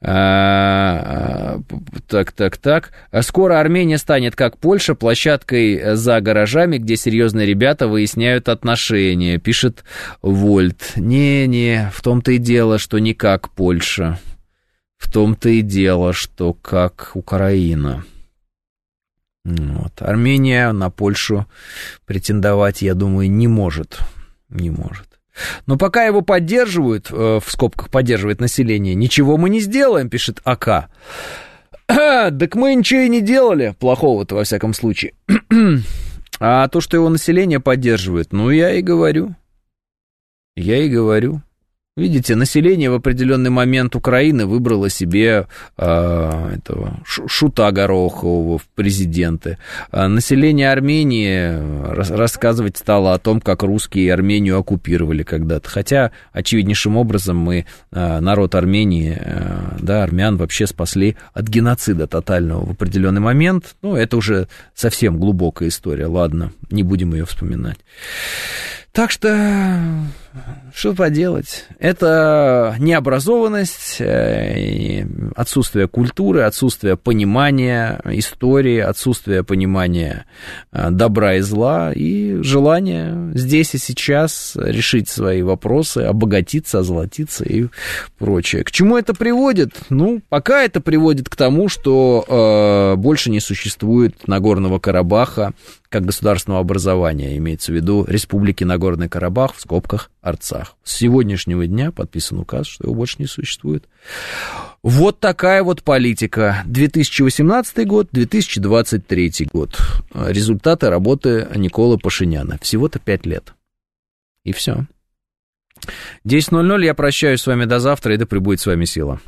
А, 0.00 1.60
так, 2.06 2.32
так, 2.32 2.56
так. 2.56 2.92
Скоро 3.22 3.58
Армения 3.58 3.98
станет, 3.98 4.36
как 4.36 4.56
Польша, 4.58 4.94
площадкой 4.94 5.96
за 5.96 6.20
гаражами, 6.20 6.78
где 6.78 6.96
серьезные 6.96 7.46
ребята 7.46 7.88
выясняют 7.88 8.48
отношения, 8.48 9.38
пишет 9.38 9.84
Вольт. 10.22 10.92
Не-не, 10.96 11.90
в 11.92 12.02
том-то 12.02 12.32
и 12.32 12.38
дело, 12.38 12.78
что 12.78 12.98
не 12.98 13.14
как 13.14 13.50
Польша. 13.50 14.18
В 14.96 15.10
том-то 15.10 15.48
и 15.48 15.62
дело, 15.62 16.12
что 16.12 16.52
как 16.52 17.12
Украина. 17.14 18.04
Вот. 19.44 20.02
Армения 20.02 20.70
на 20.72 20.90
Польшу 20.90 21.46
претендовать, 22.04 22.82
я 22.82 22.94
думаю, 22.94 23.30
не 23.30 23.48
может. 23.48 23.98
Не 24.50 24.70
может. 24.70 25.09
Но 25.66 25.76
пока 25.76 26.04
его 26.04 26.22
поддерживают, 26.22 27.10
э, 27.10 27.40
в 27.44 27.50
скобках 27.50 27.90
поддерживает 27.90 28.40
население, 28.40 28.94
ничего 28.94 29.36
мы 29.36 29.50
не 29.50 29.60
сделаем, 29.60 30.08
пишет 30.08 30.40
АК. 30.44 30.88
Так 31.86 32.54
мы 32.54 32.74
ничего 32.74 33.00
и 33.00 33.08
не 33.08 33.20
делали 33.20 33.74
плохого-то, 33.78 34.36
во 34.36 34.44
всяком 34.44 34.74
случае. 34.74 35.14
А 36.42 36.68
то, 36.68 36.80
что 36.80 36.96
его 36.96 37.10
население 37.10 37.60
поддерживает, 37.60 38.32
ну, 38.32 38.48
я 38.48 38.72
и 38.72 38.80
говорю. 38.80 39.34
Я 40.56 40.78
и 40.78 40.88
говорю. 40.88 41.42
Видите, 42.00 42.34
население 42.34 42.90
в 42.90 42.94
определенный 42.94 43.50
момент 43.50 43.94
Украины 43.94 44.46
выбрало 44.46 44.88
себе 44.88 45.46
э, 45.76 46.54
этого 46.56 46.98
шута 47.04 47.70
Горохового 47.72 48.56
в 48.56 48.66
президенты. 48.74 49.58
А 49.90 50.08
население 50.08 50.72
Армении 50.72 51.92
рас, 51.92 52.10
рассказывать 52.10 52.78
стало 52.78 53.12
о 53.12 53.18
том, 53.18 53.42
как 53.42 53.62
русские 53.64 54.14
Армению 54.14 54.58
оккупировали 54.58 55.24
когда-то. 55.24 55.68
Хотя, 55.68 56.10
очевиднейшим 56.32 56.96
образом, 56.96 57.36
мы, 57.36 57.66
э, 57.92 58.20
народ 58.20 58.54
Армении, 58.54 59.18
э, 59.20 59.76
да, 59.78 60.02
армян 60.02 60.38
вообще 60.38 60.66
спасли 60.66 61.18
от 61.34 61.48
геноцида 61.48 62.06
тотального 62.06 62.64
в 62.64 62.70
определенный 62.70 63.20
момент. 63.20 63.76
Ну, 63.82 63.94
это 63.94 64.16
уже 64.16 64.48
совсем 64.74 65.18
глубокая 65.18 65.68
история. 65.68 66.06
Ладно, 66.06 66.50
не 66.70 66.82
будем 66.82 67.12
ее 67.12 67.26
вспоминать. 67.26 67.76
Так 68.92 69.12
что, 69.12 69.78
что 70.74 70.94
поделать? 70.94 71.66
Это 71.78 72.76
необразованность, 72.78 73.96
э, 74.00 75.04
отсутствие 75.34 75.88
культуры, 75.88 76.42
отсутствие 76.42 76.96
понимания 76.96 78.00
истории, 78.04 78.78
отсутствие 78.78 79.42
понимания 79.42 80.26
э, 80.72 80.90
добра 80.90 81.34
и 81.36 81.40
зла 81.40 81.92
и 81.92 82.36
желание 82.42 83.32
здесь 83.34 83.74
и 83.74 83.78
сейчас 83.78 84.56
решить 84.56 85.08
свои 85.08 85.42
вопросы, 85.42 85.98
обогатиться, 85.98 86.78
озолотиться 86.78 87.44
и 87.44 87.66
прочее. 88.18 88.62
К 88.62 88.70
чему 88.70 88.96
это 88.96 89.14
приводит? 89.14 89.72
Ну, 89.90 90.22
пока 90.28 90.62
это 90.62 90.80
приводит 90.80 91.28
к 91.28 91.34
тому, 91.34 91.68
что 91.68 92.24
э, 92.94 92.96
больше 92.96 93.30
не 93.30 93.40
существует 93.40 94.28
Нагорного 94.28 94.78
Карабаха 94.78 95.52
как 95.90 96.04
государственного 96.04 96.60
образования, 96.60 97.36
имеется 97.36 97.72
в 97.72 97.74
виду 97.74 98.06
Республики 98.08 98.62
Нагорный 98.62 99.08
Карабах, 99.08 99.54
в 99.56 99.60
скобках 99.60 100.10
Арцах. 100.22 100.76
С 100.84 100.96
сегодняшнего 100.96 101.66
дня 101.66 101.92
подписан 101.92 102.38
указ, 102.38 102.66
что 102.66 102.84
его 102.84 102.94
больше 102.94 103.16
не 103.18 103.26
существует. 103.26 103.88
Вот 104.82 105.20
такая 105.20 105.62
вот 105.62 105.82
политика. 105.82 106.62
2018 106.66 107.86
год, 107.86 108.08
2023 108.12 109.48
год. 109.52 109.78
Результаты 110.14 110.90
работы 110.90 111.48
Николы 111.54 111.98
Пашиняна. 111.98 112.58
Всего-то 112.60 112.98
5 112.98 113.26
лет. 113.26 113.54
И 114.44 114.52
все. 114.52 114.86
10.00, 116.26 116.84
я 116.84 116.94
прощаюсь 116.94 117.40
с 117.40 117.46
вами 117.46 117.64
до 117.64 117.78
завтра, 117.78 118.14
и 118.14 118.16
да 118.16 118.26
пребудет 118.26 118.60
с 118.60 118.66
вами 118.66 118.84
сила. 118.84 119.20